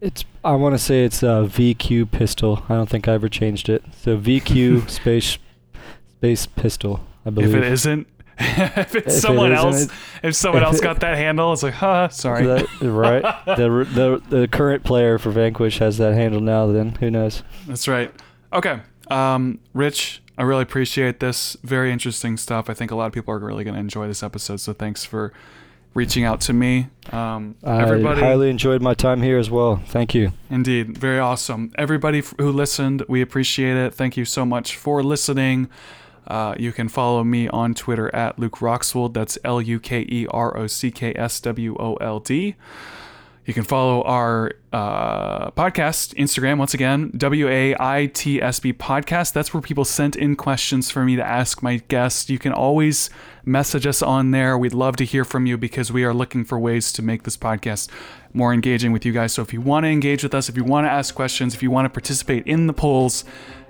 It's 0.00 0.24
I 0.44 0.52
want 0.52 0.74
to 0.74 0.78
say 0.78 1.04
it's 1.04 1.22
a 1.22 1.46
VQ 1.48 2.10
pistol. 2.10 2.62
I 2.68 2.74
don't 2.74 2.88
think 2.88 3.06
I 3.08 3.12
ever 3.12 3.28
changed 3.28 3.68
it. 3.68 3.84
So 4.02 4.16
VQ 4.18 4.88
space 4.98 5.38
space 6.16 6.46
pistol. 6.46 7.00
I 7.26 7.30
believe. 7.30 7.54
If 7.54 7.62
it 7.62 7.72
isn't, 7.72 8.06
if 8.38 8.94
it's 8.94 9.06
If 9.16 9.20
someone 9.20 9.52
isn't, 9.52 9.66
else, 9.66 9.82
it- 9.84 9.90
if 10.22 10.34
someone 10.36 10.62
if 10.62 10.66
else 10.68 10.78
it- 10.78 10.82
got 10.82 11.00
that 11.00 11.16
handle, 11.18 11.52
it's 11.52 11.62
like, 11.62 11.74
huh, 11.74 12.08
sorry. 12.08 12.46
That- 12.46 12.66
right. 12.82 13.22
the, 13.46 14.22
the 14.30 14.36
the 14.38 14.48
current 14.48 14.84
player 14.84 15.18
for 15.18 15.30
Vanquish 15.30 15.78
has 15.78 15.98
that 15.98 16.14
handle 16.14 16.40
now. 16.40 16.66
Then 16.68 16.90
who 16.96 17.10
knows? 17.10 17.42
That's 17.66 17.86
right. 17.86 18.12
Okay. 18.52 18.80
Um, 19.10 19.58
Rich, 19.74 20.22
I 20.38 20.42
really 20.44 20.62
appreciate 20.62 21.20
this. 21.20 21.56
Very 21.62 21.92
interesting 21.92 22.36
stuff. 22.36 22.70
I 22.70 22.74
think 22.74 22.90
a 22.90 22.94
lot 22.94 23.06
of 23.06 23.12
people 23.12 23.34
are 23.34 23.38
really 23.38 23.64
going 23.64 23.74
to 23.74 23.80
enjoy 23.80 24.06
this 24.06 24.22
episode. 24.22 24.60
So 24.60 24.72
thanks 24.72 25.04
for 25.04 25.32
reaching 25.94 26.24
out 26.24 26.40
to 26.42 26.52
me. 26.52 26.88
Um, 27.10 27.56
I 27.64 27.82
everybody, 27.82 28.20
highly 28.20 28.50
enjoyed 28.50 28.82
my 28.82 28.94
time 28.94 29.22
here 29.22 29.38
as 29.38 29.50
well. 29.50 29.82
Thank 29.86 30.14
you. 30.14 30.32
indeed, 30.48 30.96
very 30.96 31.18
awesome. 31.18 31.72
Everybody 31.76 32.22
who 32.38 32.52
listened, 32.52 33.04
we 33.08 33.20
appreciate 33.20 33.76
it. 33.76 33.94
Thank 33.94 34.16
you 34.16 34.24
so 34.24 34.44
much 34.44 34.76
for 34.76 35.02
listening. 35.02 35.68
Uh, 36.26 36.54
you 36.58 36.72
can 36.72 36.88
follow 36.88 37.24
me 37.24 37.48
on 37.48 37.74
Twitter 37.74 38.14
at 38.14 38.38
Luke 38.38 38.58
Rockswold. 38.58 39.14
That's 39.14 39.36
L 39.44 39.60
U 39.60 39.80
K 39.80 40.06
E 40.08 40.26
R 40.30 40.56
O 40.56 40.66
C 40.68 40.90
K 40.92 41.12
S 41.16 41.40
W 41.40 41.76
O 41.80 41.94
L 41.94 42.20
D. 42.20 42.54
You 43.46 43.54
can 43.54 43.64
follow 43.64 44.02
our 44.04 44.52
uh, 44.72 45.50
podcast, 45.52 46.14
Instagram, 46.14 46.58
once 46.58 46.72
again, 46.72 47.10
W 47.16 47.48
A 47.48 47.74
I 47.80 48.06
T 48.06 48.40
S 48.40 48.60
B 48.60 48.72
podcast. 48.72 49.32
That's 49.32 49.52
where 49.52 49.60
people 49.60 49.84
sent 49.84 50.14
in 50.14 50.36
questions 50.36 50.88
for 50.88 51.04
me 51.04 51.16
to 51.16 51.26
ask 51.26 51.62
my 51.62 51.78
guests. 51.88 52.30
You 52.30 52.38
can 52.38 52.52
always 52.52 53.10
message 53.44 53.86
us 53.86 54.02
on 54.02 54.30
there. 54.30 54.56
We'd 54.56 54.74
love 54.74 54.96
to 54.96 55.04
hear 55.04 55.24
from 55.24 55.46
you 55.46 55.56
because 55.56 55.90
we 55.92 56.04
are 56.04 56.14
looking 56.14 56.44
for 56.44 56.58
ways 56.58 56.92
to 56.94 57.02
make 57.02 57.22
this 57.22 57.36
podcast 57.36 57.88
more 58.32 58.52
engaging 58.52 58.92
with 58.92 59.04
you 59.04 59.12
guys. 59.12 59.32
So 59.32 59.42
if 59.42 59.52
you 59.52 59.60
want 59.60 59.84
to 59.84 59.88
engage 59.88 60.22
with 60.22 60.34
us, 60.34 60.48
if 60.48 60.56
you 60.56 60.64
want 60.64 60.86
to 60.86 60.90
ask 60.90 61.14
questions, 61.14 61.54
if 61.54 61.62
you 61.62 61.70
want 61.70 61.86
to 61.86 61.90
participate 61.90 62.46
in 62.46 62.66
the 62.66 62.72
polls, 62.72 63.24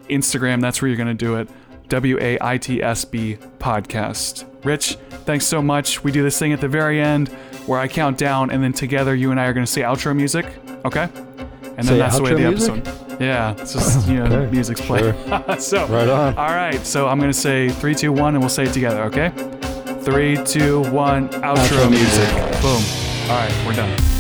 Instagram, 0.08 0.60
that's 0.60 0.82
where 0.82 0.88
you're 0.88 0.96
going 0.96 1.08
to 1.08 1.14
do 1.14 1.36
it. 1.36 1.48
W 1.88 2.18
A 2.20 2.38
I 2.40 2.56
T 2.56 2.82
S 2.82 3.04
B 3.04 3.36
podcast. 3.58 4.44
Rich, 4.64 4.96
thanks 5.24 5.46
so 5.46 5.60
much. 5.60 6.04
We 6.04 6.12
do 6.12 6.22
this 6.22 6.38
thing 6.38 6.52
at 6.52 6.60
the 6.60 6.68
very 6.68 7.00
end 7.00 7.28
where 7.66 7.80
I 7.80 7.88
count 7.88 8.18
down, 8.18 8.50
and 8.50 8.62
then 8.62 8.72
together 8.72 9.14
you 9.14 9.30
and 9.30 9.40
I 9.40 9.46
are 9.46 9.52
going 9.52 9.66
to 9.66 9.70
say 9.70 9.82
outro 9.82 10.14
music. 10.14 10.46
Okay? 10.84 11.08
And 11.76 11.88
then 11.88 11.98
that's 11.98 12.16
the 12.16 12.22
way 12.22 12.34
the 12.34 12.50
music? 12.50 12.76
episode. 12.76 13.09
Yeah, 13.20 13.52
it's 13.58 13.74
just, 13.74 14.08
you 14.08 14.14
know, 14.16 14.24
Okay, 14.24 14.50
music's 14.50 14.80
playing. 14.80 15.14
so, 15.60 15.86
Right 15.88 16.08
on. 16.08 16.36
all 16.38 16.54
right. 16.54 16.84
So 16.86 17.06
I'm 17.06 17.18
going 17.18 17.30
to 17.30 17.38
say 17.38 17.68
three, 17.68 17.94
two, 17.94 18.12
one, 18.12 18.34
and 18.34 18.42
we'll 18.42 18.48
say 18.48 18.64
it 18.64 18.72
together, 18.72 19.02
okay? 19.04 19.28
Three, 20.02 20.36
two, 20.44 20.80
one, 20.90 21.28
outro, 21.28 21.56
Outro 21.56 21.90
music. 21.90 22.32
music. 22.34 22.62
Boom. 22.62 22.82
All 23.30 23.36
right, 23.36 23.64
we're 23.66 23.74
done. 23.74 24.19